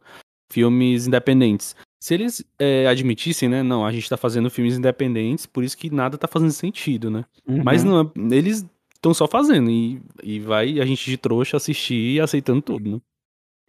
Filmes 0.53 1.09
independentes. 1.09 1.75
Se 2.07 2.15
eles 2.15 2.45
é, 2.57 2.87
admitissem, 2.87 3.49
né? 3.49 3.65
Não, 3.65 3.85
a 3.85 3.91
gente 3.91 4.09
tá 4.09 4.17
fazendo 4.17 4.49
filmes 4.49 4.79
independentes, 4.79 5.45
por 5.45 5.65
isso 5.65 5.77
que 5.77 5.91
nada 5.93 6.17
tá 6.17 6.29
fazendo 6.29 6.53
sentido, 6.53 7.11
né? 7.11 7.25
Uhum. 7.49 7.65
Mas 7.65 7.83
não, 7.83 8.03
é- 8.03 8.37
eles 8.37 8.65
estão 8.95 9.13
só 9.13 9.27
fazendo 9.27 9.69
e, 9.69 10.01
e 10.23 10.39
vai 10.39 10.79
a 10.79 10.87
gente 10.87 11.05
de 11.11 11.17
trouxa 11.17 11.57
assistir 11.57 12.13
e 12.15 12.21
aceitando 12.21 12.63
tudo, 12.63 12.89
né? 12.93 13.01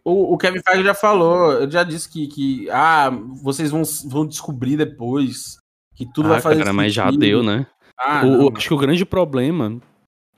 O, 0.04 0.34
o 0.34 0.38
Kevin 0.38 0.60
Feige 0.64 0.84
já 0.84 0.94
falou, 0.94 1.68
já 1.68 1.82
disse 1.82 2.08
que, 2.08 2.28
que 2.28 2.70
ah, 2.70 3.10
vocês 3.42 3.72
vão, 3.72 3.82
vão 4.06 4.24
descobrir 4.24 4.76
depois 4.76 5.56
que 5.96 6.06
tudo 6.06 6.28
vai 6.28 6.38
ah, 6.38 6.40
fazer 6.40 6.58
cara, 6.60 6.72
mas 6.72 6.94
já 6.94 7.06
sentido. 7.06 7.20
deu, 7.20 7.42
né? 7.42 7.66
Ah, 7.98 8.22
O- 8.24 8.26
não, 8.30 8.46
o- 8.46 8.56
acho 8.56 8.68
que 8.68 8.74
o 8.74 8.78
grande 8.78 9.04
problema 9.04 9.80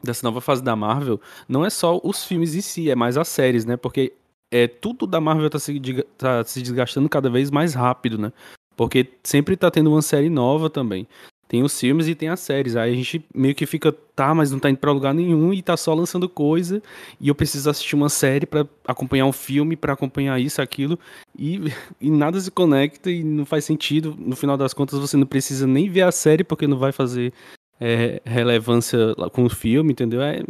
dessa 0.03 0.27
nova 0.27 0.41
fase 0.41 0.63
da 0.65 0.75
Marvel 0.75 1.21
não 1.47 1.67
é 1.67 1.69
só 1.69 2.01
os 2.03 2.25
filmes 2.25 2.55
em 2.55 2.63
si, 2.63 2.91
é 2.91 2.95
mais 2.97 3.19
as 3.19 3.29
séries, 3.29 3.67
né? 3.67 3.77
Porque 3.77 4.15
é, 4.51 4.67
tudo 4.67 5.07
da 5.07 5.21
Marvel 5.21 5.49
tá 5.49 5.59
se, 5.59 5.81
tá 6.19 6.45
se 6.45 6.61
desgastando 6.61 7.09
cada 7.09 7.31
vez 7.31 7.51
mais 7.51 7.75
rápido, 7.75 8.19
né? 8.19 8.33
Porque 8.77 9.07
sempre 9.23 9.57
tá 9.57 9.71
tendo 9.71 9.91
uma 9.91 10.03
série 10.03 10.29
nova 10.29 10.69
também. 10.69 11.07
Tem 11.47 11.65
os 11.65 11.79
filmes 11.79 12.07
e 12.07 12.15
tem 12.15 12.29
as 12.29 12.41
séries. 12.41 12.77
Aí 12.77 12.93
a 12.93 12.97
gente 12.97 13.25
meio 13.35 13.55
que 13.55 13.67
fica, 13.67 13.93
tá, 14.15 14.33
mas 14.33 14.53
não 14.53 14.61
tá 14.61 14.71
indo 14.71 14.79
pra 14.79 14.93
lugar 14.93 15.13
nenhum 15.13 15.53
e 15.53 15.61
tá 15.61 15.77
só 15.77 15.93
lançando 15.93 16.29
coisa. 16.29 16.81
E 17.21 17.29
eu 17.29 17.35
preciso 17.35 17.69
assistir 17.69 17.97
uma 17.97 18.09
série 18.09 18.47
para 18.47 18.65
acompanhar 18.87 19.27
um 19.27 19.33
filme, 19.33 19.77
para 19.77 19.93
acompanhar 19.93 20.41
isso, 20.41 20.63
aquilo. 20.63 20.99
E, 21.37 21.61
e 22.01 22.09
nada 22.09 22.41
se 22.41 22.51
conecta 22.51 23.11
e 23.11 23.25
não 23.25 23.45
faz 23.45 23.65
sentido. 23.65 24.17
No 24.17 24.37
final 24.37 24.57
das 24.57 24.73
contas, 24.73 24.99
você 24.99 25.17
não 25.17 25.27
precisa 25.27 25.67
nem 25.67 25.89
ver 25.91 26.03
a 26.03 26.13
série 26.13 26.45
porque 26.45 26.69
não 26.69 26.79
vai 26.79 26.93
fazer 26.93 27.33
é, 27.81 28.23
relevância 28.25 29.15
com 29.33 29.45
o 29.45 29.51
filme, 29.51 29.91
entendeu? 29.91 30.23
É, 30.23 30.45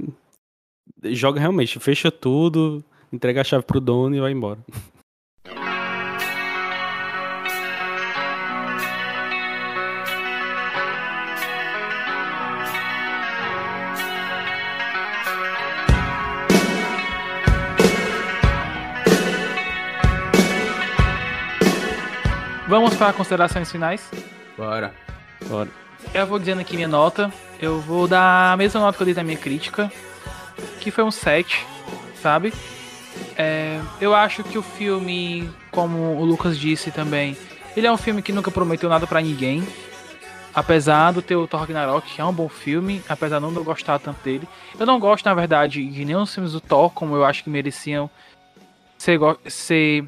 joga 1.12 1.40
realmente, 1.40 1.78
fecha 1.78 2.10
tudo, 2.10 2.84
entrega 3.12 3.40
a 3.40 3.44
chave 3.44 3.64
pro 3.64 3.80
dono 3.80 4.14
e 4.14 4.20
vai 4.20 4.32
embora. 4.32 4.58
Vamos 22.68 22.94
para 22.94 23.12
considerações 23.12 23.68
finais? 23.68 24.08
Bora. 24.56 24.94
Bora. 25.48 25.68
Eu 26.14 26.24
vou 26.24 26.38
dizendo 26.38 26.60
aqui 26.60 26.76
minha 26.76 26.86
nota. 26.86 27.32
Eu 27.60 27.80
vou 27.80 28.06
dar 28.06 28.52
a 28.52 28.56
mesma 28.56 28.80
nota 28.80 28.96
que 28.96 29.02
eu 29.02 29.06
dei 29.06 29.14
na 29.14 29.24
minha 29.24 29.36
crítica, 29.36 29.90
que 30.78 30.92
foi 30.92 31.02
um 31.02 31.10
7, 31.10 31.66
sabe? 32.22 32.52
É, 33.36 33.80
eu 34.00 34.14
acho 34.14 34.44
que 34.44 34.58
o 34.58 34.62
filme, 34.62 35.50
como 35.70 36.16
o 36.16 36.24
Lucas 36.24 36.58
disse 36.58 36.90
também, 36.90 37.36
ele 37.76 37.86
é 37.86 37.92
um 37.92 37.96
filme 37.96 38.22
que 38.22 38.32
nunca 38.32 38.50
prometeu 38.50 38.88
nada 38.88 39.06
para 39.06 39.20
ninguém. 39.20 39.62
Apesar 40.52 41.12
do 41.12 41.22
ter 41.22 41.36
o 41.36 41.46
Thor 41.46 41.60
Ragnarok, 41.60 42.12
que 42.12 42.20
é 42.20 42.24
um 42.24 42.32
bom 42.32 42.48
filme, 42.48 43.00
apesar 43.08 43.38
de 43.38 43.44
não 43.44 43.62
gostar 43.62 44.00
tanto 44.00 44.20
dele. 44.24 44.48
Eu 44.78 44.84
não 44.84 44.98
gosto, 44.98 45.24
na 45.24 45.34
verdade, 45.34 45.86
de 45.86 46.04
nenhum 46.04 46.20
dos 46.20 46.34
filmes 46.34 46.52
do 46.52 46.60
Thor, 46.60 46.90
como 46.90 47.14
eu 47.14 47.24
acho 47.24 47.44
que 47.44 47.50
mereciam 47.50 48.10
ser, 48.98 49.18
ser 49.46 50.04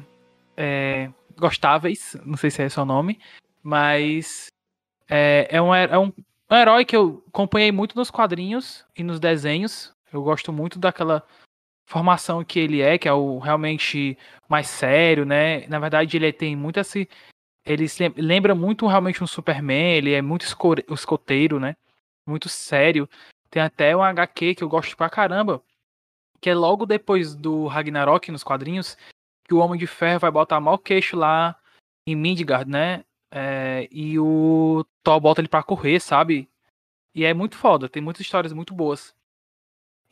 é, 0.57 1.09
gostáveis, 1.37 2.17
não 2.25 2.35
sei 2.35 2.51
se 2.51 2.61
é 2.61 2.65
esse 2.65 2.79
o 2.79 2.85
nome, 2.85 3.19
mas 3.63 4.47
é, 5.09 5.47
é, 5.49 5.61
um, 5.61 5.73
é 5.73 5.97
um, 5.97 6.11
um 6.51 6.55
herói 6.55 6.85
que 6.85 6.95
eu 6.95 7.23
acompanhei 7.27 7.71
muito 7.71 7.95
nos 7.95 8.11
quadrinhos 8.11 8.85
e 8.95 9.03
nos 9.03 9.19
desenhos. 9.19 9.93
Eu 10.11 10.21
gosto 10.21 10.51
muito 10.51 10.77
daquela 10.77 11.23
formação 11.85 12.43
que 12.43 12.59
ele 12.59 12.81
é, 12.81 12.97
que 12.97 13.07
é 13.07 13.13
o 13.13 13.39
realmente 13.39 14.17
mais 14.49 14.67
sério, 14.67 15.25
né? 15.25 15.67
Na 15.67 15.79
verdade, 15.79 16.17
ele 16.17 16.31
tem 16.33 16.55
muito 16.55 16.79
esse. 16.79 17.09
Ele 17.65 17.85
lembra 18.17 18.53
muito 18.53 18.87
realmente 18.87 19.23
um 19.23 19.27
Superman, 19.27 19.95
ele 19.95 20.13
é 20.13 20.21
muito 20.21 20.45
escoteiro, 20.89 21.59
né? 21.59 21.75
Muito 22.27 22.49
sério. 22.49 23.09
Tem 23.49 23.61
até 23.61 23.95
um 23.95 24.03
HQ 24.03 24.55
que 24.55 24.63
eu 24.63 24.69
gosto 24.69 24.97
pra 24.97 25.09
caramba, 25.09 25.63
que 26.41 26.49
é 26.49 26.55
logo 26.55 26.85
depois 26.85 27.35
do 27.35 27.67
Ragnarok 27.67 28.31
nos 28.31 28.43
quadrinhos, 28.43 28.97
que 29.45 29.53
o 29.53 29.59
Homem 29.59 29.79
de 29.79 29.87
Ferro 29.87 30.19
vai 30.19 30.31
botar 30.31 30.59
mal 30.59 30.77
queixo 30.77 31.15
lá 31.15 31.57
em 32.07 32.15
Midgard, 32.15 32.69
né? 32.69 33.05
É, 33.31 33.87
e 33.91 34.19
o 34.19 34.85
Thor 35.03 35.19
bota 35.19 35.41
ele 35.41 35.47
pra 35.47 35.63
correr, 35.63 35.99
sabe? 35.99 36.49
E 37.15 37.23
é 37.23 37.33
muito 37.33 37.55
foda, 37.55 37.87
tem 37.87 38.01
muitas 38.01 38.21
histórias 38.21 38.53
muito 38.53 38.73
boas. 38.73 39.15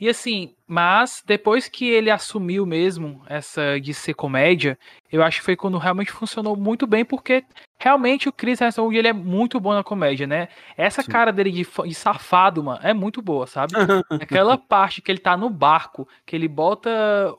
E 0.01 0.09
assim, 0.09 0.55
mas 0.65 1.21
depois 1.23 1.69
que 1.69 1.87
ele 1.87 2.09
assumiu 2.09 2.65
mesmo 2.65 3.21
essa 3.27 3.79
de 3.79 3.93
ser 3.93 4.15
comédia, 4.15 4.75
eu 5.11 5.21
acho 5.21 5.37
que 5.37 5.45
foi 5.45 5.55
quando 5.55 5.77
realmente 5.77 6.11
funcionou 6.11 6.55
muito 6.55 6.87
bem, 6.87 7.05
porque 7.05 7.45
realmente 7.79 8.27
o 8.27 8.33
Chris 8.33 8.59
Hemsworth 8.59 8.95
ele 8.95 9.07
é 9.07 9.13
muito 9.13 9.59
bom 9.59 9.73
na 9.73 9.83
comédia, 9.83 10.25
né? 10.25 10.47
Essa 10.75 11.03
Sim. 11.03 11.11
cara 11.11 11.31
dele 11.31 11.51
de, 11.51 11.67
de, 11.85 11.93
safado, 11.93 12.63
mano, 12.63 12.79
é 12.81 12.95
muito 12.95 13.21
boa, 13.21 13.45
sabe? 13.45 13.73
Aquela 14.19 14.57
parte 14.57 15.03
que 15.03 15.11
ele 15.11 15.19
tá 15.19 15.37
no 15.37 15.51
barco, 15.51 16.07
que 16.25 16.35
ele 16.35 16.47
bota 16.47 16.89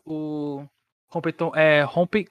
o 0.06 0.64
rompe, 1.10 1.34
é, 1.56 1.82
rompe 1.82 2.28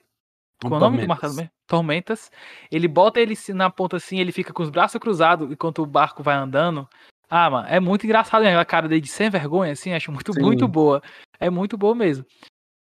qual 0.62 0.74
é 0.74 0.76
o 0.76 0.80
nome 0.80 1.02
do 1.02 1.08
marcador 1.08 1.36
mesmo? 1.36 1.50
Tormentas. 1.66 2.30
Ele 2.70 2.88
bota 2.88 3.20
ele 3.20 3.34
na 3.50 3.68
ponta 3.68 3.96
assim, 3.98 4.18
ele 4.18 4.32
fica 4.32 4.52
com 4.52 4.62
os 4.62 4.70
braços 4.70 4.98
cruzados 4.98 5.50
enquanto 5.50 5.82
o 5.82 5.86
barco 5.86 6.22
vai 6.22 6.36
andando. 6.36 6.88
Ah, 7.34 7.48
mano, 7.48 7.66
é 7.66 7.80
muito 7.80 8.04
engraçado 8.04 8.42
né? 8.42 8.54
a 8.54 8.62
cara 8.62 8.86
dele 8.86 9.00
de 9.00 9.08
sem 9.08 9.30
vergonha, 9.30 9.72
assim, 9.72 9.94
acho 9.94 10.12
muito, 10.12 10.34
Sim. 10.34 10.42
muito 10.42 10.68
boa. 10.68 11.02
É 11.40 11.48
muito 11.48 11.78
boa 11.78 11.94
mesmo. 11.94 12.26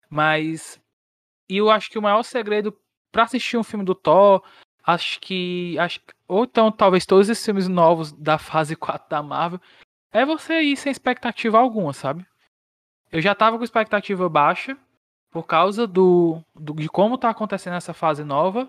Mas. 0.10 0.82
E 1.48 1.58
eu 1.58 1.70
acho 1.70 1.92
que 1.92 2.00
o 2.00 2.02
maior 2.02 2.24
segredo 2.24 2.76
para 3.12 3.22
assistir 3.22 3.56
um 3.56 3.64
filme 3.64 3.86
do 3.86 3.94
Thor, 3.94 4.44
acho 4.84 5.20
que. 5.20 5.78
Acho, 5.78 6.00
ou 6.28 6.46
então, 6.46 6.72
talvez 6.72 7.06
todos 7.06 7.30
esses 7.30 7.46
filmes 7.46 7.68
novos 7.68 8.12
da 8.14 8.40
fase 8.40 8.74
4 8.76 9.08
da 9.08 9.22
Marvel, 9.22 9.62
é 10.12 10.26
você 10.26 10.60
ir 10.62 10.76
sem 10.76 10.92
expectativa 10.92 11.60
alguma, 11.60 11.94
sabe? 11.94 12.26
Eu 13.12 13.22
já 13.22 13.36
tava 13.36 13.60
com 13.60 13.64
expectativa 13.64 14.28
baixa, 14.28 14.76
por 15.30 15.46
causa 15.46 15.86
do, 15.86 16.44
do, 16.56 16.74
de 16.74 16.90
como 16.90 17.16
tá 17.16 17.30
acontecendo 17.30 17.76
essa 17.76 17.94
fase 17.94 18.24
nova, 18.24 18.68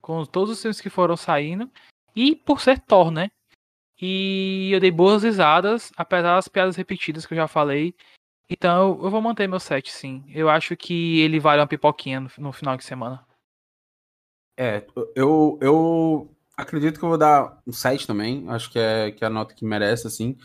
com 0.00 0.24
todos 0.24 0.50
os 0.50 0.62
filmes 0.62 0.80
que 0.80 0.88
foram 0.88 1.16
saindo, 1.16 1.68
e 2.14 2.36
por 2.36 2.60
ser 2.60 2.78
Thor, 2.78 3.10
né? 3.10 3.28
E 4.00 4.70
eu 4.72 4.80
dei 4.80 4.90
boas 4.90 5.22
risadas, 5.22 5.92
apesar 5.96 6.36
das 6.36 6.48
piadas 6.48 6.76
repetidas 6.76 7.26
que 7.26 7.34
eu 7.34 7.38
já 7.38 7.48
falei. 7.48 7.94
Então 8.48 8.98
eu 9.02 9.10
vou 9.10 9.20
manter 9.20 9.48
meu 9.48 9.60
set, 9.60 9.90
sim. 9.90 10.24
Eu 10.28 10.48
acho 10.48 10.76
que 10.76 11.20
ele 11.20 11.40
vale 11.40 11.60
uma 11.60 11.66
pipoquinha 11.66 12.20
no, 12.20 12.30
no 12.38 12.52
final 12.52 12.76
de 12.76 12.84
semana. 12.84 13.26
É, 14.56 14.86
eu, 15.14 15.58
eu 15.60 16.34
acredito 16.56 16.98
que 16.98 17.04
eu 17.04 17.08
vou 17.08 17.18
dar 17.18 17.60
um 17.66 17.72
7 17.72 18.06
também. 18.06 18.48
Acho 18.48 18.70
que 18.70 18.78
é, 18.78 19.12
que 19.12 19.22
é 19.22 19.26
a 19.26 19.30
nota 19.30 19.54
que 19.54 19.64
merece, 19.64 20.06
assim. 20.06 20.36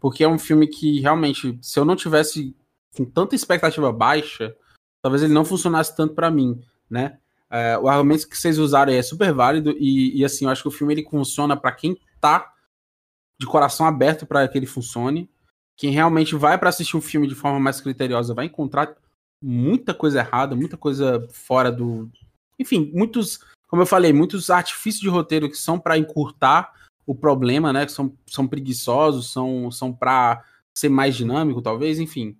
Porque 0.00 0.24
é 0.24 0.28
um 0.28 0.38
filme 0.38 0.66
que 0.66 1.00
realmente, 1.00 1.58
se 1.62 1.78
eu 1.78 1.84
não 1.84 1.96
tivesse 1.96 2.56
com 2.94 3.04
tanta 3.04 3.34
expectativa 3.34 3.92
baixa, 3.92 4.54
talvez 5.00 5.22
ele 5.22 5.32
não 5.32 5.44
funcionasse 5.44 5.96
tanto 5.96 6.14
para 6.14 6.30
mim, 6.30 6.62
né? 6.90 7.18
É, 7.48 7.78
o 7.78 7.88
argumento 7.88 8.28
que 8.28 8.36
vocês 8.36 8.58
usaram 8.58 8.92
é 8.92 9.02
super 9.02 9.32
válido 9.32 9.74
e, 9.78 10.18
e, 10.18 10.24
assim, 10.24 10.46
eu 10.46 10.50
acho 10.50 10.62
que 10.62 10.68
o 10.68 10.72
filme 10.72 10.94
ele 10.94 11.08
funciona 11.08 11.56
para 11.56 11.72
quem 11.72 11.98
tá 12.20 12.52
de 13.42 13.46
coração 13.46 13.84
aberto 13.84 14.24
para 14.24 14.46
que 14.46 14.56
ele 14.56 14.66
funcione. 14.66 15.28
Quem 15.76 15.90
realmente 15.90 16.36
vai 16.36 16.56
para 16.56 16.68
assistir 16.68 16.96
um 16.96 17.00
filme 17.00 17.26
de 17.26 17.34
forma 17.34 17.58
mais 17.58 17.80
criteriosa 17.80 18.32
vai 18.32 18.46
encontrar 18.46 18.94
muita 19.42 19.92
coisa 19.92 20.20
errada, 20.20 20.54
muita 20.54 20.76
coisa 20.76 21.26
fora 21.32 21.72
do. 21.72 22.08
Enfim, 22.56 22.92
muitos, 22.94 23.40
como 23.66 23.82
eu 23.82 23.86
falei, 23.86 24.12
muitos 24.12 24.48
artifícios 24.48 25.02
de 25.02 25.08
roteiro 25.08 25.50
que 25.50 25.56
são 25.56 25.76
para 25.76 25.98
encurtar 25.98 26.72
o 27.04 27.16
problema, 27.16 27.72
né? 27.72 27.84
Que 27.84 27.90
são, 27.90 28.16
são 28.26 28.46
preguiçosos, 28.46 29.32
são, 29.32 29.68
são 29.72 29.92
para 29.92 30.44
ser 30.72 30.88
mais 30.88 31.16
dinâmico, 31.16 31.60
talvez, 31.60 31.98
enfim. 31.98 32.38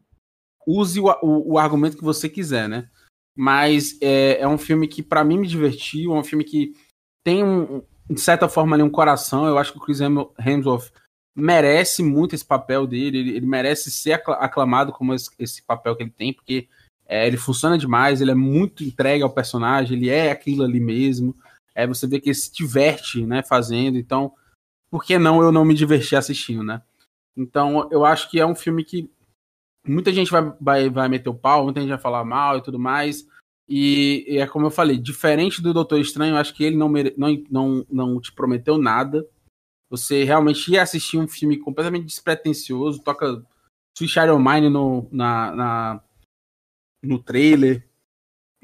Use 0.64 1.00
o, 1.00 1.07
o, 1.20 1.55
o, 1.55 1.59
argumento 1.59 1.96
que 1.96 2.05
você 2.05 2.28
quiser, 2.28 2.68
né? 2.68 2.88
Mas 3.36 3.98
é, 4.00 4.38
é 4.40 4.46
um 4.46 4.59
filme 4.59 4.86
que, 4.86 5.03
para 5.03 5.24
mim, 5.24 5.38
me 5.38 5.48
divertiu, 5.48 6.14
é 6.14 6.18
um 6.18 6.22
filme 6.22 6.44
que 6.44 6.76
tem 7.24 7.42
um, 7.42 7.82
de 8.09 8.20
certa 8.20 8.48
forma, 8.48 8.76
ali 8.76 8.82
um 8.82 8.90
coração. 8.90 9.46
Eu 9.46 9.59
acho 9.59 9.72
que 9.72 9.78
o 9.78 9.80
Chris 9.80 10.00
Hemsworth 10.00 10.90
merece 11.34 12.03
muito 12.03 12.34
esse 12.34 12.44
papel 12.44 12.86
dele. 12.86 13.18
Ele, 13.18 13.36
ele 13.36 13.46
merece 13.46 13.90
ser 13.90 14.12
aclamado 14.12 14.92
como 14.92 15.14
esse, 15.14 15.30
esse, 15.38 15.62
papel 15.62 15.96
que 15.96 16.03
ele 16.03 16.11
tem, 16.11 16.32
porque 16.32 16.68
é, 17.07 17.26
ele 17.26 17.36
funciona 17.36 17.78
demais. 17.78 18.20
Ele 18.20 18.30
é 18.30 18.34
muito 18.34 18.84
entregue 18.84 19.22
ao 19.22 19.30
personagem. 19.30 19.96
Ele 19.96 20.09
é 20.09 20.30
aquilo 20.30 20.64
ali 20.64 20.80
mesmo. 20.80 21.34
É, 21.74 21.86
você 21.86 22.07
vê 22.07 22.20
que 22.20 22.28
ele 22.28 22.34
se 22.34 22.53
diverte, 22.53 23.24
né, 23.24 23.42
fazendo. 23.42 23.96
Então, 23.96 24.32
por 24.90 25.05
que 25.05 25.18
não 25.18 25.42
eu 25.42 25.50
não 25.50 25.64
me 25.64 25.74
divertir 25.74 26.16
assistindo, 26.16 26.62
né? 26.62 26.82
Então, 27.36 27.88
eu 27.90 28.05
acho 28.05 28.30
que 28.30 28.38
é 28.38 28.46
um 28.46 28.55
filme 28.55 28.84
que 28.84 29.11
muita 29.86 30.12
gente 30.12 30.30
vai, 30.30 30.53
vai, 30.61 30.90
vai 30.90 31.09
meter 31.09 31.30
o 31.30 31.34
pau, 31.34 31.64
muita 31.64 31.80
gente 31.80 31.88
vai 31.88 31.98
falar 31.98 32.24
mal 32.24 32.59
e 32.59 32.62
tudo 32.62 32.78
mais. 32.78 33.26
E, 33.68 34.24
e, 34.28 34.38
é 34.38 34.46
como 34.46 34.66
eu 34.66 34.70
falei, 34.70 34.98
diferente 34.98 35.62
do 35.62 35.72
Doutor 35.72 36.00
Estranho, 36.00 36.36
acho 36.36 36.54
que 36.54 36.64
ele 36.64 36.76
não, 36.76 36.88
mere... 36.88 37.14
não, 37.16 37.44
não, 37.50 37.86
não 37.90 38.20
te 38.20 38.32
prometeu 38.32 38.76
nada. 38.76 39.26
Você 39.90 40.24
realmente 40.24 40.70
ia 40.70 40.82
assistir 40.82 41.18
um 41.18 41.28
filme 41.28 41.58
completamente 41.58 42.06
despretensioso, 42.06 43.02
toca 43.02 43.44
Sweet 43.96 44.18
Iron 44.20 44.38
Mine 44.38 44.68
no, 44.68 45.08
na, 45.12 45.54
na, 45.54 46.04
no 47.02 47.22
trailer. 47.22 47.86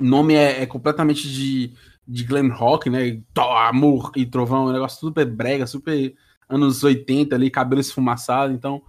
O 0.01 0.05
nome 0.05 0.34
é, 0.34 0.62
é, 0.62 0.66
completamente 0.66 1.28
de, 1.28 1.74
de 2.07 2.24
glam 2.24 2.49
rock, 2.49 2.88
né? 2.88 3.22
Amor 3.36 4.12
e 4.16 4.24
trovão, 4.24 4.66
um 4.66 4.72
negócio 4.72 5.01
super 5.01 5.26
brega, 5.26 5.66
super 5.66 6.14
anos 6.49 6.82
80 6.82 7.34
ali, 7.34 7.51
cabelo 7.51 7.80
esfumaçado. 7.80 8.53
Então, 8.53 8.82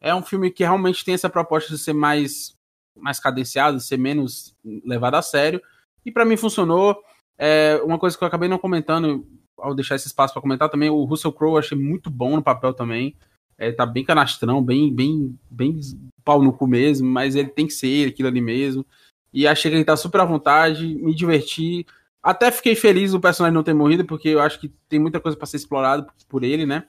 é 0.00 0.14
um 0.14 0.22
filme 0.22 0.50
que 0.50 0.62
realmente 0.62 1.04
tem 1.04 1.14
essa 1.14 1.28
proposta 1.28 1.74
de 1.74 1.78
ser 1.78 1.92
mais 1.92 2.56
mais 3.00 3.18
cadenciado, 3.18 3.80
ser 3.80 3.96
menos 3.96 4.54
levado 4.84 5.14
a 5.14 5.22
sério. 5.22 5.60
E 6.04 6.10
para 6.10 6.24
mim 6.24 6.36
funcionou. 6.36 6.96
É, 7.38 7.80
uma 7.84 7.98
coisa 7.98 8.16
que 8.18 8.22
eu 8.22 8.28
acabei 8.28 8.48
não 8.48 8.58
comentando, 8.58 9.26
ao 9.56 9.74
deixar 9.74 9.94
esse 9.94 10.06
espaço 10.06 10.34
para 10.34 10.42
comentar 10.42 10.68
também, 10.68 10.90
o 10.90 11.04
Russell 11.04 11.32
Crowe 11.32 11.54
eu 11.54 11.58
achei 11.58 11.78
muito 11.78 12.10
bom 12.10 12.36
no 12.36 12.42
papel 12.42 12.74
também. 12.74 13.16
É, 13.56 13.72
tá 13.72 13.84
bem 13.84 14.04
canastrão, 14.04 14.62
bem, 14.62 14.94
bem, 14.94 15.38
bem 15.50 15.80
pau 16.24 16.42
no 16.42 16.52
cu 16.52 16.66
mesmo, 16.66 17.08
mas 17.08 17.34
ele 17.34 17.48
tem 17.48 17.66
que 17.66 17.72
ser 17.72 18.08
aquilo 18.08 18.28
ali 18.28 18.40
mesmo. 18.40 18.84
E 19.32 19.46
achei 19.46 19.70
que 19.70 19.76
ele 19.76 19.84
tá 19.84 19.96
super 19.96 20.20
à 20.20 20.24
vontade, 20.24 20.94
me 20.94 21.14
diverti. 21.14 21.86
Até 22.22 22.50
fiquei 22.50 22.74
feliz 22.74 23.14
o 23.14 23.20
personagem 23.20 23.54
não 23.54 23.62
ter 23.62 23.74
morrido, 23.74 24.04
porque 24.04 24.28
eu 24.28 24.40
acho 24.40 24.60
que 24.60 24.68
tem 24.88 24.98
muita 24.98 25.20
coisa 25.20 25.36
para 25.36 25.46
ser 25.46 25.56
explorado 25.56 26.06
por 26.28 26.42
ele, 26.42 26.66
né? 26.66 26.84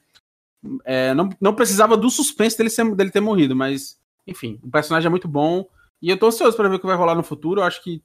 É, 0.84 1.14
não, 1.14 1.30
não 1.40 1.56
precisava 1.56 1.98
do 1.98 2.10
suspense 2.10 2.58
dele, 2.58 2.70
ser, 2.70 2.94
dele 2.96 3.12
ter 3.12 3.22
morrido, 3.22 3.56
mas, 3.56 4.00
enfim, 4.28 4.60
o 4.62 4.70
personagem 4.70 5.08
é 5.08 5.10
muito 5.10 5.28
bom. 5.28 5.66
E 6.02 6.10
eu 6.10 6.18
tô 6.18 6.28
ansioso 6.28 6.58
para 6.58 6.68
ver 6.68 6.76
o 6.76 6.80
que 6.80 6.86
vai 6.86 6.96
rolar 6.96 7.16
no 7.16 7.24
futuro. 7.24 7.62
Eu 7.62 7.66
acho 7.66 7.84
que, 7.84 8.04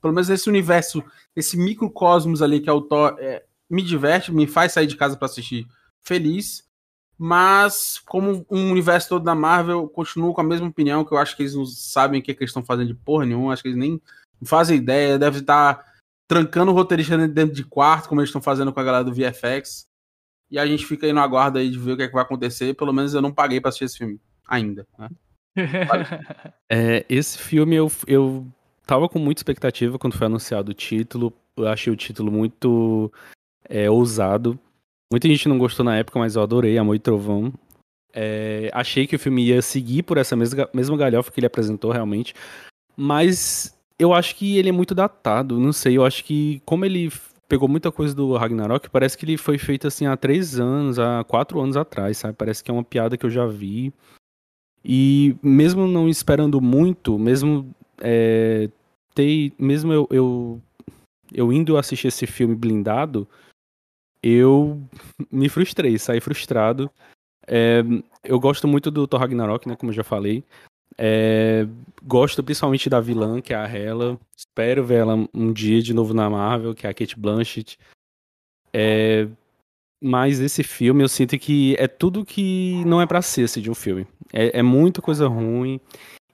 pelo 0.00 0.12
menos 0.12 0.28
esse 0.28 0.48
universo, 0.48 1.02
esse 1.34 1.56
microcosmos 1.56 2.42
ali 2.42 2.60
que 2.60 2.68
é 2.68 2.72
o 2.72 2.82
Thor, 2.82 3.16
é, 3.18 3.44
me 3.70 3.82
diverte, 3.82 4.32
me 4.32 4.46
faz 4.46 4.72
sair 4.72 4.86
de 4.86 4.96
casa 4.96 5.16
para 5.16 5.26
assistir 5.26 5.66
feliz. 6.02 6.66
Mas, 7.18 7.98
como 8.06 8.44
um 8.50 8.70
universo 8.70 9.08
todo 9.08 9.24
da 9.24 9.34
Marvel, 9.34 9.88
continuo 9.88 10.34
com 10.34 10.40
a 10.40 10.44
mesma 10.44 10.68
opinião, 10.68 11.04
que 11.04 11.12
eu 11.12 11.18
acho 11.18 11.34
que 11.34 11.42
eles 11.42 11.54
não 11.54 11.64
sabem 11.64 12.20
o 12.20 12.22
que, 12.22 12.30
é 12.30 12.34
que 12.34 12.42
eles 12.42 12.50
estão 12.50 12.64
fazendo 12.64 12.88
de 12.88 12.94
porra 12.94 13.24
nenhuma, 13.24 13.52
acho 13.52 13.62
que 13.62 13.68
eles 13.68 13.78
nem 13.78 14.00
fazem 14.44 14.76
ideia, 14.76 15.18
deve 15.18 15.38
estar 15.38 15.82
trancando 16.28 16.72
o 16.72 16.74
roteirista 16.74 17.16
dentro 17.26 17.54
de 17.54 17.64
quarto, 17.64 18.08
como 18.08 18.20
eles 18.20 18.28
estão 18.28 18.42
fazendo 18.42 18.72
com 18.72 18.80
a 18.80 18.84
galera 18.84 19.04
do 19.04 19.14
VFX. 19.14 19.86
E 20.50 20.58
a 20.58 20.66
gente 20.66 20.84
fica 20.84 21.06
aí 21.06 21.12
no 21.12 21.20
aguardo 21.20 21.58
aí 21.58 21.70
de 21.70 21.78
ver 21.78 21.92
o 21.92 21.96
que, 21.96 22.02
é 22.02 22.06
que 22.08 22.12
vai 22.12 22.22
acontecer. 22.22 22.74
Pelo 22.74 22.92
menos 22.92 23.14
eu 23.14 23.22
não 23.22 23.32
paguei 23.32 23.60
pra 23.60 23.70
assistir 23.70 23.84
esse 23.84 23.98
filme 23.98 24.20
ainda. 24.46 24.86
Né? 24.98 25.08
é, 26.70 27.04
esse 27.08 27.38
filme 27.38 27.76
eu, 27.76 27.90
eu 28.06 28.46
tava 28.86 29.08
com 29.08 29.18
muita 29.18 29.40
expectativa 29.40 29.98
quando 29.98 30.16
foi 30.16 30.26
anunciado 30.26 30.70
o 30.70 30.74
título. 30.74 31.32
Eu 31.56 31.68
achei 31.68 31.92
o 31.92 31.96
título 31.96 32.30
muito 32.30 33.12
é, 33.68 33.90
ousado. 33.90 34.58
Muita 35.10 35.28
gente 35.28 35.48
não 35.48 35.58
gostou 35.58 35.84
na 35.84 35.96
época, 35.96 36.18
mas 36.18 36.36
eu 36.36 36.42
adorei 36.42 36.78
Amor 36.78 36.96
e 36.96 36.98
Trovão. 36.98 37.52
É, 38.12 38.70
achei 38.72 39.06
que 39.06 39.16
o 39.16 39.18
filme 39.18 39.46
ia 39.46 39.60
seguir 39.60 40.02
por 40.02 40.16
essa 40.16 40.34
mesma, 40.34 40.68
mesma 40.72 40.96
galhofa 40.96 41.30
que 41.30 41.40
ele 41.40 41.46
apresentou 41.46 41.90
realmente. 41.90 42.34
Mas 42.96 43.76
eu 43.98 44.12
acho 44.12 44.34
que 44.36 44.56
ele 44.58 44.68
é 44.68 44.72
muito 44.72 44.94
datado. 44.94 45.58
Não 45.58 45.72
sei, 45.72 45.96
eu 45.96 46.04
acho 46.04 46.24
que 46.24 46.60
como 46.64 46.84
ele 46.84 47.10
pegou 47.48 47.68
muita 47.68 47.92
coisa 47.92 48.14
do 48.14 48.36
Ragnarok, 48.36 48.90
parece 48.90 49.16
que 49.16 49.24
ele 49.24 49.36
foi 49.36 49.58
feito 49.58 49.86
assim 49.86 50.06
há 50.06 50.16
três 50.16 50.58
anos, 50.58 50.98
há 50.98 51.22
quatro 51.24 51.60
anos 51.60 51.76
atrás, 51.76 52.18
sabe? 52.18 52.34
Parece 52.34 52.62
que 52.62 52.70
é 52.70 52.74
uma 52.74 52.84
piada 52.84 53.16
que 53.16 53.24
eu 53.24 53.30
já 53.30 53.46
vi. 53.46 53.92
E 54.88 55.36
mesmo 55.42 55.88
não 55.88 56.08
esperando 56.08 56.60
muito, 56.60 57.18
mesmo 57.18 57.74
é, 58.00 58.70
ter, 59.12 59.52
mesmo 59.58 59.92
eu, 59.92 60.06
eu, 60.12 60.62
eu 61.32 61.52
indo 61.52 61.76
assistir 61.76 62.06
esse 62.06 62.24
filme 62.24 62.54
blindado, 62.54 63.28
eu 64.22 64.80
me 65.28 65.48
frustrei, 65.48 65.98
saí 65.98 66.20
frustrado. 66.20 66.88
É, 67.48 67.82
eu 68.22 68.38
gosto 68.38 68.68
muito 68.68 68.88
do 68.88 69.08
Thor 69.08 69.18
Ragnarok, 69.18 69.68
né, 69.68 69.74
como 69.74 69.90
eu 69.90 69.96
já 69.96 70.04
falei. 70.04 70.44
É, 70.96 71.66
gosto 72.04 72.44
principalmente 72.44 72.88
da 72.88 73.00
vilã, 73.00 73.40
que 73.40 73.52
é 73.52 73.56
a 73.56 73.66
Hela. 73.66 74.16
Espero 74.36 74.84
ver 74.84 75.00
ela 75.00 75.28
um 75.34 75.52
dia 75.52 75.82
de 75.82 75.92
novo 75.92 76.14
na 76.14 76.30
Marvel, 76.30 76.76
que 76.76 76.86
é 76.86 76.90
a 76.90 76.94
Kate 76.94 77.18
Blanchett. 77.18 77.76
É, 78.72 79.26
mas 80.02 80.40
esse 80.40 80.62
filme 80.62 81.02
eu 81.02 81.08
sinto 81.08 81.38
que 81.38 81.74
é 81.78 81.88
tudo 81.88 82.24
que 82.24 82.84
não 82.84 83.00
é 83.00 83.06
para 83.06 83.22
ser 83.22 83.44
assim, 83.44 83.60
de 83.60 83.70
um 83.70 83.74
filme. 83.74 84.06
É, 84.32 84.58
é 84.58 84.62
muita 84.62 85.00
coisa 85.00 85.26
ruim. 85.26 85.80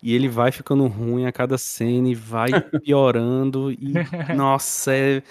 E 0.03 0.15
ele 0.15 0.29
vai 0.29 0.51
ficando 0.51 0.85
ruim 0.89 1.27
a 1.27 1.33
cada 1.33 1.57
cena 1.57 2.09
e 2.09 2.15
vai 2.15 2.51
piorando. 2.85 3.71
E, 3.71 3.95
nossa, 4.35 4.93
é, 4.93 5.23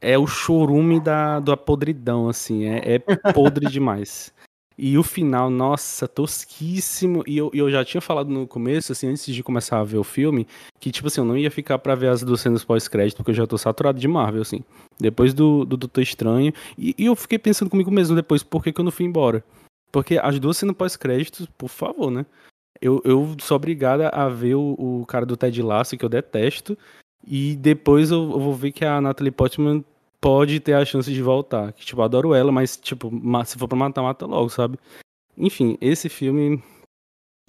é 0.00 0.18
o 0.18 0.26
chorume 0.26 0.98
da, 0.98 1.38
da 1.38 1.56
podridão, 1.56 2.28
assim. 2.28 2.64
É, 2.64 2.96
é 2.96 2.98
podre 3.32 3.66
demais. 3.66 4.34
E 4.82 4.96
o 4.96 5.02
final, 5.02 5.50
nossa, 5.50 6.08
tosquíssimo. 6.08 7.22
E 7.26 7.36
eu, 7.36 7.50
eu 7.52 7.70
já 7.70 7.84
tinha 7.84 8.00
falado 8.00 8.30
no 8.30 8.46
começo, 8.46 8.92
assim, 8.92 9.08
antes 9.08 9.26
de 9.26 9.42
começar 9.42 9.78
a 9.78 9.84
ver 9.84 9.98
o 9.98 10.04
filme, 10.04 10.46
que, 10.80 10.90
tipo 10.90 11.06
assim, 11.06 11.20
eu 11.20 11.24
não 11.26 11.36
ia 11.36 11.50
ficar 11.50 11.78
pra 11.78 11.94
ver 11.94 12.08
as 12.08 12.22
duas 12.22 12.40
cenas 12.40 12.64
pós-crédito, 12.64 13.18
porque 13.18 13.32
eu 13.32 13.34
já 13.34 13.46
tô 13.46 13.58
saturado 13.58 14.00
de 14.00 14.08
Marvel, 14.08 14.40
assim. 14.40 14.64
Depois 14.98 15.34
do, 15.34 15.66
do 15.66 15.76
Doutor 15.76 16.00
Estranho. 16.00 16.50
E, 16.78 16.94
e 16.96 17.04
eu 17.04 17.14
fiquei 17.14 17.38
pensando 17.38 17.68
comigo 17.68 17.90
mesmo 17.90 18.16
depois, 18.16 18.42
por 18.42 18.64
que, 18.64 18.72
que 18.72 18.80
eu 18.80 18.84
não 18.84 18.90
fui 18.90 19.04
embora? 19.04 19.44
Porque 19.92 20.16
as 20.16 20.40
duas 20.40 20.56
cenas 20.56 20.74
pós-créditos, 20.74 21.46
por 21.58 21.68
favor, 21.68 22.10
né? 22.10 22.24
Eu, 22.80 23.02
eu 23.04 23.36
sou 23.38 23.56
obrigada 23.56 24.08
a 24.08 24.30
ver 24.30 24.54
o, 24.54 24.76
o 24.78 25.04
cara 25.04 25.26
do 25.26 25.36
Ted 25.36 25.60
Lasso, 25.60 25.94
que 25.94 26.04
eu 26.06 26.08
detesto. 26.08 26.78
E 27.26 27.54
depois 27.56 28.10
eu, 28.10 28.22
eu 28.22 28.40
vou 28.40 28.54
ver 28.54 28.72
que 28.72 28.86
a 28.86 28.98
Natalie 28.98 29.30
Portman 29.30 29.84
pode 30.20 30.60
ter 30.60 30.74
a 30.74 30.84
chance 30.84 31.12
de 31.12 31.22
voltar. 31.22 31.72
Que, 31.72 31.84
tipo, 31.84 32.02
adoro 32.02 32.34
ela, 32.34 32.52
mas, 32.52 32.76
tipo, 32.76 33.10
se 33.44 33.58
for 33.58 33.66
pra 33.68 33.78
matar, 33.78 34.02
mata 34.02 34.26
logo, 34.26 34.48
sabe? 34.48 34.78
Enfim, 35.36 35.78
esse 35.80 36.08
filme 36.08 36.62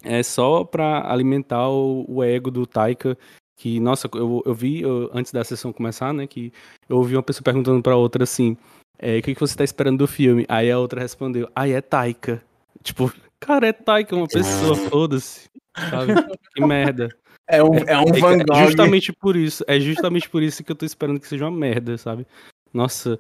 é 0.04 0.24
só 0.24 0.64
pra 0.64 1.12
alimentar 1.12 1.70
o, 1.70 2.06
o 2.08 2.24
ego 2.24 2.50
do 2.50 2.66
Taika. 2.66 3.18
Que, 3.58 3.80
nossa, 3.80 4.10
eu, 4.16 4.42
eu 4.46 4.54
vi 4.56 4.82
eu, 4.82 5.10
antes 5.14 5.32
da 5.32 5.44
sessão 5.44 5.74
começar, 5.74 6.14
né? 6.14 6.26
Que 6.26 6.52
eu 6.90 6.98
ouvi 6.98 7.16
uma 7.16 7.24
pessoa 7.24 7.44
perguntando 7.44 7.82
pra 7.82 7.96
outra 7.96 8.24
assim: 8.24 8.58
é, 8.98 9.18
o 9.18 9.22
que, 9.22 9.36
que 9.36 9.40
você 9.40 9.56
tá 9.56 9.64
esperando 9.64 10.00
do 10.00 10.08
filme? 10.08 10.46
Aí 10.48 10.72
a 10.72 10.80
outra 10.80 11.02
respondeu: 11.02 11.50
ah, 11.56 11.68
é 11.68 11.82
Taika. 11.82 12.42
Tipo, 12.82 13.14
cara, 13.40 13.68
é 13.68 13.74
Taika, 13.74 14.16
uma 14.16 14.28
pessoa, 14.28 14.76
foda-se. 14.90 15.50
Sabe? 15.90 16.14
Que 16.56 16.66
merda. 16.66 17.10
É 17.48 17.62
um, 17.62 17.76
é 17.76 17.98
um 17.98 18.16
é, 18.16 18.20
Van 18.20 18.38
Gogh. 18.38 18.56
É 18.56 18.66
justamente 18.66 19.12
por 19.12 19.36
isso, 19.36 19.64
é 19.68 19.80
justamente 19.80 20.30
por 20.30 20.42
isso 20.42 20.64
que 20.64 20.72
eu 20.72 20.76
tô 20.76 20.86
esperando 20.86 21.20
que 21.20 21.28
seja 21.28 21.46
uma 21.46 21.58
merda, 21.58 21.98
sabe? 21.98 22.26
Nossa, 22.74 23.20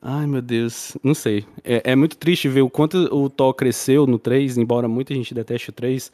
ai 0.00 0.26
meu 0.26 0.42
Deus, 0.42 0.96
não 1.02 1.14
sei. 1.14 1.46
É, 1.64 1.92
é 1.92 1.96
muito 1.96 2.16
triste 2.16 2.48
ver 2.48 2.62
o 2.62 2.70
quanto 2.70 2.96
o 3.14 3.28
Thor 3.30 3.54
cresceu 3.54 4.06
no 4.06 4.18
3, 4.18 4.58
embora 4.58 4.88
muita 4.88 5.14
gente 5.14 5.34
deteste 5.34 5.70
o 5.70 5.72
3. 5.72 6.12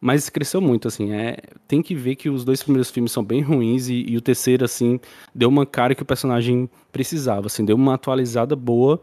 Mas 0.00 0.28
cresceu 0.28 0.60
muito, 0.60 0.88
assim. 0.88 1.12
É, 1.12 1.38
tem 1.66 1.82
que 1.82 1.94
ver 1.94 2.16
que 2.16 2.28
os 2.28 2.44
dois 2.44 2.62
primeiros 2.62 2.90
filmes 2.90 3.12
são 3.12 3.24
bem 3.24 3.40
ruins 3.40 3.88
e, 3.88 4.04
e, 4.08 4.16
o 4.16 4.20
terceiro, 4.20 4.64
assim, 4.64 5.00
deu 5.34 5.48
uma 5.48 5.64
cara 5.64 5.94
que 5.94 6.02
o 6.02 6.06
personagem 6.06 6.68
precisava, 6.92 7.46
assim, 7.46 7.64
deu 7.64 7.76
uma 7.76 7.94
atualizada 7.94 8.54
boa 8.54 9.00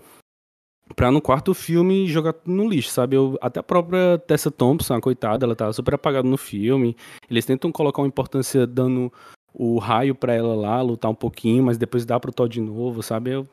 pra 0.95 1.11
no 1.11 1.21
quarto 1.21 1.53
filme 1.53 2.07
jogar 2.07 2.35
no 2.45 2.67
lixo, 2.67 2.89
sabe? 2.89 3.15
Eu, 3.15 3.37
até 3.41 3.59
a 3.59 3.63
própria 3.63 4.17
Tessa 4.19 4.51
Thompson, 4.51 4.93
a 4.95 5.01
coitada, 5.01 5.45
ela 5.45 5.55
tá 5.55 5.71
super 5.73 5.95
apagada 5.95 6.27
no 6.27 6.37
filme. 6.37 6.95
Eles 7.29 7.45
tentam 7.45 7.71
colocar 7.71 8.01
uma 8.01 8.07
importância 8.07 8.67
dando 8.67 9.11
o 9.53 9.77
raio 9.77 10.15
para 10.15 10.33
ela 10.33 10.55
lá, 10.55 10.81
lutar 10.81 11.11
um 11.11 11.15
pouquinho, 11.15 11.63
mas 11.63 11.77
depois 11.77 12.05
dá 12.05 12.19
pro 12.19 12.31
Thor 12.31 12.49
de 12.49 12.59
novo, 12.59 13.03
sabe? 13.03 13.31
Eu, 13.31 13.47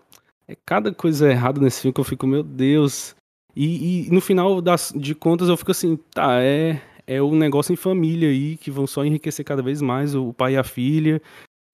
é 0.48 0.56
cada 0.64 0.92
coisa 0.92 1.30
errada 1.30 1.60
nesse 1.60 1.82
filme 1.82 1.92
que 1.92 2.00
eu 2.00 2.04
fico, 2.04 2.26
meu 2.26 2.42
Deus. 2.42 3.14
E, 3.54 4.06
e 4.06 4.10
no 4.10 4.20
final 4.20 4.60
das, 4.60 4.92
de 4.96 5.14
contas 5.14 5.48
eu 5.48 5.56
fico 5.56 5.70
assim, 5.70 5.96
tá, 6.12 6.42
é, 6.42 6.80
é 7.06 7.22
um 7.22 7.36
negócio 7.36 7.72
em 7.72 7.76
família 7.76 8.28
aí 8.28 8.56
que 8.56 8.70
vão 8.70 8.86
só 8.86 9.04
enriquecer 9.04 9.44
cada 9.44 9.62
vez 9.62 9.82
mais 9.82 10.14
o, 10.14 10.32
pai 10.32 10.54
e 10.54 10.56
a 10.56 10.64
filha. 10.64 11.20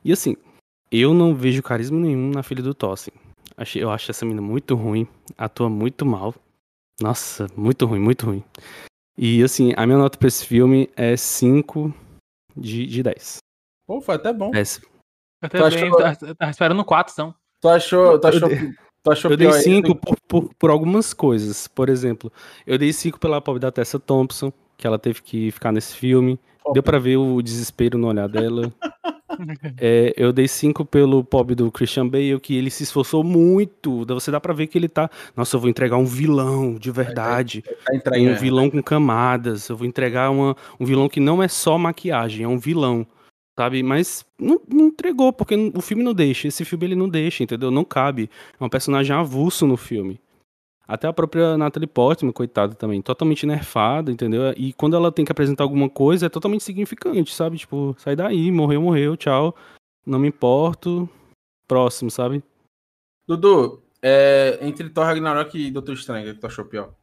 E 0.05 0.13
assim, 0.13 0.37
eu 0.91 1.15
não 1.15 1.35
vejo 1.35 1.63
carisma 1.63 1.99
nenhum 1.99 2.31
na 2.31 2.43
filha 2.43 2.63
do. 2.63 2.75
Achei, 3.57 3.83
eu 3.83 3.91
acho 3.91 4.11
essa 4.11 4.25
menina 4.25 4.43
muito 4.43 4.75
ruim, 4.75 5.07
atua 5.39 5.69
muito 5.69 6.05
mal. 6.05 6.35
Nossa, 7.01 7.47
muito 7.57 7.87
ruim, 7.87 8.01
muito 8.01 8.27
ruim. 8.27 8.43
E 9.17 9.43
assim, 9.43 9.73
a 9.77 9.87
minha 9.87 9.99
nota 9.99 10.19
pra 10.19 10.29
esse 10.29 10.45
filme 10.45 10.91
é 10.97 11.17
5 11.17 11.95
de, 12.57 12.87
de 12.87 13.03
10. 13.03 13.39
Pô, 13.87 14.01
foi 14.01 14.17
até 14.17 14.33
bom. 14.33 14.51
Péssimo. 14.51 14.87
Eu 15.43 15.49
também 15.49 15.67
achou... 15.67 16.35
tava 16.35 16.51
esperando 16.51 16.85
4, 16.85 17.13
então. 17.13 17.35
Tu 17.61 17.69
achou, 17.69 18.19
tu 18.19 18.27
achou, 18.27 18.49
tu 19.03 19.13
achou 19.13 19.31
eu 19.31 19.37
dei 19.37 19.53
5 19.53 19.95
por, 19.95 20.17
por, 20.29 20.55
por, 20.59 20.71
algumas 20.71 21.15
coisas. 21.15 21.69
Por 21.69 21.89
exemplo, 21.89 22.33
eu 22.67 22.77
dei 22.79 22.93
5 22.93 23.19
pela 23.19 23.41
pobre 23.41 23.61
da 23.61 23.71
Tessa 23.71 23.99
Thompson, 23.99 24.53
que 24.77 24.87
ela 24.87 24.99
teve 24.99 25.23
que 25.23 25.51
ficar 25.51 25.73
nesse 25.73 25.95
filme. 25.95 26.39
Deu 26.73 26.83
pra 26.83 26.99
ver 26.99 27.17
o 27.17 27.41
desespero 27.41 27.97
no 27.97 28.09
olhar 28.09 28.29
dela. 28.29 28.73
é, 29.79 30.13
eu 30.17 30.33
dei 30.33 30.49
5 30.49 30.85
pelo 30.85 31.23
pobre 31.23 31.55
do 31.55 31.71
Christian 31.71 32.09
Bale, 32.09 32.41
que 32.41 32.57
ele 32.57 32.71
se 32.71 32.83
esforçou 32.83 33.23
muito. 33.23 34.05
Você 34.07 34.31
dá 34.31 34.41
pra 34.41 34.53
ver 34.53 34.67
que 34.67 34.77
ele 34.77 34.89
tá. 34.89 35.09
Nossa, 35.37 35.57
eu 35.57 35.61
vou 35.61 35.71
entregar 35.71 35.97
um 35.97 36.07
vilão 36.07 36.75
de 36.75 36.91
verdade. 36.91 37.63
Tá 38.03 38.17
um 38.19 38.35
vilão 38.35 38.69
com 38.69 38.83
camadas. 38.83 39.69
Eu 39.69 39.77
vou 39.77 39.87
entregar 39.87 40.31
uma, 40.31 40.57
um 40.81 40.85
vilão 40.85 41.09
que 41.09 41.21
não 41.21 41.41
é 41.41 41.47
só 41.47 41.79
maquiagem, 41.79 42.45
é 42.45 42.49
um 42.49 42.59
vilão 42.59 43.07
sabe? 43.59 43.83
Mas 43.83 44.25
não, 44.39 44.61
não, 44.69 44.87
entregou, 44.87 45.33
porque 45.33 45.55
o 45.75 45.81
filme 45.81 46.03
não 46.03 46.13
deixa. 46.13 46.49
Esse 46.49 46.65
filme 46.65 46.85
ele 46.85 46.95
não 46.95 47.09
deixa, 47.09 47.43
entendeu? 47.43 47.71
Não 47.71 47.85
cabe. 47.85 48.31
É 48.61 48.65
um 48.65 48.69
personagem 48.69 49.15
avulso 49.15 49.67
no 49.67 49.77
filme. 49.77 50.21
Até 50.87 51.09
a 51.09 51.13
própria 51.13 51.59
Natalie 51.59 51.89
Portman, 51.89 52.31
coitada 52.33 52.75
também, 52.75 53.03
totalmente 53.03 53.45
nerfada, 53.45 54.13
entendeu? 54.13 54.53
E 54.57 54.73
quando 54.73 54.95
ela 54.95 55.11
tem 55.11 55.25
que 55.25 55.33
apresentar 55.33 55.65
alguma 55.65 55.91
coisa, 55.91 56.27
é 56.27 56.29
totalmente 56.29 56.63
significante, 56.63 57.35
sabe? 57.35 57.59
Tipo, 57.59 57.97
sai 57.99 58.15
daí, 58.15 58.53
morreu, 58.53 58.83
morreu, 58.83 59.17
tchau. 59.17 59.57
Não 60.07 60.19
me 60.21 60.29
importo. 60.29 61.09
Próximo, 61.67 62.09
sabe? 62.09 62.45
Dudu, 63.27 63.83
é, 64.01 64.59
entre 64.63 64.89
Thor 64.89 65.05
Ragnarok 65.05 65.59
e 65.59 65.73
Doutor 65.73 65.95
Estranho, 65.95 66.31
o 66.31 66.35
que 66.35 66.41
tu 66.41 66.47
achou 66.47 66.65
pior? 66.65 66.95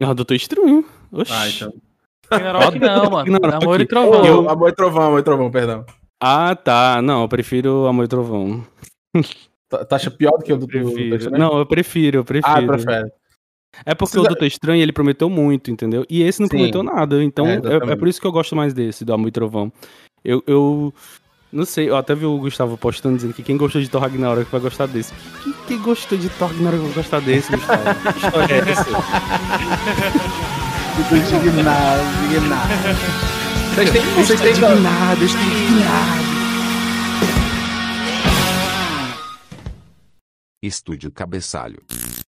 Ah, 0.00 0.14
Doutor 0.14 0.34
Estranho. 0.34 0.84
Oxi. 1.10 1.32
Ah, 1.32 1.48
então. 1.48 1.85
Ragnarok 2.30 2.78
não, 2.78 3.10
mano. 3.10 3.32
Ragnarok. 3.32 3.64
Amor 3.64 3.80
e 3.80 3.86
Trovão. 3.86 4.24
Eu... 4.24 4.50
Amor 4.50 4.68
e 4.68 4.72
Trovão, 4.72 5.02
Amor 5.02 5.18
e 5.18 5.22
Trovão, 5.22 5.50
perdão. 5.50 5.84
Ah, 6.20 6.54
tá. 6.54 7.00
Não, 7.02 7.22
eu 7.22 7.28
prefiro 7.28 7.86
Amor 7.86 8.04
e 8.04 8.08
Trovão. 8.08 8.64
Tá, 9.68 9.84
tá 9.84 9.98
pior 10.10 10.38
do 10.38 10.44
que 10.44 10.52
o 10.52 10.56
do, 10.56 10.66
do 10.66 11.16
Estranho? 11.16 11.38
Não, 11.38 11.58
eu 11.58 11.66
prefiro, 11.66 12.18
eu 12.18 12.22
ah, 12.22 12.24
prefiro. 12.24 12.56
Ah, 12.56 12.62
prefere. 12.62 13.10
É 13.84 13.94
porque 13.94 14.12
Cês... 14.12 14.24
o 14.24 14.28
Doutor 14.28 14.46
Estranho, 14.46 14.82
ele 14.82 14.92
prometeu 14.92 15.28
muito, 15.28 15.70
entendeu? 15.70 16.04
E 16.08 16.22
esse 16.22 16.40
não 16.40 16.46
Sim. 16.46 16.56
prometeu 16.56 16.82
nada, 16.82 17.22
então 17.22 17.46
é, 17.46 17.56
é, 17.56 17.92
é, 17.92 17.96
por 17.96 18.08
isso 18.08 18.20
que 18.20 18.26
eu 18.26 18.32
gosto 18.32 18.56
mais 18.56 18.72
desse, 18.72 19.04
do 19.04 19.12
Amor 19.12 19.28
e 19.28 19.32
Trovão. 19.32 19.72
Eu, 20.24 20.42
eu 20.46 20.94
não 21.52 21.64
sei, 21.64 21.88
eu 21.88 21.96
até 21.96 22.14
vi 22.14 22.24
o 22.26 22.38
Gustavo 22.38 22.76
postando 22.76 23.16
dizendo 23.16 23.34
que 23.34 23.42
quem 23.42 23.56
gostou 23.56 23.80
de 23.80 23.88
Thor 23.88 24.00
Ragnarok 24.00 24.50
vai 24.50 24.60
gostar 24.60 24.86
desse. 24.86 25.12
Quem, 25.66 25.78
gostou 25.78 26.16
de 26.16 26.28
Thor 26.30 26.48
Ragnarok 26.48 26.82
vai 26.84 26.94
gostar 26.94 27.20
desse, 27.20 27.50
Gustavo? 27.50 27.82
que 28.12 28.26
história 28.26 28.54
é 28.54 28.58
essa? 28.70 28.86
Estou 30.98 31.18
indignado, 31.18 32.02
indignado. 32.24 32.68
Vocês 33.74 33.90
têm, 33.90 34.02
que 34.02 34.08
têm 34.40 34.50
indignado, 34.52 35.24
estou 35.24 35.42
indignado. 35.42 36.26
Estúdio 40.62 41.12
Cabeçalho. 41.12 41.82